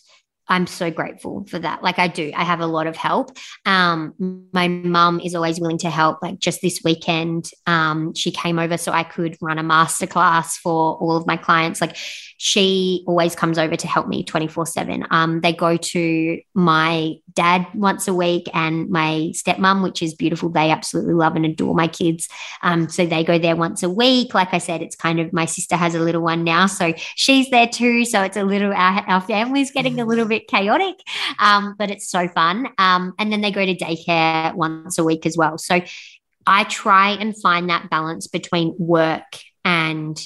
I'm 0.54 0.68
so 0.68 0.92
grateful 0.92 1.46
for 1.50 1.58
that. 1.58 1.82
Like 1.82 1.98
I 1.98 2.08
do, 2.08 2.32
I 2.36 2.44
have 2.44 2.60
a 2.60 2.68
lot 2.68 2.86
of 2.86 2.96
help. 2.96 3.36
Um, 3.66 4.48
my 4.54 4.68
mum 4.68 5.20
is 5.20 5.34
always 5.34 5.60
willing 5.60 5.80
to 5.80 5.90
help. 5.90 6.22
Like 6.22 6.38
just 6.38 6.62
this 6.62 6.80
weekend, 6.84 7.50
um, 7.66 8.14
she 8.14 8.30
came 8.30 8.60
over 8.60 8.78
so 8.78 8.92
I 8.92 9.04
could 9.04 9.36
run 9.42 9.58
a 9.58 9.64
masterclass 9.64 10.58
for 10.58 10.96
all 10.98 11.18
of 11.18 11.26
my 11.26 11.38
clients. 11.38 11.82
Like 11.82 11.98
she 12.46 13.06
always 13.08 13.38
comes 13.38 13.58
over 13.58 13.74
to 13.74 13.88
help 13.88 14.06
me 14.06 14.22
24 14.22 14.66
7. 14.66 15.08
Um, 15.12 15.40
they 15.40 15.54
go 15.54 15.78
to 15.78 16.42
my 16.54 17.14
dad 17.34 17.66
once 17.74 18.10
a 18.10 18.14
week 18.14 18.50
and 18.54 18.90
my 18.90 19.32
stepmom, 19.32 19.82
which 19.82 20.02
is 20.02 20.14
beautiful. 20.14 20.50
They 20.50 20.70
absolutely 20.70 21.14
love 21.14 21.38
and 21.38 21.46
adore 21.46 21.74
my 21.74 21.88
kids. 21.88 22.28
Um, 22.62 22.90
so 22.90 23.06
they 23.06 23.24
go 23.24 23.40
there 23.40 23.56
once 23.56 23.82
a 23.82 23.90
week. 23.90 24.34
Like 24.34 24.54
I 24.54 24.58
said, 24.58 24.82
it's 24.82 24.98
kind 24.98 25.22
of 25.22 25.32
my 25.32 25.46
sister 25.46 25.78
has 25.78 25.96
a 25.96 26.02
little 26.02 26.22
one 26.22 26.44
now. 26.44 26.66
So 26.66 26.94
she's 27.16 27.50
there 27.50 27.66
too. 27.66 28.04
So 28.04 28.22
it's 28.24 28.36
a 28.36 28.44
little, 28.44 28.74
our, 28.74 29.06
our 29.08 29.22
family's 29.22 29.72
getting 29.72 30.02
a 30.02 30.06
little 30.06 30.26
bit 30.26 30.50
chaotic, 30.50 30.96
um, 31.40 31.76
but 31.80 31.92
it's 31.92 32.10
so 32.10 32.28
fun. 32.28 32.68
Um, 32.78 33.14
and 33.20 33.32
then 33.32 33.40
they 33.40 33.52
go 33.52 33.66
to 33.66 33.74
daycare 33.74 34.54
once 34.54 34.98
a 34.98 35.06
week 35.06 35.26
as 35.26 35.38
well. 35.38 35.58
So 35.58 35.80
I 36.46 36.66
try 36.66 37.12
and 37.12 37.40
find 37.42 37.70
that 37.70 37.90
balance 37.90 38.28
between 38.28 38.76
work 38.78 39.40
and 39.64 40.22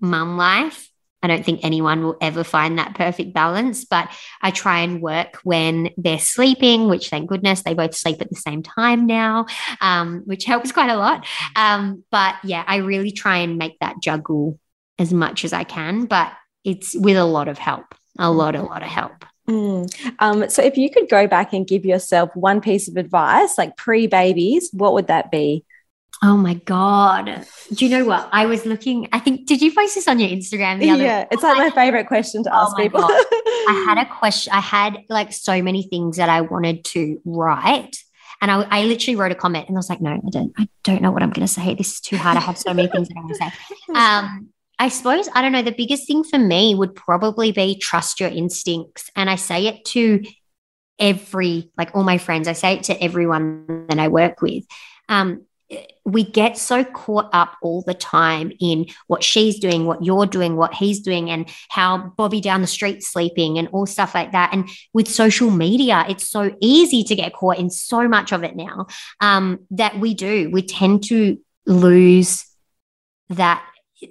mum 0.00 0.38
life 0.38 0.88
I 1.22 1.26
don't 1.26 1.44
think 1.44 1.60
anyone 1.62 2.04
will 2.04 2.16
ever 2.20 2.44
find 2.44 2.78
that 2.78 2.94
perfect 2.94 3.32
balance, 3.32 3.84
but 3.84 4.08
I 4.40 4.50
try 4.50 4.80
and 4.80 5.02
work 5.02 5.40
when 5.42 5.90
they're 5.96 6.18
sleeping, 6.18 6.88
which 6.88 7.10
thank 7.10 7.28
goodness 7.28 7.62
they 7.62 7.74
both 7.74 7.94
sleep 7.94 8.20
at 8.20 8.30
the 8.30 8.36
same 8.36 8.62
time 8.62 9.06
now, 9.06 9.46
um, 9.80 10.22
which 10.26 10.44
helps 10.44 10.70
quite 10.70 10.90
a 10.90 10.96
lot. 10.96 11.26
Um, 11.56 12.04
but 12.10 12.36
yeah, 12.44 12.62
I 12.66 12.76
really 12.76 13.10
try 13.10 13.38
and 13.38 13.58
make 13.58 13.78
that 13.80 13.96
juggle 14.00 14.58
as 14.98 15.12
much 15.12 15.44
as 15.44 15.52
I 15.52 15.64
can, 15.64 16.06
but 16.06 16.32
it's 16.64 16.94
with 16.94 17.16
a 17.16 17.24
lot 17.24 17.48
of 17.48 17.58
help, 17.58 17.94
a 18.18 18.30
lot, 18.30 18.54
a 18.54 18.62
lot 18.62 18.82
of 18.82 18.88
help. 18.88 19.24
Mm. 19.48 20.14
Um, 20.18 20.50
so 20.50 20.62
if 20.62 20.76
you 20.76 20.90
could 20.90 21.08
go 21.08 21.26
back 21.26 21.52
and 21.52 21.66
give 21.66 21.84
yourself 21.84 22.30
one 22.36 22.60
piece 22.60 22.86
of 22.86 22.96
advice, 22.96 23.56
like 23.56 23.76
pre 23.76 24.06
babies, 24.06 24.68
what 24.72 24.92
would 24.92 25.06
that 25.06 25.30
be? 25.30 25.64
Oh 26.22 26.36
my 26.36 26.54
God. 26.54 27.46
Do 27.72 27.84
you 27.84 27.90
know 27.90 28.04
what? 28.04 28.28
I 28.32 28.46
was 28.46 28.66
looking, 28.66 29.08
I 29.12 29.20
think, 29.20 29.46
did 29.46 29.62
you 29.62 29.72
post 29.72 29.94
this 29.94 30.08
on 30.08 30.18
your 30.18 30.28
Instagram 30.28 30.80
the 30.80 30.90
other 30.90 31.04
Yeah, 31.04 31.26
it's 31.30 31.42
like 31.42 31.56
my 31.56 31.70
favorite 31.70 32.08
question 32.08 32.42
to 32.42 32.54
ask 32.54 32.72
oh 32.76 32.82
people. 32.82 33.04
I 33.04 33.84
had 33.86 33.98
a 33.98 34.06
question, 34.18 34.52
I 34.52 34.60
had 34.60 34.98
like 35.08 35.32
so 35.32 35.62
many 35.62 35.84
things 35.84 36.16
that 36.16 36.28
I 36.28 36.40
wanted 36.40 36.84
to 36.86 37.20
write. 37.24 37.96
And 38.40 38.50
I, 38.50 38.62
I 38.62 38.84
literally 38.84 39.16
wrote 39.16 39.32
a 39.32 39.36
comment 39.36 39.68
and 39.68 39.76
I 39.76 39.78
was 39.78 39.88
like, 39.88 40.00
no, 40.00 40.10
I 40.10 40.30
don't, 40.30 40.52
I 40.58 40.68
don't 40.82 41.02
know 41.02 41.10
what 41.12 41.22
I'm 41.22 41.30
going 41.30 41.46
to 41.46 41.52
say. 41.52 41.74
This 41.74 41.94
is 41.94 42.00
too 42.00 42.16
hard. 42.16 42.36
I 42.36 42.40
have 42.40 42.58
so 42.58 42.74
many 42.74 42.88
things 42.88 43.08
that 43.08 43.16
I 43.16 43.20
want 43.20 43.32
to 43.32 43.34
say. 43.36 43.50
Um, 43.94 44.48
I 44.80 44.88
suppose, 44.88 45.28
I 45.34 45.42
don't 45.42 45.52
know, 45.52 45.62
the 45.62 45.72
biggest 45.72 46.06
thing 46.06 46.22
for 46.22 46.38
me 46.38 46.74
would 46.74 46.94
probably 46.94 47.50
be 47.50 47.76
trust 47.78 48.20
your 48.20 48.28
instincts. 48.28 49.10
And 49.16 49.28
I 49.28 49.34
say 49.34 49.66
it 49.66 49.84
to 49.86 50.22
every, 51.00 51.70
like 51.76 51.94
all 51.94 52.04
my 52.04 52.18
friends, 52.18 52.46
I 52.46 52.52
say 52.52 52.74
it 52.74 52.84
to 52.84 53.02
everyone 53.02 53.86
that 53.88 53.98
I 53.98 54.06
work 54.06 54.40
with. 54.40 54.64
Um, 55.08 55.46
we 56.04 56.24
get 56.24 56.56
so 56.56 56.82
caught 56.84 57.28
up 57.32 57.56
all 57.62 57.82
the 57.82 57.94
time 57.94 58.52
in 58.60 58.86
what 59.06 59.22
she's 59.22 59.58
doing, 59.58 59.84
what 59.84 60.02
you're 60.02 60.26
doing, 60.26 60.56
what 60.56 60.72
he's 60.72 61.00
doing, 61.00 61.30
and 61.30 61.48
how 61.68 62.12
Bobby 62.16 62.40
down 62.40 62.62
the 62.62 62.66
street 62.66 63.02
sleeping 63.02 63.58
and 63.58 63.68
all 63.68 63.84
stuff 63.86 64.14
like 64.14 64.32
that. 64.32 64.50
And 64.52 64.68
with 64.94 65.08
social 65.08 65.50
media, 65.50 66.06
it's 66.08 66.28
so 66.28 66.56
easy 66.60 67.04
to 67.04 67.14
get 67.14 67.34
caught 67.34 67.58
in 67.58 67.68
so 67.68 68.08
much 68.08 68.32
of 68.32 68.44
it 68.44 68.56
now 68.56 68.86
um, 69.20 69.60
that 69.70 69.98
we 70.00 70.14
do. 70.14 70.50
We 70.50 70.62
tend 70.62 71.04
to 71.04 71.38
lose 71.66 72.46
that 73.28 73.62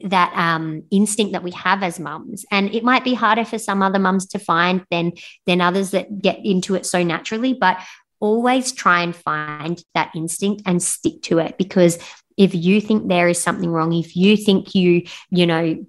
that 0.04 0.34
um, 0.36 0.84
instinct 0.92 1.32
that 1.32 1.44
we 1.44 1.52
have 1.52 1.82
as 1.82 1.98
mums 1.98 2.46
and 2.52 2.76
it 2.76 2.84
might 2.84 3.06
be 3.06 3.14
harder 3.14 3.46
for 3.46 3.58
some 3.58 3.82
other 3.82 4.00
mums 4.00 4.26
to 4.26 4.38
find 4.38 4.84
than 4.92 5.14
than 5.46 5.62
others 5.62 5.92
that 5.92 6.22
get 6.22 6.38
into 6.44 6.76
it 6.76 6.86
so 6.86 7.04
naturally 7.04 7.54
but 7.54 7.78
always 8.20 8.72
try 8.72 9.02
and 9.02 9.16
find 9.16 9.84
that 9.94 10.12
instinct 10.16 10.64
and 10.66 10.82
stick 10.82 11.22
to 11.24 11.40
it 11.40 11.58
because 11.58 11.98
if 12.38 12.54
you 12.54 12.80
think 12.80 13.08
there 13.08 13.28
is 13.28 13.40
something 13.40 13.70
wrong, 13.70 13.94
if 13.94 14.16
you 14.16 14.38
think 14.38 14.76
you, 14.76 15.04
you 15.32 15.48
know, 15.48 15.86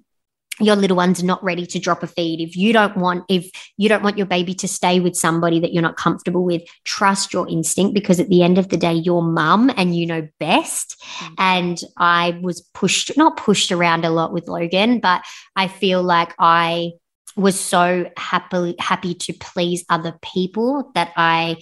your 0.59 0.75
little 0.75 0.97
one's 0.97 1.23
not 1.23 1.43
ready 1.43 1.65
to 1.65 1.79
drop 1.79 2.03
a 2.03 2.07
feed 2.07 2.41
if 2.41 2.55
you 2.55 2.73
don't 2.73 2.97
want 2.97 3.23
if 3.29 3.49
you 3.77 3.87
don't 3.89 4.03
want 4.03 4.17
your 4.17 4.27
baby 4.27 4.53
to 4.53 4.67
stay 4.67 4.99
with 4.99 5.15
somebody 5.15 5.59
that 5.59 5.73
you're 5.73 5.81
not 5.81 5.97
comfortable 5.97 6.43
with 6.43 6.61
trust 6.83 7.33
your 7.33 7.47
instinct 7.47 7.93
because 7.93 8.19
at 8.19 8.29
the 8.29 8.43
end 8.43 8.57
of 8.57 8.69
the 8.69 8.77
day 8.77 8.93
you're 8.93 9.21
mum 9.21 9.71
and 9.77 9.95
you 9.95 10.05
know 10.05 10.27
best 10.39 11.01
mm-hmm. 11.01 11.33
and 11.37 11.81
i 11.97 12.37
was 12.41 12.61
pushed 12.73 13.15
not 13.17 13.37
pushed 13.37 13.71
around 13.71 14.05
a 14.05 14.09
lot 14.09 14.33
with 14.33 14.47
logan 14.47 14.99
but 14.99 15.23
i 15.55 15.67
feel 15.67 16.03
like 16.03 16.33
i 16.39 16.91
was 17.35 17.57
so 17.57 18.09
happily 18.17 18.75
happy 18.79 19.13
to 19.13 19.33
please 19.33 19.85
other 19.89 20.17
people 20.21 20.91
that 20.93 21.11
i 21.15 21.55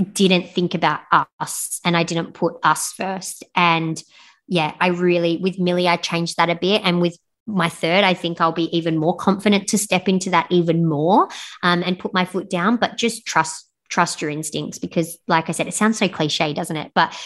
didn't 0.00 0.50
think 0.50 0.74
about 0.74 1.00
us 1.40 1.80
and 1.84 1.96
i 1.96 2.02
didn't 2.02 2.34
put 2.34 2.54
us 2.62 2.92
first 2.92 3.44
and 3.54 4.02
yeah, 4.48 4.74
I 4.80 4.88
really, 4.88 5.36
with 5.36 5.58
Millie, 5.58 5.86
I 5.86 5.96
changed 5.96 6.38
that 6.38 6.48
a 6.48 6.54
bit. 6.54 6.80
And 6.82 7.00
with 7.00 7.16
my 7.46 7.68
third, 7.68 8.02
I 8.02 8.14
think 8.14 8.40
I'll 8.40 8.52
be 8.52 8.74
even 8.76 8.96
more 8.96 9.14
confident 9.14 9.68
to 9.68 9.78
step 9.78 10.08
into 10.08 10.30
that 10.30 10.50
even 10.50 10.86
more 10.86 11.28
um, 11.62 11.82
and 11.84 11.98
put 11.98 12.14
my 12.14 12.24
foot 12.24 12.50
down, 12.50 12.76
but 12.76 12.96
just 12.96 13.24
trust 13.26 13.66
trust 13.90 14.20
your 14.20 14.30
instincts 14.30 14.78
because 14.78 15.16
like 15.28 15.48
I 15.48 15.52
said, 15.52 15.66
it 15.66 15.72
sounds 15.72 15.98
so 15.98 16.08
cliche, 16.08 16.52
doesn't 16.52 16.76
it? 16.76 16.92
But 16.94 17.16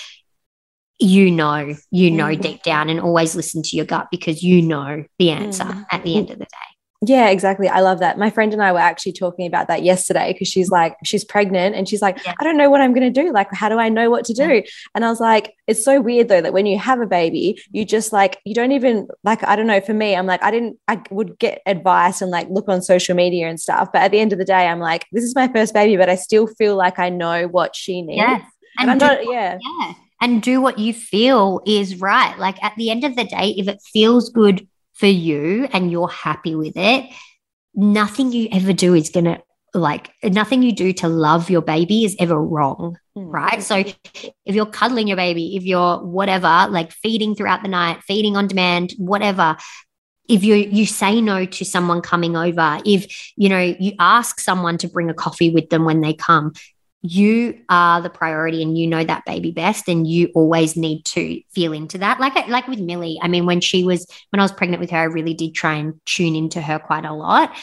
you 1.01 1.31
know, 1.31 1.74
you 1.90 2.11
know 2.11 2.27
mm-hmm. 2.27 2.40
deep 2.40 2.62
down 2.62 2.89
and 2.89 3.01
always 3.01 3.35
listen 3.35 3.62
to 3.65 3.77
your 3.77 3.85
gut 3.85 4.09
because 4.12 4.44
you 4.44 4.62
know 4.62 5.05
the 5.19 5.31
answer 5.31 5.65
mm-hmm. 5.65 5.82
at 5.90 6.05
the 6.05 6.16
end 6.16 6.31
of 6.31 6.39
the 6.39 6.44
day. 6.44 6.72
Yeah, 7.04 7.30
exactly. 7.30 7.68
I 7.68 7.80
love 7.80 7.98
that. 7.98 8.16
My 8.16 8.30
friend 8.30 8.52
and 8.52 8.62
I 8.62 8.70
were 8.70 8.78
actually 8.78 9.14
talking 9.14 9.44
about 9.44 9.66
that 9.66 9.82
yesterday 9.82 10.32
because 10.32 10.46
she's 10.46 10.66
mm-hmm. 10.66 10.84
like, 10.84 10.96
she's 11.04 11.24
pregnant 11.24 11.74
and 11.74 11.88
she's 11.88 12.00
like, 12.00 12.24
yeah. 12.24 12.34
I 12.38 12.44
don't 12.44 12.56
know 12.56 12.70
what 12.70 12.80
I'm 12.80 12.94
going 12.94 13.12
to 13.12 13.22
do. 13.22 13.32
Like, 13.32 13.52
how 13.52 13.68
do 13.68 13.76
I 13.76 13.88
know 13.88 14.08
what 14.08 14.24
to 14.26 14.32
do? 14.32 14.62
And 14.94 15.04
I 15.04 15.08
was 15.08 15.18
like, 15.18 15.52
it's 15.66 15.84
so 15.84 16.00
weird 16.00 16.28
though 16.28 16.40
that 16.40 16.52
when 16.52 16.64
you 16.64 16.78
have 16.78 17.00
a 17.00 17.06
baby, 17.06 17.60
you 17.72 17.84
just 17.84 18.12
like, 18.12 18.38
you 18.44 18.54
don't 18.54 18.70
even, 18.70 19.08
like, 19.24 19.42
I 19.42 19.56
don't 19.56 19.66
know, 19.66 19.80
for 19.80 19.94
me, 19.94 20.14
I'm 20.14 20.26
like, 20.26 20.44
I 20.44 20.52
didn't, 20.52 20.78
I 20.86 21.02
would 21.10 21.40
get 21.40 21.60
advice 21.66 22.22
and 22.22 22.30
like 22.30 22.48
look 22.50 22.68
on 22.68 22.82
social 22.82 23.16
media 23.16 23.48
and 23.48 23.58
stuff. 23.58 23.88
But 23.92 24.02
at 24.02 24.12
the 24.12 24.20
end 24.20 24.32
of 24.32 24.38
the 24.38 24.44
day, 24.44 24.68
I'm 24.68 24.78
like, 24.78 25.06
this 25.10 25.24
is 25.24 25.34
my 25.34 25.48
first 25.48 25.74
baby, 25.74 25.96
but 25.96 26.08
I 26.08 26.14
still 26.14 26.46
feel 26.46 26.76
like 26.76 27.00
I 27.00 27.08
know 27.08 27.48
what 27.48 27.74
she 27.74 28.02
needs. 28.02 28.18
Yeah. 28.18 28.44
And, 28.78 28.90
and 28.90 28.90
I'm 28.92 28.98
not, 28.98 29.24
yeah. 29.24 29.58
Yeah. 29.60 29.94
And 30.20 30.40
do 30.40 30.60
what 30.60 30.78
you 30.78 30.94
feel 30.94 31.62
is 31.66 32.00
right. 32.00 32.38
Like, 32.38 32.62
at 32.62 32.74
the 32.76 32.90
end 32.90 33.02
of 33.02 33.16
the 33.16 33.24
day, 33.24 33.56
if 33.58 33.66
it 33.66 33.80
feels 33.92 34.28
good 34.28 34.68
for 35.02 35.06
you 35.06 35.68
and 35.72 35.90
you're 35.90 36.06
happy 36.06 36.54
with 36.54 36.76
it, 36.76 37.10
nothing 37.74 38.30
you 38.30 38.46
ever 38.52 38.72
do 38.72 38.94
is 38.94 39.10
going 39.10 39.24
to 39.24 39.42
like 39.74 40.12
nothing 40.22 40.62
you 40.62 40.70
do 40.70 40.92
to 40.92 41.08
love 41.08 41.50
your 41.50 41.60
baby 41.60 42.04
is 42.04 42.14
ever 42.20 42.40
wrong, 42.40 42.96
mm. 43.18 43.24
right? 43.26 43.60
So 43.60 43.78
if 43.78 44.54
you're 44.54 44.66
cuddling 44.66 45.08
your 45.08 45.16
baby, 45.16 45.56
if 45.56 45.64
you're 45.64 45.98
whatever, 45.98 46.68
like 46.70 46.92
feeding 46.92 47.34
throughout 47.34 47.62
the 47.64 47.68
night, 47.68 48.04
feeding 48.04 48.36
on 48.36 48.46
demand, 48.46 48.92
whatever, 48.96 49.56
if 50.28 50.44
you 50.44 50.54
you 50.54 50.86
say 50.86 51.20
no 51.20 51.46
to 51.46 51.64
someone 51.64 52.00
coming 52.00 52.36
over, 52.36 52.78
if 52.86 53.32
you 53.36 53.48
know 53.48 53.58
you 53.58 53.94
ask 53.98 54.38
someone 54.38 54.78
to 54.78 54.88
bring 54.88 55.10
a 55.10 55.14
coffee 55.14 55.50
with 55.50 55.68
them 55.68 55.84
when 55.84 56.00
they 56.00 56.14
come, 56.14 56.52
you 57.02 57.58
are 57.68 58.00
the 58.00 58.08
priority 58.08 58.62
and 58.62 58.78
you 58.78 58.86
know 58.86 59.02
that 59.02 59.24
baby 59.24 59.50
best 59.50 59.88
and 59.88 60.06
you 60.06 60.30
always 60.34 60.76
need 60.76 61.04
to 61.04 61.40
feel 61.52 61.72
into 61.72 61.98
that 61.98 62.20
like 62.20 62.46
like 62.48 62.68
with 62.68 62.78
Millie 62.78 63.18
I 63.20 63.28
mean 63.28 63.44
when 63.44 63.60
she 63.60 63.82
was 63.82 64.06
when 64.30 64.38
I 64.38 64.44
was 64.44 64.52
pregnant 64.52 64.80
with 64.80 64.90
her 64.90 64.98
I 64.98 65.04
really 65.04 65.34
did 65.34 65.52
try 65.52 65.74
and 65.74 66.00
tune 66.06 66.36
into 66.36 66.62
her 66.62 66.78
quite 66.78 67.04
a 67.04 67.12
lot 67.12 67.56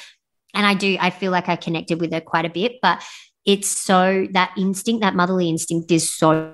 and 0.53 0.65
I 0.65 0.73
do 0.73 0.97
I 0.99 1.09
feel 1.09 1.31
like 1.31 1.47
I 1.47 1.55
connected 1.55 2.01
with 2.01 2.11
her 2.11 2.19
quite 2.21 2.45
a 2.45 2.49
bit 2.49 2.79
but 2.81 3.01
it's 3.45 3.69
so 3.69 4.27
that 4.31 4.53
instinct 4.57 5.01
that 5.01 5.15
motherly 5.15 5.47
instinct 5.47 5.89
is 5.89 6.13
so 6.13 6.53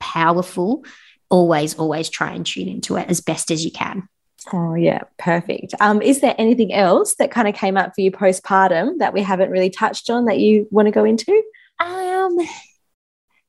powerful 0.00 0.84
always 1.28 1.74
always 1.74 2.08
try 2.08 2.32
and 2.32 2.46
tune 2.46 2.68
into 2.68 2.96
it 2.96 3.08
as 3.10 3.20
best 3.20 3.50
as 3.50 3.64
you 3.64 3.70
can 3.70 4.08
Oh, 4.52 4.74
yeah, 4.74 5.00
perfect. 5.18 5.72
Um, 5.80 6.02
is 6.02 6.20
there 6.20 6.34
anything 6.36 6.70
else 6.74 7.14
that 7.14 7.30
kind 7.30 7.48
of 7.48 7.54
came 7.54 7.78
up 7.78 7.94
for 7.94 8.02
you 8.02 8.10
postpartum 8.10 8.98
that 8.98 9.14
we 9.14 9.22
haven't 9.22 9.50
really 9.50 9.70
touched 9.70 10.10
on 10.10 10.26
that 10.26 10.38
you 10.38 10.68
want 10.70 10.84
to 10.84 10.92
go 10.92 11.02
into? 11.02 11.42
Um, 11.80 12.36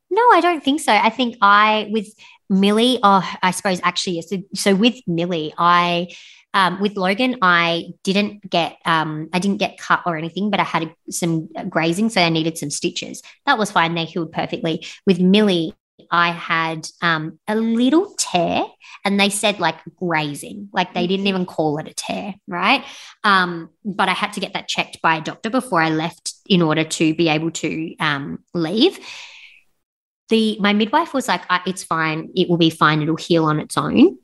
no, 0.10 0.22
I 0.32 0.40
don't 0.42 0.64
think 0.64 0.82
so. 0.82 0.94
I 0.94 1.10
think 1.10 1.38
I 1.42 1.90
with 1.92 2.08
Millie. 2.50 3.00
Oh, 3.04 3.28
I 3.42 3.52
suppose 3.52 3.80
actually, 3.84 4.22
so, 4.22 4.38
so 4.54 4.76
with 4.76 4.96
Millie, 5.08 5.54
I 5.58 6.10
um, 6.54 6.80
with 6.80 6.96
Logan, 6.96 7.38
I 7.42 7.88
didn't 8.04 8.50
get 8.50 8.78
um, 8.86 9.30
I 9.34 9.40
didn't 9.40 9.58
get 9.58 9.78
cut 9.78 10.04
or 10.06 10.16
anything, 10.16 10.50
but 10.50 10.60
I 10.60 10.64
had 10.64 10.94
some 11.10 11.50
grazing, 11.70 12.10
so 12.10 12.22
I 12.22 12.30
needed 12.30 12.58
some 12.58 12.70
stitches. 12.70 13.22
That 13.46 13.58
was 13.58 13.72
fine; 13.72 13.94
they 13.94 14.06
healed 14.06 14.32
perfectly. 14.32 14.86
With 15.06 15.20
Millie, 15.20 15.74
I 16.10 16.32
had 16.32 16.88
um, 17.02 17.40
a 17.48 17.56
little 17.56 18.16
tear, 18.18 18.64
and 19.04 19.20
they 19.20 19.30
said 19.30 19.60
like 19.60 19.76
grazing, 19.98 20.70
like 20.72 20.94
they 20.94 21.08
didn't 21.08 21.28
even 21.28 21.46
call 21.46 21.78
it 21.78 21.90
a 21.90 21.94
tear, 21.94 22.36
right? 22.48 22.86
Um, 23.26 23.70
but 23.84 24.08
I 24.08 24.14
had 24.14 24.34
to 24.34 24.40
get 24.40 24.54
that 24.54 24.70
checked 24.70 25.02
by 25.02 25.18
a 25.18 25.22
doctor 25.22 25.50
before 25.50 25.82
I 25.82 25.90
left 25.90 26.35
in 26.48 26.62
order 26.62 26.84
to 26.84 27.16
be 27.16 27.30
able 27.30 27.52
to 27.52 27.96
um, 28.00 28.40
leave. 28.54 29.00
The 30.30 30.58
my 30.60 30.74
midwife 30.74 31.14
was 31.14 31.28
like, 31.28 31.44
"It's 31.68 31.84
fine. 31.84 32.32
It 32.36 32.50
will 32.50 32.58
be 32.58 32.70
fine. 32.70 33.02
It'll 33.02 33.16
heal 33.16 33.46
on 33.46 33.60
its 33.60 33.78
own." 33.78 34.18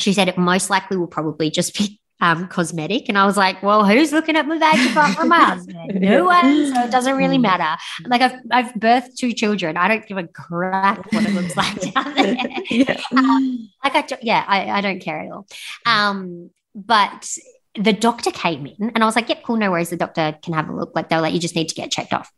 She 0.00 0.12
said 0.12 0.28
it 0.28 0.38
most 0.38 0.70
likely 0.70 0.96
will 0.96 1.06
probably 1.06 1.50
just 1.50 1.76
be 1.78 2.00
um, 2.20 2.48
cosmetic. 2.48 3.08
And 3.08 3.18
I 3.18 3.24
was 3.24 3.36
like, 3.36 3.62
well, 3.62 3.84
who's 3.84 4.12
looking 4.12 4.36
at 4.36 4.46
my 4.46 4.58
vag 4.58 4.90
apart 4.90 5.16
from 5.16 5.28
my 5.28 5.38
husband? 5.38 5.78
No 6.00 6.24
one. 6.24 6.74
So 6.74 6.82
it 6.82 6.90
doesn't 6.90 7.16
really 7.16 7.38
mm. 7.38 7.42
matter. 7.42 7.80
Like 8.06 8.20
I've, 8.20 8.38
I've 8.50 8.72
birthed 8.74 9.16
two 9.16 9.32
children. 9.32 9.76
I 9.76 9.88
don't 9.88 10.06
give 10.06 10.18
a 10.18 10.26
crap 10.26 11.12
what 11.12 11.24
it 11.24 11.34
looks 11.34 11.56
like 11.56 11.80
down 11.94 12.14
there. 12.14 12.36
yeah. 12.70 13.00
Um, 13.16 13.70
like 13.82 13.94
I, 13.96 14.18
yeah, 14.22 14.44
I, 14.46 14.70
I 14.70 14.80
don't 14.80 15.00
care 15.00 15.20
at 15.20 15.32
all. 15.32 15.46
Um, 15.86 16.50
but 16.74 17.36
the 17.76 17.92
doctor 17.92 18.30
came 18.30 18.66
in 18.66 18.90
and 18.94 19.02
I 19.02 19.06
was 19.06 19.16
like, 19.16 19.28
yep, 19.28 19.42
cool, 19.42 19.56
no 19.56 19.70
worries. 19.70 19.90
The 19.90 19.96
doctor 19.96 20.36
can 20.42 20.54
have 20.54 20.68
a 20.68 20.74
look. 20.74 20.92
Like 20.94 21.08
they'll 21.08 21.20
like, 21.20 21.34
you 21.34 21.40
just 21.40 21.54
need 21.54 21.68
to 21.68 21.74
get 21.74 21.90
checked 21.90 22.12
off 22.12 22.30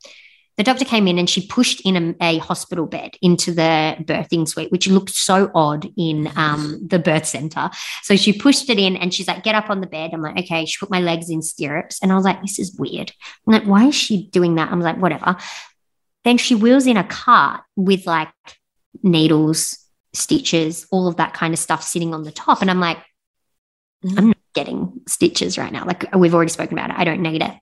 the 0.59 0.63
doctor 0.63 0.85
came 0.85 1.09
in 1.09 1.19
and 1.19 1.29
she 1.29 1.47
pushed 1.47 1.81
in 1.87 2.17
a, 2.21 2.35
a, 2.35 2.39
hospital 2.39 2.87
bed 2.87 3.17
into 3.23 3.53
the 3.53 3.97
birthing 4.01 4.47
suite, 4.47 4.71
which 4.71 4.87
looked 4.87 5.11
so 5.11 5.51
odd 5.55 5.91
in 5.97 6.31
um, 6.37 6.79
the 6.87 6.99
birth 6.99 7.27
center. 7.27 7.71
So 8.03 8.17
she 8.17 8.33
pushed 8.33 8.69
it 8.69 8.79
in 8.79 8.97
and 8.97 9.15
she's 9.15 9.29
like, 9.29 9.45
get 9.45 9.55
up 9.55 9.71
on 9.71 9.81
the 9.81 9.87
bed. 9.87 10.11
I'm 10.13 10.21
like, 10.21 10.39
okay. 10.41 10.67
She 10.67 10.79
put 10.79 10.91
my 10.91 11.01
legs 11.01 11.31
in 11.31 11.41
stirrups. 11.41 12.01
And 12.03 12.13
I 12.13 12.17
was 12.17 12.25
like, 12.25 12.43
this 12.43 12.59
is 12.59 12.77
weird. 12.79 13.13
I'm 13.47 13.55
like, 13.55 13.65
why 13.65 13.87
is 13.87 13.95
she 13.95 14.27
doing 14.27 14.57
that? 14.57 14.71
I'm 14.71 14.81
like, 14.81 14.99
whatever. 14.99 15.37
Then 16.25 16.37
she 16.37 16.55
wheels 16.55 16.87
in 16.87 16.99
a 16.99 17.05
cart 17.05 17.63
with 17.77 18.07
like 18.07 18.29
needles, 19.03 19.79
stitches, 20.13 20.87
all 20.93 21.09
of 21.09 21.17
that 21.17 21.33
kind 21.33 21.55
of 21.55 21.59
stuff 21.59 21.83
sitting 21.83 22.13
on 22.13 22.25
the 22.25 22.33
top. 22.33 22.61
And 22.61 22.71
I'm 22.71 22.81
like, 22.81 22.99
I'm 24.16 24.29
not 24.29 24.37
getting 24.55 25.01
stitches 25.09 25.59
right 25.59 25.73
now. 25.73 25.85
Like 25.85 26.15
we've 26.15 26.35
already 26.35 26.51
spoken 26.51 26.79
about 26.79 26.91
it. 26.91 26.97
I 26.99 27.05
don't 27.05 27.23
need 27.23 27.43
it. 27.43 27.53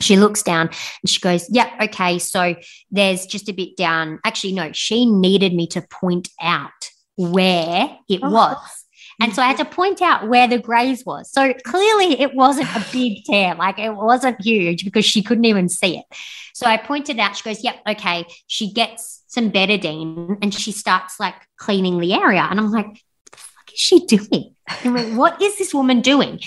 She 0.00 0.16
looks 0.16 0.42
down 0.42 0.68
and 0.68 1.10
she 1.10 1.20
goes, 1.20 1.48
Yep, 1.50 1.68
yeah, 1.76 1.84
okay. 1.84 2.18
So 2.18 2.56
there's 2.90 3.26
just 3.26 3.48
a 3.48 3.52
bit 3.52 3.76
down. 3.76 4.18
Actually, 4.24 4.54
no, 4.54 4.72
she 4.72 5.06
needed 5.06 5.54
me 5.54 5.66
to 5.68 5.82
point 5.82 6.28
out 6.40 6.70
where 7.16 7.96
it 8.08 8.20
oh. 8.22 8.30
was. 8.30 8.84
And 9.20 9.34
so 9.34 9.42
I 9.42 9.46
had 9.46 9.58
to 9.58 9.64
mm-hmm. 9.64 9.74
point 9.74 10.02
out 10.02 10.28
where 10.28 10.48
the 10.48 10.58
graze 10.58 11.04
was. 11.06 11.30
So 11.30 11.52
clearly 11.64 12.20
it 12.20 12.34
wasn't 12.34 12.74
a 12.74 12.84
big 12.92 13.24
tear, 13.24 13.54
like 13.54 13.78
it 13.78 13.94
wasn't 13.94 14.40
huge 14.40 14.84
because 14.84 15.04
she 15.04 15.22
couldn't 15.22 15.44
even 15.44 15.68
see 15.68 15.98
it. 15.98 16.04
So 16.52 16.66
I 16.66 16.76
pointed 16.76 17.18
out, 17.18 17.36
she 17.36 17.44
goes, 17.44 17.62
Yep, 17.62 17.76
okay. 17.90 18.26
She 18.46 18.72
gets 18.72 19.22
some 19.28 19.50
betadine 19.50 20.38
and 20.42 20.52
she 20.52 20.72
starts 20.72 21.20
like 21.20 21.34
cleaning 21.56 22.00
the 22.00 22.12
area. 22.14 22.46
And 22.48 22.58
I'm 22.58 22.70
like, 22.70 22.86
What 22.86 22.98
the 23.32 23.38
fuck 23.38 23.72
is 23.72 23.78
she 23.80 24.06
doing? 24.06 24.53
I'm 24.68 25.16
what 25.16 25.40
is 25.42 25.58
this 25.58 25.74
woman 25.74 26.00
doing? 26.00 26.40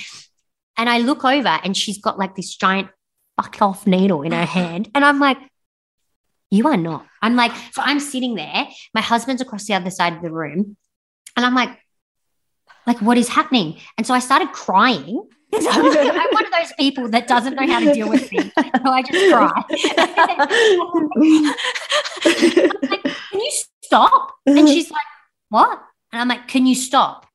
And 0.77 0.89
I 0.89 0.99
look 0.99 1.25
over 1.25 1.59
and 1.63 1.75
she's 1.75 1.99
got 1.99 2.19
like 2.19 2.35
this 2.35 2.55
giant 2.55 2.89
fuck 3.35 3.61
off 3.61 3.87
needle 3.87 4.21
in 4.21 4.31
her 4.31 4.45
hand. 4.57 4.89
And 4.93 5.03
I'm 5.03 5.19
like, 5.19 5.37
you 6.49 6.67
are 6.67 6.77
not. 6.77 7.05
I'm 7.21 7.35
like, 7.35 7.51
so 7.73 7.81
I'm 7.83 7.99
sitting 7.99 8.35
there. 8.35 8.67
My 8.93 9.01
husband's 9.01 9.41
across 9.41 9.65
the 9.65 9.73
other 9.73 9.89
side 9.89 10.13
of 10.13 10.21
the 10.21 10.31
room. 10.31 10.77
And 11.35 11.45
I'm 11.45 11.55
like, 11.55 11.77
like, 12.85 13.01
what 13.01 13.17
is 13.17 13.27
happening? 13.27 13.77
And 13.97 14.07
so 14.07 14.13
I 14.13 14.19
started 14.19 14.53
crying. 14.53 15.27
I'm 15.53 15.63
one 16.31 16.45
of 16.45 16.51
those 16.51 16.73
people 16.79 17.09
that 17.09 17.27
doesn't 17.27 17.55
know 17.55 17.67
how 17.67 17.79
to 17.79 17.93
deal 17.93 18.09
with 18.09 18.29
things. 18.29 18.51
So 18.55 18.91
I 18.91 19.01
just 19.01 19.33
cry. 19.33 19.63
like, 22.89 23.03
can 23.03 23.39
you 23.39 23.51
stop? 23.81 24.35
And 24.45 24.59
uh-huh. 24.59 24.67
she's 24.67 24.89
like, 24.89 25.05
what? 25.49 25.81
And 26.11 26.21
I'm 26.21 26.27
like, 26.27 26.47
can 26.47 26.65
you 26.65 26.75
stop? 26.75 27.26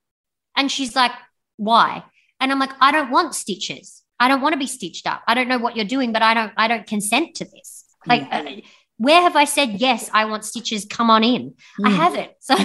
And 0.56 0.70
she's 0.70 0.94
like, 0.94 1.12
why? 1.56 2.04
And 2.40 2.50
I'm 2.50 2.58
like, 2.58 2.72
I 2.80 2.92
don't 2.92 3.10
want 3.10 3.34
stitches. 3.34 4.02
I 4.18 4.28
don't 4.28 4.40
want 4.40 4.52
to 4.52 4.58
be 4.58 4.66
stitched 4.66 5.06
up. 5.06 5.22
I 5.26 5.34
don't 5.34 5.48
know 5.48 5.58
what 5.58 5.76
you're 5.76 5.84
doing, 5.84 6.12
but 6.12 6.22
I 6.22 6.34
don't 6.34 6.52
I 6.56 6.68
don't 6.68 6.86
consent 6.86 7.36
to 7.36 7.44
this. 7.44 7.84
Like 8.06 8.28
mm. 8.30 8.58
uh, 8.58 8.60
where 8.98 9.20
have 9.20 9.34
I 9.34 9.44
said 9.44 9.80
yes? 9.80 10.08
I 10.12 10.26
want 10.26 10.44
stitches. 10.44 10.84
Come 10.84 11.10
on 11.10 11.24
in. 11.24 11.54
Mm. 11.80 11.86
I 11.86 11.90
haven't. 11.90 12.30
So 12.40 12.56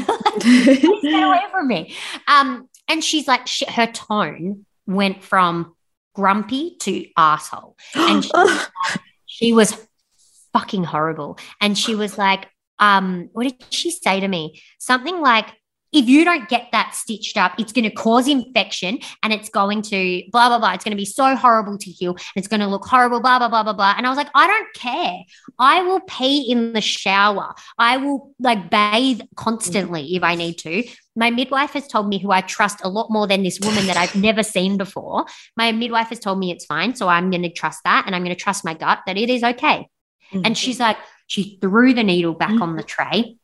get 1.01 1.23
away 1.23 1.41
from 1.51 1.67
me. 1.67 1.95
Um, 2.27 2.69
and 2.87 3.03
she's 3.03 3.27
like, 3.27 3.47
she, 3.47 3.65
her 3.65 3.87
tone 3.87 4.65
went 4.85 5.23
from 5.23 5.75
grumpy 6.13 6.77
to 6.81 7.07
asshole, 7.17 7.75
and 7.95 8.23
she, 8.23 8.31
she 9.25 9.53
was 9.53 9.87
fucking 10.53 10.83
horrible. 10.83 11.37
And 11.59 11.77
she 11.77 11.95
was 11.95 12.17
like, 12.17 12.47
um, 12.79 13.29
what 13.33 13.43
did 13.43 13.63
she 13.69 13.91
say 13.91 14.19
to 14.19 14.27
me? 14.27 14.61
Something 14.79 15.21
like, 15.21 15.47
if 15.93 16.07
you 16.07 16.25
don't 16.25 16.49
get 16.49 16.67
that 16.71 16.93
stitched 16.93 17.37
up, 17.37 17.53
it's 17.57 17.71
going 17.71 17.85
to 17.85 17.91
cause 17.91 18.27
infection 18.27 18.99
and 19.23 19.31
it's 19.31 19.49
going 19.49 19.81
to 19.83 20.23
blah, 20.31 20.49
blah, 20.49 20.59
blah. 20.59 20.73
It's 20.73 20.83
going 20.83 20.91
to 20.91 20.97
be 20.97 21.05
so 21.05 21.35
horrible 21.35 21.77
to 21.77 21.89
heal. 21.89 22.17
It's 22.35 22.47
going 22.47 22.59
to 22.59 22.67
look 22.67 22.85
horrible, 22.85 23.21
blah, 23.21 23.39
blah, 23.39 23.47
blah, 23.47 23.63
blah, 23.63 23.73
blah. 23.73 23.93
And 23.97 24.05
I 24.05 24.09
was 24.09 24.17
like, 24.17 24.29
I 24.35 24.47
don't 24.47 24.73
care. 24.73 25.19
I 25.59 25.81
will 25.83 26.01
pee 26.01 26.51
in 26.51 26.73
the 26.73 26.81
shower. 26.81 27.53
I 27.77 27.97
will 27.97 28.33
like 28.39 28.69
bathe 28.69 29.21
constantly 29.35 30.15
if 30.15 30.23
I 30.23 30.35
need 30.35 30.57
to. 30.59 30.83
My 31.15 31.31
midwife 31.31 31.71
has 31.71 31.87
told 31.87 32.07
me, 32.09 32.19
who 32.19 32.31
I 32.31 32.41
trust 32.41 32.81
a 32.83 32.89
lot 32.89 33.09
more 33.09 33.25
than 33.25 33.43
this 33.43 33.59
woman 33.59 33.87
that 33.87 33.97
I've 33.97 34.15
never 34.15 34.43
seen 34.43 34.77
before. 34.77 35.25
My 35.55 35.71
midwife 35.71 36.09
has 36.09 36.19
told 36.19 36.37
me 36.37 36.51
it's 36.51 36.65
fine. 36.65 36.95
So 36.95 37.07
I'm 37.07 37.31
going 37.31 37.43
to 37.43 37.51
trust 37.51 37.81
that. 37.85 38.03
And 38.05 38.15
I'm 38.15 38.23
going 38.23 38.35
to 38.35 38.41
trust 38.41 38.65
my 38.65 38.73
gut 38.73 38.99
that 39.07 39.17
it 39.17 39.29
is 39.29 39.43
okay. 39.43 39.87
Mm-hmm. 40.31 40.41
And 40.45 40.57
she's 40.57 40.79
like, 40.79 40.97
she 41.27 41.57
threw 41.61 41.93
the 41.93 42.03
needle 42.03 42.33
back 42.33 42.51
mm-hmm. 42.51 42.61
on 42.61 42.75
the 42.75 42.83
tray 42.83 43.37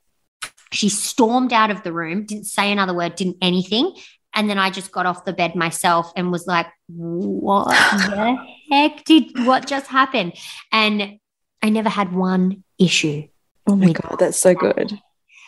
she 0.73 0.89
stormed 0.89 1.53
out 1.53 1.71
of 1.71 1.83
the 1.83 1.93
room, 1.93 2.25
didn't 2.25 2.45
say 2.45 2.71
another 2.71 2.93
word, 2.93 3.15
didn't 3.15 3.37
anything. 3.41 3.95
And 4.35 4.49
then 4.49 4.57
I 4.57 4.71
just 4.71 4.91
got 4.91 5.05
off 5.05 5.25
the 5.25 5.33
bed 5.33 5.55
myself 5.55 6.11
and 6.15 6.31
was 6.31 6.47
like, 6.47 6.67
what 6.87 7.69
the 7.69 8.37
heck 8.71 9.03
did 9.05 9.45
what 9.45 9.67
just 9.67 9.87
happen? 9.87 10.33
And 10.71 11.19
I 11.61 11.69
never 11.69 11.89
had 11.89 12.13
one 12.13 12.63
issue. 12.79 13.27
Oh 13.67 13.75
my 13.75 13.93
God, 13.93 14.17
that's 14.19 14.39
so 14.39 14.53
good. 14.53 14.99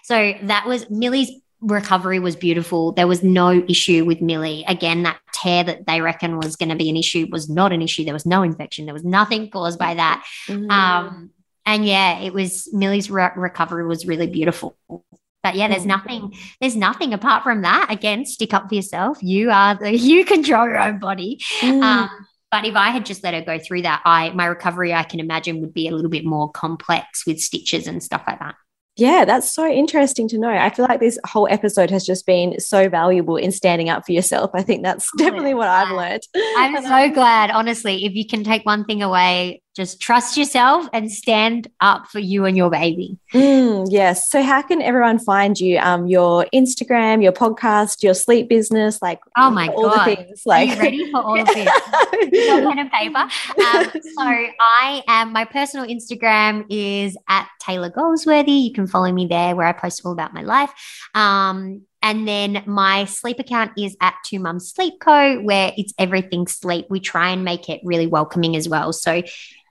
So 0.03 0.33
that 0.43 0.67
was 0.67 0.89
Millie's 0.89 1.31
recovery 1.61 2.19
was 2.19 2.35
beautiful. 2.35 2.91
There 2.91 3.07
was 3.07 3.23
no 3.23 3.63
issue 3.67 4.05
with 4.05 4.21
Millie. 4.21 4.63
Again, 4.67 5.03
that 5.03 5.17
tear 5.33 5.63
that 5.63 5.87
they 5.87 6.01
reckon 6.01 6.37
was 6.37 6.55
going 6.55 6.69
to 6.69 6.75
be 6.75 6.89
an 6.89 6.95
issue 6.95 7.27
was 7.31 7.49
not 7.49 7.73
an 7.73 7.81
issue. 7.81 8.05
There 8.05 8.13
was 8.13 8.25
no 8.25 8.43
infection. 8.43 8.85
There 8.85 8.93
was 8.93 9.03
nothing 9.03 9.49
caused 9.49 9.79
by 9.79 9.95
that. 9.95 10.23
Mm. 10.47 10.69
Um, 10.69 11.31
and 11.65 11.85
yeah, 11.85 12.19
it 12.19 12.33
was 12.33 12.71
Millie's 12.73 13.09
re- 13.09 13.31
recovery 13.35 13.87
was 13.87 14.05
really 14.05 14.27
beautiful. 14.27 14.77
But 15.43 15.55
yeah, 15.55 15.67
there's 15.67 15.83
mm. 15.83 15.87
nothing, 15.87 16.33
there's 16.59 16.75
nothing 16.75 17.13
apart 17.13 17.43
from 17.43 17.61
that. 17.61 17.87
Again, 17.89 18.25
stick 18.25 18.53
up 18.53 18.67
for 18.69 18.75
yourself. 18.75 19.19
You 19.21 19.51
are 19.51 19.75
the, 19.75 19.95
you 19.97 20.25
control 20.25 20.67
your 20.67 20.79
own 20.79 20.99
body. 20.99 21.39
Mm. 21.61 21.83
Um, 21.83 22.09
but 22.51 22.65
if 22.65 22.75
I 22.75 22.89
had 22.89 23.05
just 23.05 23.23
let 23.23 23.33
her 23.33 23.41
go 23.41 23.59
through 23.59 23.83
that, 23.83 24.01
I 24.05 24.29
my 24.31 24.45
recovery, 24.45 24.93
I 24.93 25.03
can 25.03 25.19
imagine, 25.19 25.61
would 25.61 25.73
be 25.73 25.87
a 25.87 25.91
little 25.91 26.09
bit 26.09 26.25
more 26.25 26.51
complex 26.51 27.25
with 27.25 27.39
stitches 27.39 27.85
and 27.85 28.01
stuff 28.01 28.23
like 28.27 28.39
that. 28.39 28.55
Yeah, 28.97 29.25
that's 29.25 29.53
so 29.53 29.69
interesting 29.69 30.29
to 30.29 30.37
know. 30.37 30.49
I 30.49 30.69
feel 30.69 30.85
like 30.87 31.01
this 31.01 31.19
whole 31.25 31.49
episode 31.51 31.91
has 31.91 32.05
just 32.05 32.25
been 32.25 32.57
so 32.61 32.87
valuable 32.87 33.35
in 33.35 33.51
standing 33.51 33.89
up 33.89 34.05
for 34.05 34.13
yourself. 34.13 34.51
I 34.53 34.61
think 34.61 34.83
that's 34.83 35.09
definitely 35.17 35.53
what 35.53 35.67
I've 35.67 35.91
learned. 35.91 36.21
I'm 36.33 36.81
so 36.81 37.09
glad, 37.13 37.51
honestly. 37.51 38.05
If 38.05 38.13
you 38.13 38.25
can 38.25 38.45
take 38.45 38.65
one 38.65 38.85
thing 38.85 39.03
away 39.03 39.61
just 39.75 39.99
trust 39.99 40.37
yourself 40.37 40.87
and 40.93 41.11
stand 41.11 41.69
up 41.81 42.07
for 42.07 42.19
you 42.19 42.45
and 42.45 42.55
your 42.55 42.69
baby. 42.69 43.17
Mm, 43.33 43.87
yes. 43.89 44.29
So, 44.29 44.41
how 44.41 44.61
can 44.61 44.81
everyone 44.81 45.19
find 45.19 45.59
you? 45.59 45.77
Um, 45.79 46.07
your 46.07 46.45
Instagram, 46.53 47.21
your 47.21 47.33
podcast, 47.33 48.01
your 48.01 48.13
sleep 48.13 48.47
business, 48.47 49.01
like 49.01 49.19
oh 49.37 49.49
my 49.49 49.67
all 49.67 49.89
god, 49.89 50.07
the 50.07 50.15
things. 50.15 50.41
Like, 50.45 50.69
Are 50.69 50.73
you 50.73 50.81
ready 50.81 51.11
for 51.11 51.21
all 51.21 51.39
of 51.39 51.47
this? 51.47 51.69
pen 52.31 52.79
and 52.79 52.91
paper. 52.91 53.19
Um, 53.19 53.91
so, 53.93 54.47
I 54.59 55.03
am. 55.07 55.33
My 55.33 55.43
personal 55.43 55.85
Instagram 55.85 56.65
is 56.69 57.17
at 57.27 57.49
Tayla 57.61 57.91
Golesworthy. 57.91 58.63
You 58.63 58.73
can 58.73 58.87
follow 58.87 59.11
me 59.11 59.27
there, 59.27 59.55
where 59.55 59.67
I 59.67 59.73
post 59.73 60.01
all 60.05 60.13
about 60.13 60.33
my 60.33 60.43
life. 60.43 60.71
Um, 61.13 61.81
and 62.05 62.27
then 62.27 62.61
my 62.67 63.05
sleep 63.05 63.39
account 63.39 63.71
is 63.79 63.97
at 63.99 64.13
Two 64.23 64.39
Mums 64.39 64.71
Sleep 64.71 64.93
Co, 64.99 65.41
where 65.41 65.73
it's 65.75 65.91
everything 65.97 66.45
sleep. 66.45 66.85
We 66.87 66.99
try 66.99 67.31
and 67.31 67.43
make 67.43 67.67
it 67.67 67.81
really 67.83 68.05
welcoming 68.05 68.55
as 68.55 68.69
well. 68.69 68.93
So 68.93 69.23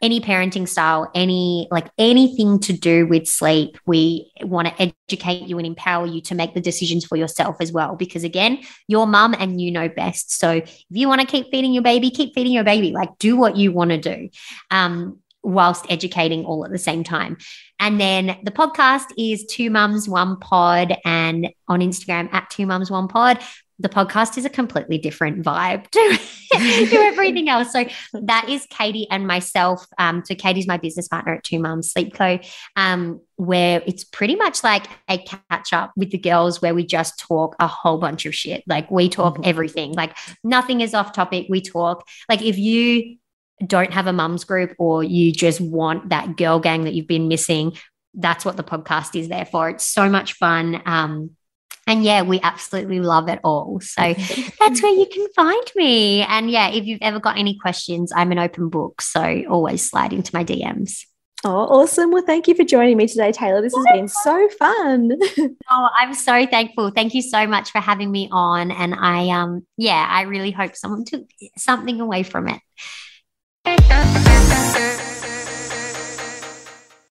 any 0.03 0.21
parenting 0.21 0.69
style, 0.69 1.09
any 1.15 1.69
like 1.71 1.89
anything 1.97 2.59
to 2.61 2.73
do 2.73 3.07
with 3.07 3.29
sleep, 3.29 3.79
we 3.87 4.33
want 4.43 4.67
to 4.67 4.93
educate 5.09 5.47
you 5.47 5.59
and 5.59 5.67
empower 5.67 6.07
you 6.07 6.21
to 6.23 6.35
make 6.35 6.55
the 6.55 6.61
decisions 6.61 7.05
for 7.05 7.15
yourself 7.15 7.59
as 7.61 7.71
well. 7.71 7.95
Because 7.95 8.25
again, 8.25 8.59
your 8.89 9.07
mum 9.07 9.37
and 9.39 9.61
you 9.61 9.71
know 9.71 9.89
best. 9.89 10.37
So 10.37 10.51
if 10.51 10.85
you 10.91 11.07
want 11.07 11.21
to 11.21 11.27
keep 11.29 11.53
feeding 11.53 11.73
your 11.73 11.85
baby, 11.85 12.11
keep 12.11 12.35
feeding 12.35 12.53
your 12.53 12.65
baby. 12.65 12.91
Like 12.91 13.17
do 13.19 13.37
what 13.37 13.57
you 13.57 13.71
want 13.71 13.93
to 13.93 13.99
do. 13.99 14.29
Um, 14.73 15.21
whilst 15.45 15.87
educating 15.89 16.45
all 16.45 16.65
at 16.65 16.71
the 16.71 16.79
same 16.79 17.05
time. 17.05 17.37
And 17.79 18.01
then 18.01 18.39
the 18.43 18.51
podcast 18.51 19.07
is 19.19 19.45
Two 19.47 19.71
Mums 19.71 20.09
One 20.09 20.39
Pod 20.39 20.97
and 21.05 21.51
on 21.69 21.81
Instagram 21.81 22.33
at 22.33 22.51
Two 22.51 22.67
Mums 22.67 22.91
One 22.91 23.09
Pod 23.09 23.39
the 23.79 23.89
podcast 23.89 24.39
is 24.39 24.45
a 24.45 24.51
completely 24.51 24.99
different 24.99 25.43
vibe 25.43 25.89
to, 25.91 26.19
to 26.87 26.97
everything 26.97 27.49
else. 27.49 27.73
So 27.73 27.85
that 28.13 28.49
is 28.49 28.67
Katie 28.71 29.09
and 29.11 29.27
myself. 29.27 29.87
Um, 29.99 30.23
so 30.25 30.35
Katie's 30.35 30.67
my 30.67 30.77
business 30.77 31.09
partner 31.09 31.35
at 31.35 31.45
Two 31.45 31.59
Mums 31.59 31.91
Sleep 31.91 32.15
Co. 32.15 32.39
Um, 32.77 33.21
where 33.37 33.83
it's 33.85 34.05
pretty 34.05 34.37
much 34.37 34.63
like 34.63 34.87
a 35.09 35.19
catch 35.19 35.73
up 35.73 35.93
with 35.97 36.11
the 36.11 36.19
girls 36.19 36.63
where 36.63 36.75
we 36.75 36.87
just 36.87 37.19
talk 37.19 37.57
a 37.59 37.67
whole 37.67 37.99
bunch 37.99 38.27
of 38.27 38.35
shit. 38.35 38.63
Like 38.69 38.89
we 38.93 39.09
talk 39.09 39.35
mm-hmm. 39.35 39.49
everything. 39.49 39.93
Like 39.93 40.17
nothing 40.45 40.81
is 40.81 40.95
off 40.95 41.13
topic. 41.13 41.47
We 41.49 41.61
talk. 41.61 42.07
Like 42.29 42.43
if 42.43 42.57
you 42.57 43.17
don't 43.67 43.93
have 43.93 44.07
a 44.07 44.13
mums 44.13 44.45
group 44.45 44.75
or 44.79 45.05
you 45.05 45.33
just 45.33 45.61
want 45.61 46.09
that 46.09 46.37
girl 46.37 46.59
gang 46.59 46.85
that 46.85 46.95
you've 46.95 47.07
been 47.07 47.29
missing, 47.29 47.77
that's 48.15 48.45
what 48.45 48.57
the 48.57 48.65
podcast 48.65 49.19
is 49.19 49.29
there 49.29 49.47
for. 49.47 49.69
It's 49.69 49.87
so 49.87 50.09
much 50.09 50.35
fun. 50.35 50.83
Um, 50.87 51.31
and 51.87 52.03
yeah, 52.03 52.23
we 52.23 52.41
absolutely 52.41 53.01
love 53.01 53.29
it 53.29 53.41
all. 53.45 53.81
So 53.81 54.03
that's 54.61 54.83
where 54.83 54.95
you 54.95 55.07
can 55.07 55.27
find 55.35 55.65
me. 55.77 56.23
And 56.23 56.51
yeah, 56.51 56.71
if 56.71 56.85
you've 56.85 57.03
ever 57.03 57.21
got 57.21 57.39
any 57.39 57.59
questions, 57.59 58.13
I'm 58.15 58.33
an 58.33 58.39
open 58.39 58.71
book. 58.71 59.03
So 59.03 59.43
always 59.49 59.89
slide 59.89 60.13
into 60.13 60.35
my 60.35 60.45
DMs. 60.45 61.05
Oh, 61.47 61.51
awesome. 61.51 62.11
Well, 62.11 62.25
thank 62.25 62.49
you 62.49 62.55
for 62.55 62.65
joining 62.65 62.97
me 62.97 63.07
today, 63.07 63.31
Tayla. 63.31 63.61
This 63.61 63.75
has 63.75 63.85
been 63.93 64.09
so 64.09 64.49
fun. 64.59 65.11
oh, 65.71 65.89
I'm 65.99 66.15
so 66.15 66.47
thankful. 66.47 66.91
Thank 66.91 67.13
you 67.13 67.21
so 67.21 67.47
much 67.47 67.71
for 67.71 67.81
having 67.81 68.11
me 68.11 68.31
on. 68.33 68.71
And 68.71 68.95
I 68.95 69.29
um 69.29 69.67
yeah, 69.77 70.09
I 70.09 70.23
really 70.23 70.53
hope 70.53 70.75
someone 70.75 71.05
took 71.05 71.29
something 71.59 72.01
away 72.01 72.23
from 72.23 72.49
it. 72.49 72.61
Thank 73.65 74.29
you. 74.29 74.44